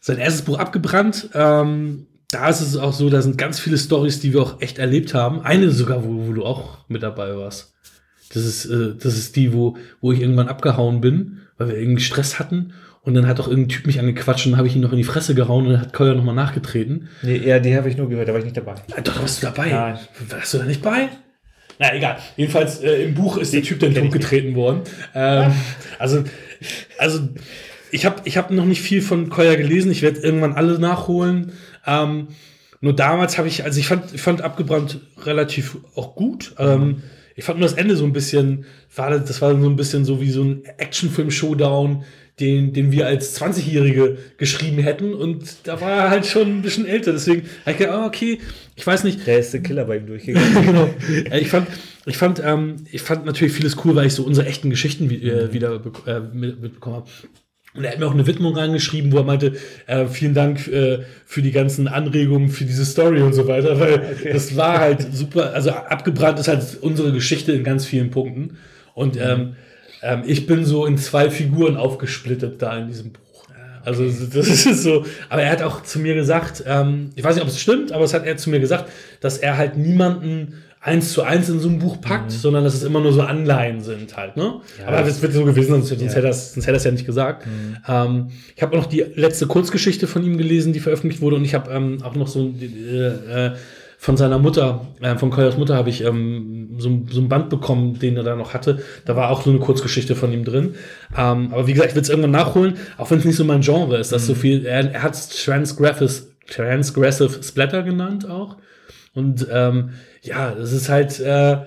sein 0.00 0.18
erstes 0.18 0.42
Buch 0.42 0.58
abgebrannt. 0.58 1.30
Ähm, 1.34 2.06
da 2.30 2.48
ist 2.48 2.60
es 2.60 2.76
auch 2.76 2.92
so, 2.92 3.08
da 3.10 3.22
sind 3.22 3.38
ganz 3.38 3.58
viele 3.60 3.78
Stories, 3.78 4.20
die 4.20 4.32
wir 4.32 4.42
auch 4.42 4.60
echt 4.60 4.78
erlebt 4.78 5.14
haben. 5.14 5.40
Eine 5.42 5.70
sogar, 5.70 6.04
wo, 6.04 6.26
wo 6.26 6.32
du 6.32 6.44
auch 6.44 6.78
mit 6.88 7.02
dabei 7.02 7.36
warst. 7.36 7.74
Das 8.32 8.44
ist, 8.44 8.66
äh, 8.66 8.94
das 8.98 9.16
ist 9.16 9.36
die, 9.36 9.52
wo, 9.52 9.76
wo 10.00 10.12
ich 10.12 10.20
irgendwann 10.20 10.48
abgehauen 10.48 11.00
bin, 11.00 11.40
weil 11.58 11.68
wir 11.68 11.78
irgendwie 11.78 12.02
Stress 12.02 12.38
hatten. 12.38 12.72
Und 13.02 13.14
dann 13.14 13.26
hat 13.26 13.38
auch 13.38 13.48
irgendein 13.48 13.68
Typ 13.68 13.86
mich 13.86 14.00
angequatscht 14.00 14.46
und 14.46 14.52
dann 14.52 14.58
habe 14.58 14.66
ich 14.66 14.74
ihn 14.74 14.80
noch 14.80 14.92
in 14.92 14.96
die 14.98 15.04
Fresse 15.04 15.34
gehauen 15.34 15.66
und 15.66 15.72
dann 15.74 15.80
hat 15.82 15.92
Koya 15.92 16.14
nochmal 16.14 16.34
nachgetreten. 16.34 17.08
nee, 17.22 17.36
ja, 17.36 17.58
die 17.58 17.76
habe 17.76 17.88
ich 17.90 17.96
nur 17.98 18.08
gehört, 18.08 18.28
da 18.28 18.32
war 18.32 18.38
ich 18.38 18.46
nicht 18.46 18.56
dabei. 18.56 18.74
Doch, 18.88 19.14
da 19.14 19.20
warst 19.20 19.42
du 19.42 19.46
dabei. 19.46 19.68
Nein. 19.70 19.98
Warst 20.30 20.54
du 20.54 20.58
da 20.58 20.64
nicht 20.64 20.80
bei? 20.82 21.10
Na, 21.78 21.94
egal. 21.94 22.18
Jedenfalls 22.36 22.80
äh, 22.80 23.04
im 23.04 23.14
Buch 23.14 23.36
ist 23.36 23.52
der 23.52 23.62
Typ 23.62 23.80
dann 23.80 23.94
totgetreten 23.94 24.54
worden. 24.54 24.82
Ähm, 25.14 25.52
also, 25.98 26.24
also 26.98 27.28
ich 27.90 28.06
habe 28.06 28.22
ich 28.24 28.36
hab 28.36 28.50
noch 28.50 28.64
nicht 28.64 28.82
viel 28.82 29.02
von 29.02 29.28
Koya 29.28 29.54
gelesen. 29.54 29.90
Ich 29.90 30.02
werde 30.02 30.20
irgendwann 30.20 30.54
alle 30.54 30.78
nachholen. 30.78 31.52
Ähm, 31.86 32.28
nur 32.80 32.94
damals 32.94 33.38
habe 33.38 33.48
ich, 33.48 33.64
also 33.64 33.80
ich 33.80 33.86
fand, 33.86 34.10
fand 34.20 34.42
abgebrannt 34.42 35.00
relativ 35.22 35.78
auch 35.94 36.14
gut. 36.14 36.54
Ähm, 36.58 37.02
ich 37.36 37.44
fand 37.44 37.58
nur 37.58 37.68
das 37.68 37.78
Ende 37.78 37.96
so 37.96 38.04
ein 38.04 38.12
bisschen, 38.12 38.66
war, 38.94 39.10
das 39.10 39.24
das 39.24 39.42
war 39.42 39.58
so 39.58 39.68
ein 39.68 39.76
bisschen 39.76 40.04
so 40.04 40.20
wie 40.20 40.30
so 40.30 40.42
ein 40.42 40.62
Actionfilm-Showdown, 40.76 42.04
den, 42.40 42.72
den 42.72 42.90
wir 42.90 43.06
als 43.06 43.40
20-Jährige 43.40 44.18
geschrieben 44.38 44.78
hätten. 44.78 45.14
Und 45.14 45.44
da 45.64 45.80
war 45.80 45.90
er 45.90 46.10
halt 46.10 46.26
schon 46.26 46.58
ein 46.58 46.62
bisschen 46.62 46.86
älter. 46.86 47.12
Deswegen 47.12 47.42
habe 47.62 47.72
ich 47.72 47.78
gedacht, 47.78 47.94
ah, 47.96 48.06
okay, 48.06 48.40
ich 48.74 48.86
weiß 48.86 49.04
nicht, 49.04 49.26
Der 49.26 49.38
ist 49.38 49.52
der 49.52 49.62
Killer 49.62 49.84
bei 49.84 49.98
ihm 49.98 50.06
durchgegangen. 50.06 50.66
genau. 50.66 50.90
Ich 51.32 51.48
fand, 51.48 51.68
ich 52.06 52.16
fand, 52.16 52.42
ähm, 52.44 52.76
ich 52.90 53.02
fand 53.02 53.24
natürlich 53.24 53.54
vieles 53.54 53.84
cool, 53.84 53.94
weil 53.94 54.06
ich 54.06 54.14
so 54.14 54.24
unsere 54.24 54.48
echten 54.48 54.70
Geschichten 54.70 55.10
äh, 55.10 55.52
wieder 55.52 55.80
äh, 56.06 56.20
mit, 56.20 56.60
mitbekommen 56.60 56.96
habe. 56.96 57.10
Und 57.76 57.84
er 57.84 57.90
hat 57.90 57.98
mir 57.98 58.06
auch 58.06 58.14
eine 58.14 58.26
Widmung 58.26 58.56
reingeschrieben, 58.56 59.10
wo 59.10 59.18
er 59.18 59.24
meinte, 59.24 59.54
äh, 59.86 60.06
vielen 60.06 60.34
Dank 60.34 60.68
äh, 60.68 61.00
für 61.24 61.42
die 61.42 61.50
ganzen 61.50 61.88
Anregungen 61.88 62.48
für 62.48 62.64
diese 62.64 62.84
Story 62.84 63.20
und 63.20 63.32
so 63.32 63.48
weiter, 63.48 63.80
weil 63.80 64.16
das 64.32 64.56
war 64.56 64.78
halt 64.78 65.06
super, 65.12 65.52
also 65.52 65.70
abgebrannt 65.70 66.38
ist 66.38 66.46
halt 66.46 66.78
unsere 66.80 67.12
Geschichte 67.12 67.52
in 67.52 67.64
ganz 67.64 67.84
vielen 67.84 68.10
Punkten. 68.10 68.58
Und 68.94 69.16
ähm, 69.20 69.56
ähm, 70.04 70.22
ich 70.26 70.46
bin 70.46 70.64
so 70.64 70.86
in 70.86 70.98
zwei 70.98 71.30
Figuren 71.30 71.76
aufgesplittet 71.76 72.60
da 72.62 72.76
in 72.78 72.88
diesem 72.88 73.12
Buch. 73.12 73.20
Also 73.84 74.04
das 74.04 74.48
ist 74.48 74.82
so. 74.82 75.04
Aber 75.28 75.42
er 75.42 75.50
hat 75.50 75.62
auch 75.62 75.82
zu 75.82 75.98
mir 75.98 76.14
gesagt, 76.14 76.64
ähm, 76.66 77.10
ich 77.16 77.24
weiß 77.24 77.34
nicht, 77.34 77.42
ob 77.42 77.50
es 77.50 77.60
stimmt, 77.60 77.92
aber 77.92 78.04
es 78.04 78.14
hat 78.14 78.24
er 78.24 78.36
zu 78.36 78.50
mir 78.50 78.60
gesagt, 78.60 78.90
dass 79.20 79.38
er 79.38 79.56
halt 79.56 79.76
niemanden 79.76 80.54
eins 80.80 81.12
zu 81.12 81.22
eins 81.22 81.48
in 81.48 81.60
so 81.60 81.68
ein 81.68 81.78
Buch 81.78 82.00
packt, 82.00 82.30
mhm. 82.30 82.36
sondern 82.36 82.64
dass 82.64 82.74
es 82.74 82.82
immer 82.82 83.00
nur 83.00 83.12
so 83.12 83.22
Anleihen 83.22 83.80
sind 83.80 84.16
halt. 84.18 84.36
Ne? 84.36 84.60
Ja, 84.78 84.88
aber 84.88 84.98
das 84.98 85.22
wird 85.22 85.32
so 85.32 85.44
gewesen, 85.44 85.82
sonst, 85.82 85.90
ja. 85.90 86.08
hätte, 86.08 86.20
das, 86.20 86.52
sonst 86.52 86.66
hätte 86.66 86.76
er 86.76 86.78
es 86.78 86.84
ja 86.84 86.90
nicht 86.90 87.06
gesagt. 87.06 87.46
Mhm. 87.46 87.76
Ähm, 87.88 88.26
ich 88.54 88.62
habe 88.62 88.76
auch 88.76 88.82
noch 88.82 88.88
die 88.88 89.04
letzte 89.14 89.46
Kurzgeschichte 89.46 90.06
von 90.06 90.22
ihm 90.22 90.36
gelesen, 90.36 90.74
die 90.74 90.80
veröffentlicht 90.80 91.22
wurde 91.22 91.36
und 91.36 91.44
ich 91.44 91.54
habe 91.54 91.70
ähm, 91.70 92.02
auch 92.02 92.14
noch 92.14 92.28
so 92.28 92.52
äh, 92.60 93.46
äh, 93.46 93.52
von 94.04 94.18
seiner 94.18 94.38
Mutter, 94.38 94.86
äh, 95.00 95.16
von 95.16 95.30
Koyas 95.30 95.56
Mutter 95.56 95.76
habe 95.76 95.88
ich 95.88 96.04
ähm, 96.04 96.74
so, 96.76 97.06
so 97.10 97.22
ein 97.22 97.30
Band 97.30 97.48
bekommen, 97.48 97.98
den 97.98 98.18
er 98.18 98.22
da 98.22 98.36
noch 98.36 98.52
hatte. 98.52 98.82
Da 99.06 99.16
war 99.16 99.30
auch 99.30 99.40
so 99.40 99.48
eine 99.48 99.60
Kurzgeschichte 99.60 100.14
von 100.14 100.30
ihm 100.30 100.44
drin. 100.44 100.74
Ähm, 101.16 101.54
aber 101.54 101.66
wie 101.66 101.72
gesagt, 101.72 101.88
ich 101.88 101.94
will 101.96 102.02
es 102.02 102.10
irgendwann 102.10 102.32
nachholen, 102.32 102.74
auch 102.98 103.10
wenn 103.10 103.20
es 103.20 103.24
nicht 103.24 103.36
so 103.36 103.46
mein 103.46 103.62
Genre 103.62 103.96
ist. 103.96 104.12
Das 104.12 104.24
mhm. 104.24 104.26
so 104.26 104.34
viel, 104.34 104.66
er, 104.66 104.92
er 104.92 105.02
hat 105.02 105.14
es 105.14 105.30
Transgressive, 105.30 106.26
Transgressive 106.46 107.42
Splatter 107.42 107.82
genannt 107.82 108.28
auch. 108.28 108.58
Und 109.14 109.46
ähm, 109.50 109.92
ja, 110.20 110.54
das 110.54 110.72
ist 110.74 110.90
halt 110.90 111.18
äh, 111.20 111.60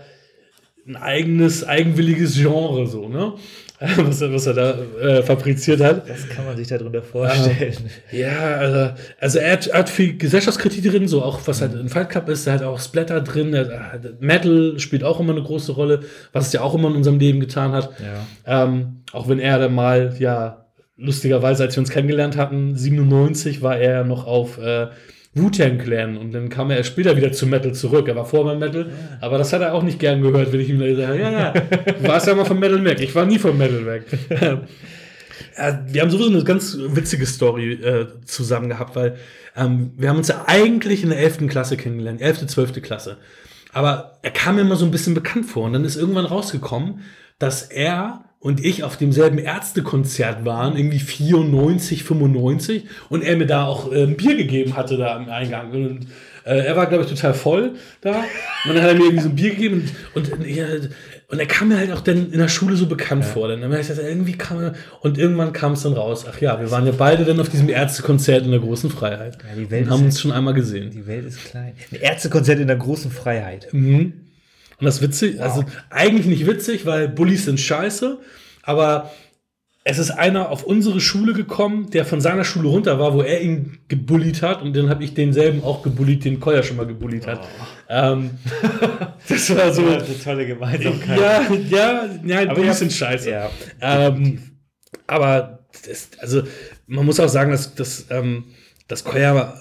ein 0.87 0.95
eigenes, 0.95 1.63
eigenwilliges 1.63 2.35
Genre, 2.35 2.85
so, 2.85 3.09
ne? 3.09 3.33
was, 3.97 4.21
er, 4.21 4.33
was 4.33 4.47
er 4.47 4.53
da 4.53 4.79
äh, 4.99 5.21
fabriziert 5.21 5.81
hat. 5.81 6.09
Das 6.09 6.27
kann 6.29 6.45
man 6.45 6.57
sich 6.57 6.67
darunter 6.67 7.03
vorstellen. 7.03 7.75
Ähm, 8.11 8.19
ja, 8.19 8.55
also, 8.55 8.93
also 9.19 9.39
er, 9.39 9.53
hat, 9.53 9.67
er 9.67 9.79
hat 9.79 9.89
viel 9.89 10.17
Gesellschaftskritik 10.17 10.83
drin, 10.83 11.07
so 11.07 11.21
auch 11.21 11.39
was 11.45 11.61
halt 11.61 11.75
in 11.75 11.87
Fight 11.87 12.09
Club 12.09 12.27
ist, 12.29 12.47
er 12.47 12.53
hat 12.53 12.63
auch 12.63 12.79
Splatter 12.79 13.21
drin, 13.21 13.55
Metal 14.19 14.79
spielt 14.79 15.03
auch 15.03 15.19
immer 15.19 15.33
eine 15.33 15.43
große 15.43 15.73
Rolle, 15.73 15.99
was 16.31 16.47
es 16.47 16.53
ja 16.53 16.61
auch 16.61 16.73
immer 16.73 16.87
in 16.87 16.95
unserem 16.95 17.19
Leben 17.19 17.39
getan 17.39 17.71
hat. 17.71 17.91
Ja. 18.45 18.63
Ähm, 18.63 19.03
auch 19.11 19.29
wenn 19.29 19.39
er 19.39 19.59
dann 19.59 19.75
mal, 19.75 20.15
ja, 20.17 20.65
lustigerweise, 20.97 21.63
als 21.63 21.75
wir 21.75 21.81
uns 21.81 21.91
kennengelernt 21.91 22.35
hatten, 22.35 22.75
97 22.75 23.61
war 23.61 23.77
er 23.77 24.03
noch 24.03 24.25
auf 24.25 24.57
äh, 24.57 24.87
Wu-Tang 25.37 25.77
Clan 25.77 26.17
und 26.17 26.31
dann 26.31 26.49
kam 26.49 26.71
er 26.71 26.83
später 26.83 27.15
wieder 27.15 27.31
zu 27.31 27.45
Metal 27.47 27.73
zurück. 27.73 28.07
Er 28.07 28.15
war 28.15 28.25
vorher 28.25 28.53
beim 28.53 28.59
Metal, 28.59 28.91
aber 29.21 29.37
das 29.37 29.53
hat 29.53 29.61
er 29.61 29.73
auch 29.73 29.83
nicht 29.83 29.99
gern 29.99 30.21
gehört, 30.21 30.51
wenn 30.51 30.59
ich 30.59 30.69
ihm 30.69 30.79
gesagt 30.79 31.09
habe, 31.09 31.19
ja, 31.19 31.31
ja, 31.31 31.51
du 31.51 32.07
warst 32.07 32.27
ja 32.27 32.35
mal 32.35 32.45
vom 32.45 32.59
Metal 32.59 32.83
weg. 32.83 32.99
Ich 33.01 33.13
war 33.15 33.25
nie 33.25 33.39
vom 33.39 33.57
Metal 33.57 33.85
weg. 33.85 34.03
wir 35.87 36.01
haben 36.01 36.09
sowieso 36.09 36.29
eine 36.29 36.43
ganz 36.43 36.77
witzige 36.77 37.25
Story 37.25 37.73
äh, 37.73 38.07
zusammen 38.25 38.69
gehabt, 38.69 38.95
weil 38.95 39.17
ähm, 39.55 39.91
wir 39.97 40.09
haben 40.09 40.17
uns 40.17 40.27
ja 40.27 40.45
eigentlich 40.47 41.03
in 41.03 41.09
der 41.09 41.19
11. 41.19 41.47
Klasse 41.47 41.77
kennengelernt, 41.77 42.21
11., 42.21 42.47
12. 42.47 42.81
Klasse. 42.81 43.17
Aber 43.73 44.19
er 44.21 44.31
kam 44.31 44.55
mir 44.55 44.61
immer 44.61 44.75
so 44.75 44.85
ein 44.85 44.91
bisschen 44.91 45.13
bekannt 45.13 45.45
vor 45.45 45.65
und 45.65 45.73
dann 45.73 45.85
ist 45.85 45.95
irgendwann 45.95 46.25
rausgekommen, 46.25 47.01
dass 47.39 47.63
er 47.63 48.23
und 48.39 48.63
ich 48.63 48.83
auf 48.83 48.97
demselben 48.97 49.39
Ärztekonzert 49.39 50.45
waren, 50.45 50.77
irgendwie 50.77 50.99
94, 50.99 52.03
95, 52.03 52.83
und 53.09 53.23
er 53.23 53.35
mir 53.35 53.47
da 53.47 53.65
auch 53.65 53.91
äh, 53.91 54.03
ein 54.03 54.15
Bier 54.15 54.35
gegeben 54.35 54.75
hatte 54.75 54.97
da 54.97 55.15
am 55.15 55.27
Eingang. 55.29 55.71
Und 55.71 56.07
äh, 56.45 56.59
er 56.59 56.75
war, 56.75 56.85
glaube 56.85 57.03
ich, 57.03 57.09
total 57.09 57.33
voll 57.33 57.73
da. 58.01 58.23
Und 58.65 58.75
dann 58.75 58.81
hat 58.81 58.89
er 58.89 58.95
mir 58.95 59.05
irgendwie 59.05 59.23
so 59.23 59.29
ein 59.29 59.35
Bier 59.35 59.49
gegeben 59.49 59.89
und, 60.13 60.31
und, 60.31 60.45
und 61.29 61.39
er 61.39 61.45
kam 61.45 61.69
mir 61.69 61.77
halt 61.77 61.91
auch 61.91 62.01
dann 62.01 62.31
in 62.31 62.39
der 62.39 62.47
Schule 62.47 62.75
so 62.75 62.85
bekannt 62.85 63.23
ja. 63.25 63.31
vor. 63.31 63.47
Dann 63.47 63.63
habe 63.63 63.79
ich 63.79 63.87
gesagt, 63.87 64.07
irgendwie 64.07 64.33
kam 64.33 64.61
er, 64.61 64.73
und 65.01 65.17
irgendwann 65.17 65.51
kam 65.51 65.73
es 65.73 65.81
dann 65.81 65.93
raus. 65.93 66.25
Ach 66.31 66.39
ja, 66.39 66.59
wir 66.59 66.69
waren 66.69 66.85
ja 66.85 66.93
beide 66.95 67.25
dann 67.25 67.39
auf 67.39 67.49
diesem 67.49 67.69
Ärztekonzert 67.69 68.45
in 68.45 68.51
der 68.51 68.59
großen 68.59 68.89
Freiheit. 68.91 69.39
Ja, 69.43 69.55
die 69.55 69.69
Welt 69.71 69.87
und 69.87 69.91
haben 69.91 70.05
uns 70.05 70.21
schon 70.21 70.31
einmal 70.31 70.53
gesehen. 70.53 70.91
Die 70.91 71.07
Welt 71.07 71.25
ist 71.25 71.43
klein. 71.43 71.73
Ein 71.91 71.99
Ärztekonzert 71.99 72.59
in 72.59 72.67
der 72.67 72.77
großen 72.77 73.09
Freiheit. 73.11 73.67
Mhm. 73.73 74.26
Und 74.79 74.85
das 74.85 75.01
witzig, 75.01 75.37
wow. 75.37 75.43
also 75.43 75.63
eigentlich 75.89 76.27
nicht 76.27 76.45
witzig, 76.45 76.85
weil 76.85 77.07
Bullies 77.07 77.45
sind 77.45 77.59
scheiße, 77.59 78.19
aber 78.63 79.11
es 79.89 79.99
ist 79.99 80.11
einer 80.11 80.49
auf 80.49 80.63
unsere 80.63 80.99
Schule 80.99 81.31
gekommen, 81.31 81.89
der 81.91 82.03
von 82.03 82.19
seiner 82.19 82.43
Schule 82.43 82.67
runter 82.67 82.99
war, 82.99 83.13
wo 83.13 83.21
er 83.21 83.41
ihn 83.41 83.79
gebullied 83.87 84.41
hat 84.41 84.61
und 84.61 84.75
dann 84.75 84.89
habe 84.89 85.03
ich 85.03 85.13
denselben 85.13 85.63
auch 85.63 85.81
gebullied, 85.81 86.25
den 86.25 86.41
Koya 86.41 86.61
schon 86.61 86.75
mal 86.75 86.85
gebullied 86.85 87.25
hat. 87.25 87.39
Oh. 87.41 87.65
Ähm, 87.89 88.31
das 89.29 89.55
war 89.55 89.71
so 89.71 89.83
ja, 89.83 89.99
eine 89.99 90.21
tolle 90.21 90.45
Gemeinsamkeit. 90.45 91.19
Ja, 91.19 91.41
ja, 91.69 92.09
ja, 92.25 92.41
aber 92.41 92.55
Bullies 92.55 92.79
sind 92.79 92.91
scheiße. 92.91 93.29
Ja, 93.29 93.49
ähm, 93.79 94.41
aber 95.07 95.65
das, 95.87 96.09
also 96.19 96.43
man 96.85 97.05
muss 97.05 97.19
auch 97.21 97.29
sagen, 97.29 97.51
dass, 97.51 97.73
dass, 97.73 98.07
ähm, 98.09 98.43
dass 98.89 99.05
Koya 99.05 99.57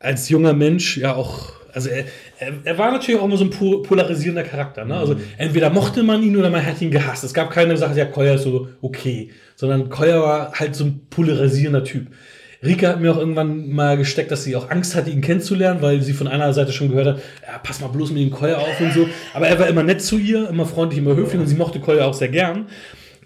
als 0.00 0.28
junger 0.28 0.54
Mensch 0.54 0.96
ja 0.96 1.14
auch 1.14 1.52
also 1.72 1.88
er, 1.88 2.04
er, 2.38 2.52
er, 2.64 2.78
war 2.78 2.90
natürlich 2.90 3.20
auch 3.20 3.24
immer 3.24 3.36
so 3.36 3.44
ein 3.44 3.50
polarisierender 3.50 4.42
Charakter. 4.42 4.84
Ne? 4.84 4.96
Also 4.96 5.16
entweder 5.38 5.70
mochte 5.70 6.02
man 6.02 6.22
ihn 6.22 6.36
oder 6.36 6.50
man 6.50 6.64
hat 6.64 6.80
ihn 6.80 6.90
gehasst. 6.90 7.24
Es 7.24 7.34
gab 7.34 7.50
keine 7.50 7.76
Sache, 7.76 7.98
ja, 7.98 8.04
Koya 8.04 8.34
ist 8.34 8.42
so 8.42 8.68
okay. 8.80 9.30
Sondern 9.56 9.88
Koya 9.88 10.20
war 10.20 10.52
halt 10.52 10.74
so 10.74 10.84
ein 10.84 11.06
polarisierender 11.08 11.84
Typ. 11.84 12.08
Rika 12.64 12.88
hat 12.88 13.00
mir 13.00 13.10
auch 13.10 13.18
irgendwann 13.18 13.70
mal 13.70 13.96
gesteckt, 13.96 14.30
dass 14.30 14.44
sie 14.44 14.54
auch 14.54 14.70
Angst 14.70 14.94
hatte, 14.94 15.10
ihn 15.10 15.20
kennenzulernen, 15.20 15.82
weil 15.82 16.00
sie 16.00 16.12
von 16.12 16.28
einer 16.28 16.52
Seite 16.52 16.72
schon 16.72 16.90
gehört 16.90 17.06
hat, 17.06 17.22
ja, 17.44 17.58
pass 17.58 17.80
mal 17.80 17.88
bloß 17.88 18.12
mit 18.12 18.22
dem 18.22 18.30
Koya 18.30 18.58
auf 18.58 18.80
und 18.80 18.92
so. 18.92 19.08
Aber 19.34 19.48
er 19.48 19.58
war 19.58 19.66
immer 19.66 19.82
nett 19.82 20.00
zu 20.00 20.16
ihr, 20.16 20.48
immer 20.48 20.66
freundlich, 20.66 21.00
immer 21.00 21.16
höflich 21.16 21.40
und 21.40 21.48
sie 21.48 21.56
mochte 21.56 21.80
Koya 21.80 22.04
auch 22.04 22.14
sehr 22.14 22.28
gern. 22.28 22.66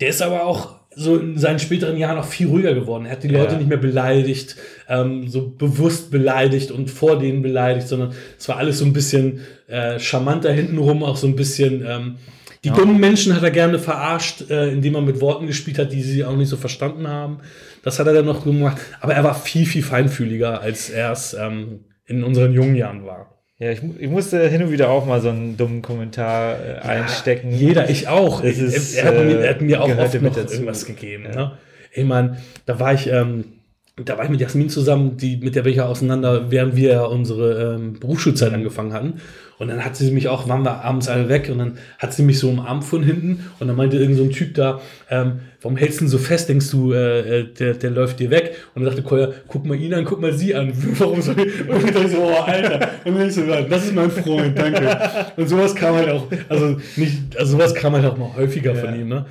Der 0.00 0.08
ist 0.08 0.22
aber 0.22 0.44
auch 0.44 0.75
so 0.98 1.16
in 1.16 1.36
seinen 1.36 1.58
späteren 1.58 1.98
Jahren 1.98 2.16
auch 2.16 2.24
viel 2.24 2.46
ruhiger 2.46 2.72
geworden. 2.72 3.04
Er 3.04 3.12
hat 3.12 3.22
die 3.22 3.28
Leute 3.28 3.52
ja. 3.52 3.58
nicht 3.58 3.68
mehr 3.68 3.76
beleidigt, 3.76 4.56
ähm, 4.88 5.28
so 5.28 5.46
bewusst 5.46 6.10
beleidigt 6.10 6.70
und 6.70 6.90
vor 6.90 7.18
denen 7.18 7.42
beleidigt, 7.42 7.86
sondern 7.86 8.14
es 8.38 8.48
war 8.48 8.56
alles 8.56 8.78
so 8.78 8.86
ein 8.86 8.94
bisschen 8.94 9.40
äh, 9.68 9.98
charmanter 9.98 10.50
hintenrum, 10.50 11.04
auch 11.04 11.18
so 11.18 11.26
ein 11.26 11.36
bisschen. 11.36 11.84
Ähm, 11.86 12.16
die 12.64 12.70
ja. 12.70 12.74
dummen 12.74 12.98
Menschen 12.98 13.36
hat 13.36 13.42
er 13.42 13.50
gerne 13.50 13.78
verarscht, 13.78 14.50
äh, 14.50 14.72
indem 14.72 14.94
er 14.94 15.02
mit 15.02 15.20
Worten 15.20 15.46
gespielt 15.46 15.78
hat, 15.78 15.92
die 15.92 16.02
sie 16.02 16.24
auch 16.24 16.34
nicht 16.34 16.48
so 16.48 16.56
verstanden 16.56 17.06
haben. 17.06 17.38
Das 17.82 17.98
hat 17.98 18.06
er 18.06 18.14
dann 18.14 18.24
noch 18.24 18.42
gemacht. 18.42 18.78
Aber 19.00 19.14
er 19.14 19.22
war 19.22 19.34
viel, 19.34 19.66
viel 19.66 19.82
feinfühliger, 19.82 20.62
als 20.62 20.88
er 20.88 21.12
es 21.12 21.34
ähm, 21.34 21.84
in 22.06 22.24
unseren 22.24 22.52
jungen 22.52 22.74
Jahren 22.74 23.04
war. 23.04 23.35
Ja, 23.58 23.70
ich, 23.70 23.80
ich, 23.98 24.10
musste 24.10 24.46
hin 24.48 24.62
und 24.62 24.70
wieder 24.70 24.90
auch 24.90 25.06
mal 25.06 25.22
so 25.22 25.30
einen 25.30 25.56
dummen 25.56 25.80
Kommentar 25.80 26.58
äh, 26.60 26.78
einstecken. 26.80 27.52
Ja, 27.52 27.56
jeder, 27.56 27.88
ich 27.88 28.06
auch. 28.06 28.44
Ist, 28.44 28.94
er, 28.96 29.06
hat 29.06 29.14
mir, 29.24 29.40
er, 29.40 29.50
hat 29.50 29.60
mir, 29.62 29.82
auch 29.82 29.96
oft 29.96 30.20
noch 30.20 30.34
dazu. 30.34 30.54
irgendwas 30.54 30.84
gegeben. 30.84 31.24
Ja. 31.24 31.34
Ne? 31.34 31.58
Ich 31.92 32.04
meine, 32.04 32.36
da 32.66 32.78
war 32.78 32.92
ich, 32.92 33.06
ähm, 33.06 33.55
da 34.04 34.18
war 34.18 34.24
ich 34.24 34.30
mit 34.30 34.40
Jasmin 34.42 34.68
zusammen, 34.68 35.16
die, 35.16 35.38
mit 35.38 35.54
der 35.54 35.62
bin 35.62 35.70
ich 35.70 35.78
ja 35.78 35.86
auseinander, 35.86 36.50
während 36.50 36.76
wir 36.76 37.08
unsere 37.08 37.76
ähm, 37.76 37.98
Berufsschulzeit 37.98 38.52
angefangen 38.52 38.92
hatten. 38.92 39.14
Und 39.58 39.68
dann 39.68 39.82
hat 39.82 39.96
sie 39.96 40.10
mich 40.10 40.28
auch, 40.28 40.50
waren 40.50 40.64
wir 40.64 40.84
abends 40.84 41.08
alle 41.08 41.30
weg 41.30 41.48
und 41.50 41.56
dann 41.58 41.78
hat 41.98 42.12
sie 42.12 42.22
mich 42.22 42.38
so 42.38 42.50
umarmt 42.50 42.84
von 42.84 43.02
hinten 43.02 43.46
und 43.58 43.68
dann 43.68 43.76
meinte 43.76 43.96
irgend 43.96 44.18
so 44.18 44.24
ein 44.24 44.32
Typ 44.32 44.52
da, 44.52 44.82
ähm, 45.08 45.40
warum 45.62 45.78
hältst 45.78 46.00
du 46.00 46.04
ihn 46.04 46.08
so 46.08 46.18
fest? 46.18 46.50
Denkst 46.50 46.70
du, 46.70 46.92
äh, 46.92 47.40
äh, 47.40 47.44
der, 47.54 47.72
der 47.72 47.90
läuft 47.90 48.20
dir 48.20 48.28
weg? 48.28 48.54
Und 48.74 48.84
dann 48.84 48.92
dachte 48.92 49.02
Koya, 49.02 49.30
guck 49.48 49.64
mal 49.64 49.80
ihn 49.80 49.94
an, 49.94 50.04
guck 50.04 50.20
mal 50.20 50.34
sie 50.34 50.54
an. 50.54 50.74
Warum 50.98 51.22
soll 51.22 51.40
ich? 51.40 51.60
Und 51.62 51.70
dann 51.70 51.86
dachte 51.86 52.04
ich 52.04 52.12
so, 52.12 52.22
oh, 52.22 52.42
Alter. 52.44 52.90
Und 53.06 53.14
dann 53.14 53.28
ich 53.28 53.34
so, 53.34 53.46
das 53.46 53.84
ist 53.86 53.94
mein 53.94 54.10
Freund, 54.10 54.58
danke. 54.58 54.98
Und 55.36 55.48
sowas 55.48 55.74
kam 55.74 55.94
halt 55.94 56.10
auch, 56.10 56.26
also 56.50 56.76
nicht, 56.96 57.34
also 57.38 57.52
sowas 57.52 57.74
kam 57.74 57.94
halt 57.94 58.04
auch 58.04 58.18
mal 58.18 58.36
häufiger 58.36 58.74
ja. 58.74 58.80
von 58.80 58.94
ihm, 58.94 59.08
ne? 59.08 59.24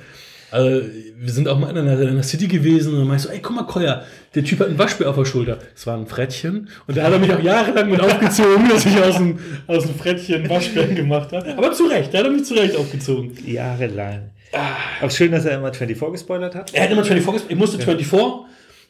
Also, 0.56 0.86
wir 1.18 1.32
sind 1.32 1.48
auch 1.48 1.58
mal 1.58 1.68
in 1.68 1.76
einer, 1.76 2.00
in 2.00 2.08
einer 2.08 2.22
City 2.22 2.48
gewesen 2.48 2.94
und 2.94 3.06
dann 3.06 3.14
ich 3.14 3.22
so, 3.22 3.28
ey, 3.28 3.40
guck 3.42 3.54
mal, 3.54 3.64
Koya, 3.64 4.04
der 4.34 4.42
Typ 4.42 4.60
hat 4.60 4.68
ein 4.68 4.78
Waschbär 4.78 5.10
auf 5.10 5.16
der 5.16 5.26
Schulter. 5.26 5.58
Das 5.74 5.86
war 5.86 5.98
ein 5.98 6.06
Frettchen. 6.06 6.70
Und 6.86 6.96
da 6.96 7.02
hat 7.02 7.12
er 7.12 7.18
mich 7.18 7.30
auch 7.30 7.42
jahrelang 7.42 7.90
mit 7.90 8.00
aufgezogen, 8.00 8.66
dass 8.70 8.86
ich 8.86 8.98
aus 8.98 9.18
dem, 9.18 9.38
aus 9.66 9.82
dem 9.82 9.94
Frettchen 9.94 10.44
ein 10.44 10.48
Waschbär 10.48 10.86
gemacht 10.86 11.30
habe. 11.32 11.58
Aber 11.58 11.72
zu 11.72 11.84
Recht, 11.84 12.14
da 12.14 12.18
hat 12.20 12.24
er 12.24 12.30
mich 12.30 12.46
zu 12.46 12.54
Recht 12.54 12.74
aufgezogen. 12.74 13.32
Jahrelang. 13.44 14.30
Ah. 14.52 15.04
Auch 15.04 15.10
schön, 15.10 15.30
dass 15.30 15.44
er 15.44 15.58
immer 15.58 15.74
24 15.74 16.12
gespoilert 16.12 16.54
hat. 16.54 16.72
Er 16.72 16.84
hat 16.84 16.90
immer 16.90 17.04
24 17.04 17.32
gespoilert. 17.34 17.50
Ich 17.50 17.58
musste 17.58 17.76
ja. 17.76 17.84
24 17.84 18.06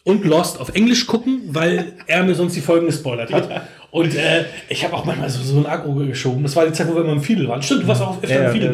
und 0.06 0.24
Lost 0.24 0.60
auf 0.60 0.72
Englisch 0.74 1.08
gucken, 1.08 1.40
weil 1.48 1.94
er 2.06 2.22
mir 2.22 2.36
sonst 2.36 2.54
die 2.54 2.60
Folgen 2.60 2.86
gespoilert 2.86 3.32
hat. 3.32 3.62
Und 3.90 4.14
äh, 4.14 4.44
ich 4.68 4.84
habe 4.84 4.94
auch 4.94 5.04
manchmal 5.04 5.28
so, 5.28 5.42
so 5.42 5.58
ein 5.58 5.66
Agro 5.66 5.94
geschoben. 5.94 6.44
Das 6.44 6.54
war 6.54 6.64
die 6.64 6.72
Zeit, 6.72 6.86
wo 6.86 6.94
wir 6.94 7.02
immer 7.02 7.14
im 7.14 7.20
Fiedel 7.20 7.48
waren. 7.48 7.60
Stimmt, 7.60 7.82
du 7.82 7.88
warst 7.88 8.02
auch 8.02 8.22
öfter 8.22 8.42
ja, 8.42 8.46
im 8.46 8.52
Fiedel. 8.52 8.72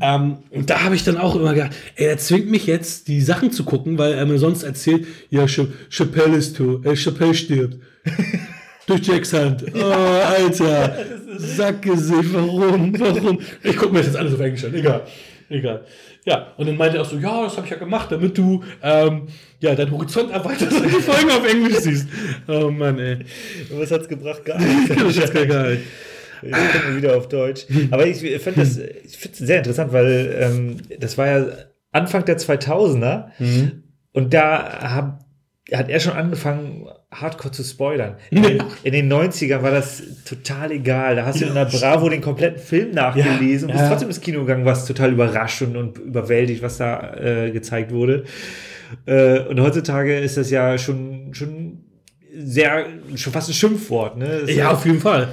Ja, 0.00 0.18
mhm. 0.18 0.24
ähm, 0.24 0.36
und 0.50 0.68
da 0.68 0.82
habe 0.82 0.96
ich 0.96 1.04
dann 1.04 1.18
auch 1.18 1.36
immer 1.36 1.54
gedacht, 1.54 1.70
ey, 1.94 2.06
er 2.06 2.18
zwingt 2.18 2.50
mich 2.50 2.66
jetzt, 2.66 3.06
die 3.06 3.20
Sachen 3.20 3.52
zu 3.52 3.62
gucken, 3.62 3.96
weil 3.96 4.14
er 4.14 4.26
mir 4.26 4.38
sonst 4.38 4.64
erzählt, 4.64 5.06
ja, 5.30 5.46
Ch 5.46 5.60
Chappelle 5.88 6.36
ist 6.36 6.56
tot, 6.56 6.84
äh, 6.84 6.96
Chappelle 6.96 7.34
stirbt. 7.34 7.76
Durch 8.88 9.06
Jacks 9.06 9.32
Hand. 9.32 9.64
Oh, 9.72 9.80
Alter. 9.80 10.96
Sackgesicht, 11.38 12.32
warum? 12.32 12.98
Warum? 12.98 13.38
Ich 13.62 13.76
gucke 13.76 13.92
mir 13.92 13.98
das 13.98 14.08
jetzt 14.08 14.16
alles 14.16 14.34
auf 14.34 14.40
Englisch 14.40 14.64
an. 14.64 14.74
Egal. 14.74 15.02
Egal. 15.48 15.84
Ja, 16.24 16.48
und 16.56 16.66
dann 16.66 16.76
meinte 16.76 16.96
er 16.96 17.02
auch 17.02 17.08
so, 17.08 17.16
ja, 17.18 17.44
das 17.44 17.56
habe 17.56 17.66
ich 17.66 17.70
ja 17.70 17.78
gemacht, 17.78 18.10
damit 18.10 18.36
du 18.36 18.64
ähm, 18.82 19.28
ja, 19.60 19.74
deinen 19.74 19.92
Horizont 19.92 20.32
erweiterst 20.32 20.80
und 20.80 20.86
die 20.86 21.00
Folgen 21.00 21.30
auf 21.30 21.48
Englisch 21.48 21.78
siehst. 21.78 22.08
Oh 22.48 22.70
Mann, 22.70 22.98
ey. 22.98 23.18
Was 23.70 23.90
hat's 23.92 24.08
gebracht? 24.08 24.44
Gar 24.44 24.58
nichts. 24.58 24.88
das 24.88 25.20
hat's 25.20 25.32
gar 25.32 25.68
nicht. 25.68 25.82
Jetzt 26.42 26.72
kommen 26.72 26.88
wir 26.88 26.96
wieder 26.96 27.16
auf 27.16 27.28
Deutsch. 27.28 27.66
Aber 27.90 28.06
ich 28.06 28.18
finde 28.18 28.60
das 28.60 28.76
ich 28.76 29.16
find's 29.16 29.38
sehr 29.38 29.58
interessant, 29.58 29.92
weil 29.92 30.36
ähm, 30.38 30.76
das 30.98 31.16
war 31.16 31.26
ja 31.26 31.46
Anfang 31.92 32.24
der 32.24 32.38
2000er 32.38 33.26
mhm. 33.38 33.84
und 34.12 34.34
da 34.34 34.80
haben 34.82 35.18
hat 35.72 35.88
er 35.88 35.98
schon 35.98 36.12
angefangen, 36.12 36.86
hardcore 37.12 37.52
zu 37.52 37.64
spoilern. 37.64 38.16
In, 38.30 38.42
den, 38.42 38.62
in 38.84 38.92
den 38.92 39.12
90ern 39.12 39.62
war 39.62 39.72
das 39.72 40.02
total 40.24 40.70
egal. 40.70 41.16
Da 41.16 41.26
hast 41.26 41.40
du 41.40 41.46
in 41.46 41.54
der 41.54 41.64
Bravo 41.64 42.08
den 42.08 42.20
kompletten 42.20 42.60
Film 42.60 42.92
nachgelesen 42.92 43.68
Ja, 43.68 43.74
und 43.74 43.78
bist 43.78 43.82
ja. 43.82 43.88
trotzdem 43.88 44.08
ins 44.08 44.20
Kino 44.20 44.40
gegangen, 44.40 44.64
warst 44.64 44.86
total 44.86 45.12
überrascht 45.12 45.62
und, 45.62 45.76
und 45.76 45.98
überwältigt, 45.98 46.62
was 46.62 46.78
da 46.78 47.14
äh, 47.16 47.50
gezeigt 47.50 47.92
wurde. 47.92 48.24
Äh, 49.06 49.40
und 49.40 49.60
heutzutage 49.60 50.18
ist 50.20 50.36
das 50.36 50.50
ja 50.50 50.78
schon, 50.78 51.34
schon 51.34 51.78
sehr, 52.36 52.86
schon 53.16 53.32
fast 53.32 53.48
ein 53.48 53.54
Schimpfwort. 53.54 54.16
Ne? 54.16 54.42
Ja, 54.48 54.70
auf 54.70 54.84
jeden 54.84 55.00
Fall. 55.00 55.28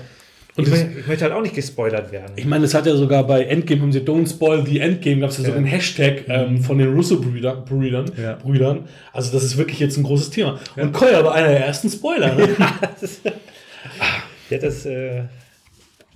Und 0.55 0.65
ich, 0.67 0.69
mein, 0.69 0.95
ich 0.99 1.07
möchte 1.07 1.23
halt 1.25 1.33
auch 1.33 1.41
nicht 1.41 1.55
gespoilert 1.55 2.11
werden. 2.11 2.33
ich 2.35 2.45
meine, 2.45 2.65
es 2.65 2.73
hat 2.75 2.85
ja 2.85 2.95
sogar 2.95 3.25
bei 3.25 3.43
Endgame, 3.45 3.81
haben 3.81 3.91
sie 3.91 4.01
Don't 4.01 4.29
Spoil 4.29 4.63
the 4.65 4.79
Endgame, 4.79 5.21
gab 5.21 5.31
es 5.31 5.37
ja, 5.37 5.43
Ja. 5.43 5.47
sogar 5.47 5.57
einen 5.57 5.65
Hashtag 5.65 6.25
ähm, 6.27 6.61
von 6.61 6.77
den 6.77 6.93
Russo-Brüdern. 6.93 7.65
Brüdern, 7.65 8.11
Ja. 8.21 8.33
Brüdern. 8.35 8.87
Also 9.13 9.31
das 9.31 9.43
ist 9.43 9.57
wirklich 9.57 9.79
jetzt 9.79 9.97
ein 9.97 10.03
großes 10.03 10.29
Thema. 10.29 10.59
Und 10.75 10.91
Koya 10.93 11.23
war 11.23 11.33
einer 11.33 11.47
der 11.49 11.65
ersten 11.65 11.89
Spoiler. 11.89 12.35
Ne? 12.35 12.49
Der 14.49 14.57
hat 14.59 14.63
das, 14.63 14.85
äh, 14.85 15.23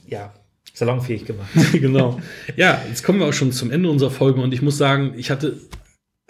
ja, 0.08 0.34
salonfähig 0.74 1.26
gemacht. 1.26 1.50
genau. 1.74 2.20
Ja, 2.56 2.82
jetzt 2.88 3.04
kommen 3.04 3.20
wir 3.20 3.26
auch 3.28 3.34
schon 3.34 3.52
zum 3.52 3.72
Ende 3.72 3.90
unserer 3.90 4.12
Folge 4.12 4.42
und 4.42 4.54
ich 4.54 4.62
muss 4.62 4.78
sagen, 4.78 5.14
ich 5.18 5.32
hatte 5.32 5.58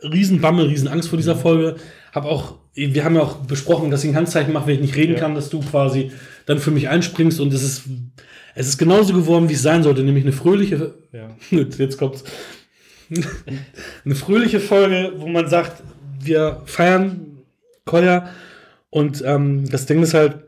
riesen 0.02 0.40
Bammel, 0.42 0.68
riesen 0.68 0.88
Angst 0.88 1.10
vor 1.10 1.18
dieser 1.18 1.36
Folge. 1.36 1.76
Hab 2.14 2.26
auch, 2.26 2.56
wir 2.74 3.04
haben 3.04 3.16
ja 3.16 3.22
auch 3.22 3.38
besprochen, 3.38 3.92
dass 3.92 4.04
ich 4.04 4.12
ein 4.12 4.16
Handzeichen 4.16 4.54
mache, 4.54 4.68
wenn 4.68 4.76
ich 4.76 4.82
nicht 4.82 4.96
reden 4.96 5.14
Ja. 5.14 5.20
kann, 5.20 5.36
dass 5.36 5.50
du 5.50 5.60
quasi 5.60 6.12
dann 6.48 6.58
für 6.58 6.72
mich 6.72 6.90
einspringst 6.90 7.40
und 7.40 7.54
es 7.54 7.62
ist, 7.62 7.84
es 8.56 8.68
ist 8.68 8.78
genauso 8.80 9.14
geworden, 9.14 9.50
wie 9.50 9.54
es 9.54 9.62
sein 9.62 9.84
sollte, 9.84 10.02
nämlich 10.02 10.24
eine 10.24 10.34
fröhliche, 10.34 10.96
Ja. 11.12 11.30
jetzt 11.78 11.98
kommt's, 11.98 12.24
eine 14.04 14.16
fröhliche 14.16 14.60
Folge, 14.60 15.14
wo 15.18 15.28
man 15.28 15.48
sagt, 15.48 15.84
wir 16.20 16.64
feiern 16.66 17.44
Koya 17.86 18.30
und 18.90 19.24
ähm, 19.26 19.70
das 19.70 19.86
Ding 19.86 20.02
ist 20.02 20.16
halt, 20.16 20.40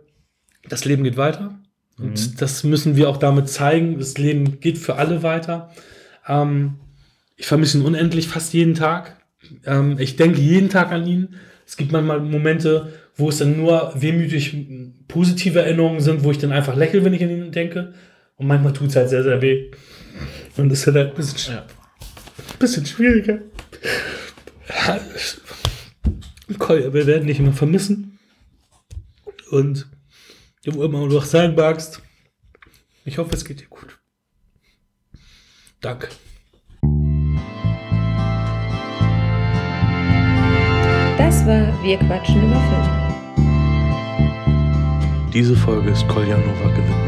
das 0.68 0.86
Leben 0.86 1.04
geht 1.04 1.18
weiter. 1.18 1.56
Und 1.98 2.42
das 2.42 2.64
müssen 2.64 2.96
wir 2.96 3.10
auch 3.10 3.18
damit 3.18 3.50
zeigen. 3.50 4.00
Das 4.00 4.18
Leben 4.18 4.62
geht 4.62 4.78
für 4.78 4.96
alle 4.96 5.22
weiter. 5.22 5.70
Ähm, 6.26 6.76
ich 7.36 7.46
vermisse 7.46 7.78
ihn 7.78 7.86
unendlich 7.86 8.30
fast 8.30 8.54
jeden 8.54 8.74
Tag. 8.74 9.18
Ähm, 9.66 9.98
ich 10.00 10.16
denke 10.16 10.40
jeden 10.40 10.70
Tag 10.70 10.94
an 10.94 11.06
ihn. 11.06 11.36
Es 11.68 11.76
gibt 11.76 11.92
manchmal 11.92 12.22
Momente, 12.22 12.94
wo 13.20 13.30
es 13.30 13.38
dann 13.38 13.58
nur 13.58 13.94
wehmütig 13.96 14.56
positive 15.08 15.60
Erinnerungen 15.62 16.00
sind, 16.02 16.24
wo 16.24 16.32
ich 16.32 16.38
dann 16.38 16.52
einfach 16.52 16.76
lächle, 16.76 17.04
wenn 17.04 17.14
ich 17.14 17.24
an 17.24 17.30
ihn 17.30 17.52
denke. 17.52 17.94
Und 18.38 18.48
manchmal 18.48 18.74
tut 18.74 18.90
es 18.90 18.96
halt 18.96 19.10
sehr, 19.10 19.24
sehr 19.24 19.42
weh. 19.42 19.72
Und 20.58 20.70
das 20.70 20.80
ist 20.80 20.88
halt 20.88 21.10
ein 21.10 21.14
bisschen, 21.16 21.38
sch- 21.38 21.52
Ja. 21.52 21.66
bisschen 22.58 22.86
schwieriger. 22.86 23.40
Koya, 26.58 26.94
wir 26.94 27.06
werden 27.08 27.28
dich 27.28 27.40
immer 27.40 27.54
vermissen. 27.54 28.18
Und 29.52 29.88
wo 30.66 30.84
immer 30.84 31.08
du 31.08 31.18
auch 31.18 31.26
sein 31.26 31.56
magst. 31.56 32.02
Ich 33.06 33.18
hoffe, 33.18 33.34
es 33.36 33.44
geht 33.46 33.62
dir 33.62 33.68
gut. 33.68 34.00
Danke. 35.82 36.10
Das 41.18 41.46
war 41.46 41.84
Wir 41.84 41.98
quatschen 41.98 42.38
über 42.44 42.60
Film. 42.60 42.99
Diese 45.40 45.56
Folge 45.56 45.92
ist 45.92 46.06
Kolja 46.10 46.38
Nova 46.38 46.70
gewidmet. 46.76 46.99